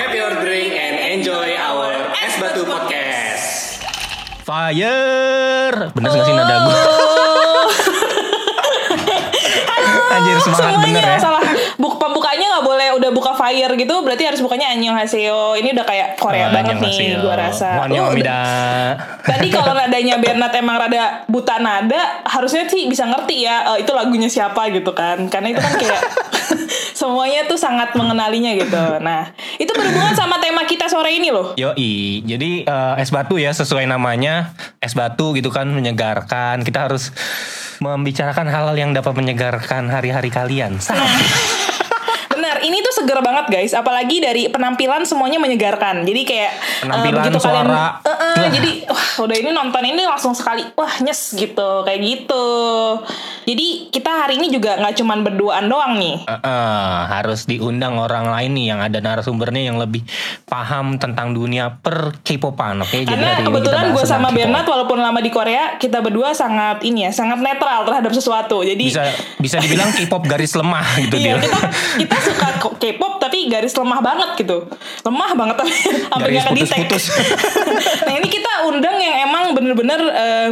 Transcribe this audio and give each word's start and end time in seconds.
Grab 0.00 0.16
your 0.16 0.32
drink 0.40 0.72
and 0.72 0.96
enjoy 1.12 1.60
our 1.60 1.92
Es 2.16 2.40
Batu 2.40 2.64
Podcast. 2.64 3.84
Fire. 4.48 5.92
Bener 5.92 6.08
gak 6.08 6.24
sih 6.24 6.32
nada 6.32 6.56
gue? 6.64 6.72
Halo 9.60 10.00
Anjir, 10.08 10.36
semangat 10.40 10.72
semuanya. 10.72 10.84
bener 10.88 11.04
ya. 11.04 11.18
Salah. 11.20 11.44
Buk 11.76 12.00
pembukanya 12.00 12.48
nggak 12.48 12.64
boleh 12.64 12.88
udah 12.96 13.10
buka 13.12 13.36
fire 13.36 13.76
gitu, 13.76 14.00
berarti 14.00 14.24
harus 14.24 14.40
bukanya 14.40 14.72
Annyeonghaseyo. 14.72 15.60
Ini 15.60 15.76
udah 15.76 15.84
kayak 15.84 16.08
Korea 16.16 16.48
banget 16.48 16.80
nih, 16.80 17.20
gua 17.20 17.36
rasa. 17.36 17.84
Udah- 17.84 18.96
Tadi 19.20 19.52
kalau 19.52 19.76
nadanya 19.76 20.16
Bernard 20.16 20.56
emang 20.56 20.80
rada 20.80 21.28
buta 21.28 21.60
nada, 21.60 22.24
harusnya 22.24 22.64
sih 22.64 22.88
bisa 22.88 23.04
ngerti 23.04 23.44
ya 23.44 23.76
eh, 23.76 23.84
itu 23.84 23.92
lagunya 23.92 24.32
siapa 24.32 24.64
gitu 24.72 24.96
kan. 24.96 25.28
Karena 25.28 25.52
itu 25.52 25.60
kan 25.60 25.76
kayak 25.76 26.00
semuanya 27.00 27.46
tuh 27.48 27.56
sangat 27.56 27.94
mengenalinya 27.96 28.52
gitu. 28.58 28.82
Nah, 29.00 29.30
itu 29.60 29.72
berhubungan 29.76 30.16
sama 30.16 30.40
tema 30.40 30.64
kita 30.64 30.88
sore 30.88 31.12
ini 31.20 31.28
loh. 31.28 31.52
Yoi, 31.60 32.24
jadi 32.24 32.64
eh, 32.64 32.94
es 33.04 33.12
batu 33.12 33.36
ya 33.36 33.52
sesuai 33.52 33.84
namanya 33.84 34.56
es 34.80 34.96
batu 34.96 35.36
gitu 35.36 35.52
kan 35.52 35.68
menyegarkan. 35.68 36.64
Kita 36.64 36.88
harus 36.88 37.12
membicarakan 37.84 38.48
hal-hal 38.48 38.76
yang 38.76 38.96
dapat 38.96 39.12
menyegarkan 39.12 39.92
hari-hari 39.92 40.32
kalian. 40.32 40.80
Sah. 40.80 40.96
Benar, 42.40 42.64
ini 42.64 42.80
tuh 42.80 43.04
seger 43.04 43.20
banget 43.20 43.52
guys. 43.52 43.76
Apalagi 43.76 44.16
dari 44.16 44.48
penampilan 44.48 45.04
semuanya 45.04 45.36
menyegarkan. 45.36 46.08
Jadi 46.08 46.24
kayak 46.24 46.52
eh, 46.56 46.82
Penampilan, 46.88 47.20
begitu 47.20 47.38
kalian, 47.44 47.66
suara. 47.68 47.86
Eh, 48.00 48.08
eh, 48.08 48.32
Wah. 48.32 48.48
jadi 48.48 48.70
wah 48.88 49.06
udah 49.28 49.36
ini 49.36 49.50
nonton 49.52 49.84
ini 49.84 50.02
langsung 50.08 50.32
sekali, 50.32 50.64
wah 50.72 50.94
nyes 51.04 51.36
gitu, 51.36 51.84
kayak 51.84 52.00
gitu. 52.00 52.48
Jadi 53.50 53.90
kita 53.90 54.10
hari 54.14 54.38
ini 54.38 54.46
juga 54.54 54.78
nggak 54.78 54.94
cuman 55.02 55.18
berduaan 55.26 55.66
doang 55.66 55.98
nih. 55.98 56.22
Eh, 56.22 56.32
eh, 56.38 56.96
harus 57.10 57.50
diundang 57.50 57.98
orang 57.98 58.30
lain 58.30 58.54
nih 58.54 58.66
yang 58.70 58.78
ada 58.78 59.02
narasumbernya 59.02 59.66
yang 59.66 59.74
lebih 59.82 60.06
paham 60.46 61.02
tentang 61.02 61.34
dunia 61.34 61.82
per 61.82 62.22
K-popan, 62.22 62.86
oke? 62.86 62.94
Jadi 62.94 63.10
Karena 63.10 63.34
kita 63.34 63.50
kebetulan 63.50 63.84
gue 63.90 64.04
sama. 64.06 64.28
Bernard 64.30 64.62
walaupun 64.70 65.02
lama 65.02 65.18
di 65.18 65.34
Korea, 65.34 65.74
kita 65.82 65.98
berdua 65.98 66.30
sangat 66.30 66.86
ini 66.86 67.08
ya, 67.08 67.10
sangat 67.10 67.42
netral 67.42 67.82
terhadap 67.82 68.14
sesuatu. 68.14 68.62
Jadi 68.62 68.86
bisa 68.86 69.02
bisa 69.42 69.56
dibilang 69.58 69.90
K-pop 69.90 70.22
garis 70.30 70.54
lemah 70.54 70.86
gitu 71.02 71.16
Iya 71.18 71.40
dia. 71.40 71.42
kita 71.42 71.58
kita 72.06 72.16
suka 72.22 72.46
K-pop 72.78 73.18
tapi 73.18 73.48
garis 73.50 73.74
lemah 73.74 74.00
banget 74.04 74.30
gitu 74.38 74.68
lemah 75.02 75.30
banget 75.34 75.56
tapi 75.58 75.72
Garis 76.20 76.44
nggak 76.44 76.52
putus-putus. 76.52 77.04
nah 78.06 78.12
ini 78.12 78.28
kita 78.28 78.52
undang 78.68 78.96
yang 79.00 79.26
emang 79.26 79.56
bener-bener 79.56 80.00
eh, 80.12 80.48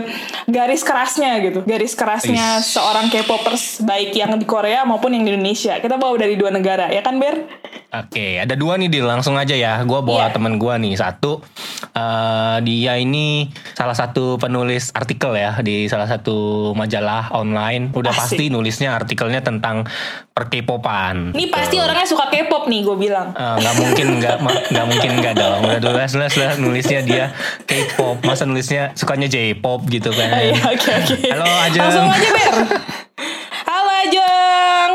garis 0.48 0.80
kerasnya 0.80 1.44
gitu 1.44 1.60
garis 1.68 1.92
kerasnya 1.92 2.64
Is. 2.64 2.72
seorang 2.72 2.87
K-popers 2.88 3.84
baik 3.84 4.16
yang 4.16 4.32
di 4.34 4.44
Korea 4.44 4.80
maupun 4.82 5.12
yang 5.12 5.22
di 5.22 5.30
Indonesia 5.30 5.76
kita 5.76 5.94
bawa 5.94 6.16
dari 6.16 6.34
dua 6.34 6.48
negara 6.48 6.88
ya 6.88 7.00
kan 7.00 7.20
Ber? 7.20 7.44
Oke, 7.88 8.36
ada 8.36 8.52
dua 8.52 8.76
nih 8.76 8.88
Dil, 8.88 9.04
langsung 9.04 9.32
aja 9.34 9.52
ya. 9.52 9.80
Gua 9.80 10.00
bawa 10.00 10.28
Iya. 10.28 10.36
temen 10.36 10.60
gua 10.60 10.76
nih. 10.76 10.92
Satu, 10.92 11.40
eh, 11.88 12.56
dia 12.60 12.96
ini 12.96 13.48
salah 13.72 13.96
satu 13.96 14.36
penulis 14.36 14.92
artikel 14.92 15.32
ya 15.32 15.56
di 15.58 15.88
salah 15.88 16.04
satu 16.04 16.36
majalah 16.72 17.32
online. 17.32 17.88
Udah 17.90 18.12
Asik. 18.12 18.20
pasti 18.36 18.44
nulisnya 18.48 18.92
artikelnya 18.92 19.40
tentang 19.40 19.88
perkepopan. 20.30 21.32
Ini 21.32 21.48
pasti 21.48 21.76
orangnya 21.76 22.04
suka 22.04 22.28
K-pop 22.28 22.68
nih 22.68 22.84
gue 22.84 22.96
bilang. 22.98 23.32
Eh, 23.32 23.56
nggak 23.58 23.74
mungkin 23.74 24.06
nggak 24.18 24.36
nggak 24.68 24.86
mungkin 24.86 25.10
nggak 25.18 25.34
dong 25.34 25.60
udah 25.64 25.80
jelas 25.80 26.10
jelas 26.12 26.34
lah 26.36 26.50
nulisnya 26.56 27.00
dia 27.02 27.24
K-pop 27.64 28.20
masa 28.22 28.44
nulisnya 28.44 28.92
sukanya 28.94 29.26
J-pop 29.26 29.88
gitu 29.88 30.12
kan 30.12 30.28
iya, 30.36 30.54
oke 30.62 30.88
oke. 30.94 31.16
halo 31.26 31.44
Ajeng 31.64 31.82
Langsung 31.82 32.06
aja 32.06 32.28
Ber. 32.30 32.54
Halo 33.68 33.90
Ajeng. 34.04 34.92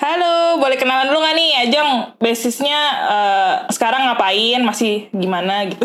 Halo, 0.00 0.60
boleh 0.60 0.76
kenalan 0.76 1.08
dulu 1.08 1.24
gak 1.24 1.36
nih 1.36 1.50
Ajeng? 1.64 1.90
Basisnya 2.20 2.78
eh, 3.08 3.54
sekarang 3.72 4.08
ngapain? 4.08 4.60
Masih 4.64 5.08
gimana 5.12 5.68
gitu? 5.68 5.84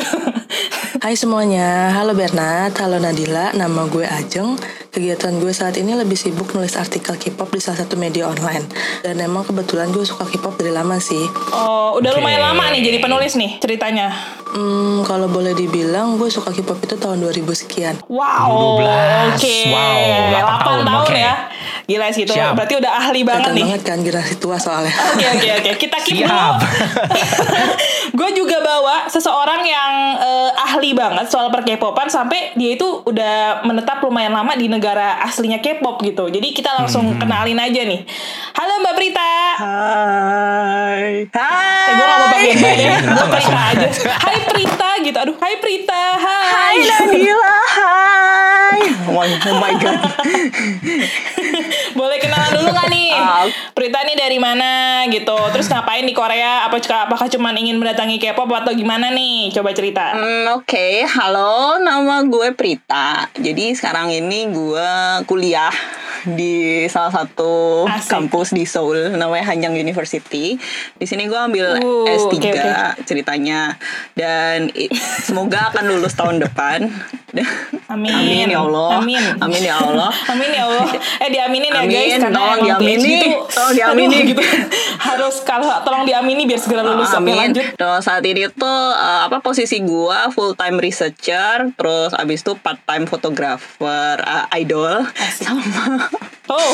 Hai 0.99 1.15
semuanya, 1.15 1.95
halo 1.95 2.11
Bernard, 2.11 2.75
halo 2.75 2.99
Nadila, 2.99 3.55
nama 3.55 3.87
gue 3.87 4.03
Ajeng. 4.03 4.59
Kegiatan 4.89 5.37
gue 5.37 5.53
saat 5.53 5.77
ini 5.77 5.93
lebih 5.93 6.17
sibuk 6.17 6.49
nulis 6.57 6.73
artikel 6.73 7.13
K-pop 7.13 7.53
di 7.53 7.61
salah 7.61 7.85
satu 7.85 7.93
media 7.93 8.25
online. 8.25 8.65
Dan 9.05 9.21
emang 9.21 9.45
kebetulan 9.45 9.93
gue 9.93 10.01
suka 10.01 10.25
K-pop 10.25 10.57
dari 10.57 10.73
lama 10.73 10.97
sih. 10.97 11.21
Oh, 11.53 12.01
udah 12.01 12.09
Oke. 12.09 12.17
lumayan 12.17 12.41
lama 12.41 12.73
nih 12.73 12.81
jadi 12.81 12.97
penulis 12.97 13.37
nih 13.37 13.61
ceritanya. 13.61 14.09
Hmm, 14.49 15.05
kalau 15.05 15.29
boleh 15.29 15.53
dibilang 15.53 16.17
gue 16.17 16.33
suka 16.33 16.49
K-pop 16.49 16.81
itu 16.81 16.97
tahun 16.97 17.21
2000 17.21 17.53
sekian. 17.53 17.95
Wow, 18.09 18.81
12. 18.81 19.37
oke. 19.37 19.57
Wow, 19.69 20.01
8 20.01 20.41
8 20.41 20.65
tahun, 20.65 20.81
tahun, 20.81 21.05
oke. 21.05 21.17
ya. 21.21 21.33
Gila 21.89 22.05
sih 22.09 22.21
itu. 22.21 22.31
Siap. 22.31 22.53
Berarti 22.53 22.77
udah 22.77 22.91
ahli 22.95 23.21
banget 23.23 23.49
Kelihatan 23.49 23.55
nih. 23.55 23.65
banget 23.65 23.81
kan 23.83 23.97
generasi 23.99 24.33
tua 24.37 24.55
soalnya. 24.55 24.93
Oke 24.93 25.25
oke 25.27 25.49
oke 25.57 25.71
kita 25.79 25.97
keep 25.99 26.21
Siap. 26.21 26.29
dulu. 26.29 26.53
gue 28.19 28.29
juga 28.35 28.57
bawa 28.59 28.95
seseorang 29.05 29.61
yang 29.63 29.91
eh, 30.15 30.49
ahli 30.53 30.93
banget 30.93 31.25
soal 31.27 31.49
per 31.49 31.63
K-popan 31.63 32.05
sampai 32.05 32.53
dia 32.53 32.71
itu 32.71 32.85
udah 33.01 33.35
menetap 33.63 33.97
lumayan 33.99 34.31
lama 34.31 34.53
di 34.53 34.67
negara 34.67 35.17
aslinya 35.19 35.57
K-pop 35.57 35.97
gitu. 36.03 36.29
Jadi 36.29 36.47
kita 36.51 36.71
langsung 36.75 37.01
Hmm. 37.09 37.17
kenalin 37.17 37.57
aja 37.57 37.81
nih. 37.81 38.05
Halo 38.53 38.73
Mbak 38.79 38.93
Prita. 38.93 39.33
Hai. 39.57 41.25
Eh, 41.25 41.89
gue 41.89 42.05
gak 42.05 42.17
mau 42.17 42.27
pakai 42.29 42.51
Mbak 42.53 42.73
ya, 42.75 42.93
gue 42.93 43.09
nggak 43.09 43.25
Prita 43.25 43.39
semangat? 43.41 43.73
aja. 43.81 43.89
Hai 44.15 44.37
Prita 44.45 44.89
gitu. 45.01 45.17
Aduh, 45.17 45.35
Hai 45.35 45.55
Prita. 45.57 46.03
Hai. 46.15 46.45
Hai 46.53 46.77
Nadila, 46.85 47.55
hai. 47.71 48.81
Oh 49.07 49.15
my, 49.15 49.25
oh 49.25 49.57
my 49.57 49.73
god. 49.75 49.99
Boleh 51.93 52.17
kenalan 52.17 52.51
dulu 52.53 52.69
gak 52.69 52.87
nih? 52.87 53.09
Ah. 53.11 53.45
Prita 53.71 54.03
nih 54.03 54.15
dari 54.15 54.37
mana 54.37 54.69
gitu? 55.07 55.35
Terus 55.49 55.67
ngapain 55.67 56.03
di 56.03 56.11
Korea? 56.11 56.65
Apa 56.65 56.77
apakah 56.79 57.27
cuma 57.27 57.51
ingin 57.51 57.77
mendatangi 57.77 58.17
K-pop 58.17 58.49
atau 58.49 58.71
gimana 58.71 59.09
nih? 59.09 59.49
Coba 59.51 59.71
cerita. 59.71 60.13
Hmm, 60.13 60.51
Oke, 60.55 61.05
halo, 61.05 61.79
nama 61.79 62.21
gue 62.23 62.51
Prita. 62.53 63.29
Jadi 63.33 63.73
sekarang 63.73 64.09
ini 64.09 64.49
gue 64.49 64.89
kuliah 65.25 65.71
di 66.27 66.83
salah 66.85 67.13
satu 67.13 67.85
Asik. 67.87 68.11
kampus 68.11 68.51
di 68.51 68.67
Seoul, 68.67 69.15
namanya 69.15 69.47
Hanyang 69.47 69.71
University. 69.73 70.59
Di 70.95 71.05
sini 71.07 71.25
gue 71.25 71.37
ambil 71.37 71.79
Uh, 71.79 72.03
S3 72.03 72.33
oke, 72.33 72.49
oke. 72.49 72.71
ceritanya, 73.05 73.77
dan 74.13 74.67
semoga 75.21 75.71
akan 75.71 75.85
lulus 75.87 76.11
tahun 76.11 76.41
depan. 76.41 76.91
Amin. 77.87 78.11
Amin 78.11 78.47
ya 78.49 78.59
Allah. 78.59 78.99
Amin. 78.99 79.21
Amin 79.39 79.61
ya 79.61 79.75
Allah. 79.77 80.11
Amin 80.33 80.49
ya 80.49 80.65
Allah. 80.65 80.87
Eh 81.21 81.29
diaminin 81.29 81.71
ya 81.71 81.78
Amin, 81.85 81.95
guys 81.95 82.11
karena 82.19 82.29
tolong 82.35 82.59
diamini, 82.65 82.97
PhD 82.99 83.07
itu 83.09 83.29
tolong 83.51 83.73
diamini. 83.75 84.15
aduh, 84.15 84.29
gitu. 84.31 84.41
Harus 85.09 85.35
kalau 85.47 85.67
tolong 85.83 86.03
diamini 86.03 86.43
biar 86.47 86.59
segera 86.59 86.81
lulus. 86.83 87.11
Oke, 87.11 87.19
Amin. 87.19 87.35
lanjut. 87.37 87.65
Terus 87.75 88.01
saat 88.03 88.23
ini 88.23 88.47
tuh 88.51 88.81
eh, 88.95 89.21
apa 89.27 89.37
posisi 89.39 89.77
gua 89.83 90.31
full 90.31 90.55
time 90.55 90.77
researcher, 90.79 91.71
terus 91.75 92.11
abis 92.15 92.43
itu 92.43 92.53
part 92.59 92.79
time 92.83 93.07
fotografer 93.07 94.15
eh, 94.19 94.61
idol 94.63 95.03
sama 95.39 96.07
Oh. 96.49 96.71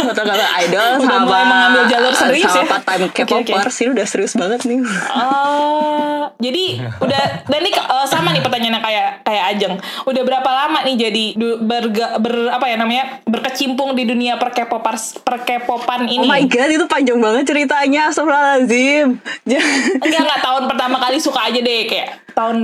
fotografer 0.00 0.48
idol 0.64 0.80
Udah 0.96 1.04
sama 1.04 1.20
mulai 1.22 1.44
mengambil 1.44 1.82
jalur 1.86 2.12
serius 2.12 2.48
sama 2.48 2.64
ya? 2.64 2.66
part 2.66 2.84
time 2.84 3.04
K-popers 3.12 3.76
ini 3.78 3.90
udah 3.92 4.06
serius 4.08 4.32
banget 4.32 4.60
nih. 4.64 4.80
Oh, 5.12 6.32
jadi 6.40 6.64
udah 6.96 7.22
dan 7.44 7.60
ini 7.60 7.72
eh, 7.74 8.06
sama 8.06 8.32
nih 8.32 8.40
pertanyaannya 8.40 8.80
kayak 8.80 9.08
kayak 9.22 9.44
Ajeng. 9.48 9.74
Udah 10.04 10.22
berapa 10.24 10.50
lama 10.50 10.78
nih 10.84 10.96
jadi 10.98 11.24
berga, 11.58 12.16
ber 12.16 12.48
apa 12.48 12.64
ya 12.64 12.76
namanya 12.76 13.20
berkecimpung 13.24 13.92
di 13.92 14.04
dunia 14.04 14.36
perkepopars 14.36 15.20
perkepopan 15.20 16.08
ini? 16.08 16.24
Oh 16.24 16.30
my 16.30 16.48
god 16.48 16.70
itu 16.70 16.86
panjang 16.86 17.18
banget 17.18 17.44
ceritanya, 17.44 18.08
Astagfirullahaladzim. 18.08 19.20
Enggak 20.04 20.20
enggak 20.22 20.40
tahun 20.40 20.62
pertama 20.64 20.96
kali 20.96 21.18
suka 21.18 21.44
aja 21.44 21.60
deh 21.60 21.84
kayak 21.84 22.24
tahun 22.32 22.58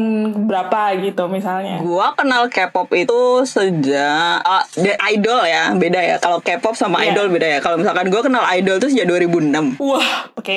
berapa 0.46 0.94
gitu 1.02 1.26
misalnya. 1.26 1.82
Gua 1.82 2.14
kenal 2.14 2.46
K-pop 2.46 2.86
itu 2.94 3.42
sejak 3.42 4.38
de- 4.78 5.00
idol 5.10 5.42
ya, 5.42 5.74
beda 5.74 5.98
ya. 5.98 6.13
Kalau 6.16 6.38
K-pop 6.38 6.74
sama 6.74 6.98
Iya. 6.98 7.12
idol 7.12 7.26
beda 7.28 7.46
ya. 7.48 7.58
Kalau 7.58 7.76
misalkan 7.76 8.06
gua 8.06 8.20
kenal 8.20 8.44
idol 8.52 8.76
tuh 8.76 8.86
sejak 8.86 9.06
2006. 9.06 9.74
Wah, 9.76 10.08
oke. 10.34 10.56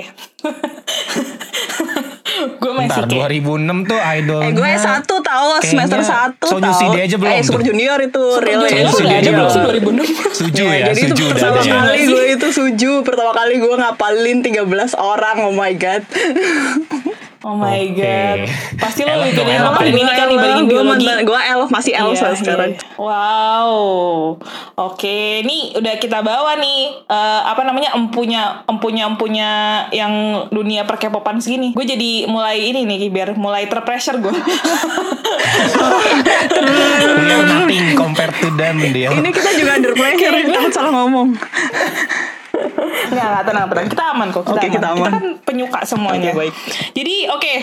gue 2.37 2.71
masih 2.71 3.01
Bentar, 3.01 3.05
kayak 3.07 3.29
2006 3.33 3.57
tuh 3.83 3.97
idolnya 3.97 4.45
Eh 4.45 4.53
gue 4.53 4.71
satu 4.77 5.15
tahu 5.19 5.47
semester 5.59 5.97
kayaknya 5.97 6.13
satu 6.29 6.45
Sonyu 6.47 6.69
tahu. 6.69 6.79
CD 6.79 6.95
aja 7.01 7.15
belum 7.17 7.31
Eh 7.31 7.41
Super. 7.41 7.61
Junior 7.63 7.97
itu 7.99 8.23
Super 8.29 8.45
real 8.45 8.59
Junior 8.61 8.69
Sonyu 8.69 8.85
udah 8.85 8.93
CD 8.93 9.09
ada 9.09 9.17
aja 9.17 9.31
belum 9.31 9.47
sih 9.47 9.59
belum? 9.59 9.93
2006? 9.97 10.37
Suju 10.37 10.63
Ya, 10.63 10.69
ya, 10.69 10.85
jadi 10.87 10.99
itu 10.99 11.07
suju 11.07 11.23
udah 11.23 11.33
pertama 11.33 11.57
ya. 11.57 11.73
kali 11.81 12.03
gue 12.05 12.23
itu 12.29 12.47
suju 12.51 12.91
Pertama 13.01 13.31
kali 13.33 13.53
gue 13.57 13.73
ngapalin 13.75 14.37
13 14.39 14.61
orang 14.95 15.37
Oh 15.41 15.53
my 15.55 15.73
god 15.73 16.01
Oh 17.45 17.53
my 17.53 17.93
Oke. 17.93 18.01
god. 18.01 18.37
Pasti 18.81 19.05
lo 19.05 19.13
bikin 19.21 19.45
yang 19.45 19.61
elf. 19.61 19.65
ngapalin 19.77 19.93
ini 19.93 20.09
kan 20.09 20.25
dibandingin 20.25 20.65
Gue 20.65 20.73
biologi. 20.73 21.05
Gue 21.21 21.41
elf 21.41 21.69
Masih 21.69 21.93
elf 21.93 22.17
Iya, 22.17 22.33
sekarang 22.33 22.71
iya. 22.73 22.81
Wow. 22.97 23.71
Oke, 24.77 25.45
nih 25.45 25.77
udah 25.77 25.93
kita 26.01 26.25
bawa 26.25 26.57
nih 26.57 27.05
eh, 27.05 27.41
apa 27.45 27.61
namanya 27.61 27.93
empunya 27.93 28.65
empunya 28.65 29.03
empunya 29.05 29.49
yang 29.93 30.45
dunia 30.49 30.89
perkepopan 30.89 31.37
segini. 31.37 31.77
Gue 31.77 31.85
jadi 31.85 32.25
mulai 32.25 32.73
ini 32.73 32.89
nih 32.89 33.09
biar 33.13 33.29
mulai 33.37 33.69
terpressure 33.69 34.17
gue. 34.17 34.33
Nothing 37.45 37.93
compared 38.01 38.33
to 38.41 38.49
them 38.55 38.79
dia 38.81 39.09
Ini 39.11 39.29
kita 39.33 39.49
juga 39.57 39.71
under 39.77 39.93
pressure 39.93 40.33
Takut 40.47 40.71
salah 40.73 40.91
ngomong 41.03 41.37
Nggak, 43.07 43.27
nggak, 43.27 43.43
tenang, 43.45 43.65
tenang. 43.67 43.87
Kita 43.87 44.03
aman 44.11 44.27
kok. 44.29 44.43
Kita 44.43 44.53
Oke, 44.53 44.65
aman. 44.65 44.75
kita 44.75 44.87
aman. 44.89 45.11
kan 45.11 45.25
penyuka 45.43 45.79
semuanya. 45.83 46.31
Oke, 46.31 46.39
baik. 46.39 46.53
Jadi, 46.93 47.15
oke. 47.29 47.53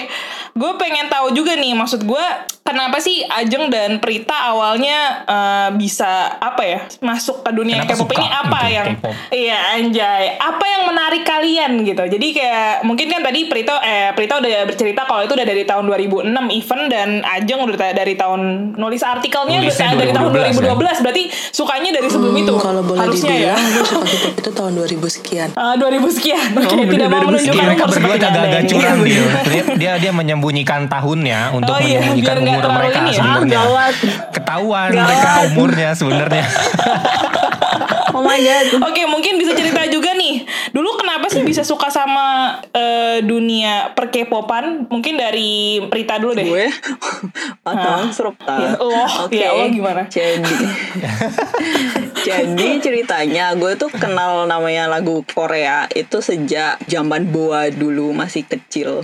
Gue 0.55 0.73
pengen 0.79 1.11
tahu 1.11 1.35
juga 1.35 1.59
nih, 1.59 1.75
maksud 1.75 2.07
gue, 2.07 2.25
kenapa 2.63 3.03
sih 3.03 3.27
Ajeng 3.27 3.67
dan 3.69 3.99
Prita 3.99 4.55
awalnya 4.55 5.27
eh, 5.27 5.69
bisa, 5.75 6.31
apa 6.33 6.63
ya, 6.63 6.79
masuk 7.01 7.43
ke 7.43 7.51
dunia 7.51 7.83
K-pop 7.83 8.07
ini 8.09 8.23
apa 8.25 8.59
gitu, 8.63 8.75
yang... 8.79 8.87
K-pop? 8.95 9.15
Iya, 9.35 9.59
anjay. 9.75 10.25
Apa 10.39 10.65
yang 10.65 10.83
menarik 10.87 11.27
kalian 11.27 11.83
gitu? 11.83 12.07
Jadi 12.07 12.29
kayak, 12.31 12.87
mungkin 12.87 13.11
kan 13.11 13.21
tadi 13.21 13.51
Prita, 13.51 13.83
eh, 13.83 14.15
Prita 14.15 14.39
udah 14.39 14.51
bercerita 14.65 15.03
kalau 15.03 15.27
itu 15.27 15.35
udah 15.35 15.43
dari 15.43 15.67
tahun 15.67 15.85
2006 15.91 16.31
event, 16.55 16.83
dan 16.87 17.09
Ajeng 17.27 17.59
udah 17.59 17.91
dari 17.91 18.15
tahun, 18.15 18.41
nulis 18.79 19.03
artikelnya 19.03 19.59
udah 19.59 19.75
dari 19.75 20.15
tahun 20.15 20.31
2012 20.55 20.55
2012, 20.55 21.03
berarti 21.03 21.23
sukanya 21.51 21.91
dari 21.91 22.07
sebelum 22.07 22.31
Hmm, 22.31 22.43
itu. 22.47 22.55
Kalau 22.59 22.83
boleh 22.83 23.03
Harusnya 23.03 23.35
ya. 23.35 23.55
dibilang, 23.59 23.75
gue 23.75 23.85
suka 23.85 24.07
K-pop 24.07 24.35
itu 24.39 24.51
tahun 24.55 24.73
2000 24.85 25.09
sekian. 25.09 25.49
Ah, 25.57 25.75
2000 25.75 26.13
sekian. 26.13 26.49
Oke, 26.55 26.77
bener, 26.85 26.93
tidak 26.93 27.09
mau 27.09 27.21
2000 27.21 27.29
menunjukkan 27.33 27.55
Iya, 27.55 27.65
mereka 27.65 27.83
umur 27.83 27.89
berdua 27.89 28.05
seperti 28.05 28.27
agak-agak 28.29 28.63
curang 28.69 28.99
dia. 29.01 29.23
dia. 29.45 29.65
Dia 29.75 29.93
dia 29.99 30.13
menyembunyikan 30.13 30.81
tahunnya 30.87 31.41
untuk 31.51 31.73
Oh 31.73 31.81
iya, 31.81 31.99
menyembunyikan 32.05 32.37
umur 32.39 32.71
mereka 32.71 32.99
ini 33.01 33.11
ya. 33.11 33.17
sebenarnya. 33.17 33.59
Ah. 33.65 33.91
Ketahuan 34.31 34.89
mereka 34.93 35.31
umurnya 35.49 35.91
sebenarnya. 35.95 36.45
Oh 38.15 38.23
my 38.23 38.39
god. 38.39 38.67
Oke, 38.89 39.03
mungkin 39.11 39.37
bisa 39.37 39.53
cerita 39.53 39.83
juga 39.91 40.15
nih. 40.15 40.47
Dulu 40.71 40.95
kenapa 40.95 41.27
sih 41.27 41.43
bisa 41.43 41.67
suka 41.67 41.91
sama 41.91 42.59
eh, 42.71 43.19
dunia 43.27 43.91
perkepopan? 43.93 44.87
Mungkin 44.87 45.19
dari 45.19 45.83
Prita 45.91 46.23
dulu 46.23 46.33
deh. 46.33 46.47
gue 46.47 46.67
atau 47.71 48.07
Ya 48.07 48.79
Allah, 48.79 49.09
ya 49.31 49.49
Allah, 49.51 49.69
gimana? 49.69 50.03
jadi 50.07 50.55
jadi 52.23 52.69
ceritanya 52.85 53.53
gue 53.57 53.75
tuh 53.75 53.91
kenal 53.91 54.47
namanya 54.47 54.87
lagu 54.87 55.25
Korea 55.27 55.91
itu 55.91 56.23
sejak 56.23 56.79
zaman 56.87 57.29
boa 57.29 57.69
dulu 57.73 58.15
masih 58.15 58.47
kecil 58.47 59.03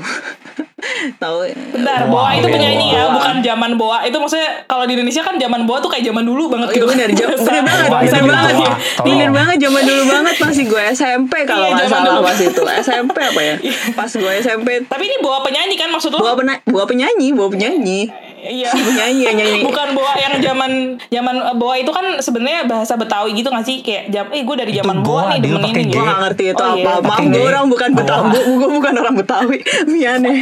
tahu 1.20 1.44
Bentar, 1.76 2.08
Wow, 2.08 2.24
Boa 2.24 2.30
itu 2.36 2.48
penyanyi 2.48 2.96
ya, 2.96 3.12
bukan 3.12 3.44
zaman 3.44 3.76
Boa. 3.76 4.00
Itu 4.04 4.16
maksudnya 4.16 4.64
kalau 4.64 4.88
di 4.88 4.96
Indonesia 4.96 5.20
kan 5.20 5.36
zaman 5.36 5.68
Boa 5.68 5.78
tuh 5.78 5.92
kayak 5.92 6.08
zaman 6.08 6.24
dulu 6.24 6.48
banget 6.48 6.68
Oh 6.68 6.74
iya 6.74 6.80
gitu. 6.80 6.88
bener, 6.88 7.08
jam, 7.12 7.28
bener 7.36 7.62
banget, 7.62 7.88
bener 8.10 8.24
banget 8.26 8.54
Bener 9.02 9.31
banget 9.31 9.56
zaman 9.61 9.82
dulu 9.82 10.02
banget 10.06 10.37
masih 10.38 10.64
gue 10.64 10.82
SMP 10.91 11.32
kalau 11.43 11.64
Iya, 11.64 11.75
nggak 11.75 11.87
zaman 11.87 12.00
salah 12.00 12.12
dulu. 12.14 12.26
pas 12.26 12.38
itu. 12.38 12.62
SMP 12.81 13.17
apa 13.19 13.41
ya? 13.41 13.55
Pas 13.99 14.11
gue 14.11 14.32
SMP 14.38 14.69
Tapi 14.82 15.02
ini 15.05 15.17
Boa 15.19 15.41
penyanyi 15.41 15.75
kan 15.75 15.88
maksud? 15.88 16.12
Boa, 16.12 16.35
pena- 16.35 16.61
Boa 16.64 16.85
penyanyi, 16.85 17.31
Boa 17.31 17.49
penyanyi. 17.49 18.08
Iya. 18.42 18.70
Penyanyi 18.70 19.22
yang 19.22 19.37
nyanyi. 19.37 19.60
Bukan 19.60 19.88
boa 19.92 20.12
yang 20.16 20.34
zaman 20.38 20.70
zaman 21.04 21.34
eh, 21.37 21.54
boa 21.54 21.75
itu 21.75 21.88
kan 21.88 22.19
sebenarnya 22.19 22.64
bahasa 22.64 22.94
Betawi 22.94 23.32
gitu 23.32 23.48
gak 23.48 23.62
sih 23.62 23.81
kayak 23.81 24.08
jam 24.08 24.26
eh 24.28 24.40
gue 24.40 24.56
dari 24.56 24.72
zaman 24.72 25.00
boa 25.00 25.08
boa, 25.22 25.31
nih 25.31 25.40
demen 25.42 25.60
ini. 25.66 25.90
Gue 25.90 26.00
gak 26.00 26.20
ngerti 26.22 26.44
itu 26.48 26.58
Oh, 26.58 26.72
iya. 26.72 26.84
apa. 26.87 26.92
Maaf, 26.98 27.10
Pakai 27.10 27.26
gue 27.31 27.42
orang 27.42 27.66
bukan 27.66 27.90
Betawi. 27.92 28.38
Gue 28.50 28.70
bukan 28.72 28.94
orang 28.96 29.14
Betawi. 29.14 29.58
Miane. 29.90 30.32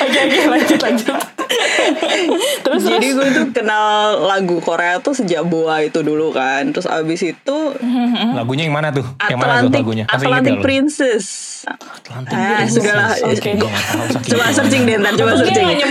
Oke 0.00 0.18
oke 0.20 0.40
lanjut 0.48 0.80
lanjut. 0.80 1.18
terus 2.60 2.82
Jadi 2.84 3.06
gue 3.10 3.26
tuh 3.32 3.46
kenal 3.52 3.90
lagu 4.22 4.58
Korea 4.60 4.98
tuh 4.98 5.12
sejak 5.12 5.42
Boa 5.42 5.82
itu 5.82 6.00
dulu 6.00 6.30
kan. 6.30 6.70
Terus 6.70 6.86
abis 6.86 7.20
itu 7.26 7.58
Lagunya 8.38 8.64
yang 8.64 8.74
mana 8.74 8.90
tuh? 8.90 9.02
Yang 9.26 9.38
mana 9.38 9.50
tuh 9.56 9.66
Atlantic 9.66 9.80
lagunya? 9.80 10.04
Masih 10.06 10.14
inget 10.20 10.30
Atlantic? 10.30 10.56
Princess. 10.60 11.24
Atlantic 11.66 12.32
Ah, 12.32 12.40
Princess. 12.56 12.72
sudahlah. 12.72 13.08
Nggak 13.10 13.34
saking 13.34 13.58
Coba 14.30 14.44
searching 14.50 14.82
deh 14.84 14.96
ntar, 14.96 15.12
coba 15.14 15.32
searching. 15.36 15.66
nggak 15.66 15.88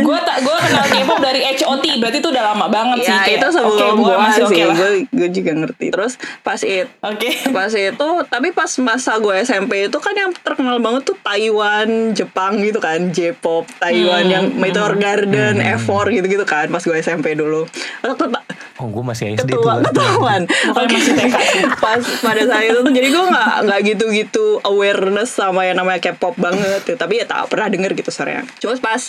gue 0.00 0.18
tak 0.20 0.36
gue 0.40 0.56
kenal 0.60 0.84
K-pop 0.90 1.18
dari 1.18 1.40
HOT 1.44 1.84
berarti 1.96 2.18
itu 2.18 2.28
udah 2.28 2.44
lama 2.46 2.66
banget 2.66 2.96
sih 3.00 3.08
Ya 3.08 3.22
kayak, 3.22 3.38
itu 3.38 3.46
sebelum 3.52 3.74
oke, 3.92 4.00
Boa 4.00 4.16
masih 4.20 4.42
sih. 4.42 4.46
oke 4.50 4.62
lah. 4.62 4.74
Gue 4.74 4.90
gue 5.08 5.28
juga 5.30 5.50
ngerti. 5.54 5.86
Terus 5.88 6.12
pas 6.40 6.60
itu 6.60 6.90
Oke. 7.00 7.30
pas 7.48 7.70
itu 7.70 8.08
tapi 8.26 8.48
pas 8.50 8.70
masa 8.78 9.12
gue 9.16 9.34
SMP 9.40 9.72
itu 9.84 9.98
kan 9.98 10.12
yang 10.12 10.30
terkenal 10.34 10.78
banget 10.78 11.02
tuh 11.04 11.16
Taiwan 11.20 11.88
Jepang 12.12 12.58
gitu 12.58 12.78
kan 12.78 13.08
J-pop 13.08 13.64
Taiwan 13.76 13.98
Hmm, 14.20 14.28
yang 14.28 14.44
Meteor 14.52 14.94
Garden 14.94 15.56
F4 15.58 15.88
gitu-gitu 16.12 16.42
kan 16.42 16.66
pas 16.66 16.80
gue 16.80 16.96
SMP 16.96 17.32
dulu 17.32 17.64
ketua- 18.00 18.42
Oh, 18.76 18.88
gue 18.88 19.04
masih 19.04 19.36
SD 19.36 19.44
tuh. 19.46 19.60
ketua 19.60 19.76
ketahuan 19.82 20.48
Bukan 20.48 20.88
masih 20.88 21.12
TK 21.12 21.36
pas 21.84 22.00
pada 22.00 22.42
saat 22.42 22.64
itu 22.64 22.80
tuh 22.80 22.88
jadi 22.90 23.08
gue 23.08 23.24
nggak 23.26 23.52
nggak 23.62 23.80
gitu-gitu 23.86 24.44
awareness 24.62 25.30
sama 25.30 25.62
yang 25.62 25.76
namanya 25.76 26.00
K-pop 26.02 26.32
banget 26.34 26.80
ya. 26.82 26.96
tapi 26.96 27.20
ya 27.20 27.24
tak 27.24 27.44
pernah 27.46 27.68
denger 27.68 27.92
gitu 27.92 28.08
sebenarnya 28.08 28.48
cuma 28.56 28.72
pas 28.80 29.02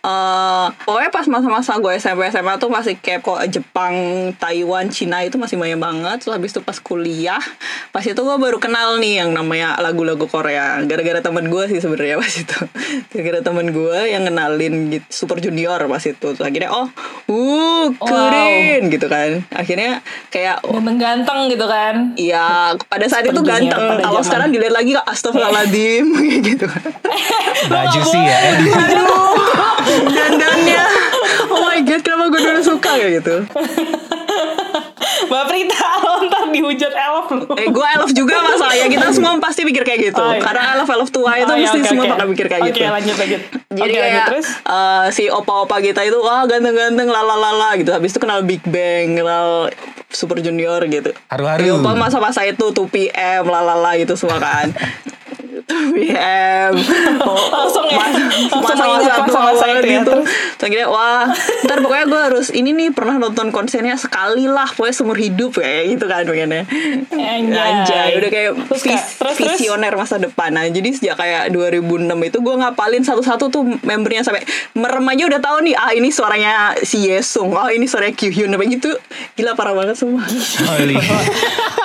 eh 0.00 0.66
pokoknya 0.80 1.10
pas 1.10 1.24
masa-masa 1.30 1.78
gue 1.78 1.92
SMP 1.96 2.28
SMA 2.28 2.58
tuh 2.58 2.68
masih 2.68 2.98
K-pop 2.98 3.40
Jepang 3.48 3.94
Taiwan 4.36 4.90
Cina 4.92 5.22
itu 5.22 5.38
masih 5.38 5.54
banyak 5.54 5.78
banget 5.78 6.16
terus 6.24 6.34
habis 6.34 6.50
itu 6.52 6.60
pas 6.60 6.76
kuliah 6.82 7.42
pas 7.94 8.02
itu 8.02 8.18
gue 8.18 8.36
baru 8.36 8.58
kenal 8.58 8.98
nih 8.98 9.24
yang 9.24 9.30
namanya 9.32 9.78
lagu-lagu 9.78 10.26
Korea 10.26 10.82
gara-gara 10.84 11.22
temen 11.22 11.48
gue 11.48 11.64
sih 11.70 11.78
sebenarnya 11.78 12.18
pas 12.20 12.34
itu 12.34 12.58
gara-gara 13.14 13.40
temen 13.40 13.70
gue 13.70 13.98
yang 14.10 14.26
kenalin 14.26 14.74
gitu 14.92 15.06
Super 15.08 15.40
Junior 15.40 15.80
pas 15.86 16.02
itu 16.02 16.16
terus 16.34 16.44
akhirnya 16.44 16.74
oh 16.74 16.88
uh 17.30 17.86
keren 17.96 18.90
gitu 18.90 19.06
kan 19.06 19.46
akhirnya 19.54 20.02
kayak 20.28 20.60
oh, 20.66 20.78
Ganteng-ganteng 20.98 21.52
gitu 21.52 21.66
kan. 21.68 21.94
Iya, 22.16 22.74
pada 22.88 23.06
saat 23.06 23.24
itu 23.28 23.36
Super 23.36 23.60
Junior 23.60 23.76
ganteng. 23.76 24.02
Kalau 24.02 24.22
sekarang 24.24 24.48
dilihat 24.50 24.74
lagi 24.74 24.92
astagfirullahaladzim 24.96 26.04
kayak 26.16 26.38
gitu. 26.42 26.66
Baju 27.72 28.00
sih 28.02 28.22
ya. 28.22 28.38
Aduh, 28.56 29.36
dandannya. 30.08 30.82
Oh 31.48 31.60
my 31.60 31.80
god, 31.80 32.00
kenapa 32.00 32.24
gue 32.28 32.40
dulu 32.40 32.60
suka 32.62 32.90
kayak 32.92 33.12
gitu? 33.20 33.36
Mbak 35.18 35.44
Prita 35.44 35.76
lo 35.98 36.12
ntar 36.24 36.44
dihujat 36.48 36.92
elf 36.94 37.26
lu. 37.30 37.44
Eh, 37.54 37.68
gue 37.68 37.86
elf 37.90 38.10
juga 38.12 38.38
masalahnya. 38.40 38.86
Kita 38.88 39.06
semua 39.10 39.36
pasti 39.38 39.60
pikir 39.62 39.82
kayak 39.82 40.00
gitu. 40.06 40.18
Oh, 40.18 40.30
iya. 40.30 40.40
Karena 40.40 40.62
elf-elf 40.76 41.10
tua 41.10 41.36
itu 41.36 41.44
Oh, 41.44 41.52
iya, 41.52 41.66
mesti 41.66 41.78
oke, 41.78 41.86
semua 41.86 42.04
oke. 42.04 42.12
pada 42.14 42.24
mikir 42.24 42.46
kayak 42.46 42.62
gitu. 42.66 42.78
Oke 42.78 42.86
lanjut 42.88 43.16
lanjut. 43.16 43.40
Jadi 43.68 43.82
Oke 43.84 43.98
kayak 43.98 44.26
terus. 44.26 44.46
eh, 44.48 45.06
si 45.10 45.24
opa-opa 45.28 45.76
kita 45.78 46.00
itu 46.02 46.18
wah 46.18 46.44
ganteng-ganteng 46.44 47.08
lalalala 47.08 47.76
gitu. 47.76 47.90
Habis 47.90 48.14
itu 48.14 48.20
kenal 48.20 48.40
Big 48.42 48.62
Bang, 48.64 49.16
kenal 49.16 49.68
Super 50.08 50.38
Junior 50.38 50.80
gitu. 50.86 51.10
Haru-haru. 51.28 51.62
Ya, 51.62 51.74
opa 51.74 51.92
masa-masa 51.94 52.40
itu 52.42 52.64
2PM 52.70 53.44
lalala 53.44 53.96
gitu 53.96 54.14
semua 54.14 54.38
kan. 54.38 54.70
2PM 55.68 56.72
oh, 57.20 57.36
Langsung 57.48 57.84
ya, 57.86 57.98
langsung 58.00 58.26
masa-masa 58.58 59.12
masa-masa 59.20 59.64
itu 59.68 59.84
ya, 59.84 60.00
gitu. 60.00 60.10
terus? 60.10 60.26
Terus 60.56 60.64
akhirnya 60.64 60.88
wah 60.88 61.28
ntar 61.62 61.78
pokoknya 61.78 62.06
gue 62.06 62.20
harus 62.24 62.46
ini 62.50 62.70
nih 62.72 62.88
pernah 62.90 63.16
nonton 63.16 63.48
konsernya 63.48 63.94
sekali 63.94 64.44
lah 64.44 64.66
pokoknya 64.66 64.94
seumur 64.94 65.14
hidup 65.14 65.54
kayak 65.54 65.92
gitu 65.92 66.04
kan 66.04 66.24
pengennya 66.24 66.64
Anjay. 67.08 67.68
Anjay 67.84 68.10
udah 68.16 68.30
kayak 68.30 68.50
Terus, 68.66 68.82
vis- 68.82 68.90
Kak, 68.90 69.04
terus, 69.18 69.36
terus? 69.36 69.56
visioner 69.56 69.92
masa 69.92 70.16
depan 70.16 70.50
nah 70.50 70.64
jadi 70.64 70.88
sejak 70.88 71.14
kayak 71.14 71.42
2006 71.50 71.84
itu 72.24 72.38
gue 72.38 72.54
ngapalin 72.56 73.02
satu-satu 73.02 73.44
tuh 73.48 73.62
membernya 73.78 74.22
sampai 74.22 74.42
merem 74.72 75.04
aja 75.06 75.22
udah 75.26 75.40
tahu 75.42 75.56
nih 75.62 75.74
ah 75.74 75.90
ini 75.90 76.08
suaranya 76.08 76.52
si 76.80 77.06
Yesung 77.06 77.52
oh 77.52 77.68
ini 77.68 77.84
suaranya 77.84 78.14
Kyuhyun 78.14 78.50
apa 78.50 78.64
gitu 78.66 78.90
gila 79.34 79.52
parah 79.52 79.72
banget 79.72 79.96
semua. 79.96 80.24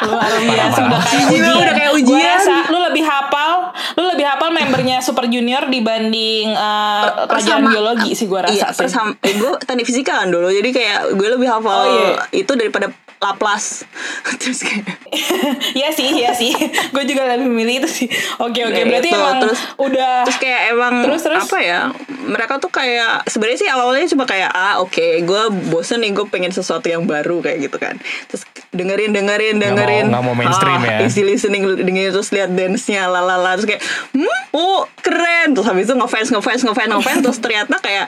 Luar 0.03 0.33
biasa 0.37 0.81
udah 0.83 1.01
kayak 1.01 1.27
ujian. 1.29 1.53
udah 1.53 1.73
kayak 1.73 1.91
Gua 1.93 2.01
ujian. 2.01 2.35
rasa 2.35 2.53
lu 2.65 2.79
lebih 2.81 3.03
hafal, 3.03 3.71
lu 3.93 4.03
lebih 4.05 4.23
hafal 4.23 4.49
membernya 4.49 4.99
Super 4.99 5.25
Junior 5.25 5.65
dibanding 5.65 6.49
eh, 6.49 7.03
pelajaran 7.25 7.29
Persama- 7.59 7.71
biologi 7.71 8.11
sih 8.11 8.25
gua 8.25 8.41
rasa 8.43 8.53
iya, 8.53 8.67
sih. 8.67 8.79
persam- 8.79 9.17
eh, 9.17 9.33
gue 9.33 9.49
teknik 9.59 9.83
fisika 9.83 10.13
kan 10.15 10.27
dulu 10.27 10.47
jadi 10.47 10.69
kayak 10.69 10.99
gue 11.11 11.27
lebih 11.31 11.47
hafal 11.47 11.73
Oh, 11.75 11.89
iya. 11.89 12.21
itu 12.31 12.51
daripada 12.51 12.93
Laplace 13.23 13.87
terus 14.41 14.59
kayak 14.59 14.83
Iya 15.73 15.89
sih, 15.89 16.09
iya 16.11 16.31
sih. 16.33 16.51
Gue 16.93 17.03
juga 17.03 17.29
lebih 17.29 17.45
milih 17.47 17.75
itu 17.79 17.89
sih. 17.95 18.07
Oke, 18.39 18.61
oke. 18.61 18.73
Kayak 18.73 18.87
Berarti 18.89 19.09
gitu. 19.09 19.19
emang 19.19 19.37
Terus- 19.39 19.63
udah 19.77 20.13
terus 20.23 20.39
kayak 20.39 20.61
emang 20.71 20.93
Terus, 21.03 21.21
terus? 21.21 21.43
apa 21.43 21.57
ya 21.59 21.79
mereka 22.09 22.57
tuh 22.57 22.69
kayak 22.69 23.27
sebenarnya 23.27 23.59
sih 23.59 23.69
awalnya 23.69 24.07
cuma 24.07 24.23
kayak 24.23 24.49
ah 24.49 24.79
oke 24.79 24.95
gue 25.19 25.41
bosen 25.69 25.99
nih 25.99 26.11
gue 26.11 26.25
pengen 26.25 26.49
sesuatu 26.49 26.85
yang 26.85 27.03
baru 27.03 27.39
kayak 27.39 27.59
gitu 27.61 27.77
kan 27.77 27.99
terus 28.25 28.43
dengerin 28.71 29.11
dengerin 29.11 29.59
Nggak 29.59 29.69
dengerin 29.69 30.05
mau- 30.05 30.11
nggak 30.13 30.23
mau 30.23 30.35
mainstream 30.35 30.79
ah, 30.79 30.87
ya. 30.89 30.97
easy 31.03 31.21
listening 31.21 31.61
dengerin 31.77 32.11
terus 32.11 32.31
lihat 32.31 32.49
dance 32.49 32.87
nya 32.87 33.05
lalala 33.05 33.53
terus 33.53 33.67
kayak 33.67 33.83
hmm 34.13 34.39
oh 34.51 34.87
keren 34.97 35.51
terus 35.51 35.67
habis 35.67 35.83
itu 35.83 35.93
ngefans 35.93 36.31
ngefans 36.31 36.61
ngefans 36.63 36.89
ngefans 36.93 37.19
terus 37.21 37.39
ternyata 37.39 37.75
kayak 37.77 38.07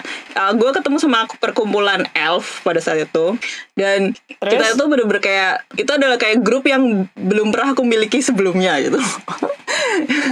gue 0.53 0.69
ketemu 0.71 0.97
sama 0.97 1.19
perkumpulan 1.35 2.07
elf 2.13 2.63
pada 2.63 2.79
saat 2.79 3.03
itu 3.03 3.35
dan 3.73 4.15
Terus? 4.37 4.51
kita 4.53 4.65
itu 4.71 4.83
bener-bener 5.05 5.21
kayak 5.21 5.53
itu 5.77 5.91
adalah 5.93 6.17
kayak 6.17 6.41
grup 6.41 6.65
yang 6.65 7.05
belum 7.13 7.53
pernah 7.53 7.77
aku 7.77 7.85
miliki 7.85 8.19
sebelumnya 8.25 8.81
gitu. 8.81 8.97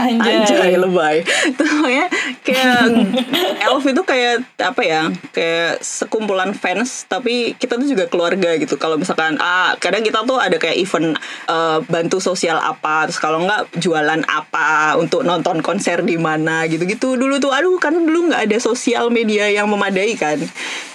Anjay. 0.01 0.43
Anjay 0.43 0.73
lebay. 0.75 1.17
Itu 1.53 1.63
makanya 1.79 2.07
kayak 2.43 2.75
Elf 3.69 3.83
itu 3.87 4.01
kayak 4.03 4.43
apa 4.59 4.81
ya 4.83 5.01
Kayak 5.31 5.79
sekumpulan 5.79 6.51
fans 6.51 7.07
Tapi 7.07 7.55
kita 7.55 7.79
tuh 7.79 7.87
juga 7.87 8.11
keluarga 8.11 8.59
gitu. 8.59 8.75
Kalau 8.75 8.99
misalkan 8.99 9.39
ah 9.39 9.75
Kadang 9.79 10.03
kita 10.03 10.27
tuh 10.27 10.39
ada 10.39 10.59
kayak 10.59 10.75
event 10.75 11.15
eh, 11.47 11.79
Bantu 11.87 12.19
sosial 12.19 12.59
apa 12.59 13.07
Terus 13.07 13.19
kalau 13.23 13.47
enggak 13.47 13.71
jualan 13.79 14.19
apa 14.27 14.99
Untuk 14.99 15.23
nonton 15.23 15.63
konser 15.63 16.03
di 16.03 16.19
mana 16.19 16.67
gitu-gitu. 16.67 17.15
Dulu 17.15 17.39
tuh 17.39 17.55
aduh 17.55 17.79
kan 17.79 17.95
dulu 17.95 18.31
nggak 18.31 18.51
ada 18.51 18.57
sosial 18.59 19.07
media 19.11 19.47
yang 19.47 19.71
memadai 19.71 20.15
kan. 20.19 20.39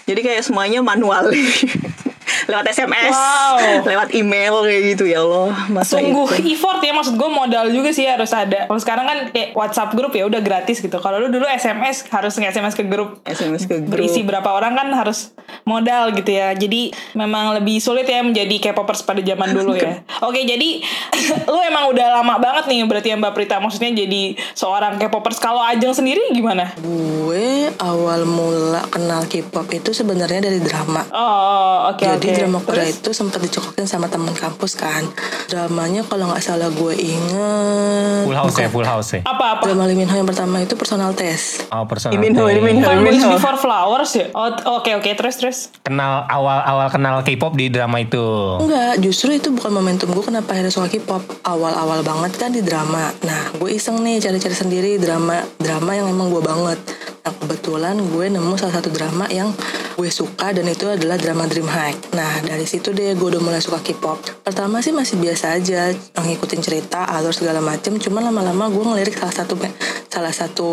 Jadi 0.08 0.20
kayak 0.24 0.44
semuanya 0.44 0.80
manual. 0.84 1.28
Lewat 2.48 2.64
SMS, 2.72 3.12
Wow. 3.12 3.56
Lewat 3.84 4.08
email 4.14 4.54
kayak 4.64 4.82
gitu 4.96 5.04
ya 5.08 5.20
Allah. 5.24 5.52
Masa 5.68 5.98
Sungguh 5.98 6.28
itu. 6.40 6.58
effort 6.58 6.80
ya 6.80 6.92
maksud 6.94 7.14
gue 7.14 7.30
modal 7.30 7.66
juga 7.70 7.90
sih 7.94 8.04
harus 8.06 8.30
ada. 8.32 8.66
Kalau 8.66 8.80
sekarang 8.80 9.06
kan 9.06 9.18
kayak 9.30 9.54
WhatsApp 9.54 9.94
grup 9.94 10.12
ya 10.14 10.24
udah 10.26 10.40
gratis 10.40 10.80
gitu. 10.80 10.96
Kalau 10.98 11.20
lu 11.20 11.28
dulu 11.28 11.44
SMS 11.46 12.08
harus 12.08 12.34
nge-SMS 12.36 12.74
ke 12.74 12.84
grup. 12.86 13.20
SMS 13.24 13.68
ke 13.68 13.80
grup. 13.82 14.00
Berisi 14.00 14.24
berapa 14.24 14.48
orang 14.48 14.74
kan 14.74 14.88
harus 14.92 15.32
modal 15.64 16.12
gitu 16.16 16.30
ya. 16.32 16.52
Jadi 16.54 16.90
memang 17.14 17.56
lebih 17.60 17.78
sulit 17.78 18.08
ya 18.08 18.24
menjadi 18.24 18.70
K-popers 18.70 19.04
pada 19.04 19.20
zaman 19.20 19.52
dulu 19.52 19.76
ya. 19.76 20.02
Oke, 20.26 20.42
jadi 20.44 20.80
lu 21.52 21.58
emang 21.64 21.92
udah 21.92 22.20
lama 22.20 22.40
banget 22.40 22.64
nih 22.70 22.84
berarti 22.88 23.08
ya 23.12 23.16
Mbak 23.20 23.32
Prita 23.36 23.56
maksudnya 23.60 23.92
jadi 23.92 24.34
seorang 24.56 24.96
K-popers. 24.96 25.38
Kalau 25.38 25.60
Ajeng 25.62 25.92
sendiri 25.92 26.20
gimana? 26.32 26.72
Gue 26.80 27.68
awal 27.78 28.24
mula 28.24 28.82
kenal 28.88 29.24
K-pop 29.28 29.68
itu 29.72 29.90
sebenarnya 29.92 30.44
dari 30.44 30.58
drama. 30.60 31.04
Oh, 31.12 31.92
oke 31.94 32.04
oke. 32.04 32.24
Jadi 32.24 32.28
drama 32.34 32.58
Korea 32.62 32.88
Terus? 32.88 33.00
itu 33.00 33.10
sempat 33.12 33.40
dicokokin 33.58 33.90
sama 33.90 34.06
teman 34.06 34.30
kampus 34.30 34.78
kan. 34.78 35.02
Dramanya 35.50 36.06
kalau 36.06 36.30
nggak 36.30 36.38
salah 36.38 36.70
gue 36.70 36.94
inget. 36.94 38.22
Full 38.30 38.38
house 38.38 38.54
ya, 38.54 38.68
full 38.70 38.86
house 38.86 39.18
ya. 39.18 39.20
apa-apa? 39.26 39.66
Drama 39.66 39.90
Lee 39.90 39.98
Min 39.98 40.06
Ho 40.06 40.14
yang 40.14 40.30
pertama 40.30 40.62
itu 40.62 40.78
personal 40.78 41.10
test. 41.18 41.66
Oh, 41.74 41.82
personal. 41.90 42.14
Lee 42.14 42.22
Min 42.22 42.38
Ho, 42.38 42.46
taste. 42.46 42.54
Lee 42.54 42.62
Min 42.62 42.78
Ho. 42.78 42.90
Minho. 43.02 43.28
Before 43.34 43.58
Flowers 43.58 44.14
ya? 44.14 44.30
Oh, 44.30 44.78
oke 44.78 44.90
oke 45.02 45.10
terus 45.18 45.34
terus. 45.42 45.58
Kenal 45.82 46.22
awal-awal 46.30 46.86
kenal 46.94 47.18
K-pop 47.26 47.58
di 47.58 47.66
drama 47.66 47.98
itu. 47.98 48.22
Enggak, 48.62 49.02
justru 49.02 49.34
itu 49.34 49.50
bukan 49.50 49.74
momentum 49.74 50.14
gue 50.14 50.22
kenapa 50.22 50.54
akhirnya 50.54 50.70
suka 50.70 50.86
K-pop. 50.86 51.42
Awal-awal 51.42 52.06
banget 52.06 52.38
kan 52.38 52.54
di 52.54 52.62
drama. 52.62 53.10
Nah, 53.26 53.42
gue 53.58 53.74
iseng 53.74 53.98
nih 54.06 54.22
cari-cari 54.22 54.54
sendiri 54.54 54.90
drama 55.02 55.42
drama 55.58 55.98
yang 55.98 56.06
emang 56.06 56.30
gue 56.30 56.42
banget. 56.44 56.78
Nah, 57.26 57.34
kebetulan 57.34 57.98
gue 57.98 58.24
nemu 58.30 58.54
salah 58.54 58.78
satu 58.78 58.94
drama 58.94 59.26
yang 59.28 59.50
gue 59.98 60.14
suka 60.14 60.54
dan 60.54 60.62
itu 60.70 60.86
adalah 60.86 61.18
drama 61.18 61.50
Dream 61.50 61.66
High. 61.66 62.14
Nah, 62.14 62.38
dari 62.46 62.62
situ 62.70 62.94
deh 62.94 63.18
gue 63.18 63.28
udah 63.34 63.42
mulai 63.42 63.58
suka 63.58 63.82
K-pop. 63.82 64.46
Pertama 64.46 64.78
sih 64.78 64.94
masih 64.94 65.18
biasa 65.18 65.58
aja 65.58 65.90
ngikutin 66.14 66.62
cerita, 66.62 67.02
alur 67.02 67.34
segala 67.34 67.58
macem. 67.58 67.98
Cuman 67.98 68.30
lama-lama 68.30 68.70
gue 68.70 68.78
ngelirik 68.78 69.18
salah 69.18 69.34
satu 69.34 69.58
salah 70.06 70.30
satu 70.30 70.70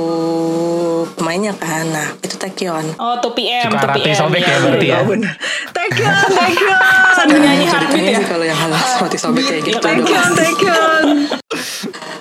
pemainnya 1.17 1.57
kan. 1.57 1.89
Nah, 1.89 2.13
itu 2.21 2.37
Taekyon. 2.37 3.01
Oh, 3.01 3.17
2PM, 3.17 3.65
Suka 3.65 3.97
2PM. 3.97 3.97
Rati 3.97 4.11
Sobek 4.13 4.43
ya 4.45 4.57
berarti 4.61 4.87
ya. 4.93 4.97
Oh, 5.01 5.09
bener. 5.09 5.33
Taekyon, 5.73 6.13
Taekyon. 6.29 6.77
Sambil 7.17 7.37
nyanyi 7.41 7.65
heartbeat 7.65 7.95
ditanya 8.05 8.11
ya? 8.13 8.19
sih 8.21 8.27
kalau 8.29 8.45
yang 8.45 8.59
halal 8.59 8.77
roti 9.01 9.17
sobek 9.17 9.43
kayak 9.49 9.61
gitu. 9.65 9.73
Iya, 9.73 9.79
udah 9.81 9.89
Taekyon, 9.89 10.29
Taekyon. 10.37 11.05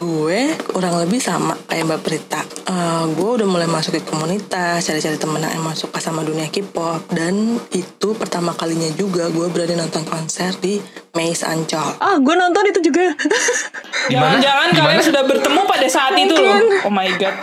gue 0.05 0.41
kurang 0.69 1.01
lebih 1.01 1.21
sama 1.21 1.57
kayak 1.69 1.85
Mbak 1.89 2.01
Prita. 2.01 2.41
Eh, 2.45 3.05
gue 3.13 3.31
udah 3.41 3.49
mulai 3.49 3.69
masuk 3.69 3.97
ke 3.97 4.05
komunitas, 4.05 4.85
cari-cari 4.85 5.17
temen 5.17 5.41
yang 5.41 5.53
emang 5.57 5.75
suka 5.75 5.99
sama 6.01 6.21
dunia 6.25 6.49
K-pop 6.49 6.94
dan 7.11 7.59
itu 7.73 8.09
pertama 8.17 8.53
kalinya 8.55 8.91
juga 8.95 9.31
gue 9.31 9.47
berani 9.51 9.79
nonton 9.79 10.05
konser 10.07 10.55
di 10.61 10.79
Maze 11.15 11.47
Ancol. 11.47 11.99
Ah, 12.03 12.19
gue 12.19 12.35
nonton 12.35 12.65
itu 12.69 12.91
juga. 12.91 13.15
Gimana? 14.11 14.43
Jangan-jangan 14.43 14.69
kalian 14.75 14.99
Gimana? 14.99 15.09
sudah 15.09 15.23
bertemu 15.23 15.61
pada 15.65 15.87
saat 15.89 16.15
itu 16.19 16.35
loh. 16.35 16.59
Oh 16.87 16.93
my 16.93 17.09
god. 17.17 17.37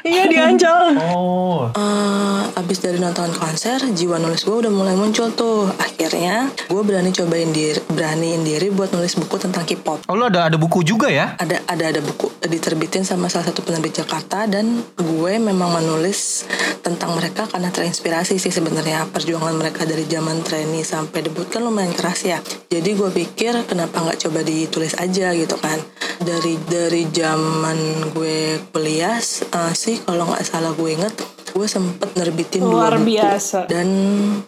Iya 0.00 0.32
di 0.32 0.36
Ancol. 0.40 0.96
Oh. 1.12 1.68
Eh, 1.76 2.42
abis 2.56 2.80
dari 2.80 2.96
nonton 2.96 3.28
konser, 3.36 3.84
jiwa 3.92 4.16
nulis 4.16 4.46
gue 4.48 4.56
udah 4.56 4.72
mulai 4.72 4.96
muncul 4.96 5.28
tuh. 5.34 5.68
Akhirnya 5.76 6.48
gue 6.70 6.82
berani 6.86 7.12
cobain 7.12 7.52
diri, 7.52 7.76
beraniin 7.90 8.40
diri 8.40 8.72
buat 8.72 8.94
nulis 8.96 9.18
buku 9.20 9.36
tentang 9.36 9.68
K-pop. 9.68 10.08
Oh, 10.08 10.16
lu 10.16 10.24
ada 10.24 10.48
ada 10.48 10.56
buku 10.56 10.80
juga 10.86 11.12
ya? 11.12 11.36
ada 11.36 11.60
ada 11.68 11.84
ada 11.92 12.00
buku 12.00 12.32
diterbitin 12.40 13.04
sama 13.04 13.28
salah 13.28 13.52
satu 13.52 13.60
penerbit 13.60 14.00
Jakarta 14.00 14.48
dan 14.48 14.80
gue 14.96 15.32
memang 15.36 15.68
menulis 15.76 16.48
tentang 16.80 17.12
mereka 17.12 17.44
karena 17.44 17.68
terinspirasi 17.68 18.40
sih 18.40 18.48
sebenarnya 18.48 18.79
perjuangan 19.10 19.56
mereka 19.56 19.84
dari 19.84 20.08
zaman 20.08 20.40
trainee 20.40 20.84
sampai 20.84 21.24
debut 21.26 21.46
kan 21.48 21.60
lumayan 21.60 21.92
keras 21.92 22.24
ya. 22.24 22.38
Jadi 22.72 22.96
gue 22.96 23.10
pikir 23.12 23.52
kenapa 23.68 24.00
nggak 24.00 24.26
coba 24.26 24.40
ditulis 24.40 24.96
aja 24.96 25.32
gitu 25.36 25.56
kan. 25.60 25.78
Dari 26.20 26.56
dari 26.68 27.08
zaman 27.12 28.12
gue 28.12 28.60
kuliah 28.72 29.20
eh, 29.20 29.72
sih 29.76 30.00
kalau 30.04 30.28
nggak 30.28 30.44
salah 30.44 30.72
gue 30.72 30.90
inget 30.92 31.39
gue 31.50 31.66
sempet 31.66 32.10
nerbitin 32.12 32.62
Luar 32.62 32.92
dua 32.92 33.00
buku 33.00 33.10
biasa. 33.12 33.66
dan 33.66 33.88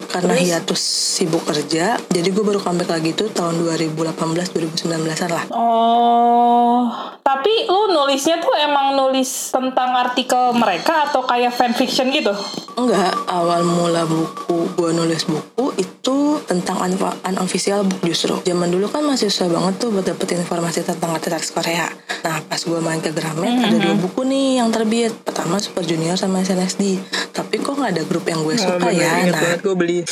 karena 0.07 0.35
hiatus 0.35 0.81
sibuk 1.13 1.43
kerja 1.43 1.99
jadi 2.07 2.29
gue 2.29 2.43
baru 2.43 2.59
comeback 2.59 2.91
lagi 2.91 3.11
tuh 3.13 3.29
tahun 3.29 3.59
2018 3.59 4.09
2019an 4.09 5.29
lah 5.29 5.45
Oh, 5.53 6.89
tapi 7.21 7.65
lu 7.65 7.93
nulisnya 7.93 8.39
tuh 8.39 8.55
emang 8.57 8.95
nulis 8.95 9.29
tentang 9.49 9.95
artikel 9.95 10.53
mereka 10.53 11.07
atau 11.07 11.23
kayak 11.23 11.51
fanfiction 11.51 12.09
gitu? 12.09 12.33
Enggak, 12.75 13.13
awal 13.27 13.63
mula 13.63 14.03
buku 14.05 14.71
gue 14.73 14.91
nulis 14.91 15.23
buku 15.25 15.75
itu 15.77 16.17
tentang 16.43 16.81
un- 16.81 16.97
unofficial 17.25 17.83
book 17.83 18.03
justru. 18.03 18.35
Zaman 18.43 18.69
dulu 18.69 18.87
kan 18.87 19.03
masih 19.03 19.29
susah 19.29 19.49
banget 19.49 19.75
tuh 19.79 19.91
buat 19.91 20.03
dapetin 20.03 20.41
informasi 20.41 20.83
tentang 20.83 21.13
artis 21.13 21.51
Korea. 21.51 21.87
Nah 22.23 22.41
pas 22.43 22.59
gue 22.59 22.79
main 22.79 22.99
ke 22.99 23.11
Gramet 23.11 23.47
ada 23.61 23.77
dua 23.77 23.95
buku 23.97 24.23
nih 24.23 24.59
yang 24.59 24.69
terbit. 24.69 25.13
Pertama 25.43 25.59
Super 25.59 25.83
Junior 25.83 26.15
sama 26.15 26.39
SNSD. 26.47 27.03
Tapi 27.35 27.59
kok 27.59 27.75
nggak 27.75 27.99
ada 27.99 28.03
grup 28.07 28.23
yang 28.31 28.47
gue 28.47 28.55
suka 28.55 28.95
ya. 28.95 29.27
Nah 29.27 29.59
gue 29.59 29.75
beli. 29.75 30.07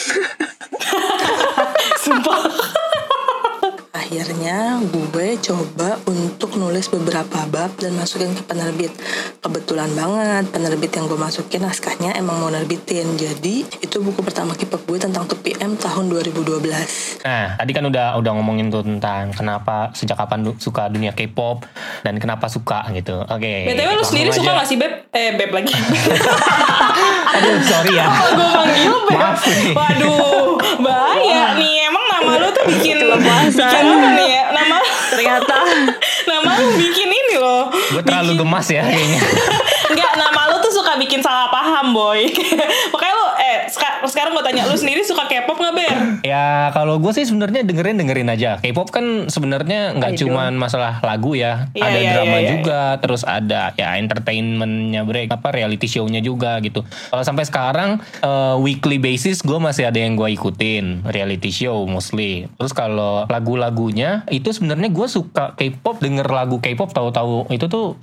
Akhirnya 4.11 4.83
gue 4.83 5.39
coba 5.39 5.95
untuk 6.03 6.59
nulis 6.59 6.91
beberapa 6.91 7.47
bab 7.47 7.71
dan 7.79 7.95
masukin 7.95 8.35
ke 8.35 8.43
penerbit. 8.43 8.91
Kebetulan 9.39 9.87
banget 9.95 10.51
penerbit 10.51 10.91
yang 10.91 11.07
gue 11.07 11.15
masukin 11.15 11.63
naskahnya 11.63 12.19
emang 12.19 12.43
mau 12.43 12.51
nerbitin. 12.51 13.07
Jadi 13.15 13.63
itu 13.71 13.97
buku 14.03 14.19
pertama 14.21 14.51
K-pop 14.53 14.83
gue 14.85 14.99
tentang 14.99 15.31
2PM 15.31 15.79
tahun 15.79 16.11
2012. 16.11 17.23
Nah, 17.23 17.55
tadi 17.55 17.71
kan 17.71 17.87
udah 17.87 18.19
udah 18.19 18.33
ngomongin 18.35 18.67
tuh 18.69 18.83
tentang 18.83 19.31
kenapa 19.31 19.95
sejak 19.95 20.19
kapan 20.19 20.43
du- 20.43 20.59
suka 20.59 20.91
dunia 20.91 21.15
K-pop 21.15 21.63
dan 22.03 22.19
kenapa 22.19 22.51
suka 22.51 22.91
gitu. 22.91 23.23
Oke. 23.23 23.71
BTW 23.71 23.79
lu 23.87 23.95
langsung 23.95 24.11
sendiri 24.11 24.35
suka 24.35 24.51
gak 24.53 24.67
sih 24.67 24.75
Beb? 24.75 25.07
Eh 25.15 25.39
Beb 25.39 25.55
lagi. 25.55 25.71
Aduh, 27.39 27.63
sorry 27.63 27.95
ya. 27.95 28.11
gue 28.35 28.49
panggil 28.51 28.91
Beb. 29.07 29.15
Maaf 29.15 29.39
nih. 29.47 29.71
Waduh, 29.71 30.51
bahaya 30.83 31.43
nih. 31.63 31.80
Nama 32.31 32.47
lu 32.47 32.49
tuh 32.55 32.65
bikin 32.71 32.97
bikin 33.03 33.87
nih 34.15 34.29
ya? 34.31 34.45
Nama 34.55 34.79
Ternyata 35.11 35.57
nama 36.31 36.51
lu 36.63 36.79
bikin 36.79 37.11
ini 37.11 37.37
loh. 37.43 37.67
Gue 37.91 38.03
terlalu 38.07 38.39
gemas 38.39 38.71
ya 38.71 38.87
kayaknya. 38.87 39.19
Enggak, 39.91 40.13
nama 40.15 40.41
lu 40.55 40.63
tuh 40.63 40.71
suka 40.71 40.95
bikin 40.95 41.19
salah 41.19 41.51
paham, 41.51 41.91
boy. 41.91 42.31
Makanya 42.95 43.15
lu 43.19 43.27
eh 43.43 43.57
sekarang 44.11 44.35
gue 44.37 44.45
tanya 44.45 44.67
lu 44.67 44.77
sendiri 44.77 45.07
suka 45.07 45.31
K-pop 45.31 45.57
gak, 45.57 45.75
Ber? 45.75 45.97
Ya 46.27 46.75
kalau 46.75 46.99
gue 46.99 47.13
sih 47.15 47.25
sebenarnya 47.25 47.63
dengerin 47.63 47.97
dengerin 48.03 48.29
aja. 48.29 48.59
K-pop 48.61 48.91
kan 48.91 49.31
sebenarnya 49.31 49.95
nggak 49.97 50.21
cuman 50.21 50.59
masalah 50.59 51.01
lagu 51.01 51.39
ya, 51.39 51.71
Iya, 51.73 51.85
ada 51.87 51.99
iya, 51.99 52.11
drama 52.19 52.37
iya, 52.37 52.41
iya. 52.43 52.51
juga, 52.59 52.81
terus 52.99 53.23
ada 53.23 53.73
ya 53.79 53.97
entertainmentnya 53.97 55.07
break, 55.07 55.31
apa 55.31 55.49
reality 55.55 55.87
show-nya 55.87 56.21
juga 56.21 56.59
gitu. 56.61 56.83
Kalau 56.85 57.23
sampai 57.23 57.47
sekarang 57.47 58.03
eh, 58.21 58.57
weekly 58.59 58.99
basis 58.99 59.41
gue 59.41 59.57
masih 59.57 59.87
ada 59.89 59.97
yang 59.97 60.19
gue 60.19 60.29
ikutin 60.35 61.07
reality 61.07 61.55
show 61.55 61.87
mostly. 61.87 62.51
Terus 62.59 62.75
kalau 62.75 63.25
lagu-lagunya 63.31 64.27
itu 64.29 64.51
sebenarnya 64.51 64.91
gue 64.91 65.07
suka 65.07 65.55
K-pop, 65.55 66.03
denger 66.03 66.27
lagu 66.27 66.59
K-pop 66.59 66.91
tahu-tahu 66.91 67.49
itu 67.55 67.67
tuh 67.71 67.97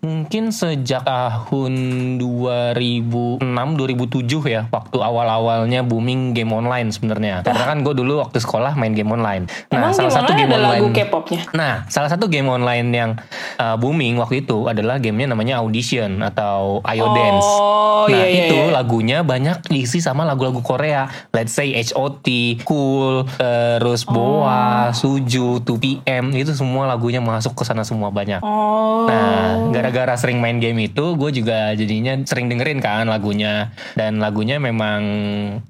mungkin 0.00 0.54
sejak 0.54 1.06
tahun 1.06 1.72
2006 2.20 3.42
2007 3.44 4.52
ya 4.52 4.62
waktu 4.68 4.98
awal-awalnya 5.00 5.82
booming 5.86 6.36
game 6.36 6.52
online 6.52 6.92
sebenarnya. 6.92 7.42
Karena 7.46 7.64
kan 7.74 7.78
gue 7.82 7.94
dulu 7.96 8.20
waktu 8.22 8.38
sekolah 8.40 8.76
main 8.78 8.92
game 8.92 9.10
online. 9.12 9.48
Emang 9.72 9.92
game 9.92 10.12
online 10.12 10.46
ada 10.46 10.58
lagu 10.58 10.88
K-popnya? 10.92 11.42
nah 11.52 11.84
salah 11.88 12.10
satu 12.10 12.28
game 12.30 12.48
online 12.48 12.88
yang 12.92 13.10
uh, 13.58 13.76
booming 13.76 14.20
waktu 14.20 14.44
itu 14.46 14.68
adalah 14.68 15.00
gamenya 15.00 15.32
namanya 15.34 15.60
audition 15.60 16.20
atau 16.22 16.80
Ayo 16.84 17.10
Dance. 17.12 17.48
Oh, 17.48 18.06
nah 18.06 18.22
iya, 18.22 18.26
iya, 18.28 18.44
itu 18.48 18.56
iya. 18.56 18.72
lagunya 18.72 19.18
banyak 19.26 19.66
diisi 19.68 19.98
sama 19.98 20.22
lagu-lagu 20.22 20.60
Korea. 20.62 21.08
Let's 21.32 21.54
say 21.56 21.74
HOT 21.74 22.26
Cool 22.64 23.26
terus 23.36 24.06
Boa 24.06 24.90
Suju 24.94 25.60
2PM 25.64 26.32
itu 26.36 26.52
semua 26.54 26.86
lagunya 26.86 27.18
masuk 27.18 27.58
ke 27.58 27.62
sana 27.66 27.82
semua 27.82 28.12
banyak. 28.12 28.40
Oh. 28.40 29.06
Nah, 29.06 29.70
gara-gara 29.86 30.18
sering 30.18 30.42
main 30.42 30.58
game 30.58 30.90
itu, 30.90 31.14
gue 31.14 31.30
juga 31.30 31.70
jadinya 31.78 32.18
sering 32.26 32.50
dengerin 32.50 32.82
kan 32.82 33.06
lagunya 33.06 33.70
dan 33.94 34.18
lagunya 34.18 34.58
memang 34.58 35.00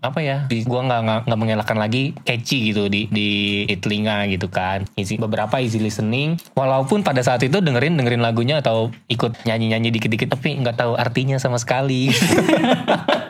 apa 0.01 0.25
ya? 0.25 0.49
Gue 0.49 0.81
nggak 0.81 1.29
nggak 1.29 1.39
mengelakkan 1.39 1.77
lagi 1.77 2.17
catchy 2.25 2.73
gitu 2.73 2.89
di 2.89 3.05
di, 3.13 3.29
telinga 3.77 4.25
gitu 4.33 4.49
kan. 4.49 4.89
Easy, 4.97 5.21
beberapa 5.21 5.61
easy 5.61 5.77
listening. 5.77 6.41
Walaupun 6.57 7.05
pada 7.05 7.21
saat 7.21 7.45
itu 7.45 7.61
dengerin 7.61 8.01
dengerin 8.01 8.25
lagunya 8.25 8.65
atau 8.65 8.89
ikut 9.13 9.45
nyanyi-nyanyi 9.45 9.93
dikit-dikit, 9.93 10.33
tapi 10.33 10.57
nggak 10.57 10.81
tahu 10.81 10.97
artinya 10.97 11.37
sama 11.37 11.61
sekali. 11.61 12.09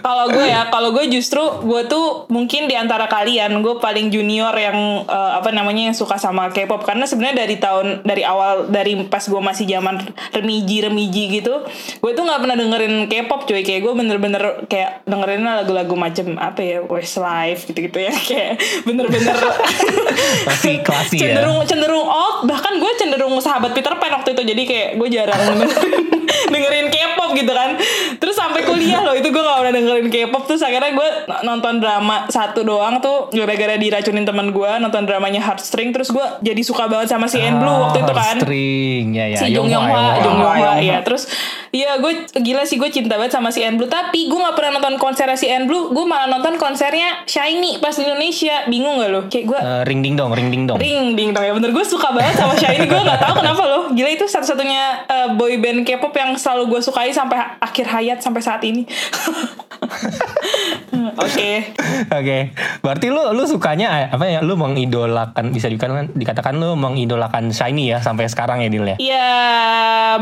Kalau 0.00 0.26
gue 0.30 0.46
ya, 0.46 0.68
kalau 0.68 0.90
gue 0.92 1.04
justru 1.08 1.40
gue 1.62 1.82
tuh 1.86 2.24
mungkin 2.28 2.66
di 2.66 2.74
antara 2.74 3.06
kalian 3.06 3.60
gue 3.60 3.78
paling 3.78 4.10
junior 4.10 4.52
yang 4.52 5.04
eh, 5.06 5.32
apa 5.38 5.50
namanya 5.50 5.90
yang 5.92 5.96
suka 5.96 6.16
sama 6.16 6.50
K-pop. 6.50 6.82
Karena 6.82 7.04
sebenarnya 7.04 7.46
dari 7.46 7.56
tahun 7.56 8.02
dari 8.02 8.22
awal 8.22 8.68
dari 8.68 8.98
pas 9.06 9.22
gue 9.22 9.38
masih 9.38 9.66
zaman 9.66 10.02
remiji 10.34 10.82
remiji 10.82 11.40
gitu, 11.40 11.64
gue 12.00 12.12
tuh 12.12 12.22
nggak 12.24 12.40
pernah 12.42 12.56
dengerin 12.56 12.94
K-pop 13.06 13.46
cuy. 13.46 13.62
Kayak 13.62 13.80
gue 13.86 13.92
bener-bener 13.96 14.42
kayak 14.66 15.06
dengerin 15.06 15.42
lagu-lagu 15.46 15.94
macem 15.96 16.36
apa 16.36 16.60
ya 16.60 16.78
Westlife 16.84 17.66
gitu-gitu 17.70 17.98
ya. 18.02 18.12
Kayak 18.26 18.58
bener-bener 18.82 19.36
Masih 20.46 20.82
klasi 20.86 21.16
ya. 21.20 21.30
cenderung 21.30 21.62
cenderung 21.66 22.06
old. 22.06 22.48
Bahkan 22.50 22.72
gue 22.82 22.92
cenderung 22.98 23.34
sahabat 23.38 23.72
Peter 23.72 23.94
Pan 23.96 24.12
waktu 24.18 24.34
itu. 24.34 24.42
Jadi 24.42 24.62
kayak 24.66 24.88
gue 24.98 25.08
jarang 25.10 25.40
dengerin, 25.54 26.04
dengerin 26.52 26.86
K-pop 26.90 27.30
gitu 27.36 27.52
kan 27.52 27.70
sampai 28.56 28.72
kuliah 28.72 29.04
loh 29.04 29.12
itu 29.12 29.28
gue 29.28 29.42
gak 29.44 29.58
pernah 29.60 29.74
dengerin 29.76 30.08
K-pop 30.08 30.42
terus 30.48 30.64
akhirnya 30.64 30.96
gue 30.96 31.08
nonton 31.44 31.76
drama 31.76 32.24
satu 32.32 32.64
doang 32.64 33.04
tuh 33.04 33.28
gara-gara 33.28 33.76
diracunin 33.76 34.24
teman 34.24 34.48
gue 34.48 34.70
nonton 34.80 35.04
dramanya 35.04 35.44
Heartstring 35.44 35.92
terus 35.92 36.08
gue 36.08 36.24
jadi 36.40 36.62
suka 36.64 36.88
banget 36.88 37.12
sama 37.12 37.28
si 37.28 37.36
N 37.36 37.60
Blue 37.60 37.76
waktu 37.84 38.00
itu 38.00 38.12
kan 38.16 38.36
String 38.40 39.12
ya 39.12 39.26
ya. 39.28 39.38
si 39.44 39.52
Jung 39.52 39.68
Yong 39.68 39.84
Hwa. 39.84 40.24
Jung 40.24 40.40
Yong 40.40 40.56
Hwa, 40.56 40.72
ya. 40.80 41.04
Terus 41.04 41.28
iya 41.68 42.00
gue 42.00 42.24
gila 42.32 42.64
sih 42.64 42.80
gue 42.80 42.88
cinta 42.88 43.20
banget 43.20 43.36
sama 43.36 43.52
si 43.52 43.60
N 43.60 43.76
Blue 43.76 43.92
tapi 43.92 44.32
gue 44.32 44.38
nggak 44.40 44.56
pernah 44.56 44.80
nonton 44.80 44.96
konsernya 44.96 45.36
si 45.36 45.52
N 45.52 45.68
Blue, 45.68 45.92
gue 45.92 46.04
malah 46.08 46.24
nonton 46.32 46.56
konsernya 46.56 47.28
Shiny 47.28 47.76
pas 47.84 47.92
di 47.92 48.06
Indonesia. 48.08 48.64
Bingung 48.70 49.02
gak 49.02 49.10
lo? 49.12 49.20
Kayak 49.28 49.44
gue 49.52 49.58
Eh, 49.66 49.82
ring 49.84 50.00
ding 50.00 50.14
dong, 50.16 50.32
ring 50.32 50.48
ding 50.48 50.64
dong. 50.64 50.78
ring 50.80 51.12
ding 51.12 51.34
dong 51.36 51.44
ya 51.44 51.52
bener 51.52 51.74
gue 51.74 51.84
suka 51.84 52.14
banget 52.16 52.40
sama 52.40 52.56
Shiny 52.56 52.88
gue 52.88 53.02
nggak 53.04 53.20
tahu 53.20 53.34
kenapa 53.44 53.62
loh 53.68 53.82
gila 53.92 54.08
itu 54.08 54.24
satu-satunya 54.24 54.82
eh, 55.04 55.28
boy 55.36 55.60
band 55.60 55.84
K-pop 55.84 56.14
yang 56.16 56.32
selalu 56.38 56.72
gue 56.72 56.80
sukai 56.80 57.12
sampai 57.12 57.36
akhir 57.60 57.84
hayat 57.90 58.18
sampai 58.22 58.40
saat 58.46 58.62
ini 58.62 58.86
oke 61.26 61.50
Oke, 62.06 62.52
berarti 62.84 63.06
lu 63.08 63.22
lu 63.32 63.44
sukanya 63.48 63.88
eh, 64.04 64.08
apa 64.12 64.24
ya? 64.28 64.40
Lu 64.44 64.54
mengidolakan 64.58 65.50
bisa 65.52 65.66
dikatakan 65.66 66.12
dikatakan 66.12 66.54
lu 66.56 66.76
mengidolakan 66.76 67.50
Shiny 67.50 67.92
ya 67.92 67.98
sampai 68.04 68.28
sekarang 68.28 68.62
ya 68.62 68.68
Dil 68.68 68.84
ya. 68.84 68.96
Iya 69.00 69.30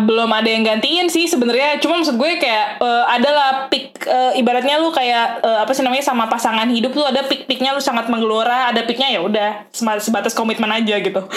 belum 0.02 0.30
ada 0.30 0.48
yang 0.50 0.66
gantiin 0.66 1.06
sih 1.06 1.30
sebenarnya 1.30 1.78
cuma 1.78 2.02
maksud 2.02 2.18
gue 2.18 2.30
kayak 2.38 2.82
eh, 2.82 3.04
ada 3.06 3.30
lah 3.30 3.50
pick 3.70 3.94
eh, 4.06 4.40
ibaratnya 4.40 4.82
lu 4.82 4.90
kayak 4.90 5.44
eh, 5.44 5.58
apa 5.62 5.70
sih 5.70 5.86
namanya 5.86 6.02
sama 6.02 6.26
pasangan 6.26 6.66
hidup 6.66 6.94
lu 6.94 7.04
ada 7.06 7.22
pick 7.26 7.46
picknya 7.46 7.70
lu 7.74 7.82
sangat 7.82 8.10
menggelora 8.10 8.74
ada 8.74 8.82
picknya 8.82 9.14
ya 9.14 9.20
udah 9.22 9.70
sebatas 9.74 10.34
komitmen 10.34 10.70
aja 10.70 10.98
gitu 10.98 11.22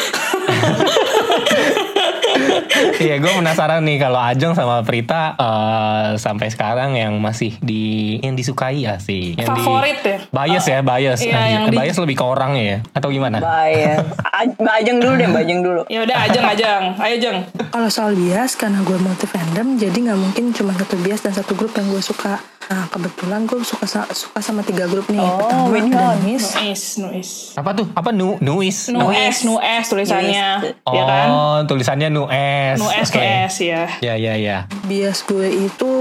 Iya, 2.97 3.17
gue 3.17 3.31
penasaran 3.33 3.81
nih 3.81 3.97
kalau 3.97 4.21
Ajeng 4.21 4.53
sama 4.53 4.85
Prita 4.85 5.33
eh, 5.37 6.07
sampai 6.21 6.49
sekarang 6.53 6.76
yang 6.87 7.13
masih 7.17 7.57
di 7.57 7.83
yang 8.19 8.33
disukai 8.33 8.77
ya 8.79 8.97
sih. 8.97 9.33
Yang 9.33 9.47
di- 9.51 9.63
Favorit 9.63 9.99
ya? 9.99 10.17
Bias 10.29 10.65
ya, 10.65 10.79
bias. 10.79 11.19
Iya, 11.19 11.39
yang 11.49 11.63
di- 11.65 11.75
bias 11.75 11.97
lebih 11.97 12.15
ke 12.15 12.23
orangnya 12.23 12.63
ya 12.63 12.77
atau 12.91 13.09
gimana? 13.09 13.37
Bias. 13.37 14.05
A- 14.37 14.45
Mbak 14.53 14.75
Ajeng 14.77 14.97
dulu 14.97 15.13
deh, 15.15 15.27
Mbak 15.27 15.43
Ajeng 15.43 15.59
dulu. 15.61 15.81
ya 15.87 15.99
udah 16.03 16.17
ajeng 16.19 16.45
ajeng 16.45 16.83
ayo 16.99 17.15
jeng 17.17 17.37
Kalau 17.67 17.87
soal 17.87 18.13
bias, 18.13 18.53
karena 18.53 18.79
gue 18.79 18.97
multi 18.97 19.25
fandom, 19.25 19.75
jadi 19.75 19.97
nggak 19.97 20.19
mungkin 20.19 20.43
cuma 20.51 20.73
satu 20.73 20.95
bias 20.97 21.21
dan 21.21 21.31
satu 21.31 21.53
grup 21.53 21.73
yang 21.73 21.87
gue 21.87 21.99
suka. 21.99 22.37
Nah, 22.67 22.83
kebetulan 22.85 23.47
gue 23.47 23.63
suka 23.63 23.87
suka 24.11 24.39
sama 24.41 24.59
tiga 24.59 24.85
grup 24.85 25.07
nih. 25.07 25.15
Oh, 25.15 25.39
Pertama 25.39 25.71
ada 25.71 26.03
Hot. 26.11 26.19
Nis, 26.19 26.43
nuis 26.53 26.81
nuis 26.99 27.29
Apa 27.55 27.71
tuh? 27.71 27.87
Apa 27.89 28.11
nu 28.11 28.35
nuis? 28.37 28.91
nu 28.91 29.07
s 29.07 29.37
nu 29.41 29.55
s 29.55 29.87
tulisannya 29.87 30.75
Oh, 30.83 30.91
ya 30.91 31.03
kan 31.05 31.27
tulisannya 31.63 32.11
nu 32.11 32.27
s. 32.27 32.75
nu 32.75 32.91
s 32.91 33.07
nu 33.07 33.15
Oke. 33.15 33.47
s 33.47 33.55
ya 33.61 33.87
Ya 34.03 34.13
ya 34.13 34.35
ya. 34.35 34.57
bias 34.83 35.23
gue 35.23 35.47
itu 35.47 35.91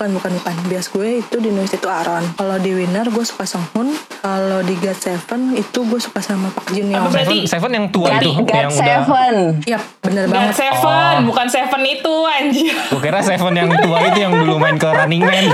bukan 0.00 0.16
bukan 0.16 0.32
bukan 0.40 0.56
bias 0.64 0.88
gue 0.88 1.20
itu 1.20 1.36
di 1.44 1.52
Nuis 1.52 1.76
itu 1.76 1.84
Aaron. 1.84 2.24
Kalau 2.32 2.56
di 2.56 2.72
Winner 2.72 3.04
gue 3.04 3.20
suka 3.20 3.44
Songhoon. 3.44 3.92
Kalau 4.24 4.64
di 4.64 4.72
God 4.80 4.96
Seven 4.96 5.52
itu 5.52 5.76
gue 5.84 6.00
suka 6.00 6.24
sama 6.24 6.48
Park 6.48 6.72
Jin 6.72 6.88
Young. 6.88 7.12
berarti? 7.12 7.44
Seven, 7.44 7.52
Seven 7.52 7.70
yang 7.76 7.86
tua 7.92 8.08
God, 8.08 8.24
itu 8.24 8.32
God 8.40 8.48
yang 8.48 8.72
udah 8.72 8.80
Seven. 8.80 9.34
Yap, 9.68 9.82
bener 10.00 10.24
God 10.24 10.32
banget. 10.32 10.54
Seven 10.56 10.78
Oh. 10.80 11.28
bukan 11.28 11.46
Seven 11.52 11.82
itu 11.84 12.14
anjir 12.24 12.72
Gue 12.88 13.00
kira 13.04 13.20
Seven 13.20 13.52
yang 13.52 13.68
tua 13.76 13.98
itu 14.08 14.18
yang 14.18 14.32
dulu 14.32 14.56
main 14.56 14.80
ke 14.80 14.88
Running 14.88 15.20
Man. 15.20 15.44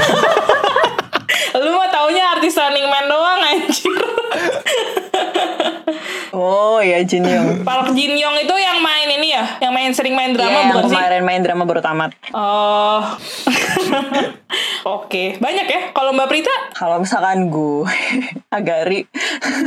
lu 1.59 1.71
mah 1.75 1.91
taunya 1.91 2.23
artis 2.31 2.55
Running 2.55 2.87
Man 2.87 3.05
doang 3.11 3.41
anjir 3.43 3.99
Oh 6.37 6.85
ya 6.85 7.01
Jin 7.01 7.25
Young. 7.25 7.49
Park 7.69 7.97
Jin 7.97 8.13
Young 8.13 8.37
itu 8.37 8.55
yang 8.61 8.85
main 8.85 9.09
ini 9.09 9.33
ya 9.33 9.57
yang 9.57 9.73
main 9.73 9.89
sering 9.97 10.13
main 10.13 10.37
drama 10.37 10.53
yang 10.53 10.69
bukan 10.77 10.93
sih 10.93 10.97
kemarin 11.01 11.23
main 11.25 11.41
drama 11.41 11.65
baru 11.65 11.81
tamat. 11.81 12.13
Oh, 12.37 13.01
oke 14.85 15.39
banyak 15.39 15.67
ya. 15.67 15.81
Kalau 15.93 16.11
Mbak 16.13 16.29
Prita, 16.29 16.57
Kalau 16.77 17.01
misalkan 17.01 17.49
gue 17.49 17.89
agak 18.57 18.89
ri 18.89 19.05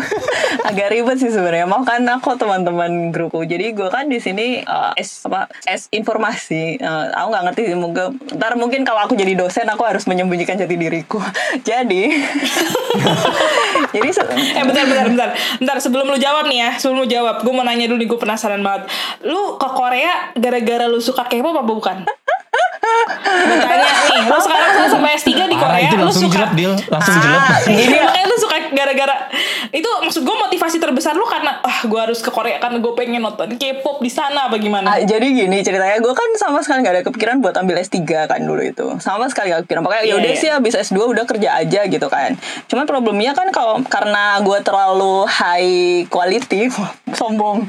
agak 0.69 0.87
ribet 0.93 1.17
sih 1.19 1.31
sebenarnya. 1.33 1.65
Mau 1.65 1.81
kan 1.83 2.03
aku 2.07 2.37
teman-teman 2.37 3.13
grupku. 3.13 3.43
Jadi 3.45 3.73
gue 3.73 3.89
kan 3.89 4.07
di 4.07 4.21
sini 4.21 4.61
eh, 4.61 4.91
es 4.99 5.25
apa 5.25 5.49
es 5.65 5.89
informasi. 5.89 6.79
Eh, 6.79 7.05
aku 7.13 7.27
nggak 7.31 7.43
ngerti 7.49 7.61
sih. 7.73 7.77
Mungkin 7.77 8.05
ntar 8.37 8.53
mungkin 8.55 8.81
kalau 8.85 9.05
aku 9.05 9.17
jadi 9.17 9.33
dosen 9.35 9.67
aku 9.69 9.83
harus 9.85 10.05
menyembunyikan 10.05 10.57
jati 10.57 10.75
diriku. 10.75 11.19
jadi 11.69 12.03
jadi 13.89 14.09
eh 14.59 14.63
bentar 14.65 14.83
bentar 14.85 15.05
bentar, 15.09 15.29
bentar 15.57 15.77
sebelum 15.81 16.05
lu 16.09 16.17
jawab 16.21 16.45
nih 16.45 16.59
ya, 16.61 16.69
sebelum 16.77 17.05
lu 17.05 17.07
jawab, 17.09 17.41
gue 17.41 17.53
mau 17.53 17.65
nanya 17.65 17.89
dulu 17.89 17.99
nih, 17.99 18.07
gue 18.09 18.19
penasaran 18.19 18.61
banget. 18.61 18.89
Lu 19.25 19.57
ke 19.57 19.69
Korea 19.73 20.33
gara-gara 20.37 20.85
lu 20.85 21.01
suka 21.01 21.25
K-pop 21.25 21.53
apa 21.57 21.63
bukan? 21.65 21.97
Tanya 22.79 23.89
nih, 24.07 24.23
lu 24.25 24.39
sekarang 24.39 24.69
sudah 24.71 24.89
sampai 24.89 25.11
S3 25.13 25.29
di 25.43 25.55
Korea, 25.55 25.79
itu 25.81 25.95
lu 25.95 26.03
langsung 26.03 26.23
suka 26.23 26.35
jelek 26.37 26.51
Dil, 26.53 26.73
langsung 26.87 27.13
Ah, 27.13 27.19
jelek. 27.19 27.41
gini 27.69 27.95
ya. 27.95 28.03
Makanya 28.03 28.25
lu 28.25 28.37
suka 28.37 28.55
gara-gara 28.69 29.15
itu 29.69 29.89
maksud 29.99 30.21
gue 30.21 30.35
motivasi 30.39 30.77
terbesar 30.77 31.13
lu 31.13 31.25
karena 31.25 31.59
ah 31.59 31.79
gue 31.81 31.99
harus 31.99 32.19
ke 32.19 32.29
Korea 32.29 32.57
karena 32.57 32.77
gue 32.77 32.93
pengen 32.93 33.19
nonton 33.19 33.53
K-pop 33.53 33.99
di 33.99 34.09
sana 34.09 34.47
apa 34.47 34.57
gimana? 34.57 34.87
Ah, 34.87 34.99
jadi 34.99 35.21
gini 35.25 35.59
ceritanya 35.59 35.97
gue 35.97 36.09
kan 36.11 36.29
sama 36.35 36.59
sekali 36.59 36.81
gak 36.81 36.93
ada 36.93 37.03
kepikiran 37.03 37.35
buat 37.39 37.53
ambil 37.55 37.77
S3 37.77 37.99
kan 38.25 38.39
dulu 38.39 38.61
itu 38.61 38.87
sama 38.97 39.27
sekali 39.27 39.51
gak 39.51 39.63
kepikiran 39.63 39.81
pokoknya 39.83 40.03
Iya, 40.03 40.11
yaudah 40.11 40.31
iya. 40.31 40.39
sih 40.39 40.49
habis 40.49 40.73
S2 40.75 40.97
udah 41.03 41.25
kerja 41.25 41.49
aja 41.55 41.81
gitu 41.83 42.07
kan 42.07 42.33
cuman 42.65 42.85
problemnya 42.85 43.33
kan 43.33 43.49
kalau 43.49 43.83
karena 43.83 44.39
gue 44.39 44.57
terlalu 44.59 45.15
high 45.27 45.75
quality 46.07 46.69
sombong 47.19 47.65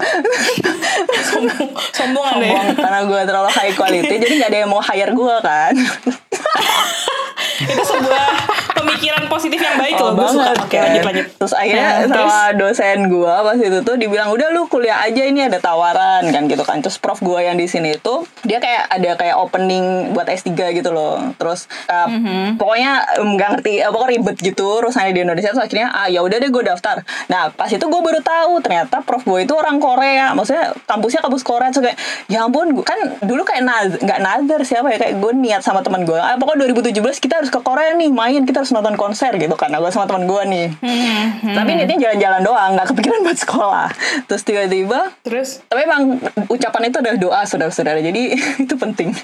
sombong, 1.22 1.68
sombong 1.92 2.26
ya. 2.38 2.48
sombong 2.48 2.66
karena 2.76 3.00
gue 3.02 3.20
terlalu 3.22 3.48
high 3.50 3.74
quality 3.74 4.14
jadi 4.16 4.34
gak 4.38 4.48
ada 4.48 4.58
yang 4.58 4.70
mau 4.70 4.80
hire 5.00 5.16
gue 5.16 5.36
kan 5.40 5.74
itu 7.62 7.82
sebuah 7.82 8.24
pemikiran 8.72 9.24
positif 9.26 9.58
yang 9.58 9.76
baik 9.76 9.94
Oh, 9.94 10.10
loh 10.10 10.12
gue 10.14 10.26
suka 10.28 10.42
banget, 10.46 10.56
oke 10.58 10.70
kan. 10.70 10.82
lanjut 10.86 11.04
lanjut 11.04 11.26
Terus 11.36 11.52
akhirnya 11.52 11.82
Nah, 11.82 11.96
terus? 12.02 12.12
sama 12.26 12.38
dosen 12.54 12.98
gue 13.06 13.34
pas 13.40 13.56
itu 13.58 13.78
tuh 13.80 13.96
dibilang 13.96 14.28
udah 14.28 14.48
lu 14.50 14.62
kuliah 14.66 14.98
aja 14.98 15.22
ini 15.22 15.40
ada 15.42 15.58
tawaran 15.58 16.22
kan 16.26 16.42
gitu 16.46 16.62
kan. 16.62 16.78
Terus 16.78 16.96
prof 16.96 17.18
gue 17.18 17.40
yang 17.40 17.54
di 17.54 17.66
sini 17.66 17.94
itu 17.94 18.14
dia 18.42 18.58
kayak 18.58 18.88
ada 18.88 19.10
kayak 19.14 19.36
opening 19.36 19.84
buat 20.10 20.26
S3 20.26 20.48
gitu 20.72 20.90
loh. 20.90 21.20
Terus 21.34 21.68
uh, 21.86 22.06
Mhm. 22.06 22.56
pokoknya 22.56 22.90
em, 23.16 23.28
nggak 23.30 23.48
ngerti 23.54 23.72
uh, 23.78 23.90
pokoknya 23.90 24.10
ribet 24.12 24.36
gitu 24.38 24.64
urusannya 24.78 25.12
di 25.12 25.22
Indonesia 25.22 25.50
terus 25.50 25.62
akhirnya 25.62 25.88
ah 25.90 26.06
ya 26.06 26.20
udah 26.20 26.36
deh 26.36 26.48
gue 26.48 26.64
daftar. 26.64 26.96
Nah 27.26 27.50
pas 27.50 27.68
itu 27.68 27.82
gue 27.82 28.00
baru 28.00 28.20
tahu 28.20 28.60
ternyata 28.60 29.00
prof 29.00 29.22
gue 29.22 29.40
itu 29.40 29.52
orang 29.52 29.76
Korea. 29.78 30.32
Maksudnya 30.32 30.72
kampusnya 30.84 31.20
kampus 31.20 31.42
Korea 31.42 31.68
terus 31.68 31.84
kayak 31.84 31.98
ya 32.26 32.42
ampun 32.42 32.72
kan 32.80 32.96
dulu 33.20 33.42
kayak 33.42 33.62
naz 33.62 33.90
nggak 33.96 34.18
nazar 34.18 34.60
siapa 34.62 34.88
ya 34.88 34.98
kayak 34.98 35.14
gue 35.16 35.32
niat 35.34 35.60
sama 35.60 35.80
teman 35.80 36.02
gue. 36.02 36.16
Ah 36.16 36.34
pokoknya 36.34 36.68
2017 36.70 36.94
kita 37.20 37.29
harus 37.38 37.50
ke 37.54 37.60
Korea 37.62 37.94
nih 37.94 38.10
main 38.10 38.42
kita 38.42 38.66
harus 38.66 38.74
nonton 38.74 38.98
konser 38.98 39.30
gitu 39.38 39.54
kan. 39.54 39.70
Gue 39.70 39.92
sama 39.94 40.10
teman 40.10 40.26
gue 40.26 40.42
nih. 40.50 40.66
Hmm, 40.82 41.54
Tapi 41.54 41.70
niatnya 41.78 41.98
jalan-jalan 42.10 42.40
doang, 42.42 42.70
nggak 42.74 42.88
kepikiran 42.90 43.18
buat 43.22 43.38
sekolah. 43.38 43.88
Terus 44.26 44.42
tiba-tiba, 44.42 45.00
terus 45.22 45.62
tapi 45.68 45.86
emang 45.86 46.18
ucapan 46.50 46.90
itu 46.90 46.96
adalah 46.98 47.18
doa 47.20 47.40
saudara-saudara, 47.46 48.00
jadi 48.02 48.22
itu 48.64 48.74
penting. 48.74 49.14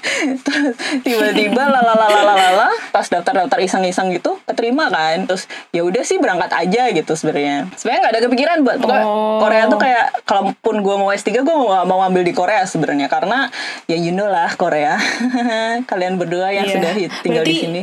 Terus 0.45 0.75
tiba-tiba 1.03 1.63
lalalalalala, 1.67 2.69
pas 2.97 3.05
daftar-daftar 3.07 3.61
iseng-iseng 3.61 4.09
gitu, 4.11 4.41
keterima 4.43 4.89
kan. 4.89 5.23
Terus 5.23 5.45
ya 5.69 5.81
udah 5.81 6.01
sih 6.01 6.17
berangkat 6.17 6.49
aja 6.51 6.89
gitu 6.89 7.13
sebenarnya. 7.13 7.69
Sebenarnya 7.71 8.01
nggak 8.01 8.13
ada 8.13 8.21
kepikiran 8.23 8.57
buat 8.59 8.77
pokoknya 8.79 9.05
Oh. 9.05 9.37
Korea 9.37 9.63
tuh 9.67 9.77
kayak 9.77 10.05
kalaupun 10.25 10.75
gue 10.81 10.95
mau 10.95 11.09
S3 11.09 11.29
gue 11.37 11.55
mau 11.55 11.85
mau 11.85 12.01
ambil 12.01 12.21
di 12.21 12.33
Korea 12.33 12.65
sebenarnya 12.65 13.05
karena 13.05 13.53
ya 13.85 13.93
you 13.93 14.09
know 14.09 14.25
lah 14.25 14.49
Korea. 14.51 14.97
Kalian 15.89 16.17
berdua 16.17 16.49
yang 16.49 16.65
Iya. 16.65 16.73
sudah 16.73 16.91
tinggal 17.21 17.43
di 17.43 17.53
Berarti- 17.53 17.61
sini. 17.61 17.81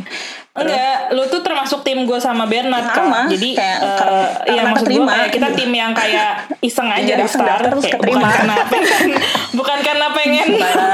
Enggak, 0.55 1.11
lu 1.11 1.27
tuh 1.27 1.41
termasuk 1.41 1.83
tim 1.83 1.99
gue 2.01 2.15
sama 2.15 2.43
Bernard 2.45 2.87
Sama, 2.87 3.27
kan. 3.27 3.27
Jadi 3.27 3.49
kayak 3.53 3.77
karena- 3.93 4.29
iya 4.41 4.55
karena 4.55 4.71
maksud 4.71 4.87
gue 4.87 5.03
kayak 5.05 5.29
kita 5.29 5.47
tim 5.51 5.67
yang 5.69 5.91
kayak 5.91 6.31
iseng 6.61 6.87
aja 6.87 7.03
Iya, 7.05 7.15
daftar, 7.19 7.43
daftar 7.45 7.67
terus 7.69 7.83
kayak 7.83 7.95
keterima. 7.97 8.15
bukan 8.15 8.31
karena 8.31 8.55
pengen 8.71 9.07
bukan 9.51 9.77
karena 9.81 10.07
pengen 10.09 10.47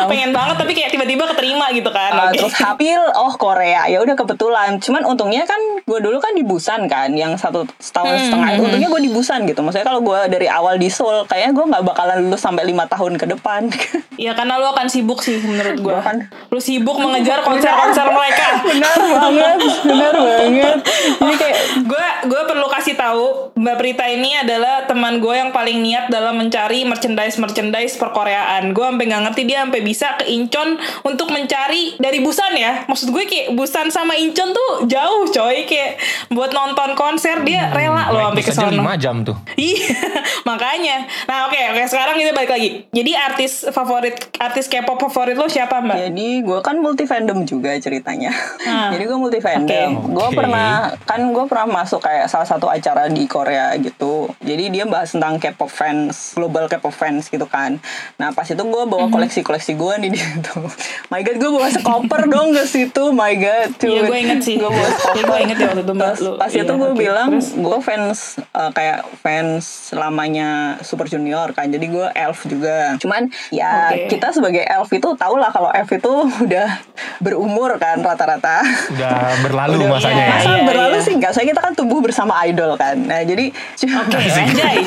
pengen 0.07 0.29
banget 0.31 0.55
tapi 0.57 0.71
kayak 0.73 0.89
tiba-tiba 0.89 1.23
keterima 1.27 1.65
gitu 1.69 1.89
kan. 1.89 2.11
Uh, 2.11 2.31
terus 2.31 2.53
Hapil, 2.55 2.97
oh 3.13 3.33
Korea, 3.33 3.85
ya 3.85 3.99
udah 3.99 4.15
kebetulan. 4.15 4.77
Cuman 4.77 5.05
untungnya 5.05 5.45
kan 5.45 5.61
gue 5.79 5.99
dulu 5.99 6.17
kan 6.17 6.33
di 6.33 6.41
Busan 6.41 6.85
kan, 6.85 7.13
yang 7.13 7.37
satu 7.37 7.69
setahun 7.77 8.09
Hmm, 8.11 8.25
setengah 8.27 8.49
itu. 8.51 8.61
Untungnya 8.65 8.89
gue 8.89 9.01
di 9.03 9.11
Busan 9.11 9.45
gitu. 9.45 9.61
Maksudnya 9.61 9.85
kalau 9.85 10.01
gue 10.01 10.19
dari 10.27 10.47
awal 10.47 10.75
di 10.75 10.89
Seoul, 10.89 11.23
kayaknya 11.23 11.53
gue 11.53 11.65
nggak 11.67 11.83
bakalan 11.85 12.17
lulus 12.23 12.41
sampai 12.41 12.65
lima 12.65 12.85
tahun 12.85 13.15
ke 13.15 13.29
depan. 13.29 13.69
Ya 14.19 14.37
karena 14.37 14.53
lu 14.55 14.67
akan 14.67 14.85
sibuk 14.85 15.17
sih 15.17 15.41
menurut 15.41 15.81
gue. 15.81 15.87
Gua 15.87 15.97
kan- 15.97 16.29
Lu 16.47 16.61
sibuk 16.61 16.93
mengejar 16.95 17.41
konser-konser 17.41 18.05
mereka. 18.07 18.61
benar 18.61 18.93
banget, 18.93 19.50
benar 19.59 20.13
banget. 20.13 20.77
Jadi 21.19 21.33
kayak 21.35 21.57
gue 21.87 22.07
gue 22.29 22.41
perlu 22.45 22.67
kasih 22.69 22.95
tahu 22.95 23.53
Mbak 23.57 23.75
Prita 23.77 24.05
ini 24.07 24.37
adalah 24.37 24.85
teman 24.85 25.17
gue 25.17 25.35
yang 25.35 25.51
paling 25.53 25.81
niat 25.81 26.09
dalam 26.09 26.37
mencari 26.37 26.85
merchandise 26.85 27.37
merchandise 27.41 27.95
perkoreaan. 27.97 28.71
Gue 28.71 28.85
sampai 28.85 29.05
nggak 29.09 29.21
ngerti 29.31 29.41
dia 29.47 29.63
sampai 29.65 29.81
bisa 29.81 30.07
ke 30.17 30.25
Incheon 30.29 30.77
untuk 31.03 31.29
mencari 31.33 31.97
dari 31.97 32.19
Busan 32.21 32.53
ya. 32.55 32.85
Maksud 32.85 33.11
gue 33.11 33.23
kayak 33.25 33.47
Busan 33.57 33.89
sama 33.89 34.15
Incheon 34.15 34.53
tuh 34.53 34.69
jauh 34.87 35.27
coy 35.29 35.65
kayak 35.65 35.97
buat 36.31 36.53
nonton 36.53 36.93
konser 36.95 37.41
dia 37.43 37.73
rela 37.73 38.13
loh 38.13 38.31
sampai 38.31 38.43
ke 38.45 38.53
sono. 38.53 38.81
5 38.83 39.03
jam 39.03 39.15
tuh. 39.25 39.37
Iya, 39.57 39.97
makanya. 40.49 41.05
Nah, 41.27 41.49
oke, 41.49 41.59
oke. 41.75 41.83
Sekarang 41.89 42.15
kita 42.15 42.31
balik 42.31 42.51
lagi. 42.53 42.69
Jadi 42.93 43.11
artis 43.17 43.65
favorit, 43.73 44.15
artis 44.37 44.69
K-pop 44.69 45.01
favorit 45.01 45.35
lo 45.35 45.49
siapa, 45.49 45.81
Mbak? 45.81 45.97
Jadi 46.07 46.27
gue 46.45 46.59
kan 46.61 46.75
multi 46.79 47.03
fandom 47.09 47.43
juga 47.43 47.73
ceritanya. 47.77 48.31
Ah. 48.63 48.93
Jadi 48.93 49.03
gue 49.09 49.17
multi 49.17 49.39
fandom. 49.41 49.89
Oke. 49.99 50.11
Gue 50.11 50.27
Oke. 50.27 50.37
pernah 50.37 50.69
kan 51.01 51.21
gue 51.25 51.45
pernah 51.45 51.67
masuk 51.73 51.99
kayak 51.99 52.25
salah 52.25 52.45
satu 52.45 52.65
acara 52.65 53.05
di 53.05 53.25
Korea 53.25 53.73
gitu. 53.75 54.29
Jadi 54.39 54.71
dia 54.71 54.85
bahas 54.85 55.09
tentang 55.09 55.35
K-pop 55.35 55.67
fans, 55.67 56.31
global 56.31 56.65
K-pop 56.65 56.91
fans 56.91 57.25
gitu 57.25 57.43
kan. 57.43 57.81
Nah 58.15 58.29
pas 58.29 58.45
itu 58.45 58.57
gue 58.57 58.83
bawa 58.83 59.01
Mhm. 59.03 59.11
koleksi-koleksi 59.11 59.73
gue 59.73 59.93
nih 59.97 60.09
di 60.09 60.19
situ. 60.19 60.55
My 61.11 61.21
God 61.21 61.37
gue 61.37 61.51
bawa 61.51 61.67
sekoper 61.67 62.21
dong 62.27 62.49
ke 62.51 62.63
situ. 62.63 63.03
My 63.11 63.33
God. 63.33 63.69
Iya, 63.77 64.01
gue 64.03 64.17
inget 64.19 64.39
sih. 64.39 64.55
Gue 64.55 64.69
bawa 64.69 64.79
Iya, 64.79 64.93
sekoper. 64.95 65.23
gue 65.23 65.37
inget 65.41 65.57
ya 65.57 65.67
waktu 65.67 65.81
itu, 65.81 65.93
Lu- 66.21 66.37
pas 66.37 66.51
iya, 66.51 66.61
itu 66.61 66.73
gue 66.73 66.91
bilang 66.93 67.29
gue 67.41 67.77
fans 67.81 68.17
uh, 68.51 68.69
kayak 68.69 68.99
fans 69.17 69.63
lamanya 69.91 70.49
Super 70.79 71.07
Junior 71.07 71.49
kan. 71.51 71.65
Jadi 71.65 71.85
gue 71.87 72.07
elf 72.13 72.45
juga. 72.45 72.93
Cuman 72.97 73.25
ya 73.49 73.89
Oke. 73.89 74.07
kita 74.09 74.29
sebagai 74.29 74.61
elf 74.61 74.87
itu 74.89 75.09
tau 75.13 75.33
lah 75.33 75.49
kalau 75.49 75.71
elf 75.71 75.89
itu 75.89 76.11
udah 76.45 76.69
berumur 77.17 77.75
kan 77.77 77.99
rata-rata. 77.99 78.61
Udah 78.91 79.30
berlalu 79.39 79.75
Udah- 79.79 79.91
masanya 79.93 80.23
ya. 80.23 80.33
Masa 80.33 80.49
Iya, 80.51 80.63
berlalu 80.65 80.95
iya. 80.95 81.05
sih 81.05 81.13
enggak? 81.15 81.31
Saya 81.31 81.45
kita 81.45 81.61
kan 81.61 81.73
tumbuh 81.73 81.99
bersama 81.99 82.33
idol 82.43 82.75
kan. 82.75 82.95
Nah, 82.99 83.21
jadi 83.21 83.45
Oke, 83.81 84.17
anjay. 84.41 84.77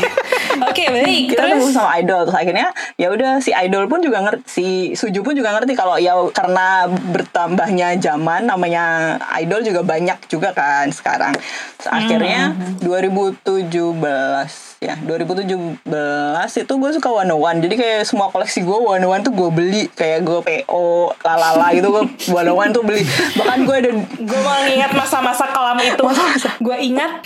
Oke, 0.61 0.85
baik. 0.87 1.22
kita 1.33 1.42
tumbuh 1.50 1.66
Terus? 1.66 1.74
sama 1.74 1.90
idol 1.96 2.20
terus 2.24 2.37
akhirnya 2.37 2.68
ya 2.94 3.09
udah 3.09 3.33
si 3.38 3.50
idol 3.50 3.85
pun 3.85 3.98
juga 3.98 4.18
ngerti 4.20 4.46
si 4.46 4.66
Suju 4.94 5.20
pun 5.20 5.35
juga 5.35 5.50
ngerti 5.52 5.74
kalau 5.74 5.96
ya 5.96 6.14
karena 6.30 6.87
bertambahnya 6.87 7.98
zaman 7.98 8.44
namanya 8.44 9.16
idol 9.37 9.61
juga 9.61 9.83
banyak 9.83 10.16
juga 10.26 10.50
kan 10.50 10.88
sekarang 10.88 11.35
Terus 11.76 11.90
akhirnya 11.90 12.54
2017 12.80 14.73
ya. 14.85 14.94
2017 15.01 15.81
itu 16.61 16.73
gue 16.77 16.90
suka 17.01 17.09
one 17.09 17.33
one 17.33 17.59
jadi 17.64 17.75
kayak 17.75 18.01
semua 18.05 18.29
koleksi 18.29 18.61
gue 18.61 18.77
one 18.77 19.05
one 19.09 19.25
tuh 19.25 19.33
gue 19.33 19.49
beli. 19.49 19.83
Kayak 19.97 20.29
gue 20.29 20.38
PO 20.44 21.16
lalala 21.25 21.73
gitu 21.73 21.88
gue 21.88 22.05
one 22.31 22.53
one 22.53 22.70
tuh 22.70 22.85
beli. 22.85 23.03
Bahkan 23.40 23.59
gue 23.64 23.77
ada 23.81 23.90
Gue 24.25 24.40
mau 24.44 24.61
ngingat 24.64 24.92
masa-masa 24.92 25.49
kelam 25.49 25.79
itu. 25.81 26.05
Gue 26.61 26.77
ingat 26.81 27.25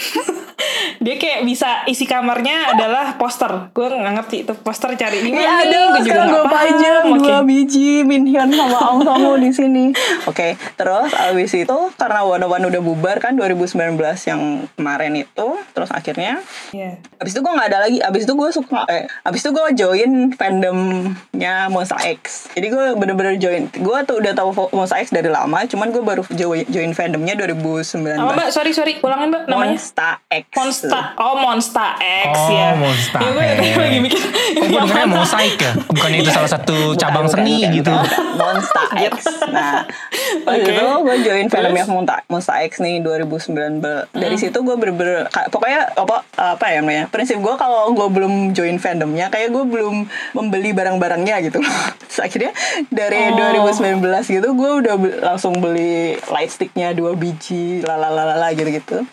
dia 1.05 1.15
kayak 1.17 1.41
bisa 1.43 1.87
isi 1.87 2.05
kamarnya 2.05 2.75
adalah 2.75 3.15
poster. 3.15 3.71
Gue 3.71 3.87
nggak 3.89 4.15
ngerti 4.15 4.37
itu 4.43 4.53
poster 4.57 4.95
cari 4.95 5.23
di 5.23 5.31
mana. 5.31 5.63
ada, 5.63 5.81
Gue 5.95 6.03
juga 6.05 6.23
gue 6.27 6.45
pajang 6.45 7.05
Oke. 7.09 7.19
dua 7.21 7.39
biji 7.43 8.03
Minhyun 8.03 8.51
sama 8.51 8.79
Aung 8.83 9.03
Songwoo 9.03 9.37
di 9.37 9.51
sini. 9.51 9.85
Oke, 10.31 10.59
terus 10.75 11.11
abis 11.15 11.55
itu 11.55 11.79
karena 11.95 12.23
One 12.23 12.45
One 12.45 12.65
udah 12.67 12.81
bubar 12.81 13.19
kan 13.19 13.35
2019 13.35 13.95
yang 14.25 14.41
kemarin 14.75 15.13
itu, 15.17 15.47
terus 15.73 15.91
akhirnya 15.91 16.43
Iya. 16.69 16.99
abis 17.17 17.33
itu 17.33 17.41
gue 17.41 17.53
nggak 17.53 17.69
ada 17.69 17.79
lagi. 17.81 17.99
Abis 18.01 18.23
itu 18.25 18.35
gue 18.35 18.51
suka, 18.51 18.83
eh, 18.87 19.07
abis 19.23 19.41
itu 19.41 19.51
gue 19.51 19.67
join 19.75 20.11
fandomnya 20.35 21.69
Monsta 21.69 21.97
X. 22.01 22.51
Jadi 22.53 22.67
gue 22.69 22.87
bener-bener 22.95 23.37
join. 23.37 23.71
Gue 23.71 23.99
tuh 24.05 24.19
udah 24.19 24.33
tahu 24.33 24.51
Monsta 24.71 24.99
X 24.99 25.11
dari 25.11 25.29
lama, 25.29 25.63
cuman 25.65 25.89
gue 25.89 26.03
baru 26.03 26.23
join, 26.31 26.91
fandomnya 26.91 27.35
2019. 27.35 28.17
Apa 28.17 28.33
mbak? 28.35 28.49
Sorry 28.51 28.73
sorry, 28.73 28.99
ulangin 28.99 29.31
mbak 29.31 29.43
namanya. 29.47 29.77
Monsta 29.77 30.11
X. 30.29 30.48
Monsta, 30.49 31.13
oh 31.15 31.37
Monsta 31.39 31.87
X 32.01 32.33
Oh, 32.35 32.49
ya. 32.49 32.73
Monsta 32.75 33.19
ya 33.21 33.31
gue 33.31 33.45
X. 33.45 33.77
lagi 33.85 33.99
mikir. 34.01 34.19
Oh, 34.19 34.65
gue 34.65 34.81
dengernya 34.81 35.07
mosaik 35.07 35.57
ya. 35.57 35.73
Bukannya 35.87 36.19
itu 36.19 36.31
salah 36.31 36.51
satu 36.51 36.77
Bukan, 36.89 36.99
cabang 36.99 37.27
bukan, 37.27 37.35
seni 37.37 37.55
bukan, 37.59 37.77
gitu. 37.77 37.93
bukan. 37.93 38.11
Monsta 38.35 38.83
X. 38.99 39.15
Nah, 39.47 39.85
pas 40.47 40.55
Oke. 40.55 40.73
itu 40.73 40.83
gue 40.83 41.17
join 41.23 41.45
Terus? 41.45 41.53
filmnya 41.55 41.85
Monsta, 41.87 42.15
Monsta 42.27 42.53
X 42.61 42.73
nih 42.79 42.95
2019. 42.99 43.85
Dari 44.11 44.25
Hmm. 44.31 44.41
situ 44.41 44.59
gue 44.59 44.75
bener-bener 44.75 45.29
kayak- 45.29 45.49
pokoknya 45.49 45.81
apa 45.95 46.17
apa 46.35 46.65
ya 46.67 46.79
namanya? 46.79 47.05
Prinsip 47.07 47.39
gue 47.39 47.55
kalau 47.55 47.93
gue 47.93 48.09
belum 48.09 48.35
join 48.51 48.77
fandomnya 48.77 49.29
kayak 49.29 49.51
gue 49.51 49.65
belum 49.65 50.07
membeli 50.33 50.73
barang-barangnya 50.73 51.45
gitu. 51.45 51.61
Terus 52.09 52.21
akhirnya 52.21 52.53
dari 52.89 53.21
Oh. 53.31 53.53
2019 53.53 54.01
gitu 54.25 54.49
gue 54.51 54.71
udah 54.81 54.95
langsung 55.23 55.53
beli 55.55 56.17
light 56.27 56.49
sticknya 56.49 56.91
dua 56.91 57.13
biji 57.13 57.85
lalalala 57.85 58.49
gitu-gitu. 58.51 59.05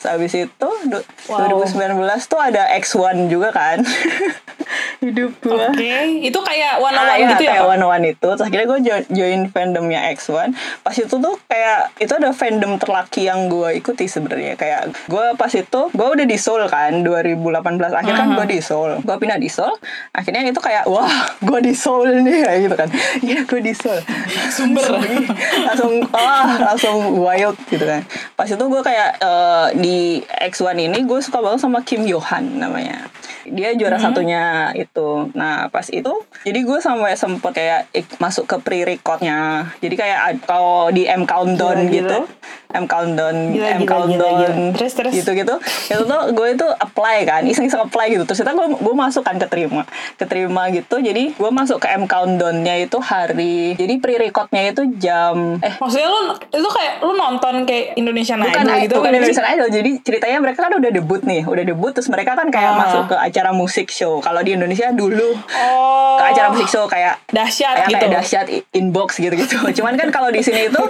Terus 0.00 0.08
abis 0.10 0.32
itu 0.40 0.68
du- 0.86 1.06
Wow. 1.28 1.60
2019 1.62 2.00
tuh 2.24 2.40
ada 2.40 2.66
X1 2.74 2.96
juga 3.28 3.52
kan. 3.52 3.84
Hidup 5.00 5.32
gue. 5.40 5.56
Oke, 5.66 5.92
itu 6.20 6.38
kayak 6.38 6.76
one 6.78 6.92
on 6.92 7.00
Ah, 7.00 7.10
one 7.10 7.18
iya, 7.18 7.28
gitu 7.30 7.42
ya? 7.42 7.50
kayak 7.50 7.64
one 7.66 7.82
one 7.82 8.04
itu 8.06 8.20
terus 8.22 8.42
akhirnya 8.42 8.66
gue 8.66 8.78
join, 8.80 9.04
join 9.08 9.40
fandomnya 9.48 10.00
X1 10.10 10.52
pas 10.78 10.92
itu 10.94 11.10
tuh 11.10 11.34
kayak 11.42 11.96
itu 11.96 12.12
ada 12.12 12.30
fandom 12.30 12.76
terlaki 12.76 13.24
yang 13.24 13.48
gue 13.48 13.74
ikuti 13.74 14.04
sebenarnya 14.06 14.54
kayak 14.54 14.80
gue 15.06 15.26
pas 15.34 15.48
itu 15.50 15.80
gue 15.90 16.06
udah 16.06 16.22
di 16.22 16.36
Seoul 16.36 16.68
kan 16.68 17.00
2018 17.00 17.40
akhir 17.90 18.14
kan 18.14 18.28
gue 18.34 18.46
di 18.46 18.58
Seoul 18.60 19.00
gue 19.00 19.16
pindah 19.16 19.36
di 19.36 19.48
Seoul 19.48 19.72
akhirnya 20.12 20.44
itu 20.44 20.60
kayak 20.60 20.84
wah 20.86 21.08
gue 21.38 21.60
di 21.60 21.72
Seoul 21.72 22.20
nih 22.20 22.38
kayak 22.44 22.58
gitu 22.60 22.76
kan 22.76 22.88
iya 23.26 23.38
gue 23.42 23.60
di 23.60 23.72
Seoul 23.72 24.00
Sumber. 24.50 24.84
langsung 25.64 25.92
ah 26.12 26.46
langsung 26.62 26.96
wild 27.16 27.56
gitu 27.66 27.82
kan 27.82 28.04
pas 28.36 28.46
itu 28.46 28.60
gue 28.62 28.82
kayak 28.84 29.10
eh, 29.18 29.66
di 29.74 29.89
X1 30.26 30.76
ini 30.78 30.98
gue 31.04 31.20
suka 31.22 31.38
banget 31.42 31.60
sama 31.62 31.84
Kim 31.84 32.06
Yohan 32.06 32.58
namanya 32.58 33.10
dia 33.44 33.72
juara 33.72 33.94
Hmm. 33.94 34.04
satunya 34.06 34.42
itu 34.74 35.08
nah 35.32 35.66
pas 35.66 35.86
itu 35.86 36.12
jadi 36.40 36.60
gue 36.60 36.78
sampai 36.78 37.14
sempet 37.14 37.52
kayak 37.52 37.80
ik- 37.92 38.16
masuk 38.16 38.44
ke 38.46 38.56
pre-recordnya 38.58 39.38
jadi 39.78 39.94
kayak 39.94 40.18
kalau 40.44 40.88
di 40.88 41.04
M 41.04 41.24
Countdown 41.24 41.78
Gila, 41.82 41.94
gitu 41.94 42.18
gila. 42.20 42.38
M 42.72 42.84
Countdown 42.86 43.36
Gila, 43.50 43.66
M 43.68 43.78
gila, 43.78 43.88
Countdown 43.88 44.32
gila, 44.36 44.48
gila. 44.48 44.72
Terus, 44.72 44.92
terus. 44.94 45.12
gitu 45.12 45.30
gitu 45.32 45.54
itu 45.88 46.02
tuh 46.02 46.20
gue 46.30 46.48
itu 46.50 46.66
apply 46.66 47.16
kan 47.24 47.42
iseng-iseng 47.42 47.82
apply 47.82 48.06
gitu 48.10 48.24
terus 48.24 48.38
kita 48.38 48.50
gue 48.50 48.66
gue 48.74 48.94
masuk 48.94 49.22
kan 49.22 49.36
keterima 49.36 49.82
keterima 50.14 50.68
gitu 50.70 50.98
jadi 50.98 51.32
gue 51.32 51.50
masuk 51.50 51.78
ke 51.78 51.88
M 51.90 52.04
Countdownnya 52.04 52.50
itu 52.80 52.98
hari 52.98 53.74
jadi 53.74 53.94
pre-recordnya 53.96 54.62
itu 54.66 54.82
jam 54.96 55.58
eh 55.60 55.74
Maksudnya 55.76 56.08
lu 56.08 56.20
itu 56.48 56.68
kayak 56.68 56.94
lu 57.00 57.12
nonton 57.14 57.64
kayak 57.64 57.94
Indonesian 57.94 58.38
bukan 58.38 58.64
Idol 58.64 58.80
gitu 58.80 58.94
bukan 58.96 59.06
kan? 59.06 59.16
Indonesian 59.16 59.46
Idol 59.48 59.68
jadi 59.70 59.90
ceritanya 60.00 60.38
mereka 60.38 60.58
kan 60.62 60.72
udah 60.72 60.90
debut 60.90 61.20
nih 61.22 61.42
udah 61.42 61.64
debut 61.64 61.90
terus 61.90 62.06
mereka 62.06 62.32
kan 62.32 62.48
kayak 62.48 62.70
Ah. 62.70 62.78
masuk 62.78 63.04
ke 63.06 63.16
acara 63.30 63.54
musik 63.54 63.88
show. 63.88 64.18
Kalau 64.18 64.42
di 64.42 64.58
Indonesia 64.58 64.90
dulu 64.90 65.38
Oh. 65.54 66.18
ke 66.18 66.24
acara 66.34 66.50
musik 66.50 66.68
show 66.68 66.84
kayak 66.84 67.22
Dahsyat 67.30 67.86
kayak, 67.86 67.88
gitu. 67.88 67.96
kayak 68.02 68.12
dahsyat 68.12 68.46
inbox 68.74 69.16
gitu-gitu. 69.16 69.56
Cuman 69.80 69.94
kan 69.94 70.10
kalau 70.10 70.28
di 70.28 70.42
sini 70.42 70.66
itu 70.66 70.82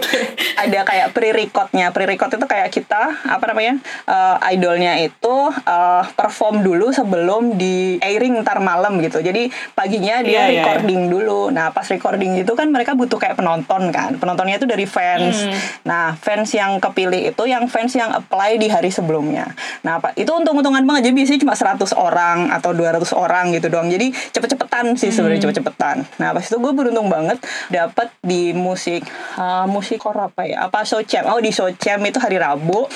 ada 0.56 0.80
kayak 0.82 1.12
pre-recordnya. 1.12 1.92
Pre-record 1.92 2.32
itu 2.34 2.46
kayak 2.48 2.68
kita 2.72 3.02
apa 3.28 3.44
namanya 3.52 3.78
eh, 4.08 4.36
idolnya 4.56 4.96
itu 4.98 5.36
eh, 5.52 6.02
perform 6.16 6.64
dulu 6.64 6.90
sebelum 6.90 7.60
di 7.60 8.00
airing 8.00 8.40
ntar 8.40 8.64
malam 8.64 8.96
gitu. 9.04 9.20
Jadi 9.20 9.52
paginya 9.76 10.24
dia 10.24 10.28
Iya, 10.30 10.44
iya, 10.48 10.62
recording 10.64 11.12
dulu. 11.12 11.52
Nah 11.52 11.68
pas 11.70 11.84
recording 11.84 12.40
itu 12.40 12.52
kan 12.56 12.72
mereka 12.72 12.96
butuh 12.96 13.20
kayak 13.20 13.36
penonton 13.36 13.92
kan. 13.92 14.16
Penontonnya 14.16 14.56
itu 14.56 14.66
dari 14.66 14.88
fans. 14.88 15.36
Hmm. 15.44 15.58
nah 15.84 16.14
fans 16.16 16.48
yang 16.54 16.78
kepilih 16.80 17.32
itu 17.34 17.42
yang 17.44 17.66
fans 17.66 17.92
yang 17.92 18.08
apply 18.14 18.56
di 18.56 18.70
hari 18.70 18.88
sebelumnya. 18.88 19.52
Nah 19.84 20.00
itu 20.16 20.30
untung-untungan 20.30 20.82
banget. 20.88 21.10
Jadi 21.10 21.14
biasanya 21.20 21.40
cuma 21.44 21.54
100 21.54 21.92
orang 21.98 22.29
atau 22.54 22.70
200 22.70 23.02
orang 23.16 23.50
gitu 23.56 23.66
doang. 23.72 23.90
Jadi 23.90 24.12
cepet-cepetan 24.12 24.94
sih 24.94 25.10
sebenarnya 25.10 25.48
cepet-cepetan. 25.48 26.06
Nah 26.22 26.30
pas 26.30 26.44
itu 26.44 26.56
gue 26.56 26.72
beruntung 26.72 27.10
banget 27.10 27.42
dapat 27.72 28.12
di 28.22 28.54
musik 28.54 29.02
ah, 29.40 29.66
musik 29.66 30.02
kor 30.02 30.16
apa 30.16 30.46
ya? 30.46 30.70
Apa 30.70 30.86
Socem 30.86 31.26
oh 31.26 31.40
di 31.42 31.50
Socem 31.50 31.98
itu 32.06 32.18
hari 32.22 32.38
Rabu. 32.38 32.86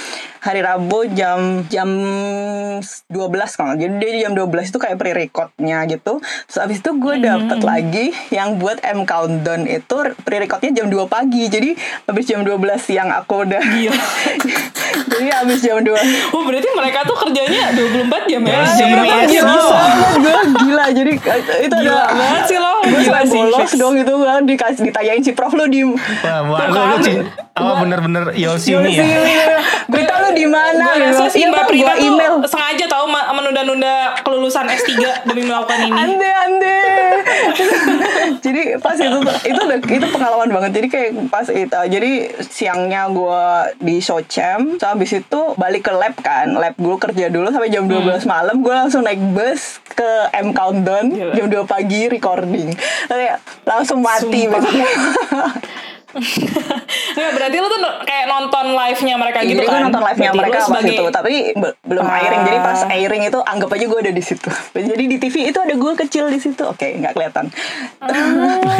Hari 0.44 0.60
Rabu 0.60 1.08
jam 1.16 1.64
jam 1.72 1.88
12 2.84 3.56
kalau 3.56 3.72
nggak. 3.72 3.80
jadi 3.80 3.94
dia 3.96 4.28
jam 4.28 4.36
12 4.36 4.70
itu 4.70 4.78
kayak 4.78 4.96
pre-recordnya 5.00 5.88
gitu. 5.88 6.20
Terus 6.20 6.58
abis 6.60 6.78
itu 6.84 6.90
gue 7.00 7.14
dapet 7.24 7.58
lagi 7.64 8.06
yang 8.28 8.60
buat 8.60 8.76
M 8.84 9.08
Countdown 9.08 9.64
itu 9.64 9.96
pre-recordnya 10.22 10.70
jam 10.76 10.86
2 10.92 11.08
pagi. 11.08 11.48
Jadi 11.48 11.72
abis 12.04 12.24
jam 12.28 12.44
12 12.44 12.60
siang 12.76 13.08
aku 13.08 13.48
udah 13.48 13.64
jadi 15.10 15.28
abis 15.44 15.58
jam 15.64 15.80
2 15.80 16.34
Oh 16.34 16.42
berarti 16.44 16.68
mereka 16.76 16.98
tuh 17.06 17.16
kerjanya 17.16 17.72
24 17.72 18.30
jam 18.30 18.42
ya? 18.44 18.52
Ya, 18.52 18.64
jam 18.76 18.86
iya, 18.88 18.94
berapa 19.00 19.23
iya, 19.26 19.40
aja 19.40 19.50
iya. 19.50 19.54
bisa? 19.54 19.78
gue 20.14 20.32
gila 20.58 20.84
jadi 20.90 21.12
itu 21.60 21.74
Gila 21.74 22.02
ada 22.02 22.14
banget 22.14 22.42
sih 22.44 22.58
lo. 22.58 22.72
gue 22.82 23.00
Gila 23.00 23.20
sih, 23.22 23.38
bolos 23.38 23.70
dong 23.74 23.92
gitu 23.94 24.12
kan 24.20 24.40
dikasih 24.42 24.82
ditanyain 24.84 25.20
si 25.20 25.32
prof 25.32 25.52
lu 25.52 25.66
di 25.66 25.82
Wah, 25.84 25.96
wah, 26.44 26.58
Tuh 26.60 26.66
lu, 26.66 26.74
kan. 26.74 26.87
lu 26.87 26.96
cin- 27.00 27.26
apa 27.54 27.72
bener-bener 27.78 28.24
Yoshimi 28.34 28.90
ya? 28.92 29.06
Berita 29.87 30.18
lu 30.18 30.30
di 30.32 30.42
mana? 30.44 30.90
Gue 30.90 31.06
rasa 31.06 31.24
sih 31.28 31.38
Iya, 31.40 31.48
Mbak 31.48 31.56
Bang, 31.56 31.68
Prita 31.68 31.92
email. 31.96 32.34
sengaja 32.44 32.84
tahu 32.88 33.04
ma- 33.06 33.30
menunda-nunda 33.30 33.94
kelulusan 34.20 34.66
S3 34.66 34.90
demi 35.22 35.44
melakukan 35.44 35.78
ini. 35.80 35.94
Ande 35.94 36.30
ande. 36.30 36.78
jadi 38.40 38.62
pas 38.76 38.96
itu 38.96 39.18
itu 39.44 39.60
itu 39.88 40.06
pengalaman 40.08 40.50
banget. 40.50 40.70
Jadi 40.74 40.87
kayak 40.88 41.10
pas 41.28 41.46
itu 41.46 41.70
jadi 41.87 42.12
siangnya 42.42 43.06
gue 43.08 43.44
di 43.78 43.96
Sochem, 43.98 44.74
so 44.74 44.87
habis 44.87 45.12
itu 45.12 45.40
balik 45.54 45.84
ke 45.84 45.92
lab 45.92 46.14
kan. 46.18 46.50
Lab 46.50 46.74
gue 46.74 46.96
kerja 46.98 47.28
dulu 47.28 47.48
sampai 47.48 47.70
jam 47.70 47.87
12 47.87 48.02
malam. 48.24 48.58
Gue 48.58 48.74
langsung 48.74 49.02
naik 49.02 49.13
bus 49.18 49.79
ke 49.94 50.11
M 50.35 50.50
Countdown 50.53 51.11
Gila. 51.14 51.35
jam 51.35 51.46
2 51.50 51.64
pagi 51.66 52.00
recording. 52.11 52.74
Kayak 53.09 53.40
langsung 53.64 54.03
mati 54.03 54.46
besoknya. 54.50 54.88
Nggak, 56.14 57.31
berarti 57.33 57.57
lu 57.57 57.68
tuh 57.68 57.79
kayak 58.03 58.27
nonton 58.27 58.66
live-nya 58.72 59.14
mereka 59.16 59.38
gitu 59.40 59.55
Jadi 59.57 59.66
kan? 59.68 59.83
nonton 59.83 60.03
live-nya 60.03 60.29
Berarti 60.29 60.38
mereka 60.40 60.55
lu 60.55 60.61
pas 60.61 60.68
sebagai- 60.72 60.94
itu 60.94 61.05
Tapi 61.11 61.33
be- 61.53 61.77
belum 61.85 62.05
Ah. 62.05 62.16
airing. 62.16 62.42
Jadi 62.44 62.59
pas 62.61 62.81
airing 62.88 63.22
itu 63.24 63.38
anggap 63.40 63.68
aja 63.70 63.85
gue 63.85 64.00
ada 64.00 64.12
di 64.12 64.22
situ. 64.22 64.48
Jadi 64.72 65.05
di 65.05 65.16
TV 65.18 65.37
itu 65.46 65.59
ada 65.59 65.74
gue 65.74 65.92
kecil 65.96 66.24
di 66.29 66.38
situ. 66.38 66.62
Oke 66.64 66.87
nggak 66.92 67.12
kelihatan. 67.12 67.44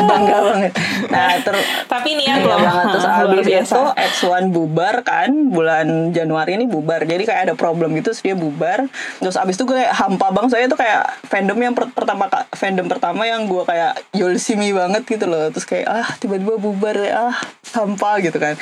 Bangga 0.00 0.38
banget. 0.42 0.72
Nah 1.08 1.32
terus 1.38 1.64
Tapi 1.86 2.08
niat 2.14 2.38
Iya 2.38 2.44
loh. 2.44 2.58
banget 2.58 2.84
Terus 2.90 3.04
abis 3.06 3.46
itu 3.48 3.82
X1 4.22 4.44
bubar 4.48 4.94
kan 5.02 5.30
Bulan 5.48 5.86
Januari 6.10 6.54
ini 6.54 6.66
bubar. 6.66 7.02
Jadi 7.02 7.24
kayak 7.24 7.42
ada 7.42 7.54
problem 7.54 7.92
gitu 7.94 8.08
Terus 8.08 8.22
dia 8.22 8.32
bubar. 8.34 8.88
Terus 9.18 9.36
abis 9.36 9.54
itu 9.54 9.64
gue 9.64 9.76
kayak 9.76 9.92
hampa 9.94 10.30
banget. 10.30 10.48
Soalnya 10.50 10.68
itu 10.68 10.78
kayak 10.78 11.00
fandom 11.24 11.58
yang 11.58 11.74
per- 11.74 11.90
pertama 11.90 12.24
Fandom 12.50 12.86
pertama 12.86 13.22
yang 13.22 13.44
gue 13.44 13.62
kayak 13.62 14.00
Yolsimi 14.12 14.70
banget 14.70 15.04
gitu 15.04 15.24
loh. 15.24 15.48
Terus 15.50 15.64
kayak 15.64 15.86
ah 15.86 16.08
tiba-tiba 16.38 16.54
bubar 16.56 16.96
ya 16.96 17.28
Ah 17.28 17.36
hampa 17.70 18.16
gitu 18.18 18.38
kan 18.38 18.54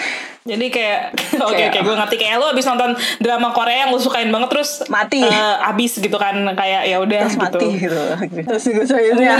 Jadi 0.42 0.66
kayak 0.68 1.10
oke 1.40 1.52
Kayak- 1.52 1.70
oke 1.70 1.78
gue 1.80 1.94
ngerti 1.96 2.16
kayak 2.16 2.34
lu 2.36 2.46
abis 2.46 2.64
nonton 2.64 2.90
drama 3.18 3.50
Korea 3.50 3.84
yang 3.84 3.90
lu 3.90 3.98
sukain 3.98 4.26
banget 4.28 4.48
terus 4.48 4.82
Mati. 4.86 5.20
eh, 5.20 5.34
abis 5.64 5.98
gitu 5.98 6.14
kan 6.14 6.34
kayak 6.52 6.86
ya 6.86 6.96
udah 6.98 7.20
terus 7.20 7.34
gitu. 7.34 7.42
mati 7.44 7.68
gitu 7.76 8.02
terus 8.42 8.62
gue 8.64 8.84
sayangnya 8.84 9.36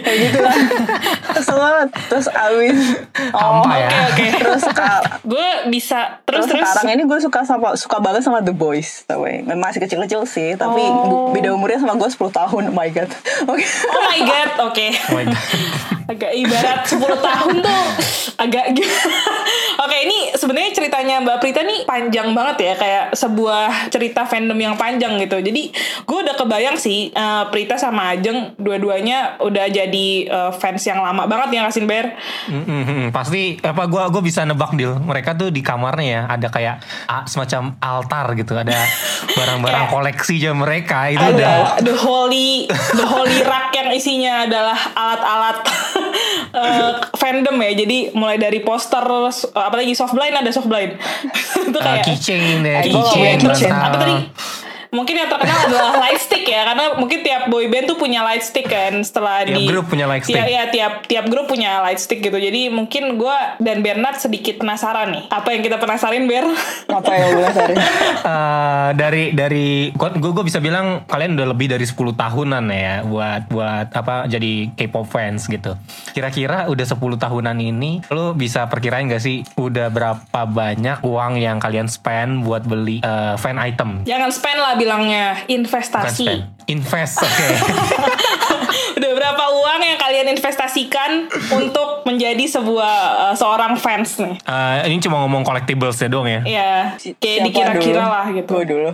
kayak 0.00 0.18
gitu 0.22 0.38
lah 0.38 0.56
kesel 1.30 1.56
banget 1.56 1.88
terus 2.08 2.26
abis 2.26 2.78
Hampa 3.32 3.72
ya. 3.74 3.88
Oke 3.88 4.24
oke. 4.24 4.26
terus 4.38 4.64
ka- 4.66 5.02
Gue 5.22 5.46
bisa 5.68 6.20
terus 6.22 6.44
terus, 6.44 6.56
terus. 6.56 6.64
sekarang 6.66 6.88
ini 6.90 7.04
gue 7.04 7.18
suka 7.20 7.40
sama 7.42 7.68
suka 7.74 7.96
banget 7.98 8.22
sama 8.22 8.40
The 8.40 8.52
Boys 8.52 9.04
tapi 9.04 9.44
masih 9.46 9.78
kecil-kecil 9.80 10.24
sih 10.26 10.50
tapi 10.54 10.82
Oh. 10.82 11.30
beda 11.30 11.52
umurnya 11.52 11.78
sama 11.78 11.94
gue 11.94 12.08
10 12.08 12.16
tahun 12.32 12.62
oh 12.64 12.74
my 12.74 12.88
god 12.90 13.08
oke 13.46 13.64
Oh 13.86 14.02
my 14.06 14.20
god, 14.22 14.48
oke. 14.62 14.86
Oh 15.04 15.14
my 15.14 15.24
God. 15.24 15.36
Agak 16.06 16.32
ibarat 16.38 16.80
10 16.86 17.02
tahun 17.02 17.54
tuh 17.62 17.84
agak. 18.36 18.64
Oke, 19.86 19.96
ini 20.06 20.32
sebenarnya 20.32 20.70
ceritanya 20.72 21.20
Mbak 21.20 21.38
Prita 21.42 21.60
nih 21.66 21.84
panjang 21.84 22.32
banget 22.32 22.56
ya, 22.62 22.74
kayak 22.78 23.04
sebuah 23.12 23.92
cerita 23.92 24.24
fandom 24.24 24.56
yang 24.56 24.74
panjang 24.78 25.18
gitu. 25.20 25.42
Jadi 25.42 25.70
gue 26.06 26.18
udah 26.22 26.34
kebayang 26.38 26.78
sih 26.78 27.10
eh, 27.10 27.44
Prita 27.50 27.76
sama 27.76 28.14
Ajeng 28.14 28.56
dua-duanya 28.56 29.40
udah 29.42 29.66
jadi 29.68 30.08
eh, 30.26 30.52
fans 30.56 30.82
yang 30.86 31.02
lama 31.02 31.26
banget 31.26 31.58
ya 31.58 31.66
Kasin 31.66 31.86
Bear. 31.90 32.16
Mm, 32.46 32.62
mm, 32.62 32.82
mm. 32.86 33.06
pasti 33.10 33.58
apa 33.60 33.90
gua 33.90 34.08
gua 34.08 34.22
bisa 34.22 34.46
nebak 34.46 34.72
deal 34.78 34.98
mereka 35.02 35.34
tuh 35.34 35.50
di 35.50 35.60
kamarnya 35.60 36.06
ya 36.06 36.22
ada 36.30 36.48
kayak 36.48 36.76
ah, 37.10 37.26
semacam 37.26 37.74
altar 37.82 38.26
gitu 38.38 38.54
ada 38.54 38.76
barang-barang 39.36 39.86
koleksi 39.90 40.38
aja 40.38 40.52
mereka 40.52 41.10
itu 41.10 41.20
udah 41.22 41.80
Ada 41.80 41.82
the 41.82 41.96
holy 41.96 42.68
the 42.70 43.06
holy 43.06 43.40
rack 43.42 43.72
yang 43.74 43.90
isinya 43.90 44.46
adalah 44.46 44.78
alat-alat 44.94 45.58
eh, 46.52 46.90
fandom 47.12 47.56
ya. 47.58 47.72
Jadi 47.74 47.98
mulai 48.12 48.36
dari 48.36 48.60
poster 48.60 49.02
s- 49.28 49.48
apalagi 49.48 49.92
soft 49.92 50.12
blind 50.12 50.34
ada 50.34 50.50
soft 50.50 50.66
blind. 50.66 50.96
Itu 51.68 51.74
uh, 51.74 51.82
kayak 51.82 52.02
keychain 52.02 52.60
ya 52.60 52.80
Keychain, 52.82 53.38
apa 53.72 53.96
tadi 53.96 54.14
mungkin 54.90 55.14
yang 55.18 55.28
terkenal 55.30 55.58
adalah 55.70 55.92
light 56.06 56.20
stick 56.20 56.44
ya 56.46 56.62
karena 56.66 56.84
mungkin 56.98 57.18
tiap 57.22 57.42
boy 57.48 57.66
band 57.70 57.86
tuh 57.90 57.98
punya 57.98 58.22
light 58.22 58.44
stick 58.44 58.66
kan 58.66 59.02
setelah 59.02 59.46
Tiap 59.46 59.56
di 59.56 59.64
grup 59.66 59.86
punya 59.86 60.06
light 60.06 60.24
stick. 60.26 60.36
Tiap, 60.36 60.46
ya 60.48 60.62
tiap 60.70 60.92
tiap 61.06 61.24
grup 61.30 61.46
punya 61.46 61.82
light 61.82 61.98
stick 61.98 62.20
gitu 62.22 62.36
jadi 62.36 62.68
mungkin 62.70 63.18
gue 63.18 63.38
dan 63.62 63.80
Bernard 63.80 64.18
sedikit 64.18 64.60
penasaran 64.60 65.12
nih 65.12 65.24
apa 65.30 65.48
yang 65.54 65.62
kita 65.62 65.76
penasarin 65.78 66.24
Ber 66.26 66.46
apa 66.90 67.12
yang 67.14 67.28
gue 67.34 67.42
penasaran 67.50 67.76
Eh, 68.26 68.90
dari 68.98 69.30
dari 69.30 69.90
gue 69.94 70.30
gue 70.32 70.44
bisa 70.44 70.58
bilang 70.58 71.06
kalian 71.06 71.38
udah 71.38 71.46
lebih 71.54 71.70
dari 71.70 71.86
10 71.86 71.94
tahunan 72.16 72.64
ya 72.70 72.94
buat 73.06 73.46
buat 73.46 73.88
apa 73.94 74.26
jadi 74.26 74.74
K-pop 74.74 75.06
fans 75.06 75.46
gitu. 75.46 75.78
Kira-kira 76.10 76.66
udah 76.66 76.86
10 76.86 76.98
tahunan 76.98 77.56
ini 77.58 78.02
lo 78.10 78.34
bisa 78.34 78.66
perkirain 78.66 79.06
gak 79.06 79.22
sih 79.22 79.46
udah 79.54 79.88
berapa 79.90 80.40
banyak 80.46 81.06
uang 81.06 81.38
yang 81.38 81.62
kalian 81.62 81.86
spend 81.86 82.42
buat 82.42 82.66
beli 82.66 83.00
eh, 83.00 83.34
fan 83.38 83.56
item? 83.56 84.02
jangan 84.04 84.30
spend 84.30 84.58
lah 84.58 84.74
bilangnya 84.76 85.42
investasi. 85.46 86.28
Invest, 86.66 87.18
oke. 87.18 87.46
udah 88.98 89.12
berapa 89.12 89.44
uang 89.54 89.80
yang 89.82 89.96
kalian 89.96 90.26
investasikan 90.28 91.30
untuk 91.48 92.02
menjadi 92.02 92.42
sebuah 92.42 92.94
eh, 93.22 93.34
seorang 93.34 93.74
fans 93.74 94.18
nih 94.18 94.34
Eh, 94.42 94.76
ini 94.88 94.98
cuma 94.98 95.22
ngomong 95.22 95.42
collectibles 95.42 95.94
ya 95.96 96.08
dong 96.08 96.26
ya. 96.26 96.40
ya 96.42 96.72
kayak 96.98 97.14
Siapa 97.14 97.46
dikira-kira 97.46 98.02
dulu? 98.02 98.10
lah 98.10 98.26
gitu 98.28 98.50
gue 98.52 98.64
dulu 98.66 98.90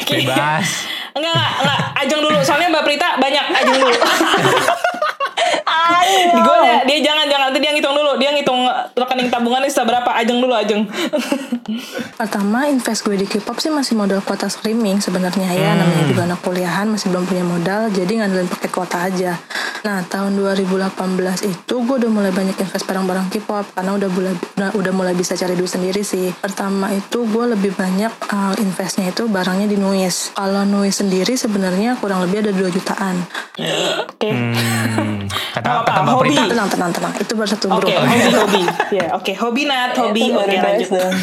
Bebas. 0.00 0.66
Enggak, 1.14 1.34
enggak, 1.34 1.48
enggak. 1.60 1.80
Ajeng 1.96 2.20
dulu. 2.20 2.38
Soalnya 2.40 2.68
Mbak 2.70 2.84
Prita 2.84 3.08
banyak 3.16 3.44
ajeng 3.54 3.78
dulu. 3.78 3.94
Di 6.08 6.40
gue 6.40 6.56
dia, 6.62 6.76
dia 6.84 6.98
jangan 7.12 7.24
jangan 7.28 7.44
nanti 7.50 7.58
dia 7.60 7.72
ngitung 7.72 7.94
dulu. 7.96 8.12
Dia 8.20 8.30
ngitung 8.34 8.60
rekening 8.96 9.28
tabungannya 9.32 9.68
sisa 9.70 9.84
berapa. 9.84 10.10
Ajeng 10.12 10.38
dulu, 10.40 10.54
ajeng. 10.54 10.84
Pertama 12.20 12.66
invest 12.66 13.04
gue 13.04 13.14
di 13.14 13.26
K-pop 13.28 13.60
sih 13.60 13.68
masih 13.68 13.94
modal 13.94 14.24
kuota 14.24 14.48
streaming 14.48 15.04
sebenarnya 15.04 15.52
ya 15.52 15.76
namanya 15.76 16.04
juga 16.08 16.22
anak 16.24 16.40
kuliahan 16.40 16.88
masih 16.88 17.12
belum 17.12 17.28
punya 17.28 17.44
modal 17.44 17.92
jadi 17.92 18.24
ngandelin 18.24 18.48
paket 18.48 18.70
kuota 18.72 19.04
aja. 19.04 19.36
Nah 19.86 20.02
tahun 20.08 20.34
2018 20.34 20.98
itu 21.46 21.74
gue 21.84 21.96
udah 22.02 22.10
mulai 22.10 22.32
banyak 22.34 22.56
invest 22.58 22.88
barang-barang 22.88 23.28
K-pop 23.30 23.64
karena 23.76 23.94
udah 23.94 24.08
mulai 24.10 24.32
udah, 24.34 24.70
udah 24.74 24.92
mulai 24.96 25.14
bisa 25.14 25.36
cari 25.38 25.54
duit 25.54 25.70
sendiri 25.70 26.02
sih. 26.02 26.32
Pertama 26.40 26.90
itu 26.90 27.22
gue 27.28 27.44
lebih 27.54 27.76
banyak 27.76 28.10
uh, 28.32 28.54
investnya 28.58 29.12
itu 29.12 29.28
barangnya 29.30 29.70
di 29.70 29.76
Nuis. 29.78 30.34
Kalau 30.34 30.64
Nuis 30.66 30.98
sendiri 30.98 31.38
sebenarnya 31.38 32.00
kurang 32.00 32.24
lebih 32.26 32.48
ada 32.48 32.52
2 32.56 32.74
jutaan. 32.74 33.14
Oke. 34.08 34.30
Hmm, 34.34 35.30
kata 35.54 35.77
Apa-apa, 35.80 36.10
hobi. 36.14 36.28
Prita. 36.30 36.42
Tenang 36.48 36.68
tenang 36.68 36.90
tenang 36.90 37.12
itu 37.14 37.32
baru 37.32 37.48
satu 37.48 37.66
Oke, 37.70 37.90
grup. 37.90 38.02
hobi 38.02 38.30
hobi. 38.40 38.62
Ya, 38.90 39.06
oke, 39.12 39.32
hobi 39.36 39.62
nat, 39.64 39.92
hobi. 39.94 40.22
Itu 40.24 40.34
Oke, 40.34 40.46
baru 40.48 40.64
lanjut. 40.64 40.88
dong. 40.90 41.14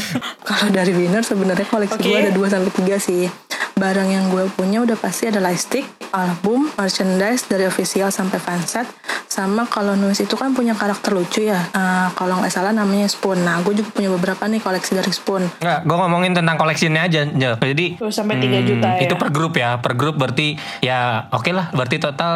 Kalau 0.41 0.67
dari 0.69 0.91
winner 0.91 1.21
sebenarnya 1.21 1.65
koleksi 1.65 1.95
Oke. 1.95 2.05
gue 2.05 2.17
ada 2.19 2.31
2 2.31 2.45
sampai 2.47 2.71
3 2.71 2.97
sih. 2.99 3.23
Barang 3.75 4.07
yang 4.07 4.29
gue 4.29 4.47
punya 4.49 4.79
udah 4.79 4.95
pasti 4.95 5.27
ada 5.27 5.37
lightstick, 5.37 5.83
album, 6.09 6.71
merchandise 6.73 7.43
dari 7.43 7.63
official 7.63 8.07
sampai 8.07 8.39
fanset. 8.39 8.87
Sama 9.25 9.67
kalau 9.67 9.99
Nuis 9.99 10.15
itu 10.17 10.31
kan 10.33 10.55
punya 10.55 10.71
karakter 10.71 11.11
lucu 11.11 11.43
ya. 11.43 11.59
Eh, 11.67 12.07
kalau 12.13 12.39
nggak 12.39 12.47
salah 12.47 12.71
namanya 12.71 13.03
Spoon. 13.05 13.43
Nah, 13.43 13.59
gue 13.59 13.75
juga 13.75 13.91
punya 13.91 14.07
beberapa 14.09 14.47
nih 14.47 14.63
koleksi 14.63 14.95
dari 14.95 15.11
Spoon. 15.11 15.43
Nggak, 15.59 15.79
gue 15.83 15.95
ngomongin 15.97 16.31
tentang 16.31 16.55
koleksinya 16.55 17.03
aja. 17.03 17.27
Ja. 17.27 17.59
Jadi 17.59 17.99
Tuh, 17.99 18.07
sampai 18.07 18.39
3 18.39 18.63
juta 18.63 18.87
ya. 18.95 19.01
Itu 19.03 19.19
per 19.19 19.29
grup 19.29 19.53
ya, 19.53 19.75
per 19.75 19.91
grup 19.93 20.15
berarti 20.15 20.55
ya 20.79 21.27
oke 21.27 21.51
lah, 21.51 21.67
berarti 21.69 21.99
total 21.99 22.35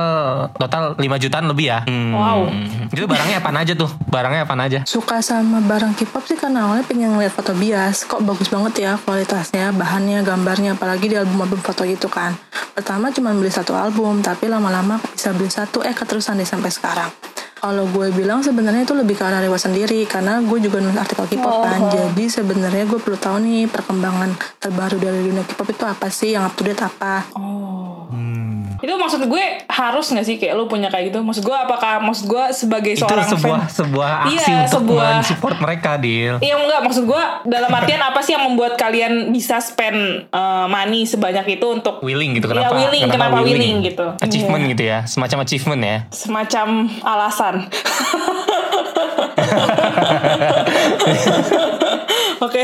total 0.51 0.99
5 0.99 1.23
jutaan 1.23 1.47
lebih 1.47 1.71
ya. 1.71 1.79
Hmm. 1.87 2.08
Wow. 2.13 2.49
Itu 2.89 3.05
barangnya 3.05 3.41
apa 3.41 3.49
aja 3.53 3.73
tuh? 3.77 3.91
Barangnya 4.09 4.43
apa 4.45 4.55
aja? 4.57 4.79
Suka 4.85 5.21
sama 5.21 5.61
barang 5.61 5.93
K-pop 5.93 6.25
sih 6.25 6.37
karena 6.37 6.65
awalnya 6.65 6.85
pengen 6.85 7.13
ngeliat 7.13 7.33
foto 7.33 7.53
bias. 7.53 8.05
Kok 8.09 8.25
bagus 8.25 8.49
banget 8.49 8.89
ya 8.89 8.91
kualitasnya, 9.01 9.71
bahannya, 9.75 10.25
gambarnya, 10.25 10.73
apalagi 10.77 11.11
di 11.11 11.15
album-album 11.17 11.61
foto 11.61 11.85
gitu 11.85 12.09
kan. 12.09 12.33
Pertama 12.73 13.11
cuma 13.11 13.35
beli 13.35 13.51
satu 13.51 13.75
album, 13.75 14.23
tapi 14.23 14.47
lama-lama 14.47 14.97
bisa 15.11 15.35
beli 15.35 15.51
satu, 15.51 15.83
eh 15.83 15.93
keterusan 15.93 16.39
deh 16.39 16.47
sampai 16.47 16.71
sekarang. 16.71 17.11
Kalau 17.59 17.83
gue 17.85 18.07
bilang 18.11 18.39
sebenarnya 18.39 18.83
itu 18.83 18.93
lebih 18.93 19.13
ke 19.13 19.21
arah 19.21 19.39
reward 19.39 19.59
sendiri 19.59 20.03
karena 20.05 20.39
gue 20.39 20.59
juga 20.59 20.79
nulis 20.79 20.95
artikel 20.95 21.27
K-pop 21.29 21.55
kan. 21.61 21.79
Jadi 21.89 22.25
sebenarnya 22.25 22.83
gue 22.85 22.97
perlu 22.97 23.17
tahu 23.17 23.37
nih 23.37 23.67
perkembangan 23.67 24.31
terbaru 24.57 24.95
dari 24.97 25.19
dunia 25.21 25.43
K-pop 25.43 25.67
itu 25.67 25.83
apa 25.83 26.07
sih, 26.07 26.31
yang 26.31 26.43
up 26.43 26.53
to 26.53 26.63
date 26.63 26.79
apa. 26.79 27.27
Itu 28.79 28.95
maksud 28.95 29.21
gue 29.21 29.43
harus 29.67 30.07
gak 30.07 30.23
sih 30.23 30.35
kayak 30.35 30.55
lu 30.55 30.65
punya 30.65 30.87
kayak 30.87 31.11
gitu? 31.11 31.19
Maksud 31.19 31.43
gue 31.43 31.51
apakah 31.53 31.99
maksud 31.99 32.25
gue 32.25 32.43
sebagai 32.53 32.95
Itu 32.95 33.03
seorang 33.03 33.27
sebuah 33.27 33.59
fan 33.59 33.75
sebuah 33.75 34.09
aksi 34.23 34.31
Iya, 34.31 34.55
untuk 34.57 34.71
sebuah- 34.73 35.11
mensupport 35.19 35.57
mereka, 35.59 35.91
Dil. 35.95 36.35
Iya 36.39 36.55
enggak 36.55 36.79
maksud 36.81 37.03
gue 37.03 37.23
dalam 37.45 37.67
artian 37.69 37.99
apa 37.99 38.19
sih 38.19 38.31
yang 38.31 38.43
membuat 38.45 38.73
kalian 38.75 39.29
bisa 39.29 39.59
spend 39.59 39.99
uh, 40.31 40.63
money 40.65 41.03
sebanyak 41.03 41.59
itu 41.59 41.65
untuk 41.67 41.99
Willing 41.99 42.39
gitu 42.39 42.47
Iya, 42.47 42.55
kenapa? 42.55 42.75
willing. 42.79 43.03
Kenapa 43.05 43.37
willing 43.43 43.77
gitu. 43.83 44.05
Achievement 44.17 44.63
Iya. 44.63 44.71
gitu 44.71 44.83
ya, 44.85 44.99
semacam 45.03 45.37
achievement 45.43 45.81
ya. 45.81 45.97
semacam 46.09 46.67
alasan. 47.03 47.48
Oke. 52.45 52.63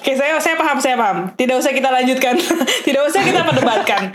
Oke, 0.00 0.12
saya 0.14 0.38
saya 0.38 0.54
paham, 0.54 0.78
saya 0.78 0.94
paham. 0.96 1.34
Tidak 1.34 1.58
usah 1.58 1.74
kita 1.74 1.90
lanjutkan. 1.90 2.38
Tidak 2.86 3.02
usah 3.04 3.20
kita 3.26 3.42
perdebatkan. 3.42 4.14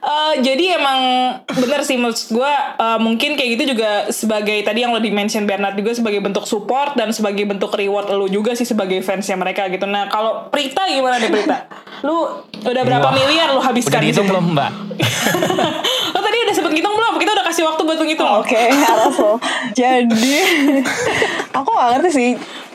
Eh, 0.00 0.34
jadi 0.40 0.80
emang 0.80 1.00
bener 1.44 1.84
sih 1.84 2.00
maksud 2.00 2.32
gue 2.32 2.52
eh, 2.80 2.98
mungkin 3.04 3.36
kayak 3.36 3.48
gitu 3.56 3.76
juga 3.76 4.08
sebagai 4.08 4.64
tadi 4.64 4.80
yang 4.80 4.96
lo 4.96 5.00
di 5.00 5.12
mention 5.12 5.44
Bernard 5.44 5.76
juga 5.76 5.92
sebagai 5.92 6.24
bentuk 6.24 6.48
support 6.48 6.96
dan 6.96 7.12
sebagai 7.12 7.44
bentuk 7.44 7.68
reward 7.76 8.08
lo 8.08 8.24
juga 8.24 8.56
sih 8.56 8.64
sebagai 8.64 9.04
fansnya 9.04 9.36
mereka 9.36 9.68
gitu. 9.68 9.84
Nah 9.84 10.08
kalau 10.08 10.48
Prita 10.48 10.88
gimana 10.88 11.20
nih 11.20 11.28
Prita? 11.28 11.68
Lu 12.00 12.16
udah 12.64 12.82
berapa 12.84 13.08
Wah, 13.08 13.12
miliar 13.12 13.52
lo 13.52 13.60
habiskan? 13.60 14.00
Udah 14.00 14.00
di 14.00 14.08
dihitung 14.08 14.24
situ? 14.24 14.32
belum 14.32 14.44
mbak? 14.56 14.70
lo 16.16 16.20
tadi 16.24 16.36
udah 16.48 16.54
sempet 16.56 16.72
ngitung 16.72 16.94
belum? 16.96 17.09
Kita 17.20 17.30
udah 17.36 17.44
kasih 17.44 17.62
waktu 17.68 17.82
buat 17.84 18.00
ngitung. 18.00 18.30
Oke, 18.40 18.72
lo. 18.96 19.36
Jadi, 19.76 20.36
aku 21.60 21.68
gak 21.68 21.88
ngerti 22.00 22.10
sih. 22.10 22.30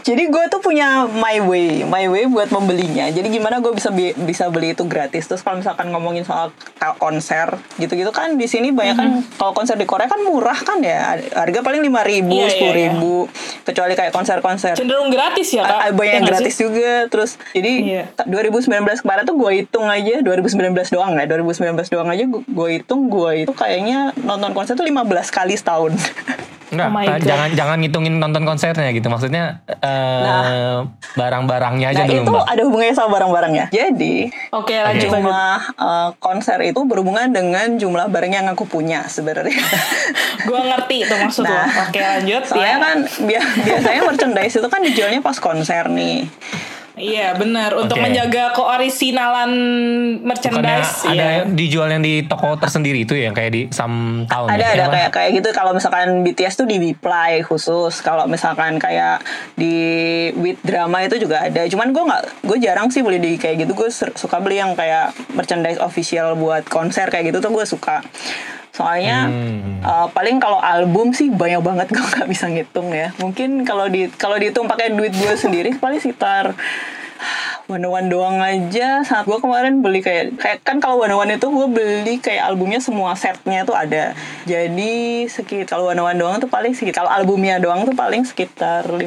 Jadi 0.05 0.29
gue 0.29 0.43
tuh 0.47 0.61
punya 0.61 1.09
my 1.09 1.41
way, 1.41 1.81
my 1.81 2.05
way 2.05 2.29
buat 2.29 2.47
membelinya. 2.47 3.09
Jadi 3.09 3.25
gimana 3.27 3.57
gue 3.57 3.73
bisa 3.73 3.89
bi- 3.89 4.13
bisa 4.13 4.45
beli 4.47 4.71
itu 4.71 4.85
gratis. 4.85 5.25
Terus 5.25 5.41
kalau 5.41 5.57
misalkan 5.57 5.89
ngomongin 5.89 6.21
soal 6.21 6.53
konser 6.95 7.49
gitu-gitu 7.75 8.13
kan 8.13 8.37
di 8.37 8.45
sini 8.45 8.69
banyak 8.69 8.93
kan 8.93 9.07
kalau 9.33 9.51
konser 9.51 9.73
di 9.73 9.83
Korea 9.83 10.05
kan 10.05 10.21
murah 10.21 10.53
kan 10.55 10.77
ya. 10.79 11.17
Harga 11.33 11.59
paling 11.59 11.81
lima 11.81 12.05
ribu, 12.05 12.31
Iya, 12.31 12.37
iya, 12.37 12.49
sepuluh 12.53 12.75
ribu. 12.75 13.13
Kecuali 13.65 13.93
kayak 13.93 14.13
konser-konser 14.13 14.77
Cenderung 14.77 15.09
gratis 15.09 15.49
ya 15.49 15.65
kak? 15.65 15.79
A- 15.81 15.89
banyak 15.89 16.05
Iya 16.05 16.13
yang 16.15 16.29
gratis 16.29 16.53
sih? 16.53 16.61
juga 16.61 16.91
terus 17.07 17.31
jadi 17.51 17.71
Iya. 17.73 18.03
ta- 18.13 18.29
2019 18.29 18.69
kemarin 19.01 19.25
tuh 19.25 19.33
gue 19.35 19.51
hitung 19.55 19.89
aja 19.89 20.21
2019 20.21 20.69
doang 20.87 21.17
ya 21.17 21.25
2019 21.25 21.81
doang 21.89 22.05
aja 22.07 22.23
gue 22.29 22.69
hitung 22.71 23.09
gue 23.09 23.41
itu 23.41 23.53
kayaknya 23.53 24.13
nonton 24.15 24.53
konser 24.53 24.77
tuh 24.77 24.85
15 24.85 25.01
kali 25.27 25.57
setahun 25.57 25.97
Enggak, 26.75 26.87
Oh 26.87 26.93
my 26.93 27.05
God. 27.07 27.19
jangan 27.21 27.49
jangan 27.53 27.77
ngitungin 27.79 28.13
nonton 28.15 28.43
konsernya 28.43 28.91
gitu. 28.91 29.07
Maksudnya 29.07 29.63
eh, 29.65 30.21
Nah. 30.21 30.83
barang-barangnya 31.15 31.87
aja 31.89 31.97
nah 31.97 32.05
dulu 32.05 32.19
itu 32.19 32.31
mbak. 32.33 32.45
ada 32.45 32.61
hubungannya 32.61 32.93
sama 32.93 33.09
barang-barangnya 33.13 33.65
jadi 33.69 34.15
Oke 34.51 34.75
lanjut 34.75 35.07
lanjut. 35.07 35.23
jumlah 35.23 35.57
eh, 35.73 36.09
konser 36.19 36.59
itu 36.61 36.81
berhubungan 36.81 37.27
dengan 37.29 37.67
jumlah 37.73 38.05
barang 38.05 38.31
yang 38.33 38.47
aku 38.47 38.65
punya 38.65 39.05
sebenarnya 39.05 39.55
Gue 40.43 40.59
ngerti 40.59 40.97
tuh 41.03 41.17
maksud 41.17 41.41
lo. 41.41 41.49
Nah, 41.49 41.65
Oke 41.85 41.97
lanjut 41.97 42.43
soalnya 42.43 42.67
ya. 42.69 42.77
kan 42.77 42.97
bia- 43.21 43.49
biasanya 43.61 44.01
merchandise 44.03 44.53
itu 44.53 44.67
kan 44.67 44.81
dijualnya 44.81 45.19
pas 45.19 45.37
konser 45.37 45.87
nih 45.87 46.27
Iya 46.95 47.35
benar 47.35 47.75
untuk 47.75 47.99
Oke. 47.99 48.07
menjaga 48.07 48.55
keorisinalan 48.55 49.51
Bukannya 50.23 50.23
merchandise. 50.23 51.03
ada 51.03 51.11
iya. 51.11 51.43
dijual 51.43 51.91
yang 51.91 51.99
di 51.99 52.23
toko 52.23 52.55
tersendiri 52.55 53.03
itu 53.03 53.19
ya 53.19 53.35
kayak 53.35 53.51
di 53.51 53.61
some 53.75 54.23
town 54.31 54.47
ada 54.47 54.63
ya? 54.63 54.69
ada 54.79 54.83
Apa? 54.87 54.93
kayak 54.95 55.09
kayak 55.11 55.29
gitu 55.43 55.49
kalau 55.51 55.75
misalkan 55.75 56.23
BTS 56.23 56.55
tuh 56.63 56.67
di 56.67 56.79
Bplay 56.79 57.43
khusus 57.43 57.99
kalau 57.99 58.23
misalkan 58.31 58.79
kayak 58.79 59.19
di 59.59 59.75
with 60.39 60.59
drama 60.63 61.03
itu 61.03 61.19
juga 61.19 61.43
ada 61.43 61.67
cuman 61.67 61.91
gue 61.91 62.03
nggak 62.07 62.23
gue 62.47 62.57
jarang 62.63 62.87
sih 62.87 63.03
beli 63.03 63.19
di 63.19 63.35
kayak 63.35 63.67
gitu 63.67 63.75
gue 63.75 63.89
suka 63.91 64.39
beli 64.39 64.63
yang 64.63 64.71
kayak 64.71 65.11
merchandise 65.35 65.83
official 65.83 66.39
buat 66.39 66.63
konser 66.71 67.11
kayak 67.11 67.35
gitu 67.35 67.43
tuh 67.43 67.51
gue 67.51 67.65
suka 67.67 67.99
soalnya 68.75 69.31
Hmm. 69.31 69.79
uh, 69.79 70.07
paling 70.11 70.35
kalau 70.37 70.59
album 70.59 71.15
sih 71.15 71.31
banyak 71.31 71.63
banget 71.63 71.87
gue 71.95 72.03
nggak 72.03 72.27
bisa 72.27 72.51
ngitung 72.51 72.91
ya 72.91 73.15
mungkin 73.17 73.63
kalau 73.63 73.87
di 73.87 74.11
kalau 74.11 74.35
dihitung 74.35 74.67
pakai 74.67 74.91
duit 74.91 75.15
gue 75.15 75.33
sendiri 75.33 75.79
paling 75.79 76.03
sekitar 76.03 76.51
One 77.71 77.87
One 77.87 78.11
doang 78.11 78.37
aja 78.37 79.01
saat 79.01 79.23
gue 79.23 79.39
kemarin 79.39 79.79
beli 79.79 80.03
kayak 80.03 80.35
kayak 80.37 80.57
kan 80.61 80.77
kalau 80.77 80.99
One 80.99 81.15
One 81.15 81.31
itu 81.33 81.47
gue 81.47 81.67
beli 81.71 82.19
kayak 82.19 82.51
albumnya 82.51 82.83
semua 82.83 83.15
setnya 83.15 83.63
tuh 83.63 83.73
ada 83.73 84.11
jadi 84.43 84.95
sekitar 85.25 85.71
kalau 85.71 85.89
One 85.89 86.03
One 86.03 86.19
doang 86.19 86.37
tuh 86.37 86.51
paling 86.51 86.75
sekitar 86.75 87.07
kalau 87.07 87.11
albumnya 87.15 87.57
doang 87.57 87.87
tuh 87.87 87.95
paling 87.95 88.27
sekitar 88.27 88.85
500 88.85 88.99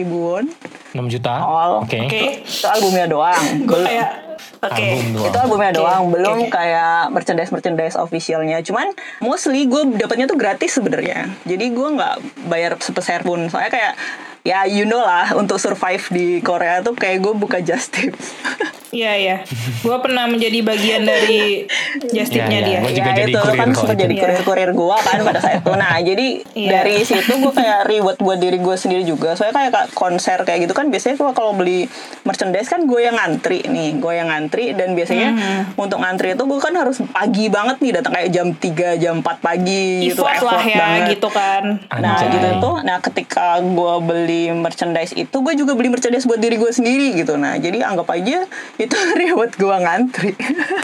ribuan 0.00 0.48
6 0.90 1.06
juta. 1.06 1.32
Oh, 1.46 1.86
Oke. 1.86 2.02
Oke. 2.02 2.42
itu 2.42 2.66
albumnya 2.66 3.06
doang 3.06 3.38
Gue 3.62 3.78
kayak 3.86 4.29
Album 4.60 5.16
doang. 5.16 5.28
itu 5.32 5.36
albumnya 5.40 5.72
doang 5.72 6.02
belum 6.12 6.38
oke. 6.46 6.52
kayak 6.52 7.08
merchandise 7.08 7.48
merchandise 7.48 7.96
officialnya. 7.96 8.60
Cuman 8.60 8.92
mostly 9.24 9.64
gue 9.64 9.96
dapatnya 9.96 10.28
tuh 10.28 10.36
gratis 10.36 10.76
sebenarnya. 10.76 11.32
Jadi 11.48 11.72
gue 11.72 11.88
nggak 11.96 12.46
bayar 12.48 12.76
sepeser 12.76 13.24
pun. 13.24 13.48
Soalnya 13.48 13.72
kayak 13.72 13.94
ya 14.40 14.64
you 14.64 14.88
know 14.88 15.00
lah 15.00 15.36
untuk 15.36 15.60
survive 15.60 16.04
di 16.12 16.40
Korea 16.40 16.80
tuh 16.80 16.96
kayak 16.96 17.20
gue 17.20 17.32
buka 17.36 17.60
just 17.60 17.92
tip 17.92 18.16
Iya 18.90 19.12
iya. 19.14 19.36
Gue 19.80 19.96
pernah 19.98 20.26
menjadi 20.26 20.58
bagian 20.60 21.02
dari 21.02 21.62
just 22.14 22.28
Iya, 22.28 22.42
tipnya 22.42 22.58
iya. 22.58 22.66
dia. 22.66 22.78
Gua 22.80 22.90
juga 22.90 23.02
ya 23.04 23.16
jadi 23.16 23.30
itu 23.30 23.38
kurir 23.40 23.56
kan 23.56 23.68
sempat 23.72 23.96
jadi 23.96 24.10
Iya. 24.10 24.20
kurir-kurir 24.20 24.70
gue 24.72 24.96
kan 25.00 25.18
pada 25.22 25.38
saat 25.38 25.54
itu 25.56 25.72
nah 25.72 25.94
jadi 25.96 26.26
Iya. 26.52 26.70
dari 26.72 26.96
situ 27.00 27.32
gue 27.32 27.52
kayak 27.52 27.80
reward 27.84 28.18
buat 28.18 28.36
diri 28.36 28.58
gue 28.58 28.74
sendiri 28.74 29.02
juga 29.04 29.32
soalnya 29.32 29.54
kayak 29.62 29.92
konser 29.92 30.38
kayak 30.40 30.60
gitu 30.60 30.72
kan 30.72 30.86
biasanya 30.86 31.14
gua 31.16 31.30
kalau 31.30 31.52
beli 31.52 31.86
merchandise 32.22 32.66
kan 32.66 32.82
gue 32.82 33.00
yang 33.00 33.14
ngantri 33.14 33.62
nih 33.62 33.94
gue 33.94 34.12
yang 34.12 34.28
ngantri 34.28 34.72
dan 34.72 34.92
biasanya 34.92 35.28
Hmm. 35.30 35.62
untuk 35.76 35.98
ngantri 35.98 36.32
itu 36.32 36.42
gue 36.42 36.58
kan 36.58 36.74
harus 36.74 36.98
pagi 37.06 37.46
banget 37.46 37.76
nih 37.78 37.92
datang 37.94 38.12
kayak 38.12 38.28
jam 38.28 38.46
3 38.52 38.68
jam 38.96 39.14
4 39.16 39.38
pagi 39.38 40.10
gitu 40.10 40.22
Effort 40.22 40.50
lah 40.50 40.62
ya 40.62 40.78
banget. 40.80 41.06
gitu 41.12 41.28
kan. 41.28 41.62
Nah 41.92 42.16
Anjay. 42.16 42.28
gitu 42.32 42.48
tuh, 42.58 42.76
nah 42.80 42.98
ketika 42.98 43.46
gue 43.60 43.94
beli 44.00 44.50
merchandise 44.50 45.12
itu, 45.12 45.32
gue 45.32 45.54
juga 45.54 45.72
beli 45.72 45.88
merchandise 45.88 46.24
buat 46.24 46.36
diri 46.36 46.56
gue 46.56 46.68
sendiri 46.68 47.14
gitu. 47.14 47.34
Nah 47.34 47.54
jadi 47.56 47.82
anggap 47.82 48.10
aja 48.10 48.44
itu 48.80 48.96
reward 49.20 49.52
gue 49.54 49.76
ngantri. 49.84 50.32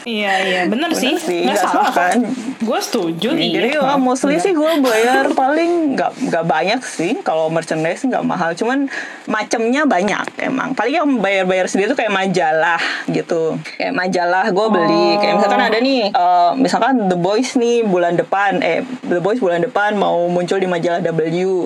Iya 0.05 0.33
iya 0.45 0.61
bener, 0.69 0.93
Bener 0.93 1.01
sih. 1.01 1.17
sih, 1.17 1.43
Nggak 1.49 1.57
nggak 1.57 1.67
salah 1.67 1.91
salah 1.91 1.93
kan? 1.95 2.19
Gue 2.61 2.81
setuju 2.83 3.29
iya. 3.37 3.61
Jadi 3.61 3.69
wah, 3.81 3.99
mostly 3.99 4.37
sih 4.43 4.53
gue 4.53 4.73
bayar 4.83 5.33
paling 5.33 5.97
nggak 5.97 6.13
nggak 6.31 6.45
banyak 6.45 6.81
sih 6.85 7.13
kalau 7.25 7.49
merchandise 7.49 8.05
nggak 8.05 8.25
mahal, 8.25 8.53
cuman 8.53 8.91
macamnya 9.27 9.89
banyak 9.89 10.27
emang. 10.43 10.77
Paling 10.77 10.95
yang 10.95 11.09
bayar-bayar 11.21 11.67
sendiri 11.71 11.93
tuh 11.93 11.99
kayak 11.99 12.13
majalah 12.13 12.81
gitu. 13.09 13.57
Kayak 13.79 13.95
majalah 13.97 14.45
gue 14.51 14.67
beli, 14.71 15.09
kayak 15.23 15.35
misalkan 15.41 15.63
ada 15.63 15.79
nih, 15.79 16.03
eh, 16.11 16.51
misalkan 16.59 16.95
The 17.09 17.19
Boys 17.19 17.55
nih 17.57 17.87
bulan 17.87 18.19
depan, 18.19 18.61
eh 18.61 18.83
The 19.07 19.23
Boys 19.23 19.41
bulan 19.41 19.63
depan 19.65 19.97
mau 19.97 20.27
muncul 20.29 20.61
di 20.61 20.69
majalah 20.69 21.01
W 21.01 21.21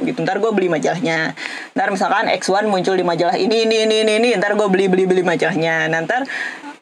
gitu. 0.04 0.18
Ntar 0.22 0.38
gue 0.38 0.50
beli 0.52 0.68
majalahnya. 0.68 1.32
Ntar 1.74 1.88
misalkan 1.90 2.28
X1 2.30 2.68
muncul 2.68 2.94
di 2.94 3.04
majalah 3.06 3.36
ini 3.36 3.66
ini 3.66 3.86
ini 3.88 3.96
ini, 4.04 4.12
ini. 4.20 4.28
ntar 4.36 4.54
gue 4.54 4.68
beli 4.68 4.86
beli 4.86 5.04
beli 5.08 5.22
majalahnya. 5.24 5.88
Nah, 5.90 6.00
ntar 6.20 6.28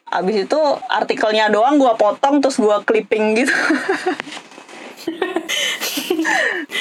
Abis 0.09 0.49
itu 0.49 0.59
artikelnya 0.89 1.53
doang 1.53 1.77
gue 1.77 1.93
potong 1.93 2.41
terus 2.41 2.57
gue 2.57 2.77
clipping 2.81 3.37
gitu. 3.37 3.53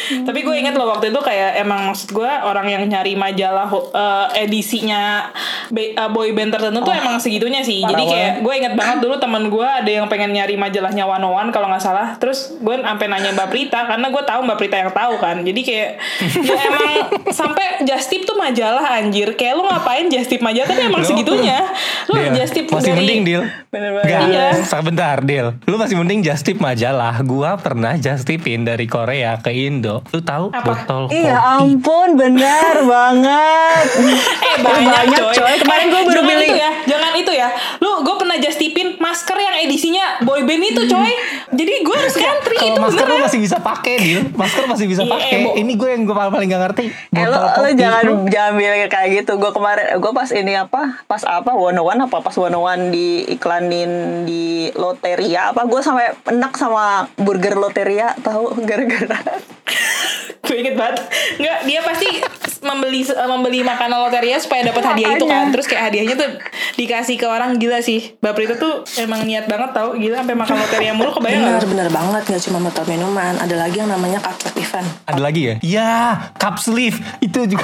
Tapi 0.09 0.40
gue 0.40 0.57
ingat 0.57 0.73
loh 0.73 0.88
waktu 0.88 1.09
itu 1.09 1.18
kayak 1.18 1.59
emang 1.59 1.88
maksud 1.88 2.11
gue 2.11 2.27
orang 2.27 2.66
yang 2.66 2.83
nyari 2.85 3.12
majalah 3.12 3.68
eh, 3.71 4.42
edisinya 4.42 5.29
be- 5.68 5.92
eh, 5.92 6.09
boy 6.09 6.31
band 6.31 6.51
tertentu 6.51 6.81
tuh 6.81 6.92
emang 6.92 7.16
segitunya 7.16 7.61
sih. 7.61 7.81
Jadi 7.81 7.94
parah 7.99 8.11
kayak 8.11 8.33
gue 8.40 8.55
inget 8.55 8.75
banget 8.75 8.99
dulu 8.99 9.16
teman 9.16 9.47
gue 9.47 9.64
ada 9.64 9.87
yang 9.88 10.07
pengen 10.07 10.31
nyari 10.31 10.55
majalahnya 10.55 11.05
One 11.05 11.21
on 11.21 11.33
One 11.37 11.49
kalau 11.49 11.68
nggak 11.68 11.81
salah. 11.81 12.16
Terus 12.16 12.57
gue 12.57 12.75
sampai 12.75 13.07
nanya 13.07 13.31
Mbak 13.33 13.49
Prita 13.49 13.81
karena 13.85 14.07
gue 14.09 14.23
tahu 14.23 14.40
Mbak 14.42 14.57
Prita 14.57 14.77
yang 14.79 14.90
tahu 14.90 15.14
kan. 15.16 15.37
Jadi 15.40 15.61
kayak 15.61 15.90
ya 16.38 16.57
emang 16.68 16.87
sampai 17.29 17.66
just 17.83 18.09
tip 18.09 18.23
tuh 18.23 18.35
majalah 18.35 18.85
anjir. 18.94 19.35
Kayak 19.35 19.55
lu 19.55 19.64
ngapain 19.64 20.09
just 20.09 20.27
tip 20.27 20.40
majalah 20.40 20.66
tapi 20.66 20.83
emang 20.85 21.01
Lu- 21.01 21.09
segitunya. 21.09 21.59
Lu 22.07 22.16
Deal. 22.16 22.35
just 22.35 22.53
tip 22.53 22.66
masih 22.68 22.90
dari 22.90 22.99
mending 22.99 23.21
deal 23.23 23.42
Bener 23.68 23.90
banget. 23.92 24.07
Enggak, 24.09 24.23
Iya. 24.29 24.49
sebentar 24.62 25.16
deal 25.21 25.47
Lu 25.64 25.77
masih 25.77 25.97
mending 25.97 26.21
just 26.21 26.42
tip 26.42 26.57
majalah 26.57 27.21
Gua 27.21 27.57
pernah 27.57 27.94
just 27.94 28.25
tipin 28.25 28.62
dari 28.62 28.85
Korea 28.85 29.37
ke 29.37 29.51
Indo 29.51 29.98
Lu 30.09 30.21
tahu 30.21 30.45
Apa? 30.49 30.65
botol 30.65 31.03
Iya 31.09 31.37
kopi 31.37 31.55
ampun 31.69 32.09
benar 32.15 32.75
banget. 32.93 33.87
Eh 34.39 34.57
banyak, 34.59 35.03
coy. 35.13 35.35
coy. 35.35 35.55
Kemarin 35.59 35.87
gue 35.87 36.01
baru 36.03 36.13
jangan 36.15 36.29
beli. 36.29 36.47
itu 36.47 36.57
ya, 36.57 36.71
jangan 36.87 37.13
itu 37.15 37.33
ya. 37.33 37.49
Lu 37.79 37.91
gue 38.01 38.15
pernah 38.15 38.37
just 38.37 38.57
tipin 38.57 38.95
masker 38.97 39.35
yang 39.35 39.57
edisinya 39.59 40.05
boyband 40.21 40.63
itu, 40.65 40.83
coy. 40.87 41.13
Jadi 41.49 41.73
gue 41.81 41.97
harus 41.97 42.15
ngantri 42.15 42.57
itu 42.57 42.77
masker 42.77 43.01
lu 43.01 43.09
beneran. 43.09 43.25
masih 43.25 43.41
bisa 43.41 43.57
pakai 43.59 43.95
deal 43.97 44.21
Masker 44.31 44.65
masih 44.65 44.85
bisa 44.85 45.01
Iya, 45.01 45.11
pakai 45.11 45.37
Bo. 45.41 45.51
Ini 45.55 45.73
gue 45.75 45.89
yang 45.89 46.03
gue 46.05 46.13
paling 46.13 46.45
gak 46.47 46.63
ngerti 46.63 46.85
Eh 47.11 47.25
lo, 47.25 47.33
Botol 47.33 47.41
lo 47.41 47.49
kopi 47.65 47.73
jangan 47.75 48.01
lu 48.05 48.15
jangan 48.29 48.53
bilang 48.55 48.79
kayak 48.87 49.09
gitu. 49.17 49.33
Gue 49.35 49.51
kemarin 49.51 49.97
gue 49.97 50.13
pas 50.13 50.29
ini 50.31 50.53
apa? 50.55 50.81
Pas 51.05 51.23
apa? 51.25 51.51
One 51.51 51.79
One 51.79 52.01
apa? 52.03 52.21
Pas 52.21 52.37
One 52.37 52.55
One 52.55 52.83
diiklanin 52.89 53.91
di 54.23 54.45
Loteria 54.73 55.51
apa? 55.51 55.65
Gue 55.65 55.81
sampai 55.81 56.13
enak 56.27 56.53
sama 56.55 56.85
burger 57.17 57.57
Loteria 57.57 58.13
tahu 58.19 58.53
gara-gara. 58.69 59.19
Gue 60.59 60.66
inget 60.66 60.75
banget. 60.75 60.99
Enggak, 61.38 61.59
dia 61.71 61.81
pasti 61.87 62.09
membeli 62.66 63.07
membeli 63.07 63.61
makanan 63.62 64.11
loteria 64.11 64.42
supaya 64.42 64.66
dapat 64.66 64.83
hadiah 64.83 65.14
itu 65.14 65.27
kan. 65.31 65.55
Terus 65.55 65.71
kayak 65.71 65.83
hadiahnya 65.94 66.14
tuh 66.18 66.29
dikasih 66.75 67.14
ke 67.14 67.27
orang 67.31 67.55
gila 67.62 67.79
sih. 67.79 68.18
Mbak 68.18 68.33
Prita 68.35 68.55
tuh 68.59 68.83
emang 68.99 69.23
niat 69.23 69.47
banget 69.47 69.71
tau 69.71 69.94
gila 69.94 70.18
sampai 70.27 70.35
makan 70.35 70.57
loteria 70.59 70.92
mulu 70.99 71.14
kebayang 71.14 71.47
Bener, 71.47 71.62
gak? 71.62 71.71
bener 71.71 71.88
banget. 71.94 72.23
Gak 72.27 72.42
cuma 72.51 72.59
motor 72.59 72.83
minuman. 72.90 73.38
Ada 73.38 73.55
lagi 73.55 73.79
yang 73.79 73.87
namanya 73.87 74.18
cupcake 74.18 74.59
event. 74.59 74.88
Ada 75.07 75.21
lagi 75.23 75.40
ya? 75.47 75.55
Ya 75.62 75.90
cup 76.42 76.59
sleeve 76.59 76.99
Itu 77.23 77.47
juga 77.47 77.62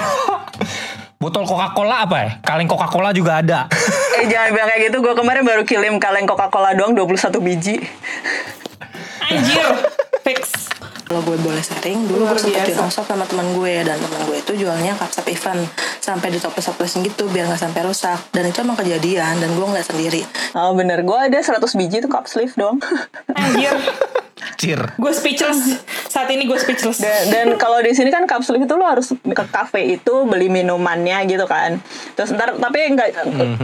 Botol 1.22 1.42
Coca-Cola 1.50 2.06
apa 2.06 2.16
ya? 2.22 2.30
Kaleng 2.46 2.70
Coca-Cola 2.70 3.10
juga 3.10 3.42
ada 3.42 3.66
eh 4.22 4.30
jangan 4.30 4.54
bilang 4.54 4.68
kayak 4.70 4.82
gitu. 4.86 4.96
Gue 5.02 5.14
kemarin 5.18 5.42
baru 5.42 5.66
kirim 5.66 5.98
kaleng 5.98 6.30
Coca-Cola 6.30 6.78
doang 6.78 6.94
21 6.94 7.34
biji. 7.42 7.82
Anjir, 9.24 9.66
fix. 10.22 10.63
Kalau 11.14 11.30
gue 11.30 11.38
boleh 11.46 11.62
sharing, 11.62 12.10
dulu 12.10 12.26
gue 12.26 12.42
sempet 12.42 12.66
di 12.66 12.74
sama 12.74 13.22
teman 13.22 13.46
gue 13.54 13.86
dan 13.86 14.02
teman 14.02 14.26
gue 14.26 14.34
itu 14.34 14.66
jualnya 14.66 14.98
cup 14.98 15.14
event 15.30 15.62
sampai 16.02 16.34
di 16.34 16.42
toples-toplesin 16.42 17.06
gitu 17.06 17.30
biar 17.30 17.46
nggak 17.46 17.70
sampai 17.70 17.86
rusak. 17.86 18.18
Dan 18.34 18.50
itu 18.50 18.66
emang 18.66 18.74
kejadian 18.74 19.38
dan 19.38 19.54
gue 19.54 19.62
ngeliat 19.62 19.86
sendiri. 19.86 20.26
Oh 20.58 20.74
bener, 20.74 21.06
gue 21.06 21.14
ada 21.14 21.38
100 21.38 21.62
biji 21.78 22.02
tuh 22.02 22.10
cup 22.10 22.26
sleeve 22.26 22.50
dong. 22.58 22.82
Anjir, 23.30 23.78
Cir. 24.54 24.80
gue 24.94 25.12
speechless. 25.12 25.80
Saat 26.06 26.28
ini 26.28 26.44
gue 26.44 26.54
speechless. 26.54 26.98
dan 26.98 27.22
dan 27.26 27.46
kalau 27.56 27.78
di 27.78 27.90
sini 27.90 28.08
kan 28.08 28.22
sleeve 28.36 28.64
itu 28.64 28.74
lo 28.74 28.84
harus 28.84 29.10
ke 29.12 29.44
cafe 29.46 29.94
itu 29.94 30.14
beli 30.24 30.48
minumannya 30.48 31.24
gitu 31.24 31.44
kan. 31.44 31.80
Terus 32.12 32.32
ntar 32.32 32.54
tapi 32.54 32.86
enggak 32.86 33.14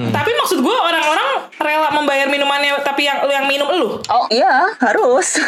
Tapi 0.07 0.31
maksud 0.35 0.59
gue 0.59 0.76
orang-orang 0.76 1.28
rela 1.57 1.89
membayar 1.93 2.26
minumannya 2.26 2.81
tapi 2.81 3.05
yang 3.05 3.20
lu 3.20 3.31
yang 3.31 3.47
minum 3.47 3.68
lu. 3.68 3.89
Oh 4.07 4.24
iya 4.28 4.70
harus 4.78 5.37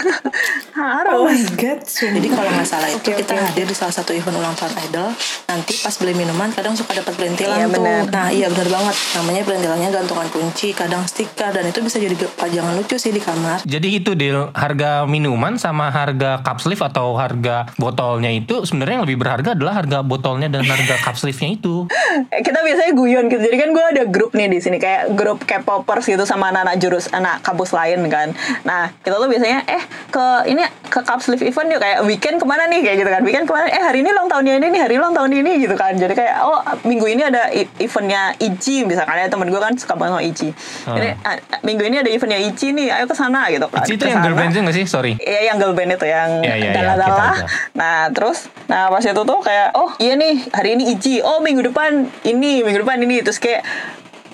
Oh 1.04 1.24
my 1.24 1.32
harus. 1.32 1.48
god, 1.52 1.80
Jadi 1.84 2.28
kalau 2.28 2.50
nggak 2.50 2.66
salah 2.66 2.88
itu 2.88 3.00
Oke, 3.02 3.12
kita 3.18 3.32
oke. 3.32 3.44
hadir 3.44 3.64
di 3.64 3.72
salah 3.72 3.92
satu 3.92 4.12
event 4.12 4.34
ulang 4.34 4.54
tahun 4.54 4.72
idol. 4.82 5.08
Nanti 5.46 5.74
pas 5.76 5.94
beli 5.94 6.12
minuman 6.12 6.48
kadang 6.50 6.72
suka 6.72 6.92
dapat 6.94 7.12
perintilan 7.14 7.54
Iya, 7.54 7.66
tuh. 7.66 7.74
benar. 7.74 8.00
Nah 8.08 8.28
iya 8.28 8.46
benar 8.48 8.68
banget. 8.70 8.96
Namanya 9.14 9.42
perintilannya 9.42 9.88
gantungan 9.90 10.28
kunci, 10.28 10.68
kadang 10.72 11.02
stiker 11.04 11.50
dan 11.50 11.64
itu 11.64 11.80
bisa 11.80 11.96
jadi 11.96 12.14
pajangan 12.32 12.72
lucu 12.74 12.96
sih 12.96 13.10
di 13.10 13.20
kamar. 13.20 13.62
Jadi 13.62 13.88
itu 13.94 14.12
deal 14.12 14.50
harga 14.52 15.04
minuman 15.22 15.54
sama 15.54 15.86
harga 15.94 16.42
cup 16.42 16.58
sleeve 16.58 16.82
atau 16.82 17.14
harga 17.14 17.70
botolnya 17.78 18.34
itu 18.34 18.66
sebenarnya 18.66 18.98
yang 18.98 19.04
lebih 19.06 19.22
berharga 19.22 19.54
adalah 19.54 19.78
harga 19.78 20.02
botolnya 20.02 20.50
dan 20.50 20.66
harga 20.66 20.98
cup 20.98 21.14
sleeve-nya 21.14 21.62
itu. 21.62 21.86
Kita 22.46 22.58
biasanya 22.58 22.90
guyon 22.90 23.30
gitu. 23.30 23.38
Jadi 23.38 23.56
kan 23.62 23.70
gue 23.70 23.84
ada 23.86 24.02
grup 24.10 24.34
nih 24.34 24.50
di 24.50 24.58
sini 24.58 24.82
kayak 24.82 25.14
grup 25.14 25.46
K-popers 25.46 26.10
gitu 26.10 26.26
sama 26.26 26.50
anak-anak 26.50 26.82
jurus 26.82 27.06
anak 27.14 27.38
kampus 27.46 27.70
lain 27.70 28.02
kan. 28.10 28.34
Nah 28.66 28.90
kita 29.06 29.22
tuh 29.22 29.30
biasanya 29.30 29.62
eh 29.70 29.82
ke 30.10 30.26
ini 30.50 30.66
ke 30.90 31.00
cup 31.06 31.22
sleeve 31.22 31.46
event 31.46 31.70
yuk 31.70 31.80
kayak 31.80 31.98
weekend 32.02 32.42
ke 32.42 32.46
mana 32.48 32.66
nih 32.66 32.82
kayak 32.82 32.96
gitu 33.06 33.10
kan. 33.14 33.22
Weekend 33.22 33.46
ke 33.46 33.52
mana? 33.54 33.70
Eh 33.70 33.78
hari 33.78 34.02
ini 34.02 34.10
ulang 34.10 34.26
tahunnya 34.26 34.54
ini 34.58 34.66
nih 34.74 34.80
hari 34.82 34.94
ulang 34.98 35.14
tahun 35.14 35.30
ini 35.30 35.52
gitu 35.62 35.78
kan. 35.78 35.94
Jadi 35.94 36.18
kayak 36.18 36.34
oh 36.42 36.58
minggu 36.82 37.06
ini 37.06 37.22
ada 37.22 37.46
eventnya 37.78 38.34
Ichi 38.42 38.82
misalkan 38.82 39.14
ada 39.22 39.30
temen 39.30 39.46
gue 39.46 39.60
kan 39.62 39.70
suka 39.78 39.94
banget 39.94 40.18
sama 40.18 40.22
Ichi. 40.26 40.48
Jadi 40.90 41.08
ah, 41.22 41.38
minggu 41.62 41.86
ini 41.86 41.96
ada 42.02 42.10
eventnya 42.10 42.38
Ichi 42.42 42.74
nih 42.74 42.90
ayo 42.90 43.06
ke 43.06 43.14
sana 43.14 43.46
gitu 43.54 43.70
kan. 43.70 43.86
Itu 43.86 44.02
yang 44.02 44.24
girl 44.26 44.34
band 44.34 44.56
nggak 44.56 44.74
sih? 44.74 44.84
Sorry. 44.88 45.11
Iya 45.18 45.40
yang 45.52 45.56
girl 45.60 45.74
band 45.74 45.92
itu 45.94 46.06
yang 46.06 46.30
Iya, 46.40 46.54
iya, 46.54 46.68
iya, 46.68 46.70
dalah-dalah. 46.72 47.08
kita 47.08 47.24
tahu. 47.44 47.76
Nah 47.76 47.96
terus, 48.14 48.38
nah 48.68 48.88
pas 48.88 49.04
itu 49.04 49.22
tuh 49.22 49.38
kayak, 49.40 49.68
oh 49.76 49.90
iya 49.98 50.14
nih 50.16 50.34
hari 50.52 50.78
ini 50.80 50.96
Ichi, 50.96 51.20
oh 51.20 51.42
minggu 51.42 51.68
depan 51.68 52.08
ini, 52.24 52.64
minggu 52.64 52.80
depan 52.82 52.98
ini, 53.02 53.20
terus 53.20 53.36
kayak 53.36 53.64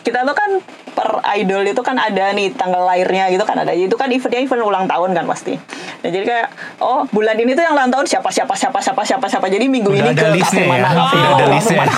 kita 0.03 0.25
tuh 0.25 0.33
kan 0.33 0.51
per 0.99 1.21
idol 1.39 1.63
itu 1.63 1.79
kan 1.85 1.95
ada 1.95 2.35
nih 2.35 2.51
tanggal 2.59 2.83
lahirnya 2.83 3.31
gitu 3.31 3.47
kan 3.47 3.55
ada 3.61 3.71
itu 3.71 3.95
kan 3.95 4.11
eventnya 4.11 4.43
event 4.43 4.67
ulang 4.67 4.91
tahun 4.91 5.15
kan 5.15 5.31
pasti 5.31 5.55
nah 6.03 6.11
jadi 6.11 6.25
kayak 6.27 6.49
oh 6.83 7.07
bulan 7.15 7.39
ini 7.39 7.55
tuh 7.55 7.63
yang 7.63 7.79
ulang 7.79 7.87
tahun 7.87 8.03
siapa 8.03 8.27
siapa 8.35 8.51
siapa 8.59 8.83
siapa 8.83 9.03
siapa 9.07 9.27
siapa 9.31 9.47
jadi 9.47 9.71
minggu 9.71 9.95
Udah 9.95 10.01
ini 10.01 10.11
ada 10.19 10.35
ke 10.35 10.43
kafe 10.43 10.65
ya? 10.65 10.67
mana 10.67 10.89
Udah 10.91 11.47
kafe 11.55 11.75
ada 11.77 11.79
mana, 11.79 11.95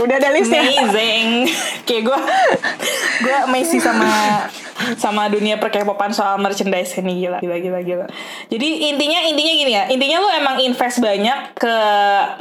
udah 0.00 0.16
ada 0.16 0.28
listnya 0.32 0.60
Amazing. 0.64 1.28
Kayak 1.84 2.02
gue 2.08 2.18
gue 3.20 3.36
amazing 3.50 3.80
sama 3.84 4.08
sama 4.98 5.28
dunia 5.30 5.56
perkepopan 5.58 6.10
soal 6.12 6.38
merchandise 6.38 6.94
ini 6.98 7.26
gila 7.26 7.38
gila 7.40 7.56
gila 7.58 7.80
gila. 7.82 8.06
Jadi 8.48 8.92
intinya 8.92 9.20
intinya 9.26 9.52
gini 9.54 9.72
ya. 9.72 9.84
Intinya 9.88 10.16
lu 10.22 10.28
emang 10.32 10.56
invest 10.60 10.98
banyak 10.98 11.56
ke 11.58 11.76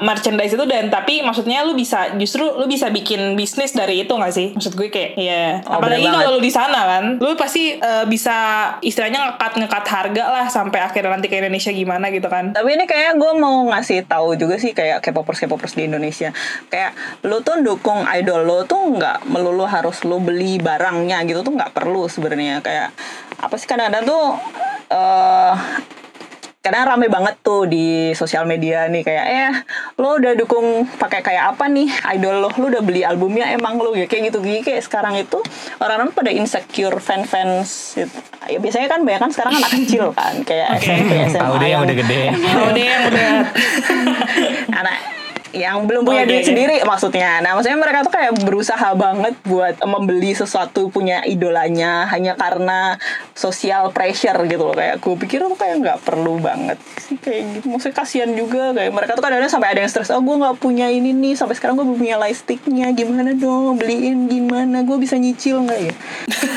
merchandise 0.01 0.53
itu 0.55 0.65
dan 0.65 0.89
tapi 0.89 1.21
maksudnya 1.21 1.63
lu 1.67 1.77
bisa 1.77 2.13
justru 2.17 2.43
lu 2.45 2.65
bisa 2.65 2.89
bikin 2.89 3.35
bisnis 3.35 3.73
dari 3.75 4.03
itu 4.03 4.13
gak 4.13 4.33
sih? 4.33 4.53
Maksud 4.55 4.73
gue 4.75 4.89
kayak 4.89 5.11
ya 5.17 5.41
Oh, 5.67 5.77
apalagi 5.77 6.07
kalau 6.07 6.37
lu 6.37 6.39
di 6.41 6.51
sana 6.53 6.79
kan, 6.87 7.05
lu 7.19 7.35
pasti 7.35 7.75
eh, 7.75 8.05
bisa 8.07 8.35
istilahnya 8.81 9.35
ngekat 9.35 9.53
ngekat 9.61 9.85
harga 9.87 10.23
lah 10.31 10.45
sampai 10.47 10.79
akhirnya 10.81 11.13
nanti 11.13 11.27
ke 11.27 11.37
Indonesia 11.37 11.71
gimana 11.71 12.07
gitu 12.09 12.27
kan. 12.31 12.55
Tapi 12.55 12.75
ini 12.75 12.85
kayak 12.87 13.19
gue 13.19 13.31
mau 13.37 13.67
ngasih 13.69 14.07
tahu 14.07 14.39
juga 14.39 14.55
sih 14.57 14.71
kayak 14.71 15.03
K-popers 15.03 15.43
K-popers 15.43 15.73
di 15.75 15.85
Indonesia. 15.91 16.31
Kayak 16.71 16.95
lu 17.27 17.43
tuh 17.43 17.59
dukung 17.61 18.07
idol 18.15 18.47
lo 18.47 18.63
tuh 18.65 18.79
nggak 18.95 19.27
melulu 19.27 19.67
harus 19.67 20.01
lu 20.07 20.17
beli 20.23 20.57
barangnya 20.57 21.21
gitu 21.27 21.43
tuh 21.45 21.53
nggak 21.53 21.75
perlu 21.75 22.07
sebenarnya. 22.07 22.30
Kayak 22.61 22.95
apa 23.41 23.55
sih 23.57 23.67
kadang-kadang 23.67 24.03
tuh 24.05 24.25
eh 24.91 25.55
kadang 26.61 26.93
rame 26.93 27.09
banget 27.09 27.41
tuh 27.41 27.65
di 27.65 28.13
sosial 28.13 28.45
media 28.45 28.85
nih. 28.85 29.01
Kayak 29.01 29.25
eh 29.25 29.53
lo 29.97 30.21
udah 30.21 30.37
dukung 30.37 30.85
pakai 30.99 31.25
kayak 31.25 31.57
apa 31.57 31.65
nih? 31.65 31.89
Idol 32.15 32.43
lo 32.43 32.49
lo 32.53 32.65
udah 32.69 32.83
beli 32.85 33.01
albumnya 33.01 33.49
emang 33.49 33.81
lo? 33.81 33.97
Ya 33.97 34.05
kayak 34.05 34.29
gitu 34.29 34.45
gitu 34.45 34.61
kayak 34.69 34.85
sekarang 34.85 35.17
itu 35.17 35.41
orang-orang 35.81 36.13
pada 36.13 36.29
insecure 36.29 37.01
fan 37.01 37.25
fans 37.25 37.97
ya 38.49 38.57
biasanya 38.57 38.89
kan 38.89 39.01
banyak 39.05 39.21
kan 39.21 39.31
sekarang 39.31 39.53
anak 39.57 39.71
kecil 39.73 40.11
kan 40.11 40.33
kayak 40.43 40.81
SMP 40.81 41.13
SMA 41.29 41.65
yang 41.65 41.81
udah 41.81 41.95
gede. 41.97 42.21
Deh 42.73 42.85
yang 42.85 43.03
udah. 43.09 43.29
Anak 44.81 45.20
yang 45.51 45.83
belum 45.87 46.07
punya 46.07 46.23
duit 46.23 46.47
sendiri 46.47 46.83
maksudnya. 46.87 47.43
Nah, 47.43 47.55
maksudnya 47.55 47.79
mereka 47.79 48.07
tuh 48.07 48.13
kayak 48.13 48.33
berusaha 48.43 48.89
banget 48.95 49.35
buat 49.43 49.75
membeli 49.83 50.31
sesuatu 50.31 50.87
punya 50.87 51.23
idolanya 51.27 52.07
hanya 52.07 52.39
karena 52.39 52.95
social 53.35 53.91
pressure 53.91 54.37
gitu 54.47 54.71
loh. 54.71 54.75
Kayak 54.75 55.03
gue 55.03 55.15
pikir 55.19 55.39
tuh 55.43 55.59
kayak 55.59 55.75
nggak 55.83 55.99
perlu 56.07 56.39
banget 56.39 56.79
sih 56.99 57.19
kayak 57.19 57.59
gitu. 57.59 57.65
Maksudnya 57.67 57.95
kasihan 57.95 58.31
juga 58.31 58.71
kayak 58.71 58.91
mereka 58.91 59.11
tuh 59.19 59.23
kadang-kadang 59.23 59.51
sampai 59.51 59.69
ada 59.75 59.79
yang 59.83 59.91
stres. 59.91 60.11
Oh, 60.11 60.23
gue 60.23 60.35
nggak 60.39 60.57
punya 60.59 60.87
ini 60.87 61.11
nih. 61.11 61.33
Sampai 61.35 61.59
sekarang 61.59 61.75
gue 61.75 61.85
belum 61.85 61.99
punya 61.99 62.15
lightsticknya. 62.15 62.95
Gimana 62.95 63.35
dong? 63.35 63.75
Beliin 63.75 64.31
gimana? 64.31 64.83
Gue 64.87 64.97
bisa 64.99 65.19
nyicil 65.19 65.63
nggak 65.67 65.79
ya? 65.79 65.93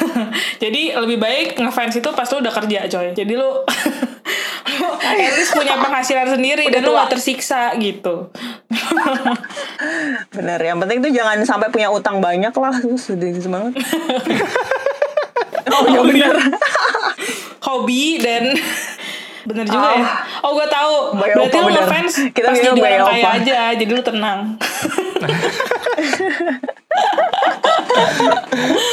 Jadi 0.63 0.95
lebih 0.95 1.19
baik 1.19 1.59
ngefans 1.59 1.99
itu 1.99 2.09
pas 2.15 2.27
lu 2.31 2.39
udah 2.43 2.55
kerja 2.55 2.81
coy. 2.87 3.09
Jadi 3.13 3.33
lu 3.35 3.51
at 4.65 5.37
least 5.37 5.53
punya 5.53 5.77
penghasilan 5.77 6.33
sendiri 6.33 6.73
dan 6.73 6.81
lu 6.81 6.97
tua. 6.97 7.05
gak 7.05 7.13
tersiksa 7.17 7.77
gitu. 7.77 8.33
Bener. 10.37 10.61
Yang 10.61 10.79
penting 10.85 10.99
tuh 11.05 11.13
jangan 11.13 11.37
sampai 11.45 11.69
punya 11.69 11.93
utang 11.93 12.25
banyak 12.25 12.53
lah. 12.57 12.73
Terus 12.81 13.05
sedih 13.05 13.37
banget. 13.49 13.77
oh, 15.69 15.85
ya 15.89 16.01
bener. 16.01 16.37
Hobi 17.65 18.21
dan 18.21 18.53
bener 19.45 19.69
juga 19.69 19.89
ya. 20.01 20.09
Oh 20.41 20.57
gue 20.57 20.69
tahu. 20.73 21.21
Berarti 21.21 21.57
lu 21.61 21.69
ngefans 21.69 22.33
Kita 22.33 22.49
pas 22.53 22.57
jadi 22.57 22.81
orang 22.81 23.13
kaya 23.13 23.29
aja. 23.41 23.77
Jadi 23.77 23.93
lu 23.93 24.01
tenang. 24.01 24.57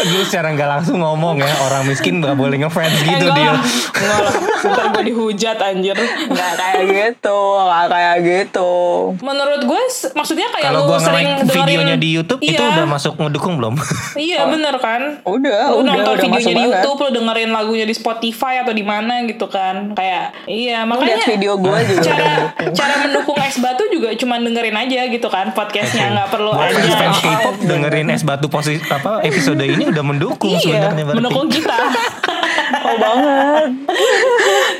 Lu 0.03 0.25
secara 0.25 0.49
nggak 0.51 0.69
langsung 0.71 0.97
ngomong 0.97 1.37
ya 1.37 1.49
orang 1.61 1.85
miskin 1.85 2.17
nggak 2.17 2.33
boleh 2.33 2.57
ngefans 2.59 2.91
gitu 2.99 3.21
enggak 3.23 3.37
dia. 3.37 3.53
Enggak 3.53 4.19
lah. 4.19 4.33
Ntar 4.63 4.85
gue 4.91 5.03
dihujat 5.05 5.57
anjir. 5.59 5.93
Nggak 6.27 6.51
kayak 6.55 6.81
gitu. 6.89 7.39
Nggak 7.55 7.87
kayak 7.87 8.15
gitu. 8.23 8.71
Menurut 9.19 9.61
gue 9.63 9.81
maksudnya 10.11 10.47
kayak 10.49 10.65
Kalau 10.67 10.79
lu 10.79 10.87
gua 10.87 10.99
sering 10.99 11.27
dengerin 11.39 11.53
videonya 11.55 11.95
di 11.95 12.09
YouTube 12.11 12.41
itu 12.41 12.57
Iya. 12.57 12.73
udah 12.73 12.85
masuk 12.87 13.13
ngedukung 13.15 13.53
belum? 13.55 13.75
Iya 14.13 14.39
bener 14.45 14.75
kan 14.77 15.01
Udah, 15.23 15.61
Lu 15.71 15.81
udah, 15.81 15.93
nonton 15.93 16.11
udah 16.11 16.23
videonya 16.27 16.41
di 16.43 16.55
banget. 16.55 16.73
Youtube 16.75 16.99
Lu 16.99 17.09
dengerin 17.13 17.51
lagunya 17.51 17.85
di 17.85 17.95
Spotify 17.95 18.53
Atau 18.59 18.73
di 18.73 18.83
mana 18.83 19.23
gitu 19.23 19.45
kan 19.47 19.93
Kayak 19.93 20.33
Iya 20.45 20.83
Lu 20.83 20.89
makanya 20.89 21.15
lihat 21.15 21.29
video 21.29 21.53
gue 21.55 21.77
juga. 21.91 22.01
cara 22.03 22.27
cara 22.71 22.93
mendukung 22.99 23.37
es 23.39 23.57
batu 23.57 23.83
juga 23.87 24.09
cuma 24.15 24.35
dengerin 24.37 24.75
aja 24.75 24.99
gitu 25.07 25.27
kan 25.27 25.51
podcastnya 25.51 26.09
nggak 26.11 26.29
perlu 26.29 26.51
aja 26.51 26.77
fans 26.91 27.19
K-pop 27.19 27.55
dengerin 27.91 28.07
es 28.15 28.23
batu 28.23 28.47
posisi 28.47 28.79
apa 28.87 29.19
episode 29.27 29.59
ini 29.59 29.91
udah 29.91 30.03
mendukung 30.07 30.55
iya 30.55 30.63
sebenarnya 30.63 31.03
mendukung 31.11 31.51
kita 31.51 31.75
Oh 32.81 32.97
banget. 32.97 33.71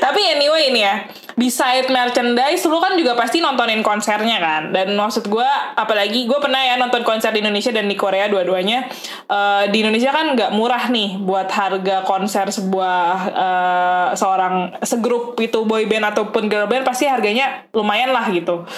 tapi 0.00 0.20
anyway 0.26 0.72
ini 0.72 0.80
ya 0.80 1.06
beside 1.36 1.88
merchandise 1.88 2.64
lu 2.68 2.78
kan 2.78 2.96
juga 2.96 3.18
pasti 3.18 3.38
nontonin 3.42 3.84
konsernya 3.84 4.38
kan? 4.38 4.62
Dan 4.72 4.94
maksud 4.96 5.28
gue 5.28 5.50
apalagi 5.76 6.24
gue 6.24 6.38
pernah 6.40 6.60
ya 6.62 6.80
nonton 6.80 7.04
konser 7.04 7.32
di 7.34 7.40
Indonesia 7.44 7.70
dan 7.74 7.88
di 7.88 7.96
Korea 7.98 8.28
dua-duanya 8.28 8.88
Eh, 9.32 9.64
di 9.72 9.80
Indonesia 9.80 10.12
kan 10.12 10.36
nggak 10.36 10.50
murah 10.52 10.92
nih 10.92 11.16
buat 11.24 11.48
harga 11.48 12.04
konser 12.04 12.52
sebuah 12.52 13.04
eh, 13.32 14.08
seorang 14.12 14.76
segrup 14.84 15.38
itu 15.40 15.64
boy 15.64 15.88
band 15.88 16.12
ataupun 16.12 16.52
girl 16.52 16.68
band 16.68 16.84
pasti 16.84 17.08
harganya 17.08 17.64
lumayan 17.72 18.12
lah 18.12 18.28
gitu. 18.28 18.68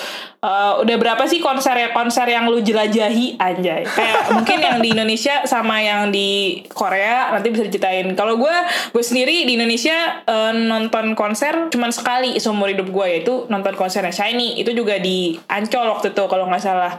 Eh, 0.44 0.72
udah 0.84 0.96
berapa 1.00 1.24
sih 1.24 1.40
konser 1.40 1.74
konser 1.90 2.28
yang 2.28 2.46
lu 2.46 2.61
jelajahi 2.61 3.40
anjay? 3.40 3.82
Kayak 3.82 4.30
mungkin 4.36 4.59
yang 4.61 4.78
di 4.78 4.88
Indonesia 4.92 5.42
sama 5.48 5.80
yang 5.80 6.12
di 6.14 6.61
Korea 6.70 7.32
nanti 7.34 7.50
bisa 7.50 7.66
diceritain. 7.66 8.12
Kalau 8.14 8.38
gue 8.38 8.57
gue 8.92 9.05
sendiri 9.05 9.48
di 9.48 9.59
Indonesia 9.59 10.22
eh, 10.22 10.52
nonton 10.55 11.16
konser 11.18 11.72
cuman 11.72 11.90
sekali 11.90 12.36
seumur 12.45 12.68
hidup 12.68 12.92
gue 12.92 13.07
yaitu 13.09 13.49
nonton 13.49 13.72
konsernya 13.72 14.12
Shiny. 14.12 14.61
Itu 14.61 14.76
juga 14.76 15.01
di 15.01 15.40
Ancol 15.49 15.88
waktu 15.88 16.12
itu 16.12 16.24
kalau 16.28 16.45
nggak 16.45 16.61
salah. 16.61 16.92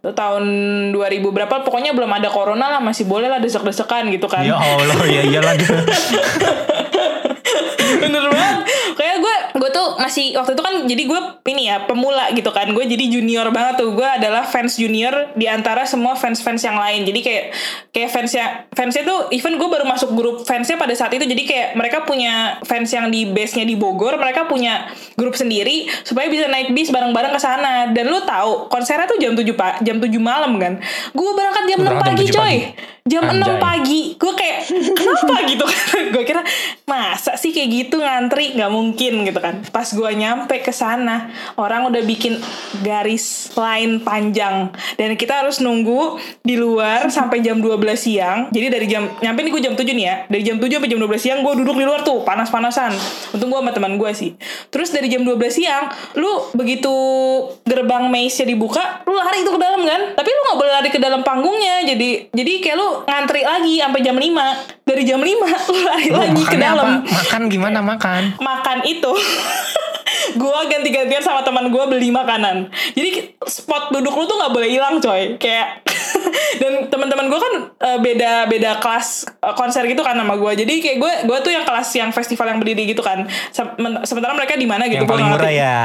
Itu 0.00 0.16
tahun 0.16 0.44
2000 0.96 1.36
berapa 1.36 1.54
pokoknya 1.60 1.92
belum 1.92 2.08
ada 2.08 2.32
corona 2.32 2.72
lah 2.72 2.80
masih 2.80 3.04
boleh 3.04 3.28
lah 3.28 3.36
desek-desekan 3.44 4.08
gitu 4.08 4.24
kan. 4.24 4.48
Ya 4.48 4.56
Allah 4.56 5.04
ya 5.04 5.20
iyalah. 5.28 5.52
bener 8.02 8.24
banget. 8.28 8.58
Kayak 8.96 9.16
gue 9.22 9.36
gue 9.56 9.70
tuh 9.72 9.86
masih 10.00 10.36
waktu 10.36 10.52
itu 10.56 10.62
kan 10.62 10.74
jadi 10.84 11.02
gue 11.06 11.20
ini 11.52 11.62
ya 11.70 11.76
pemula 11.84 12.30
gitu 12.32 12.50
kan. 12.50 12.68
Gue 12.72 12.84
jadi 12.88 13.04
junior 13.08 13.48
banget 13.52 13.80
tuh. 13.82 13.92
Gue 13.94 14.06
adalah 14.06 14.44
fans 14.46 14.76
junior 14.76 15.32
di 15.34 15.46
antara 15.46 15.84
semua 15.84 16.14
fans 16.16 16.40
fans 16.40 16.62
yang 16.64 16.76
lain. 16.76 17.04
Jadi 17.06 17.20
kayak 17.22 17.44
kayak 17.92 18.10
fansnya 18.12 18.44
fansnya 18.72 19.02
tuh 19.06 19.30
even 19.32 19.56
gue 19.56 19.68
baru 19.68 19.84
masuk 19.86 20.12
grup 20.16 20.36
fansnya 20.44 20.76
pada 20.76 20.92
saat 20.92 21.12
itu 21.14 21.24
jadi 21.24 21.42
kayak 21.46 21.68
mereka 21.78 21.98
punya 22.04 22.60
fans 22.64 22.90
yang 22.92 23.08
di 23.08 23.28
base 23.30 23.56
nya 23.56 23.64
di 23.64 23.76
Bogor 23.78 24.16
mereka 24.20 24.48
punya 24.48 24.88
grup 25.14 25.36
sendiri 25.36 25.88
supaya 26.02 26.28
bisa 26.28 26.48
naik 26.48 26.72
bis 26.72 26.90
bareng-bareng 26.90 27.32
ke 27.36 27.40
sana. 27.40 27.90
Dan 27.92 28.10
lu 28.10 28.22
tahu 28.24 28.68
konsernya 28.72 29.06
tuh 29.08 29.18
jam 29.20 29.32
7 29.36 29.44
pak 29.54 29.84
jam 29.84 30.00
7 30.00 30.10
malam 30.20 30.58
kan. 30.58 30.78
Gue 31.14 31.30
berangkat 31.36 31.64
jam 31.70 31.78
6 31.80 31.86
Berangkat 31.86 32.04
jam 32.04 32.16
pagi 32.16 32.24
7 32.28 32.34
coy. 32.34 32.44
pagi. 32.44 32.95
Jam 33.06 33.22
6 33.22 33.38
Anjay. 33.38 33.56
pagi. 33.62 34.00
Gue 34.18 34.32
kayak 34.34 34.58
kenapa 34.92 35.34
gitu? 35.50 35.64
Kan 35.94 36.04
gue 36.10 36.24
kira 36.26 36.42
masa 36.84 37.38
sih 37.38 37.54
kayak 37.54 37.68
gitu 37.70 38.02
ngantri? 38.02 38.58
Nggak 38.58 38.72
mungkin 38.74 39.22
gitu 39.22 39.38
kan. 39.38 39.62
Pas 39.70 39.86
gue 39.86 40.10
nyampe 40.12 40.58
ke 40.60 40.74
sana 40.74 41.30
orang 41.54 41.86
udah 41.88 42.02
bikin 42.02 42.36
garis 42.82 43.54
line 43.54 44.02
panjang. 44.02 44.74
Dan 44.98 45.14
kita 45.14 45.46
harus 45.46 45.62
nunggu 45.62 46.18
di 46.42 46.58
luar 46.58 47.08
sampai 47.08 47.40
jam 47.40 47.62
12 47.62 47.78
siang. 47.94 48.38
Jadi 48.50 48.66
dari 48.66 48.86
jam 48.90 49.06
nyampe 49.22 49.46
nih 49.46 49.52
gue 49.54 49.62
jam 49.62 49.74
7 49.78 49.86
nih 49.86 50.06
ya. 50.06 50.16
Dari 50.26 50.42
jam 50.42 50.56
7 50.58 50.66
sampai 50.66 50.90
jam 50.90 51.00
12 51.00 51.16
siang 51.22 51.38
gue 51.46 51.52
duduk 51.62 51.76
di 51.78 51.86
luar 51.86 52.02
tuh 52.02 52.26
panas-panasan. 52.26 52.92
Untung 53.32 53.54
gue 53.54 53.60
sama 53.62 53.70
teman 53.70 53.94
gue 53.96 54.10
sih. 54.12 54.34
Terus 54.68 54.90
dari 54.90 55.06
jam 55.06 55.22
12 55.22 55.38
siang 55.48 55.88
lu 56.18 56.50
begitu 56.52 56.90
gerbang 57.62 58.10
maze-nya 58.10 58.50
dibuka 58.50 59.02
lu 59.06 59.14
lari 59.14 59.46
itu 59.46 59.52
ke 59.54 59.60
dalam 59.60 59.82
kan? 59.86 60.00
Tapi 60.18 60.28
lu 60.28 60.40
nggak 60.50 60.58
boleh 60.58 60.72
lari 60.74 60.90
ke 60.90 61.00
dalam 61.00 61.20
panggungnya. 61.22 61.86
Jadi 61.86 62.30
jadi 62.34 62.52
kayak 62.62 62.76
lu 62.76 62.88
ngantri 63.04 63.42
lagi 63.42 63.74
sampai 63.76 64.00
jam 64.00 64.16
5 64.16 64.24
dari 64.82 65.02
jam 65.02 65.20
5 65.20 65.28
lu 65.68 65.80
lari 65.82 66.06
Lu 66.08 66.16
lagi 66.16 66.42
ke 66.42 66.56
dalam. 66.56 67.02
apa? 67.02 67.06
Makan 67.06 67.42
gimana? 67.46 67.78
Makan? 67.80 68.22
makan 68.38 68.78
itu. 68.84 69.12
Gue 70.36 70.58
ganti-gantian 70.66 71.22
sama 71.22 71.40
teman 71.40 71.70
gue 71.70 71.84
beli 71.86 72.10
makanan. 72.10 72.68
Jadi 72.92 73.38
spot 73.42 73.88
duduk 73.90 74.12
lu 74.12 74.24
tuh 74.24 74.36
nggak 74.36 74.52
boleh 74.52 74.68
hilang 74.68 74.98
coy. 74.98 75.38
Kayak 75.38 75.85
dan 76.60 76.72
teman-teman 76.86 77.26
gue 77.26 77.38
kan 77.38 77.54
eh, 77.78 77.98
beda 77.98 78.30
beda 78.46 78.70
kelas 78.78 79.08
eh, 79.36 79.54
konser 79.54 79.84
gitu 79.84 80.00
kan 80.00 80.14
sama 80.14 80.34
gue 80.34 80.52
jadi 80.56 80.72
kayak 80.76 80.96
gue 80.96 81.12
gue 81.24 81.38
tuh 81.40 81.50
yang 81.50 81.62
kelas 81.62 81.88
yang 81.92 82.10
festival 82.10 82.46
yang 82.46 82.58
berdiri 82.58 82.86
gitu 82.86 83.00
kan 83.00 83.24
Sem- 83.48 83.74
sementara 84.02 84.32
mereka 84.32 84.54
di 84.54 84.64
mana 84.64 84.84
gitu 84.84 85.02
Yang 85.02 85.10
paling 85.10 85.28
murah 85.28 85.52
ya. 85.52 85.78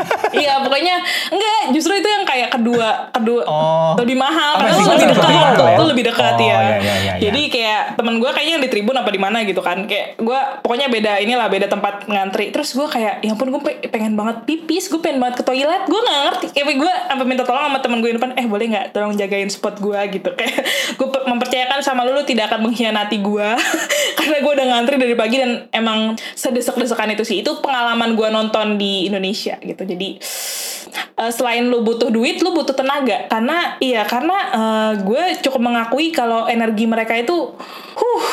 iya 0.36 0.58
pokoknya 0.58 0.94
enggak 1.28 1.60
justru 1.70 1.92
itu 1.94 2.06
yang 2.06 2.24
kayak 2.24 2.48
kedua 2.50 3.10
kedua 3.10 3.42
Oh. 3.46 3.94
lebih 3.96 4.16
mahal 4.16 4.56
Oh, 4.56 4.60
karena 4.60 4.96
lebih 4.96 5.08
dekat 5.08 5.32
ya? 5.56 5.76
lebih 5.78 6.04
dekat 6.04 6.34
Oh, 6.34 6.40
ya. 6.40 6.56
iya, 6.58 6.76
iya, 6.76 6.94
iya. 6.98 7.12
jadi 7.20 7.40
kayak 7.46 7.82
temen 7.94 8.14
gue 8.16 8.28
kayaknya 8.28 8.52
yang 8.52 8.64
di 8.64 8.70
tribun 8.70 8.94
apa 8.94 9.08
di 9.08 9.18
mana 9.18 9.42
gitu 9.42 9.60
kan 9.60 9.84
kayak 9.84 10.18
gue 10.18 10.38
pokoknya 10.60 10.86
beda 10.88 11.12
inilah 11.18 11.46
beda 11.46 11.66
tempat 11.66 12.06
ngantri 12.06 12.50
terus 12.50 12.72
gue 12.72 12.86
kayak 12.86 13.20
ya 13.20 13.32
ampun 13.32 13.48
gue 13.48 13.60
pe- 13.60 13.86
pengen 13.86 14.12
banget 14.12 14.42
pipis 14.44 14.88
gue 14.88 14.98
pengen 14.98 15.18
banget 15.18 15.38
ke 15.38 15.44
toilet 15.44 15.82
gue 15.84 16.00
nggak 16.00 16.18
ngerti 16.24 16.46
kayak 16.52 16.76
gue 16.76 16.92
sampai 17.06 17.24
minta 17.24 17.42
tolong 17.42 17.64
sama 17.64 17.78
temen 17.78 17.98
gue 17.98 18.10
depan 18.12 18.30
eh 18.34 18.46
boleh 18.46 18.66
nggak 18.66 18.84
tolong 18.90 19.14
jagain 19.14 19.46
spot 19.46 19.76
gue 19.76 19.85
gitu 20.08 20.30
kayak 20.32 20.66
gue 20.94 21.08
pe- 21.08 21.24
mempercayakan 21.24 21.80
sama 21.80 22.02
lu 22.02 22.12
lu 22.12 22.22
tidak 22.22 22.50
akan 22.50 22.66
mengkhianati 22.66 23.20
gue 23.20 23.48
karena 24.18 24.36
gue 24.38 24.52
udah 24.52 24.66
ngantri 24.66 24.96
dari 24.96 25.14
pagi 25.14 25.36
dan 25.36 25.68
emang 25.70 25.98
sedesek-desekan 26.32 27.12
itu 27.12 27.22
sih 27.22 27.40
itu 27.40 27.60
pengalaman 27.60 28.14
gue 28.14 28.28
nonton 28.28 28.74
di 28.74 29.06
Indonesia 29.06 29.54
gitu 29.58 29.82
jadi 29.82 30.18
eh, 31.16 31.30
selain 31.30 31.66
lu 31.66 31.80
butuh 31.80 32.08
duit, 32.08 32.40
lu 32.40 32.52
butuh 32.52 32.72
tenaga. 32.72 33.26
Karena 33.26 33.76
iya, 33.78 34.02
karena 34.02 34.36
eh, 34.48 34.92
gue 35.00 35.22
cukup 35.40 35.60
mengakui 35.60 36.08
kalau 36.08 36.46
energi 36.46 36.84
mereka 36.84 37.12
itu, 37.12 37.52
huh, 37.96 38.24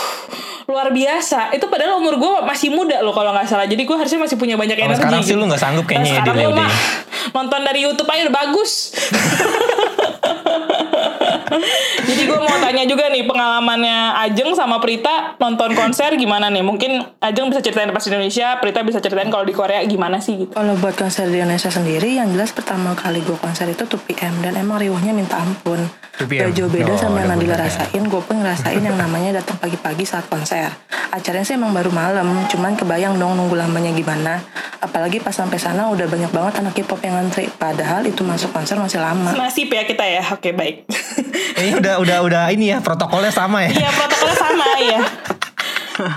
luar 0.66 0.89
biasa. 0.89 1.51
Itu 1.51 1.68
padahal 1.68 1.99
umur 1.99 2.16
gue 2.16 2.34
masih 2.43 2.72
muda 2.72 3.04
loh 3.04 3.12
kalau 3.12 3.32
nggak 3.32 3.47
salah. 3.47 3.68
Jadi 3.68 3.84
gue 3.84 3.97
harusnya 3.97 4.20
masih 4.22 4.38
punya 4.38 4.56
banyak 4.56 4.80
energi. 4.80 4.99
sekarang 4.99 5.22
sih 5.22 5.36
gitu. 5.36 5.41
lu 5.41 5.45
nggak 5.47 5.60
sanggup 5.62 5.86
kayaknya 5.86 6.12
Nah, 6.14 6.16
ya, 6.16 6.24
gue 6.24 6.36
udah 6.39 6.51
mah 6.56 6.72
nonton 7.34 7.60
dari 7.64 7.80
YouTube 7.84 8.08
aja 8.08 8.22
udah 8.28 8.36
bagus. 8.36 8.72
Jadi 12.10 12.22
gue 12.28 12.39
mau 12.39 12.58
tanya 12.60 12.84
juga 12.84 13.08
nih 13.10 13.24
pengalamannya 13.24 14.18
Ajeng 14.28 14.51
sama 14.54 14.80
Prita 14.82 15.38
nonton 15.38 15.74
konser 15.78 16.16
gimana 16.18 16.49
nih? 16.49 16.64
Mungkin 16.66 17.04
Ajeng 17.20 17.49
bisa 17.49 17.62
ceritain 17.62 17.89
pas 17.91 18.04
di 18.04 18.10
Indonesia, 18.12 18.58
Prita 18.60 18.82
bisa 18.84 18.99
ceritain 18.99 19.30
kalau 19.30 19.45
di 19.45 19.56
Korea 19.56 19.82
gimana 19.86 20.20
sih 20.20 20.45
gitu. 20.45 20.51
Kalau 20.54 20.76
buat 20.80 20.95
konser 20.97 21.30
di 21.30 21.39
Indonesia 21.39 21.70
sendiri, 21.70 22.20
yang 22.20 22.30
jelas 22.34 22.51
pertama 22.51 22.93
kali 22.93 23.22
gue 23.22 23.38
konser 23.38 23.70
itu 23.70 23.86
2PM 23.86 24.43
dan 24.43 24.58
emang 24.58 24.82
riuhnya 24.82 25.14
minta 25.16 25.39
ampun. 25.39 25.80
2PM? 26.20 26.49
Gak 26.49 26.54
jauh 26.58 26.70
beda 26.70 26.91
Oh, 26.93 26.97
sama 26.99 27.26
yang 27.26 27.34
udah 27.34 27.38
Nadila 27.41 27.58
rasain, 27.58 28.04
gue 28.06 28.22
pun 28.22 28.36
ngerasain 28.38 28.82
yang 28.86 28.93
namanya 28.93 29.41
datang 29.41 29.58
pagi-pagi 29.58 30.06
saat 30.06 30.30
konser. 30.30 30.70
Acaranya 31.10 31.45
sih 31.45 31.58
emang 31.58 31.74
baru 31.74 31.89
malam, 31.89 32.45
cuman 32.49 32.78
kebayang 32.78 33.18
dong 33.18 33.34
nunggu 33.34 33.58
lamanya 33.58 33.89
gimana. 33.93 34.41
Apalagi 34.78 35.24
pas 35.24 35.34
sampai 35.34 35.58
sana 35.58 35.89
udah 35.89 36.06
banyak 36.06 36.30
banget 36.30 36.60
anak 36.60 36.76
K-pop 36.76 36.99
yang 37.01 37.16
ngantri. 37.18 37.47
Padahal 37.49 38.04
itu 38.04 38.22
masuk 38.22 38.51
konser 38.51 38.76
masih 38.78 38.99
lama. 39.01 39.32
Nasib 39.34 39.72
ya 39.72 39.88
kita 39.88 40.04
ya, 40.06 40.22
oke 40.34 40.54
baik. 40.54 40.86
Kayaknya 41.52 41.76
udah 41.80 41.94
udah 42.00 42.18
udah 42.24 42.44
ini 42.56 42.72
ya 42.72 42.78
protokolnya 42.80 43.34
sama 43.34 43.68
ya. 43.68 43.72
Iya 43.72 43.89
protokolnya 43.91 44.38
sama 44.38 44.68
ya. 44.80 45.02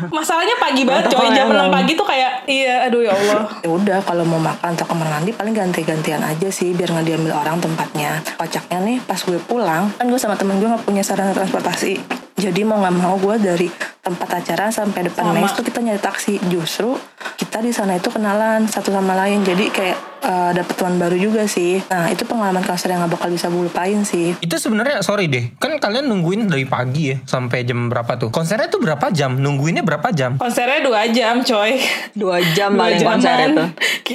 Masalahnya 0.09 0.57
pagi 0.57 0.83
banget 0.89 1.13
coy, 1.13 1.29
jam 1.37 1.53
6 1.53 1.53
emang. 1.53 1.69
pagi 1.69 1.93
tuh 1.93 2.07
kayak 2.09 2.49
iya 2.49 2.89
aduh 2.89 3.05
ya 3.05 3.13
Allah. 3.13 3.45
ya 3.61 3.69
udah 3.69 3.99
kalau 4.09 4.25
mau 4.25 4.41
makan 4.41 4.73
atau 4.73 4.89
kamar 4.89 5.09
mandi 5.13 5.37
paling 5.37 5.53
ganti-gantian 5.53 6.25
aja 6.25 6.49
sih 6.49 6.73
biar 6.73 6.97
nggak 6.97 7.05
diambil 7.05 7.37
orang 7.37 7.61
tempatnya 7.61 8.25
kocaknya 8.41 8.79
nih 8.81 8.97
pas 9.05 9.21
gue 9.21 9.37
pulang 9.45 9.93
kan 10.01 10.07
gue 10.09 10.17
sama 10.17 10.39
temen 10.41 10.57
gue 10.57 10.69
nggak 10.69 10.85
punya 10.87 11.05
sarana 11.05 11.37
transportasi 11.37 12.01
jadi 12.37 12.61
mau 12.65 12.81
nggak 12.81 12.97
mau 12.97 13.21
gue 13.21 13.37
dari 13.37 13.69
tempat 14.01 14.29
acara 14.41 14.73
sampai 14.73 15.13
depan 15.13 15.35
mes 15.37 15.53
tuh 15.53 15.65
kita 15.67 15.85
nyari 15.85 16.01
taksi 16.01 16.41
justru 16.49 16.97
kita 17.37 17.61
di 17.61 17.73
sana 17.75 18.01
itu 18.01 18.09
kenalan 18.09 18.65
satu 18.65 18.93
sama 18.95 19.13
lain 19.13 19.45
jadi 19.45 19.65
kayak 19.69 19.99
eh, 20.21 20.51
dapet 20.53 20.75
teman 20.75 20.97
baru 20.97 21.17
juga 21.17 21.45
sih 21.45 21.81
nah 21.87 22.07
itu 22.07 22.23
pengalaman 22.23 22.63
konser 22.63 22.89
yang 22.89 23.03
gak 23.03 23.15
bakal 23.15 23.29
bisa 23.29 23.47
gue 23.47 23.63
lupain 23.63 23.99
sih 24.03 24.37
Itu 24.39 24.57
sebenarnya 24.57 25.01
sorry 25.01 25.27
deh, 25.27 25.53
kan 25.57 25.77
kalian 25.77 26.07
nungguin 26.07 26.47
dari 26.47 26.65
pagi 26.65 27.11
ya 27.11 27.17
sampai 27.25 27.63
jam 27.63 27.89
berapa 27.89 28.17
tuh? 28.17 28.29
Konsernya 28.29 28.67
tuh 28.67 28.79
berapa 28.79 29.09
jam? 29.11 29.37
Nungguinnya 29.37 29.83
berapa 29.83 30.09
jam? 30.11 30.37
Konsernya 30.37 30.81
2 30.83 31.17
jam 31.17 31.35
coy. 31.41 31.77
Dua 32.15 32.39
jam 32.55 32.73
Dua 32.73 32.81
paling 32.87 32.99
jaman. 32.99 33.13
konser 33.19 33.35
itu. 33.45 33.65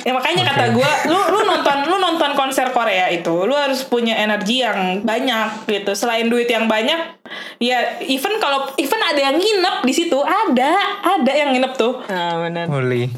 Ya, 0.01 0.11
makanya 0.15 0.43
kata 0.47 0.63
gue, 0.71 0.91
lu 1.11 1.19
lu 1.19 1.39
nonton 1.43 1.77
lu 1.85 1.97
nonton 1.97 2.31
konser 2.33 2.71
Korea 2.71 3.11
itu, 3.11 3.33
lu 3.43 3.53
harus 3.53 3.83
punya 3.83 4.15
energi 4.15 4.63
yang 4.63 5.03
banyak 5.03 5.67
gitu. 5.67 5.91
Selain 5.93 6.25
duit 6.25 6.47
yang 6.47 6.65
banyak, 6.65 7.19
ya 7.59 7.99
even 8.01 8.39
kalau 8.39 8.71
even 8.79 8.97
ada 8.97 9.19
yang 9.19 9.35
nginep 9.35 9.75
di 9.83 9.93
situ, 9.93 10.17
ada 10.23 10.71
ada 11.03 11.31
yang 11.31 11.51
nginep 11.51 11.73
tuh. 11.75 11.99
Nah, 12.07 12.39
benar. 12.41 12.65
Holy. 12.71 13.11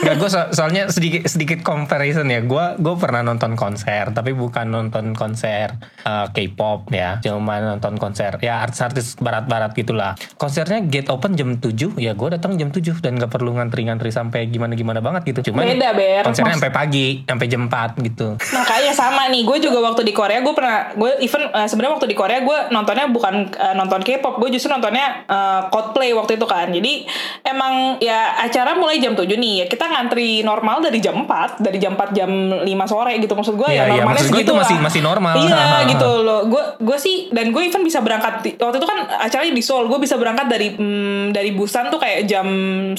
Enggak 0.00 0.14
gue 0.16 0.30
soalnya 0.54 0.86
sedikit 0.86 1.26
sedikit 1.26 1.58
comparison 1.60 2.29
ya. 2.30 2.40
Gue 2.46 2.78
gue 2.78 2.94
pernah 2.94 3.26
nonton 3.26 3.58
konser 3.58 4.14
tapi 4.14 4.30
bukan 4.32 4.70
nonton 4.70 5.12
konser 5.18 5.74
uh, 6.06 6.30
K-pop 6.30 6.94
ya. 6.94 7.18
Cuma 7.18 7.58
nonton 7.58 7.98
konser 7.98 8.38
ya 8.38 8.62
artis-artis 8.62 9.18
barat-barat 9.18 9.74
gitulah. 9.74 10.14
Konsernya 10.38 10.80
gate 10.86 11.10
open 11.10 11.34
jam 11.34 11.58
7 11.58 11.98
ya 11.98 12.14
gue 12.14 12.28
datang 12.30 12.54
jam 12.54 12.68
7 12.68 13.00
dan 13.00 13.16
gak 13.16 13.32
perlu 13.32 13.56
ngantri-ngantri 13.56 14.12
sampai 14.12 14.46
gimana-gimana 14.52 15.00
banget 15.00 15.32
gitu. 15.32 15.50
Cuman 15.50 15.64
Beda, 15.64 15.96
Ber. 15.96 16.22
konsernya 16.28 16.60
sampai 16.60 16.72
pagi, 16.76 17.08
sampai 17.24 17.46
jam 17.48 17.62
4 17.66 17.96
gitu. 18.04 18.36
Makanya 18.36 18.92
sama 18.92 19.32
nih, 19.32 19.42
gue 19.48 19.58
juga 19.64 19.80
waktu 19.80 20.04
di 20.04 20.12
Korea 20.12 20.44
gue 20.44 20.52
pernah, 20.52 20.92
gue 20.92 21.10
even 21.24 21.48
eh, 21.48 21.66
sebenarnya 21.66 21.96
waktu 21.96 22.08
di 22.12 22.16
Korea 22.16 22.44
gue 22.44 22.58
nontonnya 22.68 23.08
bukan 23.08 23.48
eh, 23.48 23.74
nonton 23.74 24.04
K-pop, 24.04 24.36
gue 24.36 24.52
justru 24.52 24.68
nontonnya 24.68 25.24
eh, 25.24 25.60
Coldplay 25.72 26.12
waktu 26.12 26.36
itu 26.36 26.44
kan. 26.44 26.68
Jadi 26.68 27.08
emang 27.48 27.96
ya 28.04 28.36
acara 28.44 28.76
mulai 28.76 29.00
jam 29.00 29.16
7 29.16 29.24
nih, 29.24 29.64
ya 29.64 29.66
kita 29.72 29.88
ngantri 29.88 30.44
normal 30.44 30.84
dari 30.84 31.00
jam 31.00 31.24
4, 31.24 31.64
dari 31.64 31.80
jam 31.80 31.96
4 31.96 32.12
jam 32.12 32.19
5 32.24 32.64
sore 32.84 33.12
gitu 33.16 33.32
maksud 33.32 33.54
gue 33.54 33.68
Iya, 33.68 33.76
ya 33.76 33.84
iya, 33.86 33.90
normalnya 33.94 34.10
maksud 34.10 34.26
gue 34.26 34.34
segitu 34.34 34.44
itu 34.46 34.54
masih- 34.56 34.76
lah. 34.76 34.84
masih 34.84 35.00
normal. 35.00 35.34
Iya 35.38 35.62
gitu 35.86 36.08
loh. 36.20 36.40
Gue 36.44 36.62
gue 36.78 36.98
sih 36.98 37.16
dan 37.28 37.46
gue 37.48 37.62
even 37.62 37.80
bisa 37.80 37.98
berangkat 37.98 38.34
waktu 38.52 38.76
itu 38.76 38.86
kan 38.86 38.98
acaranya 39.20 39.52
di 39.52 39.60
Seoul, 39.60 39.86
gue 39.86 39.98
bisa 39.98 40.16
berangkat 40.16 40.46
dari 40.46 40.68
mm, 40.72 41.30
dari 41.30 41.50
Busan 41.50 41.88
tuh 41.88 41.96
kayak 41.96 42.24
jam 42.24 42.46
9 42.92 42.96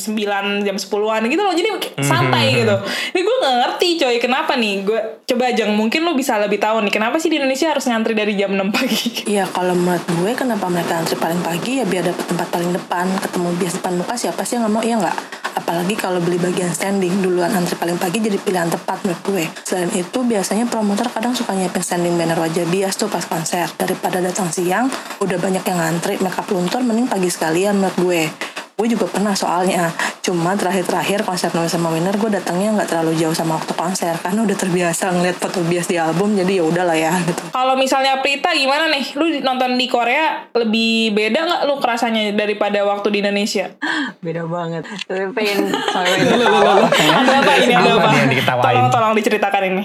jam 0.61 0.75
10-an 0.75 1.21
gitu 1.25 1.41
loh. 1.41 1.51
Jadi 1.51 1.69
Mhm, 1.71 2.01
santai 2.01 2.45
gitu. 2.55 2.75
Ini 3.11 3.19
gue 3.19 3.35
gak 3.37 3.55
ngerti 3.59 3.87
coy 3.97 4.15
kenapa 4.17 4.53
nih. 4.53 4.73
Gue 4.81 4.99
coba 5.25 5.51
Jang 5.51 5.73
mungkin 5.73 6.01
lu 6.01 6.13
bisa 6.13 6.37
lebih 6.37 6.57
tahu 6.57 6.79
nih 6.81 6.91
kenapa 6.91 7.17
sih 7.17 7.27
di 7.27 7.35
Indonesia 7.35 7.67
harus 7.67 7.83
ngantri 7.83 8.13
dari 8.13 8.33
jam 8.33 8.51
6 8.51 8.69
pagi. 8.69 9.09
Iya 9.31 9.47
kalau 9.47 9.73
menurut 9.73 10.03
gue 10.03 10.31
kenapa 10.33 10.67
mereka 10.67 10.97
antri 10.97 11.15
paling 11.15 11.39
pagi 11.39 11.79
ya 11.79 11.85
biar 11.85 12.03
dapet 12.03 12.25
tempat 12.25 12.47
paling 12.47 12.71
depan 12.71 13.07
ketemu 13.17 13.47
bias 13.55 13.73
depan 13.73 13.93
muka 13.95 14.13
siapa 14.13 14.41
sih 14.41 14.55
yang 14.55 14.65
nggak 14.65 14.73
mau 14.73 14.83
iya 14.83 14.95
nggak 14.97 15.17
apalagi 15.53 15.95
kalau 15.95 16.19
beli 16.19 16.35
bagian 16.35 16.67
standing 16.69 17.19
duluan 17.19 17.47
antri 17.49 17.75
paling 17.75 17.95
pagi 17.95 18.19
jadi 18.19 18.35
pilihan 18.35 18.67
tepat 18.67 19.03
menurut 19.11 19.27
gue. 19.27 19.43
Selain 19.67 19.91
itu 19.91 20.19
biasanya 20.23 20.71
promotor 20.71 21.11
kadang 21.11 21.35
suka 21.35 21.51
nyiapin 21.51 21.83
standing 21.83 22.15
banner 22.15 22.39
wajah 22.39 22.63
bias 22.71 22.95
tuh 22.95 23.11
pas 23.11 23.27
konser. 23.27 23.67
Daripada 23.75 24.23
datang 24.23 24.47
siang 24.47 24.87
udah 25.19 25.35
banyak 25.35 25.67
yang 25.67 25.79
ngantri 25.83 26.15
makeup 26.23 26.47
luntur 26.47 26.79
mending 26.79 27.11
pagi 27.11 27.27
sekalian 27.27 27.75
menurut 27.75 27.97
gue 27.99 28.21
Gue 28.81 28.89
juga 28.89 29.05
pernah 29.05 29.37
soalnya. 29.37 29.93
Cuma 30.25 30.57
terakhir-terakhir 30.57 31.21
konser 31.21 31.53
Noise 31.53 31.77
sama 31.77 31.93
Winner 31.93 32.17
gue 32.17 32.33
datangnya 32.33 32.81
nggak 32.81 32.89
terlalu 32.89 33.13
jauh 33.13 33.37
sama 33.37 33.61
waktu 33.61 33.77
konser 33.77 34.17
karena 34.17 34.41
udah 34.41 34.57
terbiasa 34.57 35.13
ngeliat 35.13 35.37
foto 35.37 35.61
bias 35.69 35.85
di 35.85 36.01
album 36.01 36.33
jadi 36.33 36.61
ya 36.61 36.63
udahlah 36.65 36.97
ya 36.97 37.13
gitu. 37.29 37.45
Kalau 37.53 37.77
misalnya 37.77 38.17
Prita 38.25 38.49
gimana 38.57 38.89
nih? 38.89 39.13
Lu 39.13 39.29
nonton 39.45 39.77
di 39.77 39.85
Korea 39.85 40.49
lebih 40.57 41.13
beda 41.13 41.39
nggak 41.45 41.61
lu 41.69 41.77
kerasanya 41.77 42.33
daripada 42.33 42.81
waktu 42.81 43.13
di 43.13 43.17
Indonesia? 43.21 43.69
Beda 44.17 44.49
banget. 44.49 44.81
Tapi 45.05 45.29
pengen 45.29 45.69
ada 45.97 46.09
apa 47.37 47.53
ini? 47.53 47.73
Ada 47.77 47.93
Apa? 48.49 48.65
Tolong 48.65 48.89
tolong 48.89 49.13
diceritakan 49.13 49.61
ini. 49.69 49.83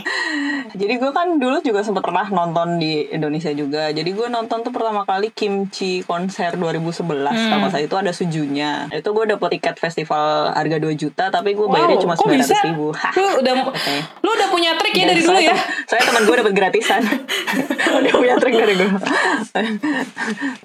Jadi 0.76 0.94
gue 1.00 1.10
kan 1.12 1.40
dulu 1.40 1.56
juga 1.64 1.80
sempat 1.80 2.04
pernah 2.04 2.28
nonton 2.28 2.76
di 2.76 3.08
Indonesia 3.08 3.48
juga. 3.56 3.88
Jadi 3.88 4.12
gue 4.12 4.28
nonton 4.28 4.60
tuh 4.60 4.72
pertama 4.72 5.08
kali 5.08 5.32
Kimchi 5.32 6.04
konser 6.04 6.60
2011. 6.60 7.00
Kalau 7.32 7.66
saat 7.72 7.84
itu 7.88 7.96
ada 7.96 8.12
sujunya. 8.12 8.84
Itu 8.88 9.10
gue 9.10 9.24
dapet 9.26 9.48
tiket 9.52 9.76
festival 9.76 10.24
harga 10.50 10.76
2 10.76 10.92
juta, 10.94 11.24
tapi 11.28 11.52
gue 11.52 11.66
bayarnya 11.66 11.98
cuma 11.98 12.14
kok 12.14 12.26
bisa? 12.26 12.54
900 12.54 12.68
ribu. 12.68 12.86
Lu 13.16 13.28
udah 13.38 13.52
Oke. 13.66 13.94
lu 14.20 14.30
udah 14.30 14.48
punya 14.48 14.70
trik 14.76 14.92
ya 14.92 15.02
Dan 15.02 15.08
dari 15.10 15.22
dulu 15.22 15.38
ya? 15.40 15.56
Saya 15.84 16.02
teman 16.02 16.22
gue 16.22 16.36
dapet 16.36 16.52
gratisan. 16.52 17.02
Udah 17.96 18.12
punya 18.12 18.34
trik 18.36 18.52
dari 18.52 18.74
gue. 18.76 18.88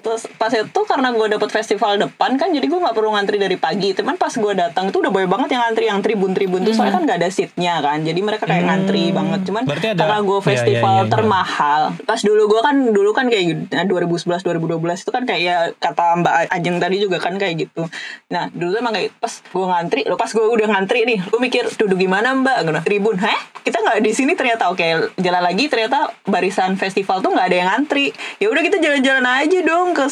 Terus 0.02 0.22
pas 0.34 0.50
itu 0.50 0.80
karena 0.84 1.08
gue 1.10 1.26
dapet 1.30 1.50
festival 1.50 1.96
depan 1.96 2.36
kan, 2.36 2.50
jadi 2.50 2.62
gue 2.62 2.76
nggak 2.76 2.92
perlu 2.92 3.14
ngantri 3.14 3.36
dari 3.36 3.56
pagi. 3.56 3.92
Teman 3.92 4.16
pas 4.16 4.28
gue 4.28 4.52
datang 4.52 4.90
itu 4.90 4.98
udah 4.98 5.08
banyak 5.08 5.30
banget 5.30 5.48
yang 5.50 5.62
ngantri 5.64 5.84
yang 5.86 6.00
tribun-tribun 6.00 6.60
tuh 6.62 6.74
soalnya 6.74 6.94
kan 6.94 7.02
nggak 7.04 7.18
ada 7.18 7.28
seatnya 7.30 7.80
kan. 7.80 8.02
Jadi 8.02 8.20
mereka 8.20 8.44
kayak 8.44 8.64
ngantri 8.64 9.10
banget. 9.10 9.40
Cuman 9.44 9.62
Berarti 9.64 9.86
ada- 9.88 10.00
karena 10.02 10.18
gue 10.20 10.34
Iya, 10.34 10.44
festival 10.44 10.72
iya, 10.92 10.98
iya, 10.98 11.06
iya. 11.06 11.12
termahal. 11.14 11.82
Pas 12.02 12.20
dulu 12.20 12.42
gue 12.48 12.60
kan 12.60 12.76
dulu 12.90 13.10
kan 13.12 13.26
kayak. 13.28 13.44
Nah, 13.70 13.84
2011 13.86 14.42
2012 14.42 14.98
itu 14.98 15.10
kan 15.10 15.22
kayak 15.22 15.40
ya 15.40 15.56
kata 15.74 16.04
Mbak 16.20 16.34
Ajeng 16.50 16.76
tadi 16.76 16.96
juga 16.98 17.16
kan 17.16 17.34
kayak 17.36 17.54
gitu. 17.62 17.82
Nah 18.28 18.48
dulu 18.48 18.68
tuh 18.70 18.80
emang 18.80 18.92
kayak 18.92 19.10
pas 19.16 19.32
gue 19.34 19.66
ngantri, 19.66 20.00
lo 20.04 20.14
pas 20.14 20.28
gue 20.28 20.40
udah 20.42 20.68
ngantri 20.68 21.00
nih, 21.02 21.18
gue 21.20 21.38
mikir 21.38 21.64
duduk 21.74 21.98
gimana 21.98 22.32
Mbak? 22.34 22.56
Bilang, 22.62 22.82
tribun, 22.82 23.16
heh? 23.16 23.38
Kita 23.62 23.78
nggak 23.78 23.98
di 24.00 24.10
sini 24.10 24.32
ternyata 24.32 24.68
oke 24.68 24.82
jalan 25.16 25.38
lagi 25.40 25.66
ternyata 25.66 25.98
barisan 26.24 26.74
festival 26.74 27.20
tuh 27.20 27.30
nggak 27.30 27.46
ada 27.46 27.56
yang 27.56 27.68
ngantri. 27.68 28.10
Ya 28.36 28.46
udah 28.46 28.58
kita 28.60 28.76
jalan-jalan 28.76 29.22
aja 29.22 29.58
dong 29.62 29.92
ke 29.92 30.04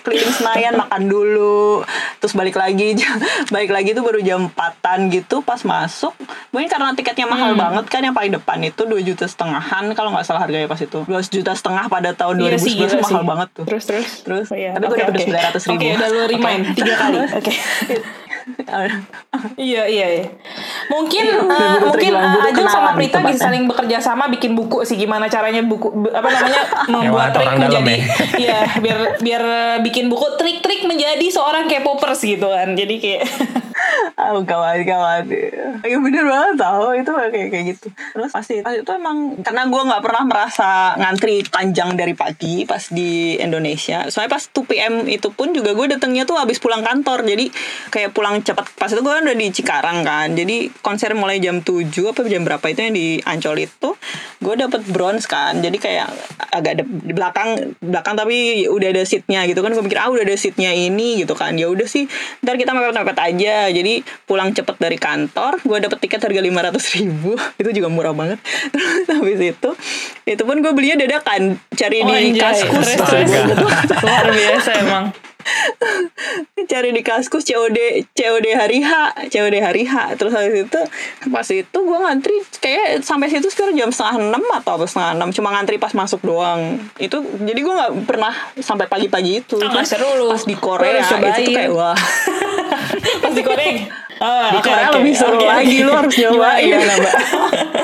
keliling 0.00 0.30
Senayan 0.30 0.74
makan 0.76 1.02
dulu, 1.04 1.82
terus 2.18 2.32
balik 2.32 2.54
lagi 2.54 2.94
balik 3.54 3.70
lagi 3.70 3.90
tuh 3.92 4.02
baru 4.02 4.20
jam 4.20 4.46
4-an 4.46 5.10
gitu 5.10 5.40
pas 5.40 5.58
masuk. 5.60 6.14
Mungkin 6.50 6.68
karena 6.68 6.92
tiketnya 6.92 7.26
mahal 7.26 7.54
banget 7.54 7.84
kan 7.88 8.00
yang 8.00 8.12
paling 8.12 8.30
depan 8.30 8.62
itu 8.62 8.84
2 8.84 8.94
juta 9.02 9.24
setengahan 9.24 9.90
kalau 9.92 10.10
nggak 10.10 10.22
salah 10.22 10.40
harganya 10.40 10.64
pas 10.64 10.78
itu 10.78 11.02
2 11.02 11.10
juta 11.24 11.50
setengah 11.50 11.88
pada 11.88 12.12
tahun 12.12 12.38
2011 12.38 12.46
Iya 12.46 12.58
sih, 12.60 12.72
gila 12.76 12.94
mahal 13.00 13.10
sih. 13.16 13.26
banget 13.26 13.48
tuh. 13.50 13.64
Terus 13.66 13.84
terus. 13.84 14.10
Terus, 14.22 14.46
Oh, 14.46 14.56
iya. 14.56 14.70
tapi 14.72 14.84
gue 14.84 14.94
Oke, 14.94 15.02
dapet 15.02 15.16
oke. 15.16 15.26
900 15.26 15.66
ribu. 15.66 15.74
Oke, 15.74 15.88
udah 15.90 16.08
lu 16.08 16.20
remind 16.32 16.62
tiga 16.74 16.94
kali. 16.94 17.18
Oke. 17.32 17.52
Iya 19.60 19.82
iya 19.88 20.06
iya. 20.20 20.26
Mungkin 20.92 21.24
Iya, 21.24 21.40
bener-bener 21.40 21.80
mungkin 21.84 22.12
tuh 22.12 22.44
Ajeng 22.44 22.68
sama 22.68 22.90
Prita 22.94 23.18
bisa 23.18 23.18
tempatnya. 23.24 23.40
saling 23.40 23.64
bekerja 23.64 23.96
sama 24.00 24.24
bikin 24.28 24.52
buku 24.52 24.84
sih 24.84 24.96
gimana 25.00 25.26
caranya 25.28 25.64
buku 25.64 25.88
apa 26.12 26.28
namanya 26.28 26.62
membuat 26.92 27.32
trik 27.32 27.56
menjadi 27.56 27.94
ya. 27.94 28.04
iya 28.44 28.58
biar 28.80 28.98
biar 29.20 29.42
eh, 29.42 29.76
bikin 29.84 30.06
buku 30.12 30.26
trik-trik 30.36 30.84
menjadi 30.84 31.26
seorang 31.28 31.66
K-popers 31.68 32.20
gitu 32.20 32.46
kan. 32.48 32.76
Jadi 32.76 32.94
kayak 33.00 33.24
Oh 34.14 34.40
kawan 34.46 34.86
kawan 34.86 35.26
Ya 35.82 35.98
bener 35.98 36.24
banget 36.24 36.54
tau 36.56 36.94
Itu 36.94 37.10
kayak 37.12 37.50
kayak 37.50 37.64
gitu 37.74 37.86
Terus 37.90 38.30
pasti 38.30 38.62
pas 38.62 38.72
itu 38.72 38.86
emang 38.94 39.34
Karena 39.42 39.66
gue 39.66 39.82
gak 39.90 40.02
pernah 40.02 40.22
merasa 40.24 40.94
Ngantri 40.96 41.42
panjang 41.50 41.98
dari 41.98 42.14
pagi 42.14 42.62
Pas 42.64 42.80
di 42.88 43.36
Indonesia 43.36 44.06
Soalnya 44.08 44.38
pas 44.38 44.44
2pm 44.54 45.10
itu 45.10 45.28
pun 45.34 45.50
juga 45.50 45.74
Gue 45.74 45.90
datangnya 45.90 46.24
tuh 46.24 46.38
habis 46.38 46.62
pulang 46.62 46.86
kantor 46.86 47.26
Jadi 47.26 47.50
kayak 47.90 48.14
pulang 48.14 48.33
cepat 48.36 48.66
Pas 48.74 48.86
itu 48.86 48.98
gue 48.98 49.12
kan 49.12 49.22
udah 49.22 49.36
di 49.36 49.48
Cikarang 49.48 49.98
kan. 50.00 50.32
Jadi 50.32 50.56
konser 50.78 51.12
mulai 51.12 51.36
jam 51.36 51.58
7 51.58 51.84
Apa 52.06 52.24
jam 52.24 52.42
berapa 52.42 52.64
itu 52.64 52.80
yang 52.80 52.92
di 52.92 53.06
Ancol 53.20 53.60
itu 53.60 53.90
Gue 54.38 54.54
dapet 54.54 54.82
bronze 54.84 55.24
kan. 55.24 55.56
Jadi 55.56 55.76
kayak 55.76 56.08
agak 56.50 56.72
de- 56.76 56.90
di 57.02 57.12
belakang 57.12 57.54
belakang 57.78 58.14
tapi 58.14 58.36
udah 58.64 58.88
ada 58.90 59.02
seatnya 59.02 59.44
gitu 59.44 59.58
kan. 59.58 59.70
Gue 59.70 59.80
mikir 59.80 59.96
ah 59.96 60.06
udah 60.06 60.22
ada 60.22 60.34
seatnya 60.34 60.70
ini 60.70 61.18
gitu 61.18 61.32
kan. 61.32 61.54
Ya 61.54 61.66
udah 61.66 61.84
sih 61.84 62.04
ntar 62.40 62.54
kita 62.54 62.70
mepet-mepet 62.70 63.16
aja. 63.16 63.68
Jadi 63.68 63.92
pulang 64.24 64.50
cepet 64.50 64.76
dari 64.76 64.96
kantor 64.96 65.60
gue 65.60 65.78
dapet 65.80 65.98
tiket 65.98 66.20
harga 66.20 66.40
500 66.40 66.94
ribu. 66.94 67.30
Itu 67.60 67.70
juga 67.70 67.88
murah 67.88 68.12
banget. 68.12 68.36
Terus 68.72 69.06
habis 69.08 69.40
itu 69.40 69.70
itu 70.24 70.42
pun 70.42 70.56
gue 70.58 70.72
belinya 70.72 70.96
dadakan. 70.98 71.56
Cari 71.70 71.96
Oh, 71.96 72.08
di 72.08 72.32
anjay. 72.32 72.40
kaskus. 72.40 72.88
Luar 74.04 74.26
biasa 74.26 74.70
emang. 74.78 75.04
Cari 76.64 76.90
di 76.96 77.02
kaskus 77.04 77.44
COD 77.44 78.08
COD 78.16 78.46
hari 78.56 78.80
H 78.80 78.92
COD 79.28 79.54
hari 79.60 79.84
H. 79.84 80.16
Terus 80.16 80.32
habis 80.32 80.64
itu 80.66 80.80
pas 81.28 81.46
itu 81.48 81.78
gue 81.78 81.98
ngantri 81.98 82.36
kayak 82.58 83.04
sampai 83.04 83.28
situ 83.28 83.48
sekitar 83.48 83.76
jam 83.76 83.90
setengah 83.92 84.32
enam 84.32 84.42
atau 84.60 84.80
apa 84.80 84.84
setengah 84.88 85.10
enam. 85.20 85.28
Cuma 85.30 85.48
ngantri 85.52 85.76
pas 85.76 85.92
masuk 85.92 86.24
doang. 86.24 86.80
Itu 86.96 87.22
jadi 87.44 87.60
gue 87.60 87.74
nggak 87.74 87.92
pernah 88.08 88.32
sampai 88.58 88.88
pagi-pagi 88.88 89.44
itu. 89.44 89.60
Terus 89.60 89.88
seru 89.88 90.08
lu. 90.18 90.32
pas 90.32 90.42
di 90.44 90.56
Korea 90.56 91.04
harus 91.04 91.38
itu 91.38 91.50
tuh 91.50 91.54
kayak 91.54 91.70
wah. 91.72 91.96
Pas 93.22 93.32
digoreng. 93.34 93.76
Oh, 94.14 94.46
di 94.54 94.62
Korea 94.62 94.94
oke. 94.94 95.02
lebih 95.02 95.14
seru 95.18 95.42
Oke, 95.42 95.46
lagi 95.50 95.82
lu 95.82 95.90
harus 95.90 96.14
nyobain. 96.14 96.62
Gimana, 96.62 96.94
Mbak? 97.02 97.14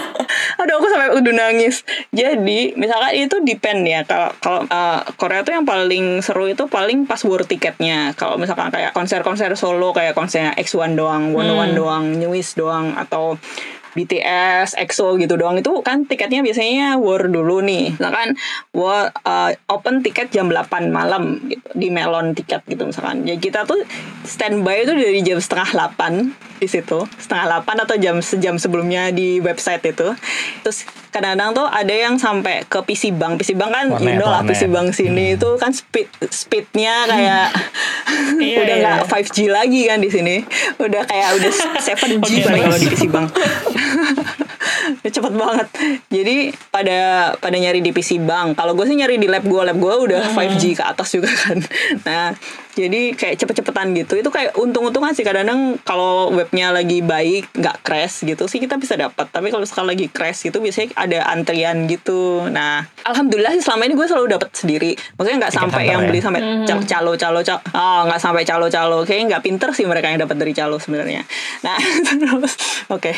Aduh 0.60 0.76
aku 0.76 0.86
sampai 0.92 1.16
udah 1.16 1.32
nangis. 1.32 1.82
Jadi 2.12 2.76
misalkan 2.76 3.16
itu 3.16 3.36
depend 3.40 3.88
ya 3.88 4.04
kalau 4.04 4.30
kalau 4.44 4.60
uh, 4.68 5.00
Korea 5.16 5.40
tuh 5.40 5.56
yang 5.56 5.64
paling 5.64 6.20
seru 6.20 6.44
itu 6.52 6.68
paling 6.68 7.08
pas 7.08 7.20
war 7.24 7.42
tiketnya. 7.48 8.12
Kalau 8.12 8.36
misalkan 8.36 8.68
kayak 8.68 8.92
konser-konser 8.92 9.48
solo 9.56 9.96
kayak 9.96 10.12
konsernya 10.12 10.52
X1 10.60 11.00
doang, 11.00 11.32
One 11.32 11.56
One 11.56 11.72
doang, 11.72 12.04
Newies 12.12 12.52
doang 12.54 12.92
atau 12.92 13.40
BTS, 13.94 14.78
EXO 14.78 15.18
gitu 15.18 15.34
doang 15.34 15.58
itu 15.58 15.70
kan 15.82 16.06
tiketnya 16.06 16.40
biasanya 16.40 16.96
war 16.98 17.26
dulu 17.26 17.62
nih. 17.64 17.94
Misalkan 17.98 18.38
war 18.74 19.10
uh, 19.26 19.50
open 19.70 20.02
tiket 20.04 20.30
jam 20.30 20.50
8 20.50 20.90
malam 20.90 21.42
gitu 21.50 21.68
di 21.74 21.88
Melon 21.90 22.34
tiket 22.34 22.62
gitu 22.66 22.86
misalkan. 22.86 23.26
Ya 23.26 23.38
kita 23.38 23.66
tuh 23.66 23.82
standby 24.22 24.86
itu 24.86 24.92
dari 24.94 25.20
jam 25.26 25.38
setengah 25.42 25.94
8 25.96 26.50
di 26.60 26.68
situ 26.68 27.08
setengah 27.16 27.64
8 27.64 27.84
atau 27.88 27.96
jam 27.96 28.20
sejam 28.20 28.60
sebelumnya 28.60 29.08
di 29.08 29.40
website 29.40 29.80
itu 29.96 30.12
terus 30.60 30.84
kadang-kadang 31.10 31.50
tuh 31.52 31.66
ada 31.66 31.94
yang 31.94 32.14
sampai 32.16 32.64
ke 32.66 32.78
PC 32.86 33.14
Bank. 33.14 33.42
PC 33.42 33.58
Bank 33.58 33.70
kan 33.74 33.86
Warnet, 33.90 34.06
you 34.06 34.14
know 34.18 34.30
lah. 34.30 34.42
PC 34.46 34.70
Bank 34.70 34.94
sini 34.94 35.34
itu 35.34 35.50
kan 35.58 35.74
speed 35.74 36.06
speednya 36.30 37.06
kayak 37.10 37.46
Iya, 38.40 38.56
udah 38.64 38.76
iya. 38.76 38.82
nggak 38.82 39.00
5G 39.10 39.38
lagi 39.50 39.80
kan 39.86 39.98
di 40.00 40.10
sini. 40.10 40.36
Udah 40.78 41.02
kayak 41.06 41.28
udah 41.38 41.52
7G 41.86 42.18
Oke, 42.18 42.42
paling 42.46 42.62
kalau 42.66 42.78
di 42.78 42.88
PC 42.88 43.04
Bank. 43.10 43.26
Udah 45.00 45.10
cepet 45.10 45.32
banget. 45.34 45.66
Jadi 46.10 46.36
pada 46.70 46.98
pada 47.38 47.56
nyari 47.58 47.80
di 47.82 47.90
PC 47.90 48.22
Bank. 48.22 48.58
Kalau 48.58 48.72
gue 48.74 48.86
sih 48.86 48.96
nyari 48.96 49.18
di 49.18 49.28
lab 49.28 49.44
gue 49.44 49.62
lab 49.62 49.76
gue 49.76 49.94
udah 50.10 50.34
5G 50.34 50.78
ke 50.78 50.84
atas 50.84 51.08
juga 51.14 51.30
kan. 51.30 51.58
Nah 52.06 52.34
jadi 52.76 53.16
kayak 53.16 53.40
cepet-cepetan 53.40 53.96
gitu. 53.96 54.14
Itu 54.20 54.28
kayak 54.28 54.54
untung-untungan 54.60 55.16
sih. 55.16 55.24
Kadang-kadang 55.24 55.80
kalau 55.82 56.30
webnya 56.30 56.70
lagi 56.70 57.00
baik 57.00 57.50
nggak 57.56 57.76
crash 57.82 58.22
gitu 58.22 58.46
sih 58.46 58.60
kita 58.60 58.76
bisa 58.76 58.94
dapat 58.94 59.26
tapi 59.32 59.48
kalau 59.48 59.64
sekali 59.64 59.96
lagi 59.96 60.06
crash 60.12 60.46
gitu 60.46 60.60
biasanya 60.60 60.94
ada 60.94 61.18
antrian 61.32 61.88
gitu. 61.88 62.46
Nah 62.52 62.86
alhamdulillah 63.08 63.56
sih 63.56 63.64
selama 63.64 63.88
ini 63.88 63.94
gue 63.96 64.06
selalu 64.06 64.26
dapat 64.36 64.50
sendiri. 64.52 64.92
Maksudnya 65.16 65.38
nggak 65.48 65.54
sampai 65.54 65.82
yang 65.88 66.02
ya? 66.04 66.08
beli 66.12 66.20
sampai 66.20 66.40
cal- 66.68 66.86
calo 66.86 67.12
calo 67.16 67.40
calo 67.40 67.60
oh 67.72 68.00
nggak 68.06 68.20
sampai 68.20 68.42
calo 68.44 68.66
calo 68.68 68.98
kayaknya 69.08 69.36
nggak 69.36 69.44
pinter 69.44 69.68
sih 69.72 69.86
mereka 69.88 70.12
yang 70.12 70.20
dapat 70.20 70.36
dari 70.36 70.52
calo 70.52 70.76
sebenarnya. 70.76 71.24
Nah 71.64 71.76
terus 72.20 72.52
oke. 72.92 73.12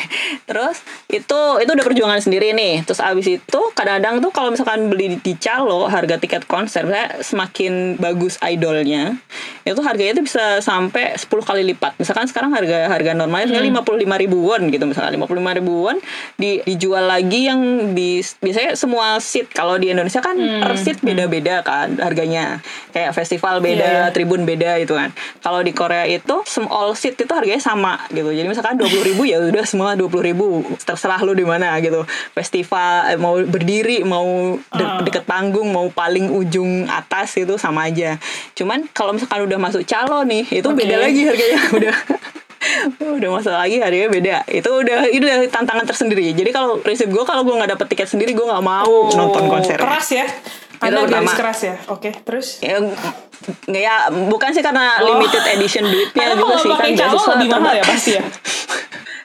Terus 0.47 0.77
itu 1.11 1.39
itu 1.59 1.71
udah 1.73 1.85
perjuangan 1.85 2.19
sendiri 2.23 2.55
nih. 2.55 2.85
Terus 2.87 3.03
abis 3.03 3.27
itu 3.41 3.61
kadang-kadang 3.75 4.23
tuh 4.23 4.31
kalau 4.31 4.49
misalkan 4.49 4.87
beli 4.87 5.19
di 5.19 5.33
calo 5.37 5.85
harga 5.89 6.17
tiket 6.17 6.45
konser 6.47 6.85
misalnya 6.85 7.23
semakin 7.23 7.97
bagus 7.97 8.37
idolnya 8.43 9.17
itu 9.63 9.79
harganya 9.79 10.13
tuh 10.13 10.23
bisa 10.23 10.43
sampai 10.59 11.13
10 11.13 11.27
kali 11.41 11.63
lipat. 11.65 11.95
Misalkan 11.95 12.25
sekarang 12.25 12.51
harga 12.51 12.85
harga 12.85 13.11
normalnya 13.13 13.55
lima 13.55 13.79
puluh 13.79 13.97
lima 13.97 14.15
ribu 14.15 14.43
won 14.43 14.67
gitu 14.67 14.83
misalkan 14.83 15.13
lima 15.13 15.23
puluh 15.23 15.39
lima 15.39 15.53
ribu 15.53 15.73
won 15.83 15.97
di, 16.35 16.59
dijual 16.61 17.05
lagi 17.05 17.45
yang 17.45 17.59
di 17.91 18.19
biasanya 18.37 18.73
semua 18.73 19.17
seat 19.17 19.49
kalau 19.49 19.75
di 19.75 19.87
Indonesia 19.87 20.19
kan 20.19 20.35
per 20.35 20.75
seat 20.75 20.99
beda-beda 20.99 21.61
kan 21.61 21.95
harganya. 21.97 22.59
Kayak 22.91 23.13
festival 23.13 23.57
beda 23.59 23.71
Iya, 23.79 23.99
iya. 24.01 24.07
tribun 24.09 24.43
beda 24.43 24.77
itu 24.77 24.91
kan. 24.91 25.09
Kalau 25.39 25.59
di 25.59 25.71
Korea 25.71 26.03
itu 26.05 26.43
sem- 26.43 26.67
all 26.67 26.93
seat 26.93 27.15
itu 27.15 27.29
harganya 27.29 27.57
sama 27.57 27.97
gitu. 28.09 28.27
Jadi 28.27 28.45
misalkan 28.45 28.75
dua 28.75 28.85
puluh 28.85 29.05
ribu 29.05 29.23
ya 29.23 29.39
udah 29.39 29.63
semua 29.63 29.93
dua 29.93 30.07
puluh 30.07 30.21
ribu. 30.23 30.45
Terserah 30.77 31.17
lu 31.19 31.31
di 31.31 31.41
mana 31.41 31.73
gitu. 31.79 32.03
Festival 32.33 32.85
eh, 33.07 33.17
mau 33.17 33.39
berdiri 33.39 34.03
mau 34.03 34.27
de- 34.59 34.83
Ah. 34.83 34.99
deket 34.99 35.23
panggung 35.23 35.71
mau 35.71 35.87
paling 35.87 36.29
ujung 36.29 36.85
atas 36.85 37.33
itu 37.33 37.55
sama 37.55 37.87
aja. 37.87 38.19
Cuman 38.53 38.85
kalau 38.89 39.09
misalkan 39.09 39.32
udah 39.39 39.57
masuk 39.57 39.81
calo 39.83 40.21
nih 40.21 40.45
itu 40.51 40.65
Oke. 40.65 40.77
beda 40.77 40.95
lagi 40.99 41.21
harganya 41.23 41.59
udah 41.77 41.95
udah 43.11 43.29
masuk 43.31 43.51
lagi 43.51 43.77
harganya 43.77 44.09
beda 44.09 44.35
itu 44.47 44.69
udah 44.69 44.99
itu 45.07 45.19
udah 45.19 45.39
tantangan 45.47 45.83
tersendiri 45.83 46.31
jadi 46.31 46.49
kalau 46.49 46.77
prinsip 46.77 47.07
gue 47.07 47.23
kalau 47.23 47.41
gue 47.41 47.53
nggak 47.53 47.71
dapet 47.71 47.87
tiket 47.89 48.07
sendiri 48.07 48.31
gue 48.31 48.43
nggak 48.43 48.61
mau 48.61 49.09
nonton 49.09 49.47
konser 49.47 49.75
keras 49.75 50.09
ya 50.11 50.27
Itu 50.83 50.91
garis 50.91 51.07
pertama. 51.07 51.31
keras 51.33 51.59
ya. 51.63 51.75
Oke, 51.87 52.11
terus 52.21 52.59
Ya, 52.59 52.75
nggak 53.63 53.81
ya 53.81 53.95
bukan 54.27 54.51
sih 54.51 54.59
karena 54.59 54.99
Oh. 54.99 55.15
limited 55.15 55.39
edition 55.49 55.87
duitnya 55.87 56.11
Karena 56.27 56.35
juga 56.35 56.55
sih 56.59 56.71
kan 56.71 56.87
calo 56.93 57.11
susah 57.15 57.33
lebih 57.33 57.49
mahal 57.53 57.73
ya 57.73 57.83
pasti 57.83 58.11
ya. 58.13 58.23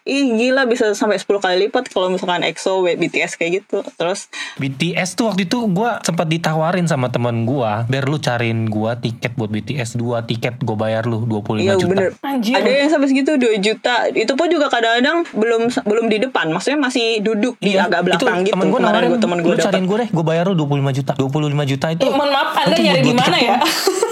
Ih 0.09 0.25
gila 0.33 0.65
bisa 0.65 0.89
sampai 0.91 1.15
10 1.15 1.29
kali 1.37 1.57
lipat 1.63 1.87
kalau 1.89 2.09
misalkan 2.09 2.41
EXO 2.41 2.81
BTS 2.81 3.37
kayak 3.37 3.61
gitu. 3.61 3.85
Terus 3.93 4.33
BTS 4.57 5.15
tuh 5.15 5.29
waktu 5.29 5.45
itu 5.45 5.69
gue 5.69 5.91
sempat 6.01 6.25
ditawarin 6.25 6.85
sama 6.85 7.09
temen 7.09 7.45
gue 7.45 7.71
biar 7.85 8.05
lu 8.05 8.17
cariin 8.17 8.67
gue 8.67 8.91
tiket 8.99 9.37
buat 9.37 9.49
BTS 9.49 9.95
dua 9.95 10.23
tiket 10.23 10.57
gue 10.59 10.73
bayar 10.75 11.05
lu 11.05 11.23
25 11.23 11.61
Iya 11.61 11.77
juta. 11.77 11.91
bener 11.91 12.11
Anjir. 12.19 12.55
Ada 12.55 12.71
yang 12.73 12.89
sampai 12.89 13.07
segitu 13.07 13.31
2 13.35 13.61
juta 13.61 13.95
Itu 14.11 14.33
pun 14.33 14.49
juga 14.49 14.67
kadang-kadang 14.67 15.29
belum 15.31 15.63
belum 15.79 16.05
di 16.07 16.19
depan 16.21 16.49
Maksudnya 16.49 16.81
masih 16.81 17.21
duduk 17.21 17.55
di 17.59 17.77
agak 17.77 18.01
belakang 18.03 18.41
Iya, 18.41 18.41
itu 18.41 18.47
gitu 18.47 18.55
temen 18.55 18.67
gue 18.67 18.79
Kemarin 18.79 18.89
nawarin 18.91 19.11
gua- 19.11 19.21
temen 19.21 19.39
gue 19.39 19.51
lu 19.51 19.59
cariin 19.59 19.85
gue 19.85 19.97
deh 19.99 20.09
gue 20.09 20.25
bayar 20.25 20.45
lu 20.47 20.55
25 20.57 20.97
juta 20.97 21.13
25 21.15 21.29
juta 21.67 21.87
itu 21.91 22.01
Eh, 22.01 22.11
mohon 22.11 22.31
maaf, 22.31 22.49
Anda 22.59 22.77
nyari 22.77 23.01
di 23.03 23.13
mana 23.13 23.37
ya? 23.37 23.57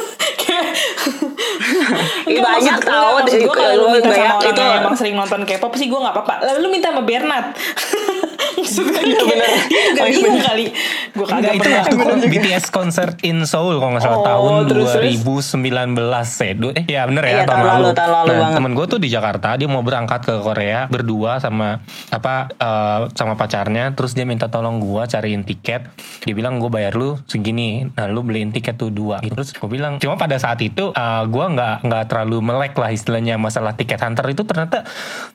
Enggak, 2.24 2.42
banyak 2.42 2.76
tahu, 2.80 3.14
itu- 3.24 3.46
kalau 3.48 3.74
lu 3.76 3.86
minta 3.90 4.08
sama 4.08 4.34
orang 4.34 4.50
itu- 4.50 4.62
yang 4.62 4.80
emang 4.80 4.94
sering 4.94 5.14
nonton 5.14 5.40
K-pop 5.42 5.72
sih 5.74 5.86
gue 5.86 5.96
gak 5.96 6.12
apa-apa. 6.12 6.34
Lalu 6.42 6.58
lu 6.60 6.68
minta 6.70 6.88
sama 6.90 7.02
Bernard. 7.02 7.46
Maksudnya 8.56 8.92
kayak 8.96 9.22
bener. 9.22 9.50
Dia 9.66 9.80
juga 9.84 10.00
Oh, 10.00 10.06
iya, 10.06 10.16
bingung 10.16 10.40
kali 10.40 10.64
Gue 11.16 11.26
kagak 11.26 11.54
itu 11.54 11.68
waktu 11.68 11.96
BTS 12.28 12.64
concert 12.68 13.16
in 13.22 13.40
Seoul 13.42 13.76
kalau 13.76 13.90
nggak 13.90 14.04
salah 14.04 14.18
Oh, 14.18 14.26
tahun 14.26 14.52
terus, 14.66 14.90
terus? 14.92 15.16
2019 15.18 15.96
ya. 16.38 16.52
Du- 16.54 16.72
Eh 16.72 16.84
ya 16.86 17.02
bener 17.04 17.22
ya 17.22 17.32
Iya, 17.32 17.42
tahun 17.44 17.64
lalu, 17.64 17.88
tahun 17.90 18.10
lalu 18.12 18.28
nah, 18.28 18.38
banget. 18.38 18.56
temen 18.56 18.72
gue 18.72 18.86
tuh 18.86 18.98
di 18.98 19.08
Jakarta 19.08 19.48
dia 19.54 19.66
mau 19.66 19.80
berangkat 19.80 20.20
ke 20.22 20.34
Korea 20.38 20.80
berdua 20.86 21.38
sama 21.38 21.80
apa 22.08 22.34
eh, 22.50 23.00
sama 23.12 23.34
pacarnya 23.34 23.92
terus 23.92 24.12
dia 24.12 24.22
minta 24.22 24.46
tolong 24.46 24.76
gue 24.76 25.02
cariin 25.04 25.42
tiket. 25.42 25.88
Dia 26.20 26.34
bilang 26.34 26.58
gue 26.58 26.68
bayar 26.68 26.92
lu 26.92 27.16
segini. 27.24 27.86
Nah 27.88 28.06
lu 28.06 28.20
beliin 28.20 28.50
tiket 28.50 28.76
tuh 28.76 28.90
dua. 28.90 29.20
Terus 29.20 29.52
gue 29.52 29.68
bilang 29.68 29.96
cuma 29.96 30.16
pada 30.16 30.36
saat 30.36 30.60
itu 30.60 30.90
eh, 30.90 31.22
gue 31.24 31.44
nggak 31.46 31.76
nggak 31.82 32.04
terlalu 32.06 32.42
melek 32.42 32.74
lah 32.74 32.90
istilahnya 32.90 33.36
masalah 33.36 33.72
tiket 33.72 33.98
hunter 33.98 34.26
itu 34.26 34.42
ternyata 34.42 34.84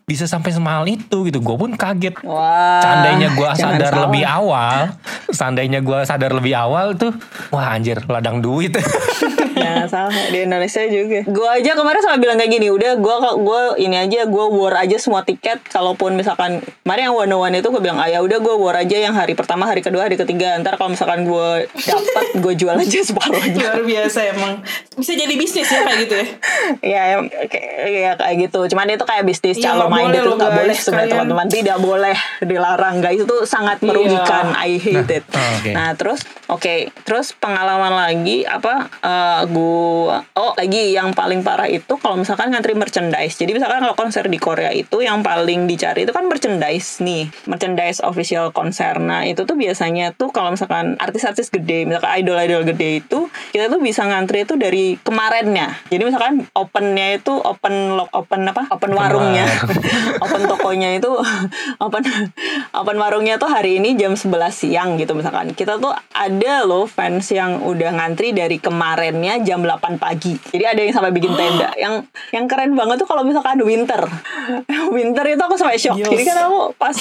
bisa 0.04 0.26
sampai 0.26 0.52
semahal 0.52 0.86
itu 0.86 1.24
gitu. 1.24 1.40
Gue 1.40 1.56
pun 1.56 1.72
kaget. 1.72 2.22
Wah 2.22 2.82
Seandainya 2.82 3.32
gue 3.32 3.50
sadar 3.54 3.88
salah. 3.88 4.02
lebih 4.04 4.24
awal, 4.24 4.92
seandainya 5.30 5.71
gue 5.80 6.00
sadar 6.04 6.36
lebih 6.36 6.52
awal 6.58 7.00
tuh, 7.00 7.16
wah 7.56 7.72
anjir 7.72 8.04
ladang 8.12 8.44
duit. 8.44 8.76
Jangan 9.62 9.88
salah 9.88 10.24
di 10.28 10.40
Indonesia 10.42 10.84
juga. 10.84 11.20
Gue 11.24 11.48
aja 11.48 11.72
kemarin 11.74 12.02
sama 12.02 12.18
bilang 12.18 12.36
kayak 12.36 12.52
gini, 12.52 12.68
udah 12.68 12.98
gue 12.98 13.16
gue 13.40 13.62
ini 13.80 13.96
aja 13.96 14.26
gue 14.26 14.46
war 14.50 14.76
aja 14.76 14.98
semua 14.98 15.22
tiket. 15.22 15.62
Kalaupun 15.66 16.14
misalkan 16.14 16.60
kemarin 16.82 17.10
yang 17.10 17.16
one 17.16 17.32
one 17.32 17.56
itu 17.56 17.68
gue 17.68 17.80
bilang, 17.80 17.98
ah 17.98 18.06
ya 18.06 18.20
udah 18.20 18.38
gue 18.38 18.56
war 18.56 18.76
aja 18.76 18.98
yang 18.98 19.14
hari 19.14 19.34
pertama, 19.34 19.64
hari 19.64 19.80
kedua, 19.80 20.06
hari 20.06 20.18
ketiga. 20.18 20.58
Ntar 20.58 20.76
kalau 20.76 20.92
misalkan 20.92 21.24
gue 21.24 21.50
dapat, 21.70 22.26
gue 22.36 22.54
jual 22.56 22.76
aja 22.76 23.00
separuh 23.02 23.38
aja. 23.38 23.60
Luar 23.72 23.84
biasa 23.84 24.20
emang 24.32 24.54
Bisa 24.92 25.14
jadi 25.14 25.34
bisnis 25.34 25.66
ya 25.66 25.82
kayak 25.82 25.98
gitu 26.04 26.16
ya 26.16 26.28
ya, 26.82 27.02
kayak, 27.48 27.72
ya 27.88 28.12
kayak 28.18 28.36
gitu. 28.48 28.60
Cuman 28.70 28.90
itu 28.90 29.06
kayak 29.06 29.24
bisnis 29.24 29.58
Iya, 29.58 29.74
calon 29.74 29.88
nggak 29.88 29.92
main 29.92 30.10
itu 30.12 30.32
nggak 30.32 30.54
boleh 30.54 30.76
sebenarnya 30.76 31.12
teman-teman. 31.12 31.46
Tidak 31.48 31.78
boleh 31.80 32.18
dilarang 32.42 32.96
guys. 33.00 33.22
Itu 33.22 33.38
sangat 33.46 33.78
Iya. 33.82 33.88
merugikan. 33.88 34.46
I 34.54 34.78
hate 34.78 35.12
it. 35.12 35.26
oh, 35.28 35.40
oke. 35.58 35.72
Nah 35.72 35.90
terus 35.94 36.20
oke 36.48 36.76
terus 37.04 37.32
pengalaman 37.34 37.94
lagi 37.96 38.44
apa 38.44 38.88
eh, 39.02 39.42
gua 39.52 40.24
oh 40.36 40.52
lagi 40.56 40.96
yang 40.96 41.12
paling 41.12 41.44
parah 41.44 41.68
itu 41.68 42.00
kalau 42.00 42.16
misalkan 42.16 42.50
ngantri 42.52 42.74
merchandise. 42.74 43.36
Jadi 43.36 43.52
misalkan 43.52 43.84
kalau 43.84 43.96
konser 44.00 44.26
di 44.32 44.40
Korea 44.40 44.72
itu 44.72 45.04
yang 45.04 45.20
paling 45.22 45.68
dicari 45.68 46.08
itu 46.08 46.14
kan 46.16 46.26
merchandise 46.26 47.04
nih, 47.04 47.28
merchandise 47.46 48.00
official 48.02 48.56
konser. 48.56 48.98
Nah 49.04 49.28
itu 49.28 49.44
tuh 49.44 49.60
biasanya 49.60 50.16
tuh 50.16 50.32
kalau 50.32 50.56
misalkan 50.56 50.96
artis-artis 50.98 51.52
gede, 51.52 51.84
misalkan 51.84 52.24
idol-idol 52.24 52.64
gede 52.64 53.04
itu 53.04 53.28
kita 53.52 53.68
tuh 53.68 53.84
bisa 53.84 54.08
ngantri 54.08 54.48
itu 54.48 54.56
dari 54.56 54.96
kemarinnya. 55.04 55.76
Jadi 55.92 56.02
misalkan 56.08 56.48
opennya 56.56 57.20
itu 57.20 57.36
open 57.36 58.00
lock 58.00 58.10
open 58.16 58.48
apa? 58.48 58.72
Open 58.72 58.96
warungnya, 58.96 59.46
open 60.24 60.48
tokonya 60.48 60.96
itu 60.96 61.12
open 61.86 62.04
open 62.72 62.98
warungnya 62.98 63.36
tuh 63.36 63.52
hari 63.52 63.84
ini 63.84 64.00
jam 64.00 64.16
11 64.16 64.32
siang 64.56 64.96
gitu 64.96 65.12
misalkan. 65.18 65.52
Kita 65.52 65.76
tuh 65.76 65.92
ada 66.16 66.64
loh 66.64 66.88
fans 66.88 67.28
yang 67.36 67.60
udah 67.66 67.92
ngantri 67.98 68.32
dari 68.32 68.62
kemarinnya 68.62 69.41
jam 69.44 69.60
8 69.62 70.02
pagi. 70.02 70.34
Jadi 70.52 70.64
ada 70.64 70.80
yang 70.82 70.94
sampai 70.94 71.12
bikin 71.14 71.34
tenda. 71.34 71.70
Yang 71.82 72.06
yang 72.30 72.46
keren 72.46 72.78
banget 72.78 73.02
tuh 73.02 73.08
kalau 73.10 73.26
misalkan 73.26 73.58
winter. 73.66 74.06
winter 74.96 75.26
itu 75.26 75.42
aku 75.42 75.58
sampai 75.58 75.82
shock. 75.82 75.98
Yes. 75.98 76.10
Jadi 76.14 76.24
kan 76.28 76.38
aku 76.46 76.60
pas 76.78 76.98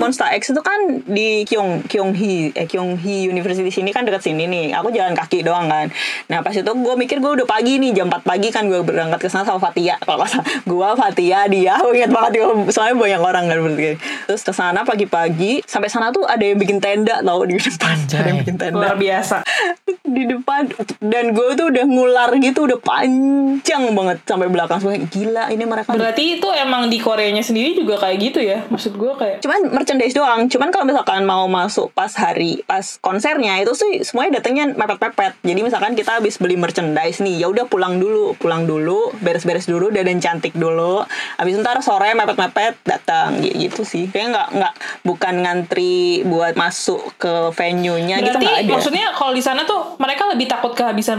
Monster 0.00 0.28
X 0.32 0.56
itu 0.56 0.62
kan 0.64 0.80
di 1.04 1.44
Kyung 1.44 1.84
Kyunghee 1.84 2.56
eh 2.56 2.64
Kyunghee 2.64 3.28
University 3.28 3.68
sini 3.68 3.92
kan 3.92 4.08
dekat 4.08 4.24
sini 4.24 4.48
nih. 4.48 4.72
Aku 4.80 4.88
jalan 4.88 5.12
kaki 5.12 5.44
doang 5.44 5.68
kan. 5.68 5.92
Nah 6.32 6.40
pas 6.40 6.54
itu 6.56 6.66
gue 6.66 6.94
mikir 6.96 7.20
gue 7.20 7.32
udah 7.42 7.46
pagi 7.48 7.76
nih 7.76 7.92
jam 7.92 8.08
4 8.08 8.24
pagi 8.24 8.48
kan 8.48 8.66
gue 8.66 8.80
berangkat 8.80 9.20
ke 9.20 9.28
sana 9.28 9.44
sama 9.44 9.60
Fatia. 9.60 10.00
Kalau 10.00 10.24
gue 10.70 10.88
Fatia 10.96 11.46
dia. 11.46 11.76
Aku 11.78 11.92
ingat 11.92 12.10
banget 12.12 12.40
gue 12.40 12.72
soalnya 12.72 12.96
banyak 12.96 13.20
orang 13.20 13.44
kan 13.50 13.58
berarti. 13.60 14.00
Terus 14.28 14.42
ke 14.42 14.52
sana 14.56 14.80
pagi-pagi 14.82 15.62
sampai 15.68 15.88
sana 15.92 16.08
tuh 16.14 16.24
ada 16.24 16.42
yang 16.42 16.56
bikin 16.56 16.80
tenda 16.80 17.20
tau 17.20 17.44
di 17.44 17.60
depan. 17.60 17.96
Ada 18.08 18.28
yang 18.28 18.38
bikin 18.40 18.56
tenda 18.56 18.76
Luar 18.82 18.96
biasa 18.96 19.44
di 20.16 20.22
depan 20.28 20.68
dan 21.00 21.32
gue 21.32 21.48
tuh 21.54 21.66
udah 21.70 21.81
ngular 21.86 22.30
gitu 22.38 22.66
udah 22.66 22.78
panjang 22.80 23.82
banget 23.92 24.18
sampai 24.24 24.48
belakang 24.48 24.78
semua. 24.78 24.98
Gila 24.98 25.44
ini 25.50 25.64
mereka. 25.66 25.94
Berarti 25.94 26.38
itu 26.38 26.48
emang 26.52 26.88
di 26.88 26.98
Koreanya 27.02 27.42
sendiri 27.42 27.74
juga 27.76 27.98
kayak 28.00 28.16
gitu 28.20 28.40
ya? 28.40 28.64
Maksud 28.68 28.96
gue 28.96 29.12
kayak 29.18 29.36
cuman 29.42 29.60
merchandise 29.74 30.14
doang. 30.14 30.46
Cuman 30.46 30.68
kalau 30.70 30.86
misalkan 30.86 31.24
mau 31.26 31.46
masuk 31.46 31.90
pas 31.92 32.10
hari 32.14 32.62
pas 32.64 32.84
konsernya 33.02 33.58
itu 33.60 33.72
sih 33.74 34.02
semuanya 34.06 34.40
datangnya 34.40 34.72
mepet-mepet 34.72 35.38
jadi 35.42 35.60
misalkan 35.60 35.92
kita 35.98 36.22
habis 36.22 36.38
beli 36.38 36.54
merchandise 36.54 37.18
nih 37.20 37.42
ya 37.42 37.46
udah 37.50 37.66
pulang 37.66 37.98
dulu. 37.98 38.34
Pulang 38.38 38.64
dulu 38.64 39.12
beres-beres 39.20 39.66
dulu 39.66 39.90
dan 39.90 40.18
cantik 40.22 40.54
dulu. 40.54 41.02
Habis 41.38 41.58
ntar 41.60 41.80
sore 41.82 42.14
mepet-mepet 42.14 42.78
datang. 42.86 43.42
Ya, 43.42 43.52
gitu 43.56 43.82
sih. 43.82 44.08
Kayaknya 44.10 44.28
nggak 44.32 44.48
nggak 44.58 44.74
bukan 45.02 45.34
ngantri 45.42 46.22
buat 46.24 46.54
masuk 46.54 47.18
ke 47.18 47.50
venue-nya 47.54 48.22
gitu 48.22 48.38
Berarti 48.38 48.46
nggak 48.46 48.60
ada. 48.64 48.72
maksudnya 48.72 49.06
kalau 49.14 49.32
di 49.34 49.42
sana 49.42 49.66
tuh 49.66 49.96
mereka 49.98 50.28
lebih 50.30 50.46
takut 50.46 50.72
kehabisan 50.72 51.18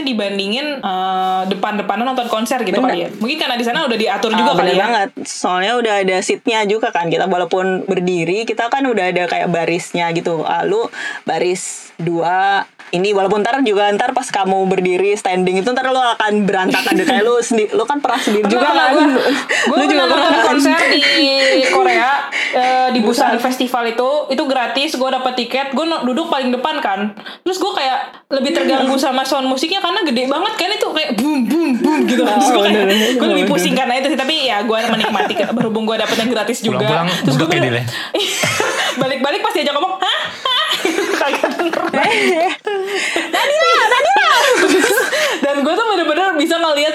dibandingin 0.00 0.80
eh, 0.80 1.42
depan-depanan 1.46 2.04
nonton 2.04 2.26
konser 2.26 2.60
gitu 2.60 2.76
Bener. 2.76 2.90
kali 2.90 2.98
ya. 3.04 3.08
Mungkin 3.16 3.36
karena 3.36 3.54
di 3.54 3.64
sana 3.64 3.84
udah 3.84 3.94
diatur 3.94 4.32
juga 4.32 4.52
Ah, 4.52 4.56
kali 4.56 4.60
bener 4.66 4.74
ya. 4.74 4.82
banget. 4.82 5.08
Soalnya 5.22 5.72
udah 5.76 5.94
ada 6.02 6.16
seatnya 6.18 6.64
juga 6.64 6.90
kan. 6.90 7.06
Kita 7.06 7.24
walaupun 7.24 7.84
berdiri, 7.84 8.42
kita 8.42 8.66
kan 8.66 8.82
udah 8.82 9.08
ada 9.08 9.24
kayak 9.24 9.48
barisnya 9.48 10.10
gitu. 10.10 10.42
Lalu 10.42 10.90
baris 11.22 11.92
dua 11.96 12.66
ini 12.86 13.10
walaupun 13.10 13.42
ntar 13.42 13.58
juga 13.60 13.90
ntar 13.90 14.14
pas 14.14 14.24
kamu 14.24 14.62
berdiri 14.66 15.10
standing 15.12 15.58
itu 15.58 15.68
ntar 15.68 15.90
lo 15.90 15.98
akan 15.98 16.46
berantakan 16.46 16.94
deh 16.94 17.02
kayak 17.02 17.22
lu 17.22 17.34
sendiri 17.38 17.74
lu 17.74 17.82
kan 17.82 17.98
pernah 17.98 18.14
sendiri 18.16 18.46
juga 18.46 18.68
kan 18.68 18.94
Gue 19.66 19.76
lu 19.80 19.84
juga 19.84 20.06
pernah 20.06 20.06
nonton 20.06 20.22
pernah 20.22 20.38
kan? 20.38 20.46
konser 20.46 20.78
di 20.94 21.02
Korea 21.66 22.10
eh, 22.52 22.88
di 22.94 23.00
Busan 23.02 23.34
Festival 23.36 23.84
itu 23.88 24.08
itu 24.28 24.42
gratis. 24.44 24.94
Gue 24.94 25.10
dapet 25.10 25.34
tiket. 25.36 25.66
Gue 25.72 25.82
duduk 26.04 26.30
paling 26.30 26.50
depan 26.50 26.78
kan. 26.78 27.12
Terus 27.42 27.58
gue 27.58 27.72
kayak 27.74 27.98
lebih 28.28 28.54
terganggu 28.54 28.94
sama 28.96 29.22
sound 29.22 29.46
musiknya 29.46 29.82
karena 29.82 30.02
gede 30.02 30.26
banget 30.26 30.52
kan 30.54 30.70
itu 30.70 30.86
kayak 30.86 31.10
boom 31.14 31.44
boom 31.44 31.70
boom 31.78 31.98
gitu. 32.06 32.22
Terus 32.22 32.50
gue 32.50 32.62
kayak 32.62 32.86
gue 33.18 33.28
lebih 33.28 33.46
pusing 33.46 33.74
karena 33.74 33.98
itu 33.98 34.08
sih. 34.08 34.18
Tapi 34.18 34.46
ya 34.46 34.62
gue 34.62 34.78
menikmati 34.86 35.34
berhubung 35.50 35.84
gue 35.84 35.96
dapetnya 35.96 36.26
gratis 36.26 36.62
juga. 36.62 36.78
Pulang-pulang 36.78 37.06
Terus 37.24 37.36
gue 37.36 37.48
ya, 37.48 37.60
bener- 37.60 37.86
balik-balik 39.02 39.40
pas 39.42 39.52
diajak 39.52 39.74
ngomong 39.74 39.98
hah 39.98 40.18
Hah? 40.40 40.64
kagak 41.20 41.52
denger 41.58 41.84
dan 45.36 45.56
gue 45.62 45.74
tuh 45.74 45.86
bener-bener 45.86 46.28
bisa 46.36 46.56
ngelihat 46.56 46.94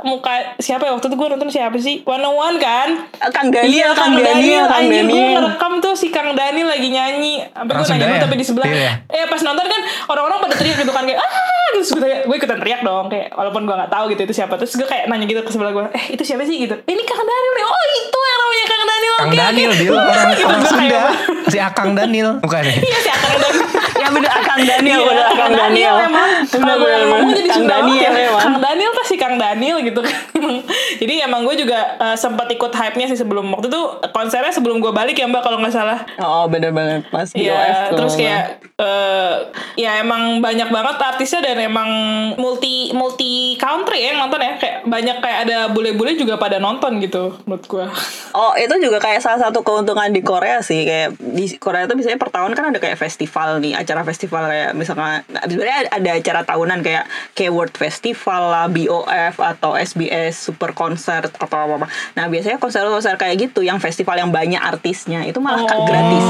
muka 0.00 0.30
siapa 0.56 0.82
ya? 0.82 0.92
Waktu 0.92 1.06
itu 1.06 1.16
gue 1.16 1.28
nonton 1.28 1.48
siapa 1.48 1.76
sih? 1.76 2.02
One 2.02 2.20
on 2.20 2.34
One 2.34 2.56
kan? 2.56 2.88
Kang 3.28 3.48
Daniel, 3.48 3.68
iya 3.68 3.86
Kang 3.90 4.14
Daniel, 4.14 4.64
Kang 4.64 4.84
anjir 4.84 4.92
gue 5.00 5.02
Daniel. 5.04 5.32
ngerekam 5.36 5.72
tuh 5.78 5.92
si 5.92 6.08
Kang 6.08 6.32
Daniel 6.32 6.66
lagi 6.66 6.88
nyanyi. 6.88 7.42
Sampai 7.48 7.72
gue 7.74 7.86
nanya 7.88 8.06
dulu 8.06 8.18
tapi 8.20 8.34
di 8.34 8.44
sebelah? 8.44 8.68
Iya. 8.68 8.92
eh 9.08 9.24
pas 9.24 9.40
nonton 9.40 9.64
kan 9.64 9.80
orang-orang 10.08 10.38
pada 10.40 10.54
teriak 10.54 10.76
gitu 10.76 10.90
kan 10.90 11.02
kayak 11.02 11.18
ah! 11.18 11.30
Terus 11.70 11.90
gue, 11.92 12.10
gue 12.24 12.36
ikutan 12.36 12.58
teriak 12.58 12.80
dong 12.80 13.06
kayak 13.06 13.28
walaupun 13.30 13.62
gue 13.62 13.74
nggak 13.74 13.88
tahu 13.88 14.04
gitu 14.10 14.22
itu 14.22 14.34
siapa. 14.34 14.56
Terus 14.56 14.72
gue 14.74 14.84
kayak 14.84 15.06
nanya 15.06 15.24
gitu 15.24 15.40
ke 15.40 15.50
sebelah 15.50 15.70
gue 15.70 15.84
eh 15.92 16.04
itu 16.10 16.22
siapa 16.22 16.42
sih? 16.42 16.56
Gitu. 16.58 16.74
Ini 16.74 17.02
Kang 17.04 17.20
Daniel 17.20 17.52
nih. 17.54 17.64
Oh 17.64 17.82
itu 17.94 18.18
yang 18.20 18.38
namanya 18.38 18.64
Kang 18.66 18.82
Daniel. 18.84 19.14
Kang 19.14 19.26
oke, 19.26 19.28
oke." 19.28 19.40
Daniel 19.40 19.70
dia 19.72 19.90
orang 19.94 20.28
Gitu, 20.28 20.44
orang 20.44 20.62
Sunda. 20.64 20.86
kayak, 20.88 21.12
Si 21.46 21.58
Akang 21.58 21.90
Daniel. 21.92 22.30
Bukan 22.38 22.60
ya? 22.62 22.74
iya 22.76 22.98
si 22.98 23.10
Kang 23.10 23.34
Daniel. 23.34 23.66
Ya 23.98 24.14
bener 24.14 24.30
Kang 24.40 24.62
Daniel 24.62 24.94
Iya, 24.96 25.08
bener 25.10 25.26
Kang 25.34 25.52
Daniel 25.52 25.94
emang. 26.00 26.30
Bener, 26.40 26.54
kalau 26.54 26.76
gue 26.76 26.86
bener, 26.86 27.00
ngomong 27.02 27.18
bener. 27.20 27.36
jadi 27.36 27.48
Kang 27.50 27.66
Daniel 27.66 28.12
emang. 28.16 28.40
Kang 28.40 28.56
Daniel 28.58 28.92
pasti 28.94 29.14
Kang 29.18 29.36
Daniel 29.36 29.76
gitu 29.88 30.00
kan 30.04 30.16
jadi 31.02 31.24
emang 31.24 31.48
gue 31.48 31.56
juga 31.64 31.96
eh, 31.98 32.16
sempat 32.16 32.48
ikut 32.52 32.72
hype-nya 32.72 33.08
sih 33.08 33.18
sebelum 33.18 33.48
waktu 33.56 33.72
itu 33.72 33.82
konsernya 34.12 34.52
sebelum 34.52 34.78
gue 34.84 34.92
balik 34.92 35.16
ya 35.16 35.26
mbak 35.26 35.42
kalau 35.42 35.58
nggak 35.58 35.74
salah 35.74 36.04
oh 36.20 36.44
bener 36.46 36.70
banget 36.70 37.08
pas 37.08 37.28
BOF 37.32 37.76
tuh. 37.92 37.96
terus 37.96 38.14
kayak 38.14 38.60
eh 38.78 39.34
ya 39.74 39.98
emang 39.98 40.38
banyak 40.38 40.70
banget 40.70 40.96
artisnya 41.02 41.42
dan 41.42 41.58
emang 41.58 41.90
multi 42.38 42.94
multi 42.94 43.58
country 43.58 44.06
ya 44.06 44.14
yang 44.14 44.26
nonton 44.26 44.38
ya 44.38 44.54
kayak 44.54 44.76
banyak 44.86 45.16
kayak 45.18 45.38
ada 45.46 45.58
bule-bule 45.70 46.14
juga 46.14 46.38
pada 46.38 46.62
nonton 46.62 47.02
gitu 47.02 47.34
menurut 47.46 47.66
gue. 47.66 47.86
Oh 48.38 48.54
itu 48.54 48.70
juga 48.78 49.02
kayak 49.02 49.24
salah 49.24 49.40
satu 49.40 49.66
keuntungan 49.66 50.14
di 50.14 50.22
Korea 50.22 50.62
sih 50.62 50.86
kayak 50.86 51.18
di 51.18 51.48
Korea 51.58 51.88
tuh 51.90 51.98
biasanya 51.98 52.20
per 52.20 52.30
tahun 52.30 52.54
kan 52.54 52.70
ada 52.70 52.78
kayak 52.78 53.00
festival 53.00 53.58
nih 53.58 53.74
acara 53.74 54.06
festival 54.06 54.46
kayak 54.46 54.70
misalkan 54.78 55.26
nah, 55.32 55.42
sebenarnya 55.42 55.90
ada 55.90 56.10
acara 56.14 56.40
tahunan 56.46 56.78
kayak 56.84 57.04
kayak 57.34 57.50
World 57.50 57.74
Festival 57.74 58.42
lah 58.52 58.66
BOF 58.70 59.34
atau 59.42 59.74
SBS 59.78 60.34
Super 60.42 60.70
Concert 60.72 61.30
atau 61.30 61.56
apa 61.56 61.76
apa 61.76 61.86
nah 62.12 62.26
biasanya 62.26 62.56
konser-konser 62.56 63.14
kayak 63.14 63.38
gitu 63.40 63.60
yang 63.60 63.78
festival 63.78 64.14
yang 64.14 64.30
banyak 64.30 64.58
artisnya 64.58 65.22
itu 65.22 65.38
malah 65.38 65.64
Oh. 65.64 65.84
gratis 65.84 66.26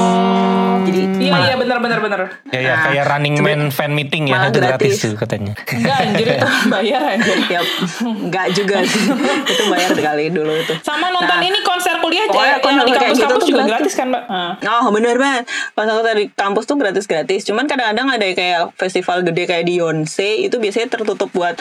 jadi 0.81 1.01
Iya 1.19 1.33
malah- 1.35 1.45
iya 1.45 1.57
benar 1.59 1.79
benar 1.79 1.99
benar. 2.01 2.21
Ya, 2.49 2.61
ya 2.61 2.71
Nah, 2.71 2.79
kayak 2.87 3.05
Running 3.07 3.37
Man 3.39 3.61
fan 3.69 3.93
meeting 3.93 4.25
ya 4.25 4.47
itu 4.47 4.57
gratis 4.57 4.79
gratis. 4.95 4.99
tuh 5.03 5.15
katanya. 5.17 5.53
Enggak 5.67 5.97
anjir 6.01 6.27
itu 6.31 6.47
bayar 6.73 7.03
anjir. 7.11 7.37
ya 7.45 7.61
nggak 8.01 8.47
juga 8.53 8.77
sih 8.83 9.03
itu 9.53 9.63
bayar 9.67 9.91
kali 9.93 10.25
dulu 10.31 10.53
itu 10.55 10.75
Sama 10.81 11.11
nonton 11.11 11.29
Nah, 11.29 11.45
ini 11.45 11.61
konser 11.61 11.99
kuliah 11.99 12.25
aja 12.25 12.39
yang 12.49 12.63
konser 12.63 12.83
di 12.83 12.93
kampus-kampus 12.95 13.19
gitu 13.19 13.35
tuh 13.35 13.49
juga 13.49 13.63
gratis. 13.63 13.75
gratis 13.75 13.95
kan, 13.95 14.07
Mbak? 14.09 14.23
Ah. 14.29 14.53
Oh 14.81 14.89
bener 14.89 15.17
banget 15.17 15.45
Konser 15.71 15.95
di 16.15 16.27
kampus 16.31 16.65
tuh 16.65 16.77
gratis-gratis 16.77 17.41
Cuman 17.45 17.65
kadang-kadang 17.67 18.07
ada 18.09 18.27
kayak 18.31 18.61
festival 18.75 19.19
gede 19.23 19.43
kayak 19.45 19.65
di 19.65 19.75
Yonsei 19.77 20.47
Itu 20.47 20.57
biasanya 20.57 20.89
tertutup 20.89 21.29
buat 21.31 21.59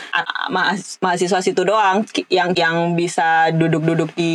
mahasiswa 1.01 1.39
situ 1.41 1.61
doang 1.61 1.76
Ki- 2.03 2.27
Yang 2.27 2.49
yang 2.57 2.75
bisa 2.93 3.27
duduk-duduk 3.51 4.11
di 4.13 4.33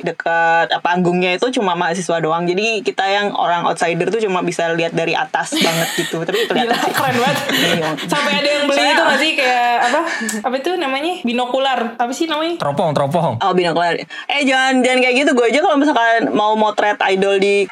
dekat 0.00 0.70
apa, 0.70 0.82
panggungnya 0.84 1.32
itu 1.32 1.50
cuma 1.50 1.72
mahasiswa 1.72 2.16
doang 2.18 2.44
Jadi 2.44 2.80
kita 2.80 3.02
yang 3.02 3.32
orang 3.32 3.64
outsider 3.64 4.06
tuh 4.06 4.20
cuma 4.20 4.40
bisa 4.40 4.68
lihat 4.70 4.92
dari 4.92 5.12
atas 5.12 5.54
banget 5.66 5.88
gitu 5.96 6.20
Tapi 6.20 6.38
Gila, 6.40 6.48
kelihatan 6.48 6.78
sih 6.80 6.92
keren 6.92 7.16
banget. 7.16 7.36
Iya. 7.50 7.88
Sampai 8.04 8.32
ada 8.36 8.48
yang 8.50 8.64
beli 8.64 8.76
Soalnya- 8.76 8.94
itu 8.94 9.02
gak 9.04 9.18
sih 9.18 9.32
kayak 9.34 9.74
apa? 9.84 10.00
Apa 10.42 10.54
itu 10.56 10.70
namanya? 10.74 11.12
Binokular. 11.20 11.78
Apa 11.94 12.10
sih 12.10 12.24
namanya? 12.24 12.54
Teropong, 12.56 12.90
teropong. 12.90 13.32
Oh 13.36 13.52
binokular 13.52 13.94
Eh 14.26 14.42
jangan 14.42 14.80
jangan 14.80 14.98
kayak 15.00 15.14
gitu 15.16 15.30
Gue 15.32 15.46
aja 15.46 15.60
kalau 15.60 15.76
misalkan 15.76 16.02
mau 16.30 16.54
motret 16.54 16.96
idol 17.08 17.36
di 17.36 17.66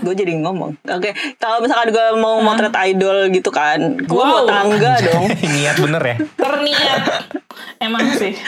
Gue 0.00 0.14
jadi 0.14 0.34
ngomong 0.36 0.76
Oke 0.86 1.10
Kalau 1.36 1.58
misalkan 1.58 1.90
gue 1.90 2.06
mau 2.16 2.38
motret 2.38 2.72
idol 2.84 3.28
gitu 3.28 3.48
kan 3.48 3.78
Gue 3.98 4.16
Wow. 4.16 4.44
bawa 4.44 4.64
tangga 4.64 4.92
dong 5.06 5.24
Niat 5.28 5.76
bener 5.76 6.02
ya. 6.02 6.16
Terniat. 6.34 7.02
Emang 7.78 8.04
sih. 8.12 8.34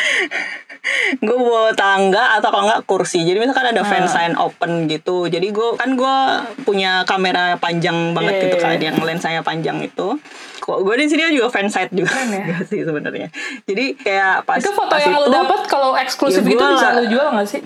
gue 1.19 1.35
bawa 1.35 1.75
tangga 1.75 2.39
atau 2.39 2.47
kalau 2.47 2.65
nggak 2.65 2.87
kursi 2.87 3.27
jadi 3.27 3.43
misalkan 3.43 3.67
ada 3.67 3.83
Ah. 3.83 3.89
fansign 3.89 4.39
open 4.39 4.87
gitu 4.87 5.27
jadi 5.27 5.51
gue 5.51 5.75
kan 5.75 5.99
gue 5.99 6.17
punya 6.63 7.03
kamera 7.03 7.59
panjang 7.59 8.15
banget 8.15 8.33
Iya, 8.33 8.43
gitu 8.45 8.57
iya, 8.57 8.63
kan 8.63 8.71
iya. 8.73 8.85
yang 8.87 8.97
lensanya 9.01 9.43
panjang 9.43 9.83
itu 9.83 10.15
kok 10.57 10.79
gue 10.79 10.95
di 10.97 11.07
sini 11.07 11.27
juga 11.33 11.51
fansite 11.51 11.91
juga 11.91 12.07
Keren 12.09 12.31
ya. 12.31 12.43
Nggak 12.49 12.65
sih 12.65 12.81
sebenarnya 12.83 13.29
jadi 13.65 13.85
kayak 13.97 14.35
pas 14.43 14.59
itu 14.59 14.71
foto 14.71 14.87
pas 14.89 15.03
yang 15.03 15.19
itu, 15.19 15.27
dapat 15.29 15.61
kalau 15.67 15.91
eksklusif 15.93 16.43
ya 16.45 16.51
gitu 16.51 16.63
bisa 16.65 16.89
lu 16.93 17.05
jual 17.09 17.27
gak 17.33 17.49
sih? 17.49 17.61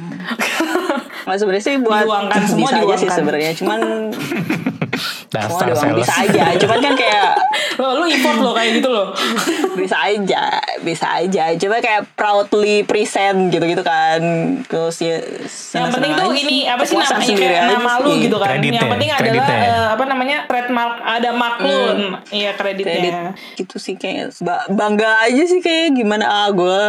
nggak 1.20 1.36
sebenarnya 1.36 1.62
sih 1.62 1.74
buat 1.78 2.02
Diuangkan, 2.02 2.40
semua 2.42 2.68
bisa 2.68 2.76
aja 2.78 2.80
sih 2.80 2.88
diuangkan. 3.04 3.12
sebenarnya 3.14 3.52
cuman 3.54 3.80
Dasar 5.30 5.62
doang 5.64 5.78
sales. 5.78 5.98
bisa 6.00 6.14
aja 6.20 6.44
cuman 6.56 6.78
kan 6.80 6.94
kayak 6.94 7.30
Lo 7.76 7.94
lu 7.96 8.04
import 8.04 8.36
lo 8.36 8.50
kayak 8.50 8.70
gitu 8.76 8.88
loh. 8.88 9.14
bisa 9.80 9.96
aja 10.02 10.58
bisa 10.80 11.06
aja 11.16 11.54
coba 11.56 11.78
kayak 11.78 12.02
proudly 12.12 12.82
present 12.82 13.48
gitu 13.48 13.62
gitu 13.62 13.80
kan 13.80 14.18
terus 14.62 14.98
ya 14.98 15.22
yang 15.72 15.88
penting 15.88 16.12
tuh 16.12 16.30
ini 16.32 16.66
apa 16.66 16.82
sih 16.82 16.94
namanya 16.94 17.14
sendiri 17.16 17.46
kayak 17.46 17.64
nama 17.70 17.92
lu 17.98 18.10
gitu 18.18 18.36
kan. 18.36 18.48
Kreditnya, 18.50 18.74
yang 18.76 18.90
penting 18.90 19.08
adalah 19.08 19.20
kreditnya 19.22 19.56
ya. 19.56 19.70
eh, 19.70 19.86
apa 19.90 20.04
namanya 20.04 20.36
trademark 20.44 20.94
ada 21.00 21.30
mark 21.32 21.56
lu. 21.60 21.78
Iya 22.28 22.50
kreditnya. 22.52 22.92
kredit 22.92 23.14
gitu 23.56 23.76
sih 23.76 23.94
kayak 23.94 24.34
ba- 24.40 24.66
bangga 24.68 25.10
aja 25.24 25.42
sih 25.44 25.60
kayak 25.60 25.94
gimana 25.94 26.24
ah 26.26 26.48
gue 26.50 26.82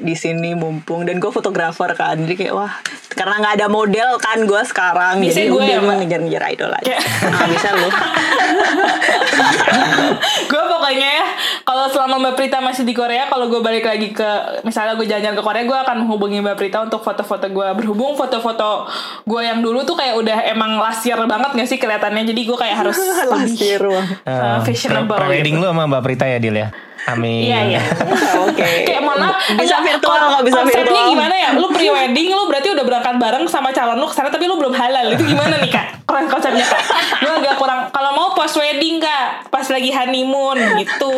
di 0.00 0.14
sini 0.14 0.52
mumpung 0.52 1.02
dan 1.02 1.16
gue 1.16 1.28
fotografer 1.28 1.90
kan 1.92 2.18
jadi 2.18 2.34
kayak 2.36 2.54
wah 2.54 2.72
karena 3.08 3.34
nggak 3.38 3.54
ada 3.56 3.66
model 3.66 4.10
kan 4.18 4.38
gue 4.42 4.62
sekarang 4.62 5.16
Biasanya 5.18 5.32
jadi 5.42 5.48
gue 5.48 5.62
ya, 5.64 5.78
ngejar-ngejar 5.80 6.42
idol 6.50 6.70
aja 6.70 6.84
Kayak- 6.86 7.04
ah 7.32 7.46
bisa 7.46 7.68
lu 7.72 7.85
gue 10.50 10.62
pokoknya 10.66 11.08
ya 11.22 11.26
kalau 11.66 11.90
selama 11.90 12.22
Mbak 12.22 12.34
Prita 12.38 12.58
masih 12.62 12.86
di 12.86 12.94
Korea 12.94 13.26
kalau 13.26 13.50
gue 13.50 13.60
balik 13.60 13.84
lagi 13.84 14.14
ke 14.14 14.30
misalnya 14.62 14.94
gue 14.94 15.06
jalan-jalan 15.06 15.36
ke 15.36 15.44
Korea 15.44 15.62
gue 15.66 15.78
akan 15.78 15.96
menghubungi 16.06 16.38
Mbak 16.42 16.56
Prita 16.56 16.78
untuk 16.82 17.02
foto-foto 17.02 17.46
gue 17.50 17.66
berhubung 17.74 18.14
foto-foto 18.14 18.86
gue 19.26 19.40
yang 19.42 19.58
dulu 19.60 19.82
tuh 19.82 19.98
kayak 19.98 20.14
udah 20.16 20.38
emang 20.52 20.78
last 20.78 21.02
year 21.04 21.18
banget 21.26 21.50
gak 21.54 21.68
sih 21.68 21.78
kelihatannya 21.78 22.22
jadi 22.26 22.40
gue 22.46 22.58
kayak 22.58 22.76
harus 22.86 22.96
last 23.32 23.58
year 23.58 23.82
wah. 23.82 24.06
uh, 24.24 24.58
fashionable 24.62 25.18
Pre- 25.18 25.26
Pre-wedding 25.26 25.58
gitu. 25.58 25.66
lu 25.66 25.70
sama 25.74 25.84
Mbak 25.90 26.02
Prita 26.06 26.26
ya 26.26 26.38
Dil 26.38 26.56
ya? 26.56 26.70
Amin. 27.06 27.46
Iya 27.46 27.60
iya. 27.70 27.82
oke 28.50 28.66
Kayak 28.82 28.98
mohon 29.06 29.22
maaf, 29.22 29.38
bisa 29.54 29.78
enggak, 29.78 30.02
virtual 30.02 30.18
nggak 30.26 30.42
bisa 30.42 30.58
konsepnya 30.58 30.82
virtual 30.82 31.04
gimana 31.14 31.34
ya? 31.38 31.50
Lu 31.54 31.70
pre 31.70 31.86
wedding 31.86 32.28
lu 32.34 32.42
berarti 32.50 32.68
udah 32.74 32.82
berangkat 32.82 33.14
bareng 33.22 33.44
sama 33.46 33.70
calon 33.70 34.02
lu 34.02 34.10
ke 34.10 34.14
sana 34.18 34.26
tapi 34.26 34.50
lu 34.50 34.58
belum 34.58 34.74
halal. 34.74 35.14
Itu 35.14 35.22
gimana 35.22 35.54
nih 35.62 35.70
kak? 35.70 36.02
Keren 36.02 36.26
konsepnya 36.26 36.66
kak. 36.66 36.82
Lu 37.22 37.30
agak 37.30 37.54
kurang. 37.62 37.75
Kalau 37.90 38.10
mau 38.14 38.28
post 38.32 38.56
wedding 38.58 38.98
kak, 38.98 39.48
pas 39.48 39.66
lagi 39.68 39.90
honeymoon 39.92 40.58
gitu. 40.80 41.16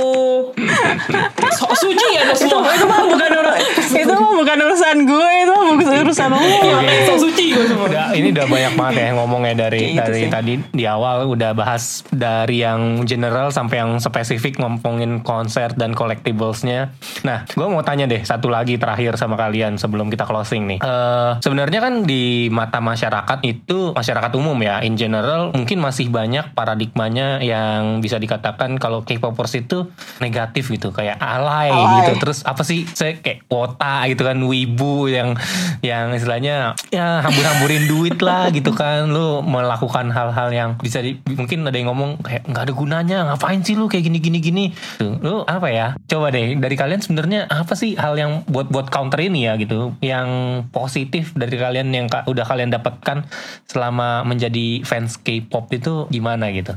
So, 1.58 1.64
suci 1.74 2.06
ya 2.14 2.28
itu 2.28 2.46
semua. 2.46 2.70
itu 2.70 2.84
mah 2.84 3.02
bukan 3.08 3.30
urusan 3.30 3.98
itu 3.98 4.12
mah 4.14 4.32
bukan 4.36 4.56
urusan 4.68 4.96
gue 5.08 5.30
itu 5.42 5.52
mah 5.52 5.64
bukan 5.74 5.94
urusan 6.06 6.28
lu 6.30 6.38
Iya, 6.38 6.76
kayak 6.84 7.02
so 7.08 7.14
suci 7.18 7.44
gue 7.56 7.64
semua. 7.66 7.86
Udah, 7.88 8.12
ini 8.12 8.28
udah 8.30 8.46
banyak 8.46 8.72
banget 8.76 8.94
ya 8.98 9.08
ngomongnya 9.16 9.54
dari 9.68 9.80
gitu 9.96 10.00
dari 10.04 10.20
sih. 10.26 10.30
tadi 10.30 10.52
di 10.70 10.84
awal 10.84 11.26
udah 11.28 11.50
bahas 11.56 12.04
dari 12.12 12.62
yang 12.62 13.02
general 13.08 13.50
sampai 13.50 13.80
yang 13.80 13.98
spesifik 13.98 14.60
ngomongin 14.60 15.24
konser 15.24 15.72
dan 15.74 15.96
collectiblesnya. 15.96 16.92
Nah, 17.24 17.48
gue 17.48 17.66
mau 17.66 17.82
tanya 17.82 18.04
deh 18.04 18.20
satu 18.22 18.52
lagi 18.52 18.76
terakhir 18.76 19.16
sama 19.16 19.34
kalian 19.40 19.80
sebelum 19.80 20.12
kita 20.12 20.28
closing 20.28 20.68
nih. 20.68 20.78
Eh 20.84 21.30
Sebenarnya 21.40 21.80
kan 21.80 22.04
di 22.04 22.52
mata 22.52 22.78
masyarakat 22.82 23.38
itu 23.46 23.96
masyarakat 23.96 24.32
umum 24.36 24.58
ya, 24.60 24.84
in 24.84 24.94
general 25.00 25.50
mungkin 25.54 25.80
masih 25.80 26.12
banyak 26.12 26.47
paradigmanya 26.52 27.40
yang 27.40 27.98
bisa 27.98 28.16
dikatakan 28.16 28.76
kalau 28.76 29.02
K-popers 29.02 29.56
itu 29.56 29.88
negatif 30.18 30.68
gitu, 30.68 30.90
kayak 30.90 31.16
alay, 31.18 31.68
Alay. 31.68 31.96
gitu. 32.04 32.28
Terus 32.28 32.44
apa 32.44 32.62
sih? 32.62 32.84
Saya 32.86 33.16
kayak 33.16 33.46
kuota 33.46 34.04
gitu 34.06 34.22
kan, 34.22 34.36
wibu 34.38 35.08
yang 35.08 35.34
yang 35.80 36.12
istilahnya 36.12 36.76
ya 36.88 37.20
hambur-hamburin 37.20 37.84
duit 37.86 38.18
lah 38.18 38.48
gitu 38.50 38.70
kan. 38.70 39.08
Lu 39.08 39.40
melakukan 39.40 40.12
hal-hal 40.12 40.48
yang 40.50 40.70
bisa 40.76 41.00
di, 41.00 41.16
mungkin 41.26 41.64
ada 41.64 41.74
yang 41.74 41.90
ngomong 41.90 42.20
kayak 42.20 42.44
nggak 42.44 42.62
ada 42.62 42.72
gunanya 42.72 43.18
ngapain 43.26 43.64
sih 43.64 43.74
lu 43.74 43.88
kayak 43.88 44.04
gini 44.04 44.18
gini 44.18 44.38
gini 44.38 44.64
Tuh, 45.00 45.16
lu 45.18 45.34
apa 45.42 45.72
ya? 45.72 45.86
Coba 46.04 46.28
deh 46.28 46.54
dari 46.54 46.76
kalian 46.76 47.00
sebenarnya 47.00 47.48
apa 47.48 47.72
sih 47.72 47.96
hal 47.96 48.14
yang 48.14 48.44
buat 48.46 48.68
buat 48.68 48.92
counter 48.92 49.24
ini 49.24 49.48
ya 49.48 49.56
gitu? 49.56 49.96
Yang 49.98 50.28
positif 50.70 51.32
dari 51.32 51.56
kalian 51.56 51.88
yang 51.90 52.06
ka- 52.06 52.28
udah 52.28 52.44
kalian 52.44 52.70
dapatkan 52.70 53.24
selama 53.64 54.22
menjadi 54.22 54.84
fans 54.84 55.16
K-pop 55.18 55.66
itu 55.72 56.06
gimana 56.08 56.37
gitu. 56.46 56.72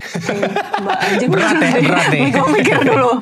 Mbak 0.81 0.97
anjing. 1.05 1.29
Berat 1.29 1.55
ya, 1.61 1.81
berat 1.85 2.05
nih. 2.09 2.21
gue 2.33 2.47
mikir 2.49 2.77
dulu 2.81 3.11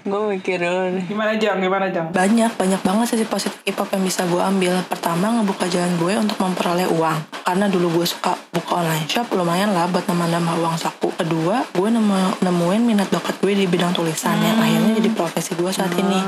gue 0.00 0.20
mikir 0.30 0.56
dulu 0.56 0.96
nih 0.96 1.04
Gimana 1.06 1.32
Jang? 1.36 1.58
Gimana 1.58 1.86
Jang? 1.88 2.08
Banyak, 2.10 2.56
banyak 2.56 2.80
banget 2.80 3.06
sisi 3.10 3.24
positif 3.24 3.60
K-pop 3.60 3.92
yang 3.92 4.02
bisa 4.02 4.24
gue 4.24 4.40
ambil. 4.40 4.80
Pertama, 4.84 5.30
ngebuka 5.30 5.68
jalan 5.68 5.92
gue 5.96 6.12
untuk 6.16 6.36
memperoleh 6.36 6.88
uang. 6.88 7.18
Karena 7.44 7.66
dulu 7.66 8.00
gue 8.00 8.06
suka 8.06 8.34
buka 8.50 8.80
online 8.80 9.06
shop, 9.06 9.30
lumayan 9.32 9.70
lah 9.70 9.86
buat 9.86 10.04
nambah-nambah 10.04 10.54
uang 10.58 10.76
saku. 10.76 11.12
Kedua, 11.12 11.66
gue 11.70 11.88
nemu, 11.88 12.40
nemuin 12.40 12.82
minat 12.82 13.08
bakat 13.08 13.36
gue 13.38 13.52
di 13.54 13.64
bidang 13.64 13.92
tulisan 13.92 14.36
yang 14.38 14.56
akhirnya 14.56 14.96
jadi 14.96 15.10
profesi 15.12 15.52
gue 15.52 15.70
saat 15.70 15.92
ini. 15.94 16.20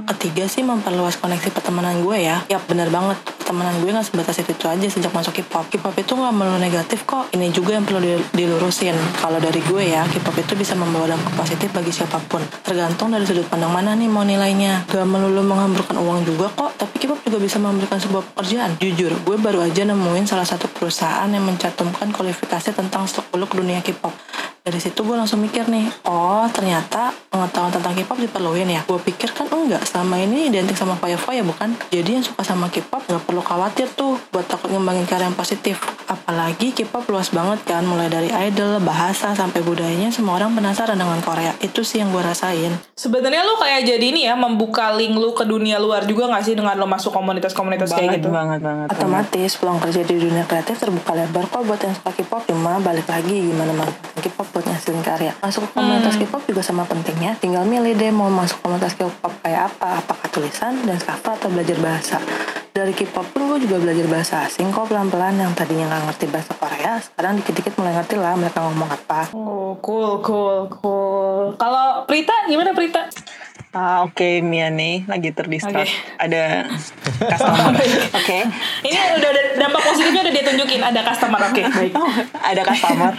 Ketiga 0.00 0.42
sih 0.44 0.66
memperluas 0.66 1.14
koneksi 1.16 1.54
pertemanan 1.54 2.02
gue 2.02 2.18
ya. 2.18 2.42
Yap, 2.50 2.66
bener 2.66 2.90
banget. 2.90 3.14
Pertemanan 3.38 3.78
gue 3.78 3.90
gak 3.90 4.06
sebatas 4.06 4.38
itu 4.38 4.66
aja 4.66 4.82
sejak 4.82 5.10
masuk 5.10 5.30
K-pop. 5.32 5.70
K-pop 5.70 5.94
itu 5.94 6.12
gak 6.12 6.34
melulu 6.34 6.58
negatif 6.58 7.06
kok. 7.06 7.30
Ini 7.30 7.50
juga 7.50 7.78
yang 7.78 7.86
perlu 7.86 8.02
di- 8.02 8.26
dilurusin. 8.34 8.94
Kalau 9.14 9.38
dari 9.38 9.62
gue 9.62 9.82
ya, 9.86 10.02
K-pop 10.02 10.34
itu 10.34 10.58
bisa 10.58 10.74
membawa 10.74 11.06
dampak 11.06 11.30
positif 11.36 11.70
bagi 11.70 11.90
siapa 11.90 12.18
pun. 12.26 12.42
Tergantung 12.42 13.14
dari 13.14 13.19
sudut 13.24 13.46
pandang 13.48 13.72
mana 13.72 13.96
nih 13.96 14.08
mau 14.08 14.24
nilainya. 14.26 14.84
Gak 14.88 15.06
melulu 15.08 15.40
menghamburkan 15.44 15.96
uang 16.00 16.24
juga 16.28 16.52
kok, 16.52 16.76
tapi 16.76 17.00
K-pop 17.00 17.20
juga 17.24 17.38
bisa 17.40 17.56
memberikan 17.56 17.96
sebuah 17.96 18.22
pekerjaan. 18.32 18.76
Jujur, 18.80 19.12
gue 19.24 19.36
baru 19.40 19.64
aja 19.64 19.82
nemuin 19.88 20.28
salah 20.28 20.44
satu 20.44 20.68
perusahaan 20.68 21.28
yang 21.28 21.44
mencantumkan 21.44 22.12
kualifikasi 22.12 22.76
tentang 22.76 23.08
seluk-beluk 23.08 23.56
dunia 23.56 23.80
K-pop. 23.80 24.12
Dari 24.60 24.76
situ 24.76 25.00
gue 25.08 25.16
langsung 25.16 25.40
mikir 25.40 25.72
nih, 25.72 25.88
oh 26.04 26.44
ternyata 26.52 27.16
pengetahuan 27.32 27.72
tentang 27.72 27.96
K-pop 27.96 28.20
diperluin 28.20 28.68
ya. 28.68 28.84
Gue 28.84 29.00
pikir 29.00 29.32
kan 29.32 29.48
enggak, 29.48 29.80
selama 29.88 30.20
ini 30.20 30.52
identik 30.52 30.76
sama 30.76 31.00
foya-foya 31.00 31.40
bukan? 31.40 31.72
Jadi 31.88 32.20
yang 32.20 32.24
suka 32.24 32.44
sama 32.44 32.68
K-pop 32.68 33.08
gak 33.08 33.24
perlu 33.24 33.40
khawatir 33.40 33.88
tuh 33.96 34.20
buat 34.28 34.44
takut 34.44 34.68
ngembangin 34.68 35.08
karya 35.08 35.32
yang 35.32 35.38
positif. 35.38 35.80
Apalagi 36.04 36.76
K-pop 36.76 37.08
luas 37.08 37.32
banget 37.32 37.64
kan, 37.64 37.88
mulai 37.88 38.12
dari 38.12 38.28
idol, 38.28 38.84
bahasa, 38.84 39.32
sampai 39.32 39.64
budayanya 39.64 40.12
semua 40.12 40.36
orang 40.36 40.52
penasaran 40.52 41.00
dengan 41.00 41.24
Korea. 41.24 41.56
Itu 41.64 41.80
sih 41.80 42.04
yang 42.04 42.12
gue 42.12 42.20
rasain. 42.20 42.76
Sebenarnya 42.92 43.40
lu 43.48 43.56
kayak 43.56 43.88
jadi 43.88 44.06
ini 44.12 44.28
ya 44.28 44.36
membuka 44.36 44.92
link 44.92 45.16
lu 45.16 45.32
ke 45.32 45.48
dunia 45.48 45.80
luar 45.80 46.04
juga 46.04 46.28
gak 46.36 46.44
sih 46.44 46.52
dengan 46.52 46.76
lu 46.76 46.84
masuk 46.84 47.16
komunitas-komunitas 47.16 47.96
kayak 47.96 48.12
banget 48.12 48.20
gitu? 48.20 48.28
banget 48.28 48.60
banget 48.60 48.86
Otomatis 48.92 49.50
peluang 49.56 49.80
kerja 49.80 50.00
di 50.04 50.14
dunia 50.20 50.44
kreatif 50.44 50.76
terbuka 50.76 51.16
lebar 51.16 51.48
kok 51.48 51.64
buat 51.64 51.80
yang 51.80 51.96
suka 51.96 52.12
K-pop 52.12 52.44
cuma 52.44 52.76
balik 52.84 53.08
lagi 53.08 53.40
gimana 53.48 53.72
manfaat 53.72 54.20
K-pop 54.20 54.49
buat 54.50 54.66
ngasilin 54.66 55.02
karya. 55.02 55.32
Masuk 55.38 55.66
ke 55.66 55.70
komunitas 55.74 56.14
K-pop 56.18 56.42
juga 56.44 56.62
sama 56.62 56.82
pentingnya. 56.84 57.38
Tinggal 57.38 57.64
milih 57.64 57.94
deh 57.94 58.10
mau 58.10 58.28
masuk 58.28 58.60
komunitas 58.60 58.94
K-pop 58.94 59.32
kayak 59.40 59.74
apa, 59.74 60.02
apakah 60.02 60.28
tulisan, 60.28 60.74
dan 60.84 60.98
cover 60.98 61.34
atau 61.34 61.48
belajar 61.48 61.78
bahasa. 61.78 62.18
dari 62.70 62.94
K-pop 62.94 63.34
pun 63.34 63.50
gue 63.50 63.66
juga 63.66 63.82
belajar 63.82 64.06
bahasa 64.06 64.46
asing 64.46 64.70
kok 64.70 64.86
pelan-pelan 64.86 65.34
yang 65.34 65.50
tadinya 65.58 65.90
nggak 65.90 66.02
ngerti 66.06 66.26
bahasa 66.30 66.54
Korea 66.54 67.02
sekarang 67.02 67.42
dikit-dikit 67.42 67.74
mulai 67.74 67.98
ngerti 67.98 68.14
lah 68.14 68.38
mereka 68.38 68.62
ngomong 68.62 68.86
apa 68.86 69.20
Oh, 69.34 69.74
cool, 69.82 70.22
cool, 70.22 70.70
cool. 70.78 71.58
Kalau 71.58 72.06
Prita, 72.06 72.46
gimana 72.46 72.70
Prita? 72.70 73.10
Ah, 73.70 74.02
oke 74.02 74.42
Mia 74.42 74.66
nih 74.66 75.06
lagi 75.06 75.30
terdistrak. 75.30 75.86
Oke. 75.86 75.94
Ada 76.18 76.66
customer. 77.30 77.70
Oke. 78.18 78.38
Ini 78.82 78.98
udah 79.14 79.28
ada 79.30 79.42
dampak 79.62 79.80
positifnya 79.86 80.20
udah 80.26 80.32
dia 80.34 80.42
tunjukin 80.42 80.82
ada 80.82 81.00
customer. 81.06 81.38
Oke, 81.46 81.62
baik. 81.78 81.92
ada 82.34 82.62
customer. 82.66 83.14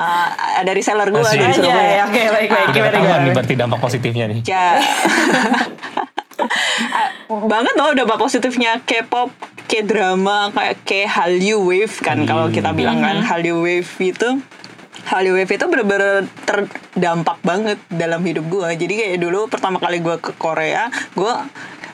Ah, 0.00 0.32
ada 0.64 0.70
reseller 0.72 1.12
gue 1.12 1.20
Surabaya. 1.20 1.76
ya, 1.92 2.02
oke, 2.08 2.22
baik, 2.24 2.48
baik. 2.48 2.68
Ketahuan 2.72 3.04
gimana? 3.04 3.20
nih 3.20 3.32
berarti 3.36 3.54
dampak 3.54 3.78
positifnya 3.84 4.24
nih. 4.32 4.40
Ya. 4.48 4.80
banget 7.52 7.74
loh 7.76 7.92
dampak 7.92 8.16
positifnya 8.16 8.80
K-pop, 8.88 9.28
K-drama, 9.68 10.48
kayak 10.56 10.76
K-Hallyu 10.88 11.68
Wave 11.68 11.96
kan 12.00 12.24
kalau 12.24 12.48
kita 12.48 12.72
bilang 12.72 13.04
kan 13.04 13.20
Hallyu 13.20 13.60
Wave 13.60 13.92
itu 14.00 14.40
Hallyu 15.06 15.34
Wave 15.34 15.50
itu 15.50 15.66
bener-bener 15.66 16.26
terdampak 16.46 17.38
banget 17.42 17.78
dalam 17.90 18.22
hidup 18.22 18.46
gue. 18.46 18.68
Jadi 18.78 18.94
kayak 18.94 19.18
dulu 19.18 19.50
pertama 19.50 19.82
kali 19.82 19.98
gue 19.98 20.16
ke 20.22 20.32
Korea, 20.38 20.88
gue 21.14 21.34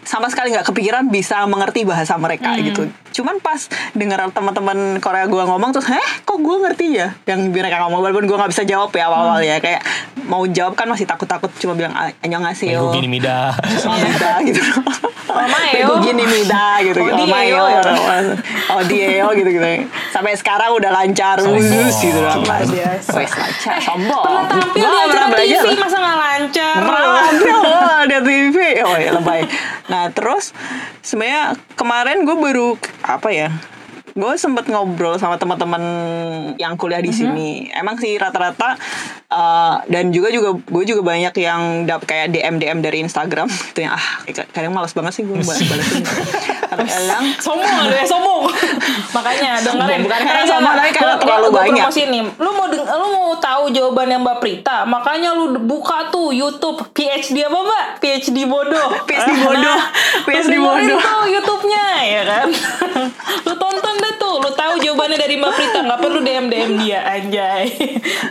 sama 0.09 0.33
sekali 0.33 0.57
nggak 0.57 0.73
kepikiran 0.73 1.05
bisa 1.13 1.45
mengerti 1.45 1.85
bahasa 1.85 2.17
mereka 2.17 2.57
gitu. 2.61 2.89
Cuman 3.13 3.41
pas 3.43 3.67
dengar 3.95 4.23
teman-teman 4.31 5.03
Korea 5.03 5.27
gue 5.27 5.43
ngomong 5.43 5.71
terus, 5.75 5.89
heh 5.91 6.09
kok 6.23 6.39
gue 6.39 6.57
ngerti 6.65 6.87
ya 6.99 7.15
yang 7.27 7.51
mereka 7.51 7.83
ngomong 7.87 8.05
walaupun 8.05 8.25
gue 8.29 8.37
nggak 8.37 8.53
bisa 8.53 8.63
jawab 8.63 8.91
ya 8.95 9.11
awal-awal 9.11 9.41
ya 9.43 9.59
kayak 9.59 9.83
mau 10.29 10.45
jawab 10.45 10.77
kan 10.77 10.87
masih 10.87 11.09
takut-takut 11.09 11.49
cuma 11.59 11.73
bilang 11.75 11.97
annyeonghaseyo. 12.23 12.93
Gue 12.93 13.03
gini 13.03 13.09
mida. 13.09 13.57
Mida 13.85 14.33
gitu. 14.49 14.61
Omaeo. 15.29 15.87
Gue 15.89 15.99
gini 16.13 16.25
Mida 16.25 16.81
gitu. 16.85 17.01
Oh, 17.01 17.09
gitu. 17.09 17.33
Ya. 17.33 18.21
Oh 18.73 18.81
Dieo 18.85 19.29
gitu 19.37 19.51
gitu. 19.51 19.67
Sampai 20.13 20.37
sekarang 20.37 20.77
udah 20.77 20.91
lancar 20.93 21.41
wus 21.45 21.69
gitu. 22.01 22.21
Biasa. 22.21 23.13
Wes 23.17 23.33
lancar 23.33 23.77
sombong. 23.81 24.25
Pernah 24.25 24.45
tampil 24.49 24.85
di 24.85 24.85
acara. 24.85 25.37
TV 25.39 25.67
masa 25.81 25.97
nggak 25.97 26.19
lancar? 26.19 26.75
Pernah 26.85 28.03
di 28.09 28.19
TV. 28.25 28.57
Oh 28.85 28.97
ya 28.97 29.11
lebay. 29.17 29.43
Nah 29.89 30.13
terus 30.13 30.53
sebenarnya 31.09 31.57
kemarin 31.73 32.29
gue 32.29 32.37
baru 32.37 32.77
apa 33.01 33.33
ya? 33.33 33.49
Gue 34.19 34.35
sempet 34.35 34.66
ngobrol 34.66 35.14
sama 35.14 35.39
teman-teman 35.39 35.79
yang 36.59 36.75
kuliah 36.75 36.99
di 36.99 37.14
sini. 37.14 37.71
Emang 37.71 37.95
sih 38.03 38.19
rata-rata 38.19 38.75
eh, 39.31 39.75
dan 39.87 40.11
juga 40.11 40.35
juga 40.35 40.59
gue 40.59 40.85
juga 40.85 41.07
banyak 41.07 41.35
yang 41.39 41.87
dap 41.87 42.03
kayak 42.03 42.35
DM 42.35 42.59
DM 42.59 42.79
dari 42.83 42.99
Instagram. 43.07 43.47
Gitu 43.71 43.87
yang 43.87 43.95
ah 43.95 44.05
kadang 44.51 44.75
malas 44.75 44.91
banget 44.91 45.14
sih 45.14 45.23
gue 45.23 45.39
balesin. 45.71 46.03
Kadang 46.66 47.25
sombong 47.39 47.77
ada 47.87 47.95
yang 47.95 48.11
sombong. 48.11 48.51
Makanya 49.16 49.62
dengerin. 49.62 50.01
Bukan 50.03 50.21
karena 50.27 50.45
sombong, 50.45 50.75
tapi 50.75 50.91
karena 50.91 51.14
terlalu 51.16 51.49
banyak. 51.55 51.87
nih. 51.95 52.23
Lu 52.43 52.51
mau 52.59 52.66
lu 52.69 53.07
mau 53.14 53.31
tahu 53.39 53.71
jawabannya 53.71 54.19
Mbak 54.19 54.37
Prita? 54.43 54.83
Makanya 54.85 55.31
lu 55.33 55.59
buka 55.62 56.11
tuh 56.11 56.35
YouTube. 56.35 56.83
PhD 56.91 57.47
apa 57.47 57.59
Mbak? 57.62 57.85
PhD 58.03 58.39
bodoh. 58.51 58.89
PhD 59.07 59.31
bodoh. 59.47 59.79
PhD 60.27 60.55
lu 60.59 60.66
bodoh. 60.66 60.99
tuh 60.99 61.23
YouTube-nya 61.31 61.87
ya 62.05 62.23
kan? 62.27 62.49
Lu 63.47 63.55
tonton 63.55 63.95
deh 63.99 64.08
tuh 64.17 64.41
lu 64.41 64.51
tahu 64.57 64.75
jawabannya 64.81 65.19
dari 65.21 65.37
Mbak 65.37 65.53
Prita 65.53 65.79
nggak 65.85 66.01
perlu 66.01 66.19
DM 66.25 66.47
DM 66.49 66.73
dia 66.81 67.01
anjay 67.05 67.69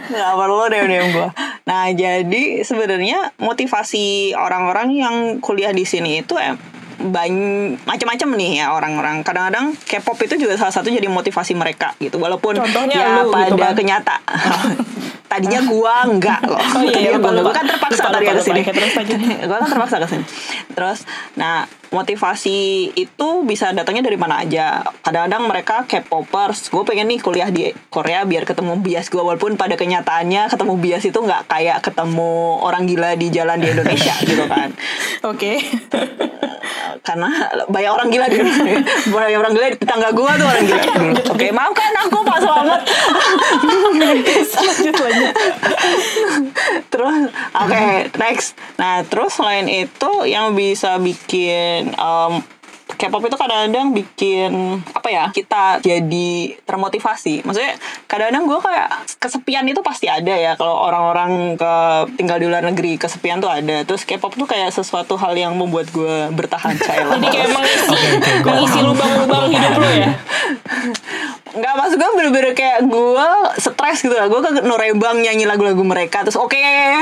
nggak 0.10 0.34
perlu 0.34 0.66
deh 0.66 0.82
DM 0.88 1.08
gue. 1.14 1.30
Nah 1.68 1.84
jadi 1.94 2.44
sebenarnya 2.66 3.36
motivasi 3.38 4.34
orang-orang 4.34 4.88
yang 4.96 5.16
kuliah 5.44 5.76
di 5.76 5.84
sini 5.86 6.26
itu 6.26 6.34
em, 6.40 6.58
banyak 6.98 7.78
macam-macam 7.86 8.30
nih 8.40 8.52
ya 8.64 8.66
orang-orang. 8.74 9.22
Kadang-kadang 9.22 9.78
K-pop 9.86 10.18
itu 10.26 10.36
juga 10.42 10.58
salah 10.58 10.74
satu 10.74 10.90
jadi 10.90 11.06
motivasi 11.06 11.54
mereka 11.54 11.94
gitu. 12.02 12.18
Walaupun 12.18 12.58
Contohnya 12.58 12.98
ya 12.98 13.08
lu 13.22 13.30
pada 13.30 13.54
gitu 13.54 13.58
kan. 13.62 13.74
kenyata. 13.78 14.16
Tadinya 15.32 15.60
gua 15.68 16.08
enggak 16.08 16.40
loh. 16.48 16.56
Oh 16.56 16.82
iya, 16.88 17.20
lupa, 17.20 17.36
gua, 17.36 17.44
lupa. 17.44 17.52
Kan 17.52 17.68
terpaksa 17.68 18.08
Lupa, 18.08 18.16
tadi 18.16 18.26
lupa, 18.32 18.40
lupa. 18.40 18.54
Lanjut. 18.56 19.20
gua 19.52 19.58
kan 19.60 19.70
terpaksa 19.70 19.96
ke 20.00 20.08
sini. 20.08 20.26
Terus 20.72 21.00
nah 21.36 21.68
motivasi 21.92 22.92
itu 22.96 23.28
bisa 23.48 23.72
datangnya 23.72 24.08
dari 24.08 24.18
mana 24.20 24.44
aja. 24.44 24.84
Kadang-kadang 25.04 25.44
mereka 25.48 25.76
K-popers. 25.88 26.68
Gue 26.68 26.84
pengen 26.84 27.08
nih 27.08 27.20
kuliah 27.24 27.50
di 27.52 27.72
Korea 27.88 28.28
biar 28.28 28.44
ketemu 28.44 28.80
bias 28.80 29.08
gue 29.08 29.22
walaupun 29.22 29.56
pada 29.56 29.80
kenyataannya 29.80 30.52
ketemu 30.52 30.74
bias 30.80 31.04
itu 31.08 31.20
nggak 31.20 31.48
kayak 31.48 31.80
ketemu 31.80 32.62
orang 32.64 32.84
gila 32.86 33.16
di 33.16 33.28
jalan 33.32 33.58
di 33.60 33.68
Indonesia 33.72 34.14
gitu 34.30 34.44
kan. 34.46 34.70
oke 35.24 35.54
Karena 37.06 37.30
banyak 37.72 37.92
orang 37.92 38.08
gila 38.12 38.28
di 38.28 38.38
banyak 39.08 39.40
orang 39.40 39.54
gila 39.56 39.68
di 39.72 39.78
tetangga 39.80 40.10
gue 40.12 40.32
tuh 40.36 40.48
orang 40.48 40.64
gila. 40.68 40.84
Oke, 41.32 41.48
maafkan 41.56 41.92
aku 42.04 42.18
Pak 42.20 42.38
Selamat. 42.44 42.82
lanjut 44.58 44.96
lanjut 45.00 45.34
terus 46.98 47.30
oke 47.54 47.86
next. 48.18 48.58
Nah 48.82 49.06
terus 49.06 49.38
selain 49.38 49.70
itu 49.70 50.26
yang 50.26 50.58
bisa 50.58 50.98
bikin 50.98 51.94
em, 51.94 52.34
K-pop 52.98 53.22
itu 53.24 53.36
kadang-kadang 53.36 53.94
bikin 53.94 54.52
apa 54.90 55.08
ya 55.08 55.24
kita 55.30 55.78
jadi 55.80 56.30
termotivasi. 56.62 57.42
Maksudnya 57.42 57.78
kadang-kadang 58.06 58.44
gue 58.44 58.60
kayak 58.60 58.88
kesepian 59.16 59.64
itu 59.64 59.80
pasti 59.80 60.08
ada 60.08 60.34
ya. 60.34 60.54
Kalau 60.54 60.84
orang-orang 60.84 61.30
ke 61.56 61.74
tinggal 62.16 62.36
di 62.36 62.46
luar 62.46 62.64
negeri 62.64 62.96
kesepian 62.96 63.38
tuh 63.38 63.48
ada. 63.48 63.82
Terus 63.84 64.02
K-pop 64.02 64.34
tuh 64.34 64.46
kayak 64.46 64.70
sesuatu 64.72 65.14
hal 65.16 65.34
yang 65.34 65.54
membuat 65.54 65.90
gue 65.90 66.30
bertahan 66.32 66.74
saya 66.76 67.06
jadi 67.14 67.28
kayak 67.28 67.50
mengisi 67.52 67.88
oke, 67.94 68.32
gua 68.42 68.52
mengisi 68.56 68.80
lubang-lubang 68.82 69.44
hidup 69.48 69.74
lu 69.76 69.90
ya? 69.94 70.12
Nggak 71.48 71.74
maksud 71.76 71.96
gue 71.96 72.10
bener-bener 72.14 72.54
kayak 72.54 72.80
gue 72.84 73.30
stres 73.58 73.98
gitu 74.00 74.12
lah. 74.12 74.28
Gue 74.28 74.40
ke 74.40 74.62
Norebang 74.62 75.18
nyanyi 75.18 75.46
lagu-lagu 75.46 75.80
mereka 75.80 76.22
Terus 76.22 76.36
oke 76.36 76.58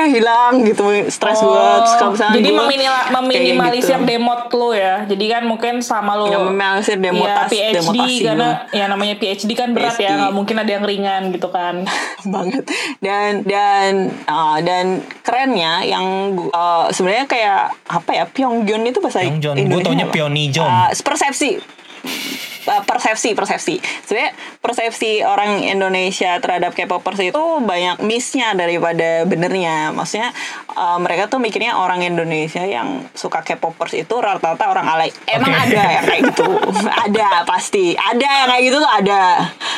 hilang 0.07 0.63
gitu 0.63 0.85
stres 1.07 1.39
gue 1.39 1.65
Terus 1.81 1.95
kalau 1.95 2.11
misalnya 2.11 2.23
Oh, 2.27 2.37
jadi 2.37 2.49
gua 2.49 2.59
meminila- 2.63 3.05
kayak 3.05 3.13
meminimalisir 3.17 3.97
gitu. 3.97 4.07
demot 4.07 4.41
lo 4.51 4.69
ya. 4.71 4.95
Jadi 5.05 5.25
kan 5.25 5.43
mungkin 5.43 5.73
sama 5.85 6.17
lo 6.17 6.25
Ya, 6.25 6.41
meminimalisir 6.41 6.97
demotas- 6.97 7.47
ya, 7.47 7.69
PhD 7.69 7.75
demotasi 7.77 8.15
karena 8.25 8.49
ya 8.73 8.85
namanya 8.89 9.15
PhD 9.15 9.49
kan 9.53 9.69
berat 9.71 9.93
ya, 9.95 10.09
PhD. 10.09 10.17
nggak 10.17 10.33
mungkin 10.33 10.55
ada 10.57 10.71
yang 10.73 10.83
ringan 10.83 11.21
gitu 11.29 11.47
kan. 11.47 11.85
banget 12.33 12.65
dan 12.99 13.45
dan 13.45 13.91
ah, 14.25 14.57
dan 14.59 14.85
kerennya 15.21 15.85
yang 15.85 16.05
uh, 16.49 16.89
sebenarnya 16.89 17.25
kayak 17.25 17.61
apa 17.85 18.11
ya 18.11 18.25
Pyongyang 18.25 18.81
itu 18.83 18.97
bahasa. 18.97 19.21
Gua 19.21 19.53
Indonesia 19.53 19.85
taunya 19.85 20.05
apa? 20.05 20.13
Pyeonijong. 20.13 20.65
Ah, 20.67 20.89
persepsi 20.91 21.61
Uh, 22.05 22.54
persepsi 22.65 23.37
persepsi. 23.37 23.77
Sebenarnya 24.05 24.33
persepsi 24.59 25.21
orang 25.21 25.61
Indonesia 25.61 26.37
terhadap 26.41 26.73
K-popers 26.73 27.21
itu 27.21 27.43
banyak 27.61 28.01
missnya 28.01 28.57
daripada 28.57 29.23
benernya. 29.29 29.93
Maksudnya 29.93 30.33
uh, 30.73 30.97
mereka 30.97 31.29
tuh 31.29 31.37
mikirnya 31.37 31.77
orang 31.77 32.01
Indonesia 32.01 32.65
yang 32.65 33.05
suka 33.13 33.45
K-popers 33.45 33.93
itu 33.93 34.15
rata-rata 34.17 34.65
orang 34.67 34.87
alay. 34.89 35.09
Emang 35.29 35.53
Oke. 35.53 35.71
ada 35.71 35.83
yang 36.01 36.05
kayak 36.05 36.21
gitu? 36.33 36.49
Ada 37.05 37.45
pasti. 37.45 37.93
Ada 37.93 38.25
yang 38.25 38.47
kayak 38.49 38.63
gitu 38.65 38.77
tuh 38.81 38.91
ada. 38.91 39.21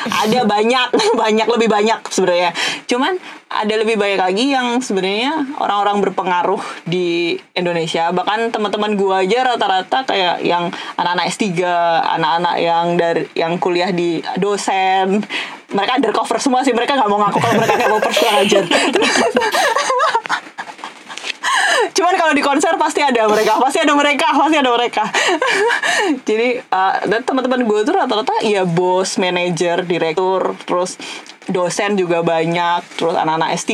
Ada 0.07 0.39
banyak 0.47 0.87
banyak 1.21 1.47
lebih 1.47 1.67
banyak 1.67 1.99
sebenarnya. 2.07 2.51
Cuman 2.87 3.19
ada 3.47 3.73
lebih 3.79 3.95
banyak 3.95 4.19
lagi 4.19 4.45
yang 4.51 4.83
sebenarnya 4.83 5.57
orang-orang 5.57 6.03
berpengaruh 6.03 6.59
di 6.83 7.39
Indonesia. 7.55 8.11
Bahkan 8.11 8.51
teman-teman 8.51 8.99
gua 8.99 9.23
aja 9.23 9.47
rata-rata 9.47 10.03
kayak 10.03 10.43
yang 10.43 10.67
anak-anak 10.99 11.31
S3 11.31 11.47
anak-anak 12.19 12.55
yang 12.59 12.85
dari 12.99 13.23
yang 13.39 13.55
kuliah 13.55 13.95
di 13.95 14.19
dosen. 14.35 15.23
Mereka 15.71 15.99
undercover 15.99 16.39
semua 16.43 16.63
sih. 16.67 16.75
Mereka 16.75 16.99
nggak 16.99 17.09
mau 17.09 17.19
ngaku 17.23 17.39
kalau 17.39 17.55
mereka 17.55 17.73
kayak 17.79 17.91
mau 17.91 17.99
kurang 18.03 18.37
ajar 18.43 18.63
Cuman 21.95 22.13
kalau 22.17 22.33
di 22.33 22.43
konser 22.43 22.73
pasti 22.77 23.01
ada 23.01 23.27
mereka, 23.29 23.57
pasti 23.61 23.81
ada 23.81 23.93
mereka, 23.93 24.27
pasti 24.33 24.57
ada 24.57 24.71
mereka. 24.71 25.03
Jadi 26.27 26.61
uh, 26.69 26.95
dan 27.05 27.21
teman-teman 27.23 27.65
gue 27.65 27.79
tuh 27.85 27.93
rata-rata 27.95 28.33
ya 28.45 28.63
bos, 28.65 29.17
manajer, 29.17 29.85
direktur, 29.85 30.55
terus 30.65 30.97
dosen 31.47 31.95
juga 31.95 32.21
banyak, 32.21 32.83
terus 32.99 33.15
anak-anak 33.15 33.55
S3, 33.55 33.73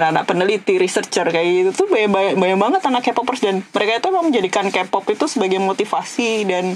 anak-anak 0.00 0.24
peneliti, 0.24 0.80
researcher 0.80 1.28
kayak 1.28 1.46
gitu 1.46 1.84
tuh 1.84 1.86
banyak, 1.92 2.08
banyak, 2.08 2.34
banyak 2.40 2.58
banget 2.58 2.80
anak 2.88 3.02
K-popers 3.04 3.40
dan 3.44 3.60
mereka 3.60 4.00
itu 4.00 4.06
emang 4.08 4.24
menjadikan 4.32 4.66
K-pop 4.72 5.04
itu 5.12 5.24
sebagai 5.28 5.60
motivasi 5.60 6.48
dan 6.48 6.72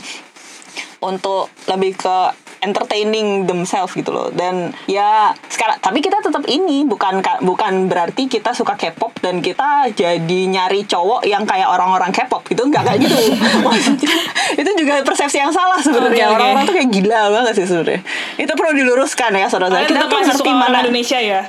untuk 1.01 1.49
lebih 1.69 1.97
ke 1.97 2.17
entertaining 2.61 3.45
themselves 3.45 3.93
gitu 3.93 4.11
loh. 4.13 4.29
Dan 4.33 4.73
ya 4.89 5.33
sekarang 5.49 5.81
tapi 5.81 5.99
kita 6.01 6.21
tetap 6.21 6.45
ini 6.49 6.85
bukan 6.85 7.21
ka- 7.21 7.41
bukan 7.41 7.89
berarti 7.89 8.27
kita 8.27 8.53
suka 8.53 8.77
K-pop 8.77 9.17
dan 9.21 9.41
kita 9.41 9.91
jadi 9.93 10.41
nyari 10.49 10.85
cowok 10.85 11.25
yang 11.27 11.45
kayak 11.45 11.69
orang-orang 11.69 12.13
K-pop 12.13 12.45
gitu. 12.49 12.67
Nggak 12.69 12.83
kayak 12.87 12.99
gitu. 13.07 13.17
Maksudnya, 13.67 14.15
itu 14.57 14.71
juga 14.77 14.95
persepsi 15.05 15.39
yang 15.41 15.53
salah 15.53 15.81
sebenarnya. 15.81 16.33
Orang-orang 16.33 16.65
tuh 16.65 16.75
kayak 16.77 16.91
gila 16.91 17.21
banget 17.33 17.53
sih 17.63 17.67
sebenarnya. 17.69 18.01
Itu 18.37 18.53
perlu 18.57 18.73
diluruskan 18.77 19.31
ya 19.37 19.47
saudara 19.49 19.83
Kalian 19.83 19.91
kita 19.93 20.05
tuh 20.09 20.19
ngerti 20.23 20.51
mana 20.53 20.77
Indonesia 20.83 21.19
ya. 21.21 21.43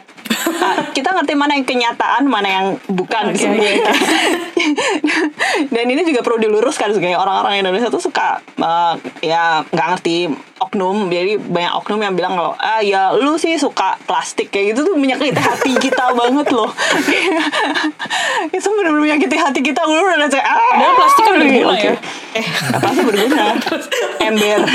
Ah, 0.48 0.92
kita 0.92 1.12
ngerti 1.16 1.34
mana 1.36 1.56
yang 1.60 1.66
kenyataan 1.68 2.24
mana 2.28 2.48
yang 2.48 2.68
bukan 2.88 3.32
Oke, 3.32 3.40
sebenarnya. 3.40 3.92
dan 5.74 5.86
ini 5.88 6.02
juga 6.04 6.24
perlu 6.24 6.40
diluruskan 6.40 6.92
sebenarnya. 6.96 7.20
Orang-orang 7.20 7.64
Indonesia 7.64 7.88
tuh 7.88 8.04
suka 8.04 8.44
eh, 8.60 8.94
ya 9.24 9.64
nggak 9.68 9.88
ngerti 9.98 10.16
oknum 10.60 11.10
jadi 11.10 11.38
banyak 11.38 11.74
oknum 11.84 12.00
yang 12.02 12.14
bilang 12.18 12.34
kalau 12.36 12.54
ah 12.58 12.82
ya 12.82 13.14
lu 13.14 13.38
sih 13.38 13.56
suka 13.58 13.98
plastik 14.10 14.50
kayak 14.50 14.74
gitu 14.74 14.94
tuh 14.94 14.96
menyakiti 14.98 15.38
hati 15.38 15.72
kita 15.78 16.12
banget 16.20 16.48
loh 16.54 16.70
itu 18.56 18.68
benar-benar 18.68 19.04
menyakiti 19.04 19.38
hati 19.38 19.60
kita 19.62 19.82
lu 19.86 20.02
udah 20.02 20.30
kayak 20.30 20.48
ah 20.48 20.60
Padahal 20.78 20.96
plastik 20.98 21.24
kan 21.24 21.34
berguna 21.40 21.68
oke. 21.74 21.82
ya. 21.82 21.94
Eh, 22.38 22.48
apa 22.74 22.88
sih 22.94 23.04
berguna 23.06 23.46
ember 24.22 24.62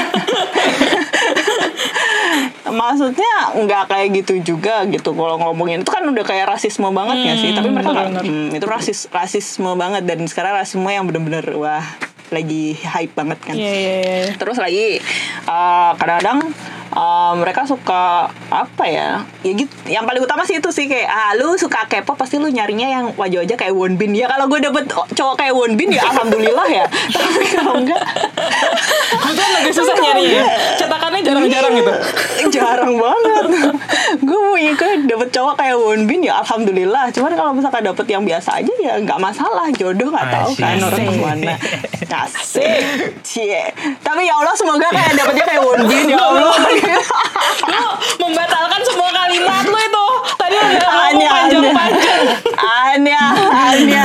maksudnya 2.72 3.32
nggak 3.52 3.84
kayak 3.90 4.08
gitu 4.22 4.54
juga 4.54 4.86
gitu 4.88 5.12
kalau 5.12 5.36
ngomongin 5.38 5.84
itu 5.84 5.90
kan 5.92 6.02
udah 6.06 6.24
kayak 6.24 6.48
rasisme 6.48 6.88
banget 6.88 7.18
ya 7.26 7.34
sih 7.36 7.50
tapi 7.52 7.68
mereka 7.68 7.92
nggak 7.92 8.08
bener-bener. 8.16 8.48
hmm, 8.50 8.56
itu 8.56 8.66
rasis 8.66 8.98
rasisme 9.12 9.70
banget 9.76 10.02
dan 10.08 10.24
sekarang 10.24 10.56
rasisme 10.56 10.88
yang 10.88 11.04
bener-bener 11.04 11.44
wah 11.58 11.84
lagi 12.32 12.74
hype 12.80 13.14
banget 13.14 13.38
kan. 13.44 13.54
Iya 13.54 13.72
iya 13.72 13.94
iya. 14.00 14.24
terus 14.40 14.56
lagi 14.56 14.98
eh, 15.46 15.90
kadang-kadang 16.00 16.50
eh, 16.92 17.32
mereka 17.36 17.68
suka 17.68 18.32
apa 18.48 18.84
ya? 18.88 19.22
Ya 19.44 19.52
gitu 19.52 19.72
yang 19.86 20.08
paling 20.08 20.24
utama 20.24 20.42
sih 20.48 20.56
itu 20.56 20.70
sih 20.72 20.88
kayak 20.88 21.08
ah 21.08 21.36
lu 21.36 21.54
suka 21.60 21.84
K-pop 21.86 22.16
pasti 22.16 22.40
lu 22.40 22.48
nyarinya 22.48 22.88
yang 22.88 23.04
wajah-wajah 23.14 23.56
kayak 23.60 23.74
Wonbin 23.76 24.16
ya 24.16 24.26
kalau 24.32 24.48
gue 24.48 24.58
dapet 24.66 24.84
cowok 24.90 25.34
kayak 25.36 25.54
Wonbin 25.54 25.90
ya 25.92 26.02
alhamdulillah 26.08 26.66
ya. 26.72 26.84
Tapi 26.88 27.46
kalau 27.52 27.74
enggak 27.78 28.02
Itu 29.12 29.32
kan 29.36 29.50
agak 29.60 29.72
susah 29.76 29.96
nyarinya 30.00 30.40
ya. 30.40 30.44
Cetakannya 30.80 31.20
jarang-jarang 31.20 31.72
gitu. 31.76 31.92
jarang 32.56 32.92
banget. 32.96 33.44
Gue 34.24 34.38
mau 34.40 34.56
ikut 34.56 35.04
dapet 35.04 35.28
cowok 35.28 35.54
kayak 35.60 35.76
Wonbin 35.76 36.20
ya 36.24 36.40
alhamdulillah. 36.40 37.12
Cuman 37.12 37.32
kalau 37.36 37.52
misalkan 37.52 37.84
dapet 37.84 38.06
yang 38.08 38.24
biasa 38.24 38.64
aja 38.64 38.72
ya 38.80 38.92
nggak 39.02 39.20
masalah 39.20 39.66
jodoh 39.74 40.08
nggak 40.08 40.28
tahu 40.30 40.50
kan 40.56 40.76
orang 40.78 41.02
ke 41.02 41.12
mana 41.18 41.54
asik 42.24 42.82
cie 43.20 43.64
tapi 43.98 44.22
ya 44.24 44.34
Allah 44.34 44.54
semoga 44.54 44.86
kayak 44.88 45.12
dapetnya 45.14 45.44
kayak 45.44 45.62
Wonbin 45.62 46.06
ya 46.06 46.18
Allah 46.18 46.54
Lu 47.62 47.84
membatalkan 48.20 48.80
semua 48.82 49.10
kalimat 49.10 49.64
lu 49.64 49.78
itu. 49.78 50.06
Tadi 50.34 50.56
udah 50.56 50.90
ngomong 50.90 51.08
Anya, 51.08 51.28
panjang-panjang. 51.30 52.22
Anya, 52.58 53.22
Anya. 53.70 54.04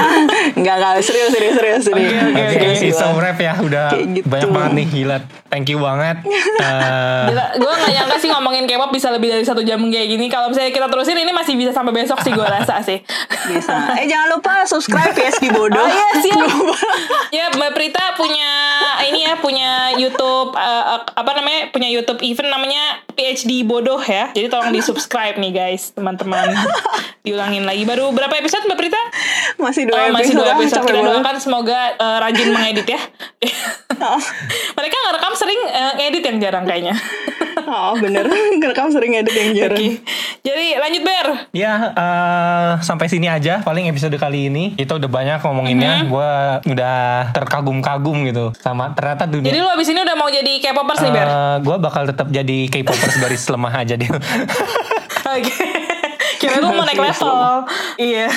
Enggak, 0.53 0.76
enggak, 0.78 0.93
serius, 1.01 1.30
serius, 1.34 1.55
serius, 1.55 1.82
serius. 1.84 2.13
Oke, 2.13 2.43
Oke, 2.47 2.68
it's 2.84 2.97
gua. 2.97 3.09
a 3.09 3.18
wrap 3.18 3.38
ya 3.38 3.53
udah 3.57 3.86
gitu. 3.97 4.26
banyak 4.26 4.49
banget 4.49 4.72
nih 4.74 4.86
gila. 4.88 5.18
Thank 5.47 5.68
you 5.68 5.80
banget. 5.80 6.18
Eh, 6.57 7.30
Gue 7.55 7.70
gak 7.72 7.91
nyangka 7.93 8.18
sih 8.18 8.28
ngomongin 8.28 8.65
K-pop 8.65 8.89
bisa 8.89 9.13
lebih 9.13 9.30
dari 9.30 9.45
satu 9.45 9.61
jam 9.61 9.80
kayak 9.80 10.07
gini. 10.09 10.26
Kalau 10.28 10.49
misalnya 10.49 10.74
kita 10.74 10.89
terusin 10.89 11.15
ini 11.15 11.32
masih 11.32 11.53
bisa 11.53 11.72
sampai 11.72 11.93
besok 11.93 12.20
sih 12.20 12.34
gue 12.34 12.43
rasa 12.43 12.82
sih. 12.82 12.97
Bisa. 13.47 13.95
Eh, 13.95 14.05
jangan 14.05 14.28
lupa 14.34 14.65
subscribe 14.65 15.13
PSG 15.13 15.53
Bodoh. 15.53 15.78
Oh 15.78 15.88
iya 15.88 16.09
siap. 16.20 16.49
ya 17.38 17.45
Mbak 17.53 17.72
Prita 17.72 18.03
punya 18.16 18.51
ini 19.10 19.26
ya 19.26 19.34
punya 19.41 19.72
YouTube 19.97 20.53
eh, 20.55 20.84
apa 21.03 21.32
namanya 21.36 21.74
punya 21.74 21.89
YouTube 21.89 22.22
event 22.24 22.49
namanya 22.53 23.03
PhD 23.18 23.66
bodoh 23.66 23.99
ya. 23.99 24.30
Jadi 24.32 24.47
tolong 24.47 24.70
di 24.70 24.80
subscribe 24.80 25.36
nih 25.41 25.51
guys 25.51 25.91
teman-teman. 25.91 26.53
Diulangin 27.26 27.68
lagi 27.68 27.84
baru 27.84 28.14
berapa 28.14 28.32
episode 28.39 28.64
Mbak 28.70 28.78
Prita? 28.78 29.01
Masih 29.58 29.84
Oh, 29.88 29.91
dua 29.91 30.14
masih 30.14 30.32
episode. 30.32 30.38
dua 30.38 30.47
ah, 30.47 30.55
episode. 30.62 30.86
Kita 30.86 31.01
doakan 31.01 31.38
semoga 31.41 31.80
eh, 31.97 32.18
rajin 32.22 32.47
mengedit 32.53 32.88
ya. 32.88 33.01
Mereka 34.78 34.95
ngerekam 34.95 35.34
sering 35.34 35.60
eh, 35.68 35.91
ngedit 35.97 36.24
yang 36.24 36.38
jarang 36.38 36.64
kayaknya. 36.70 36.93
Oh, 37.68 37.97
bener. 37.97 38.30
Ngerekam 38.62 38.93
sering 38.93 39.18
edit 39.18 39.34
yang 39.34 39.49
jarang. 39.58 39.82
Oke. 39.82 39.99
Jadi 40.45 40.78
lanjut 40.78 41.01
Ber. 41.03 41.28
Ya 41.51 41.74
eh, 41.91 42.72
sampai 42.86 43.10
sini 43.10 43.26
aja 43.26 43.66
paling 43.66 43.89
episode 43.89 44.14
kali 44.16 44.47
ini 44.47 44.78
kita 44.78 45.01
udah 45.01 45.10
banyak 45.10 45.41
ngomonginnya. 45.41 46.05
Mhm. 46.05 46.08
Gua 46.08 46.62
udah 46.64 47.34
terkagum-kagum 47.34 47.96
gitu 48.01 48.45
sama 48.61 48.93
ternyata 48.93 49.25
dunia. 49.25 49.49
Jadi 49.49 49.59
lu 49.61 49.69
abis 49.69 49.87
ini 49.91 49.99
udah 50.01 50.15
mau 50.15 50.29
jadi 50.29 50.51
K-popers 50.61 50.99
nih 51.03 51.11
Ber? 51.11 51.27
Eh, 51.27 51.57
gua 51.65 51.77
bakal 51.81 52.03
tetap 52.07 52.27
jadi 52.29 52.57
K-popers 52.69 53.15
garis 53.23 53.43
lemah 53.49 53.73
aja 53.73 53.95
dia. 53.97 54.11
Oke. 55.27 55.55
Kira 56.41 56.61
lu 56.61 56.69
mau 56.69 56.85
naik 56.85 57.01
level. 57.01 57.65
Iya. 57.97 58.27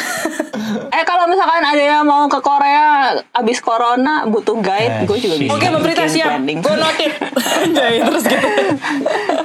Eh, 0.90 1.04
kalau 1.04 1.24
misalkan 1.26 1.62
ada 1.62 1.78
yang 1.78 2.02
mau 2.02 2.26
ke 2.26 2.38
Korea 2.38 3.12
abis 3.32 3.58
corona 3.58 4.24
butuh 4.24 4.56
guide, 4.56 5.02
Eh, 5.02 5.06
gue 5.06 5.18
juga 5.18 5.36
bisa. 5.36 5.50
Oke, 5.50 5.64
Mbak 5.66 5.80
Prita 5.80 5.96
bikin 5.98 6.12
siap. 6.12 6.28
planning. 6.30 6.58
Gue 6.60 6.74
notit. 6.76 7.12
Jadi 7.76 7.98
terus 8.00 8.24
gitu. 8.24 8.48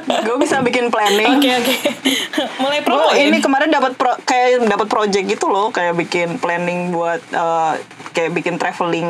gue 0.05 0.35
bisa 0.37 0.59
bikin 0.61 0.85
planning. 0.87 1.37
Oke 1.37 1.49
oke. 1.53 1.75
Mulai 2.61 2.79
Gue 2.79 2.87
promo 2.87 3.09
ini 3.13 3.37
kemarin 3.39 3.69
dapat 3.69 3.93
pro, 3.93 4.11
kayak 4.21 4.65
dapat 4.65 4.87
project 4.87 5.25
gitu 5.27 5.45
loh, 5.45 5.69
kayak 5.69 5.93
bikin 5.95 6.35
planning 6.35 6.89
buat 6.89 7.21
eh, 7.25 7.73
kayak 8.11 8.31
bikin 8.33 8.55
traveling. 8.55 9.09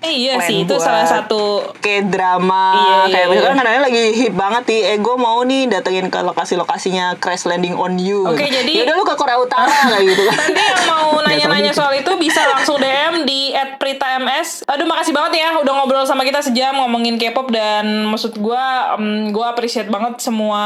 Eh, 0.00 0.12
iya 0.26 0.40
sih 0.40 0.64
itu 0.64 0.74
salah 0.76 1.04
satu 1.04 1.72
kayak 1.78 2.08
drama 2.08 2.64
Iya, 2.70 2.80
iya, 2.80 3.04
kayak 3.08 3.18
iya. 3.20 3.30
misalkan 3.30 3.56
kadang-kadang 3.56 3.84
lagi 3.84 4.04
hip 4.14 4.34
banget 4.34 4.62
nih 4.64 4.80
eh 4.86 4.98
gue 4.98 5.14
mau 5.16 5.38
nih 5.42 5.62
datengin 5.68 6.06
ke 6.06 6.18
lokasi-lokasinya 6.18 7.16
crash 7.16 7.44
landing 7.44 7.74
on 7.74 7.96
you 7.96 8.24
Oke, 8.24 8.40
gitu. 8.42 8.56
jadi- 8.58 8.74
ya 8.74 8.82
udah 8.84 8.94
lu 8.94 9.04
ke 9.04 9.14
Korea 9.14 9.36
Utara 9.36 9.68
kayak 9.68 10.04
gitu 10.06 10.22
Nanti 10.24 10.62
yang 10.62 10.82
mau 10.86 11.08
nanya-nanya 11.40 11.72
soal 11.72 11.92
itu 11.92 12.10
bisa 12.16 12.42
langsung 12.44 12.76
DM 12.76 13.22
di 13.22 13.50
@prita_ms. 13.78 14.66
Aduh 14.66 14.84
makasih 14.84 15.10
banget 15.10 15.38
ya 15.38 15.56
udah 15.56 15.72
ngobrol 15.72 16.02
sama 16.02 16.22
kita 16.22 16.40
sejam 16.40 16.74
ngomongin 16.76 17.14
K-pop 17.14 17.48
dan 17.48 18.04
maksud 18.04 18.36
gua 18.36 18.94
em, 18.94 19.30
gua 19.30 19.50
appreciate 19.50 19.86
banget 19.86 20.18
semua 20.18 20.62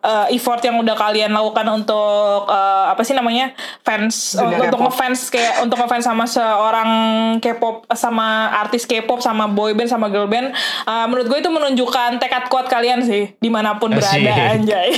eh, 0.00 0.34
effort 0.34 0.58
yang 0.60 0.76
udah 0.76 0.94
kalian 0.94 1.30
lakukan 1.30 1.66
untuk 1.68 2.44
eh, 2.46 2.84
apa 2.88 3.00
sih 3.00 3.12
namanya 3.12 3.54
fans 3.80 4.34
Dunia 4.34 4.66
untuk 4.66 4.80
ngefans 4.80 5.20
kayak 5.28 5.54
untuk 5.60 5.76
ngefans 5.76 6.04
sama 6.04 6.24
seorang 6.24 6.90
K-pop 7.38 7.86
sama 7.92 8.28
artis 8.56 8.84
K-pop 8.84 9.18
sama 9.18 9.46
boy 9.46 9.72
band 9.72 9.88
sama 9.88 10.08
girl 10.08 10.26
band. 10.26 10.50
Eh, 10.84 11.04
menurut 11.06 11.26
gue 11.26 11.38
itu 11.38 11.48
menunjukkan 11.48 12.16
tekad 12.16 12.46
kuat 12.46 12.66
kalian 12.66 13.00
sih 13.00 13.32
di 13.36 13.48
mana 13.48 13.76
pun 13.76 13.90
berada 13.90 14.10
Asik. 14.10 14.54
anjay. 14.56 14.90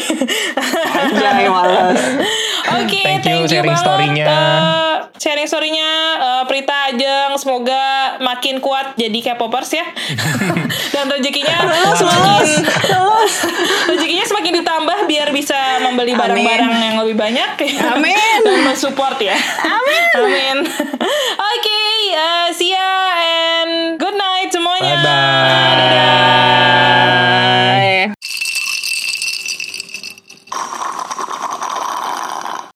Jangan 1.12 1.50
males 1.50 2.00
Oke, 2.72 3.02
Thank 3.02 3.26
you 3.26 3.34
thank 3.34 3.40
you 3.42 3.48
sharing 3.48 3.68
banget. 3.68 3.82
story-nya. 3.82 4.26
eh, 4.26 4.96
sharing 5.18 5.48
storynya 5.48 5.90
uh, 6.18 6.26
eh, 6.26 6.42
Prita 6.50 6.92
Ajeng 6.92 7.32
semoga 7.38 8.16
makin 8.20 8.58
kuat 8.62 8.94
jadi 8.94 9.18
K-popers 9.32 9.70
ya. 9.74 9.86
Dan 10.94 11.08
rezekinya 11.08 11.56
semakin 11.96 12.62
rezekinya 13.90 14.24
semakin 14.28 14.52
ditambah 14.62 14.98
biar 15.08 15.28
bisa 15.34 15.82
membeli 15.82 16.12
barang-barang 16.14 16.72
yang 16.72 16.96
lebih 17.02 17.16
banyak. 17.16 17.50
Amin. 17.92 18.38
Dan 18.46 18.60
mensupport 18.66 19.18
ya. 19.18 19.36
Amin. 19.64 20.02
Amin. 20.18 20.56
Oke 20.66 21.58
okay, 21.58 21.92
uh, 22.14 22.48
see 22.52 22.72
ya 22.74 22.90
and 23.18 23.96
good 23.96 24.14
night 24.14 24.50
semuanya. 24.52 24.96
Bye 25.00 25.06
bye 25.06 25.61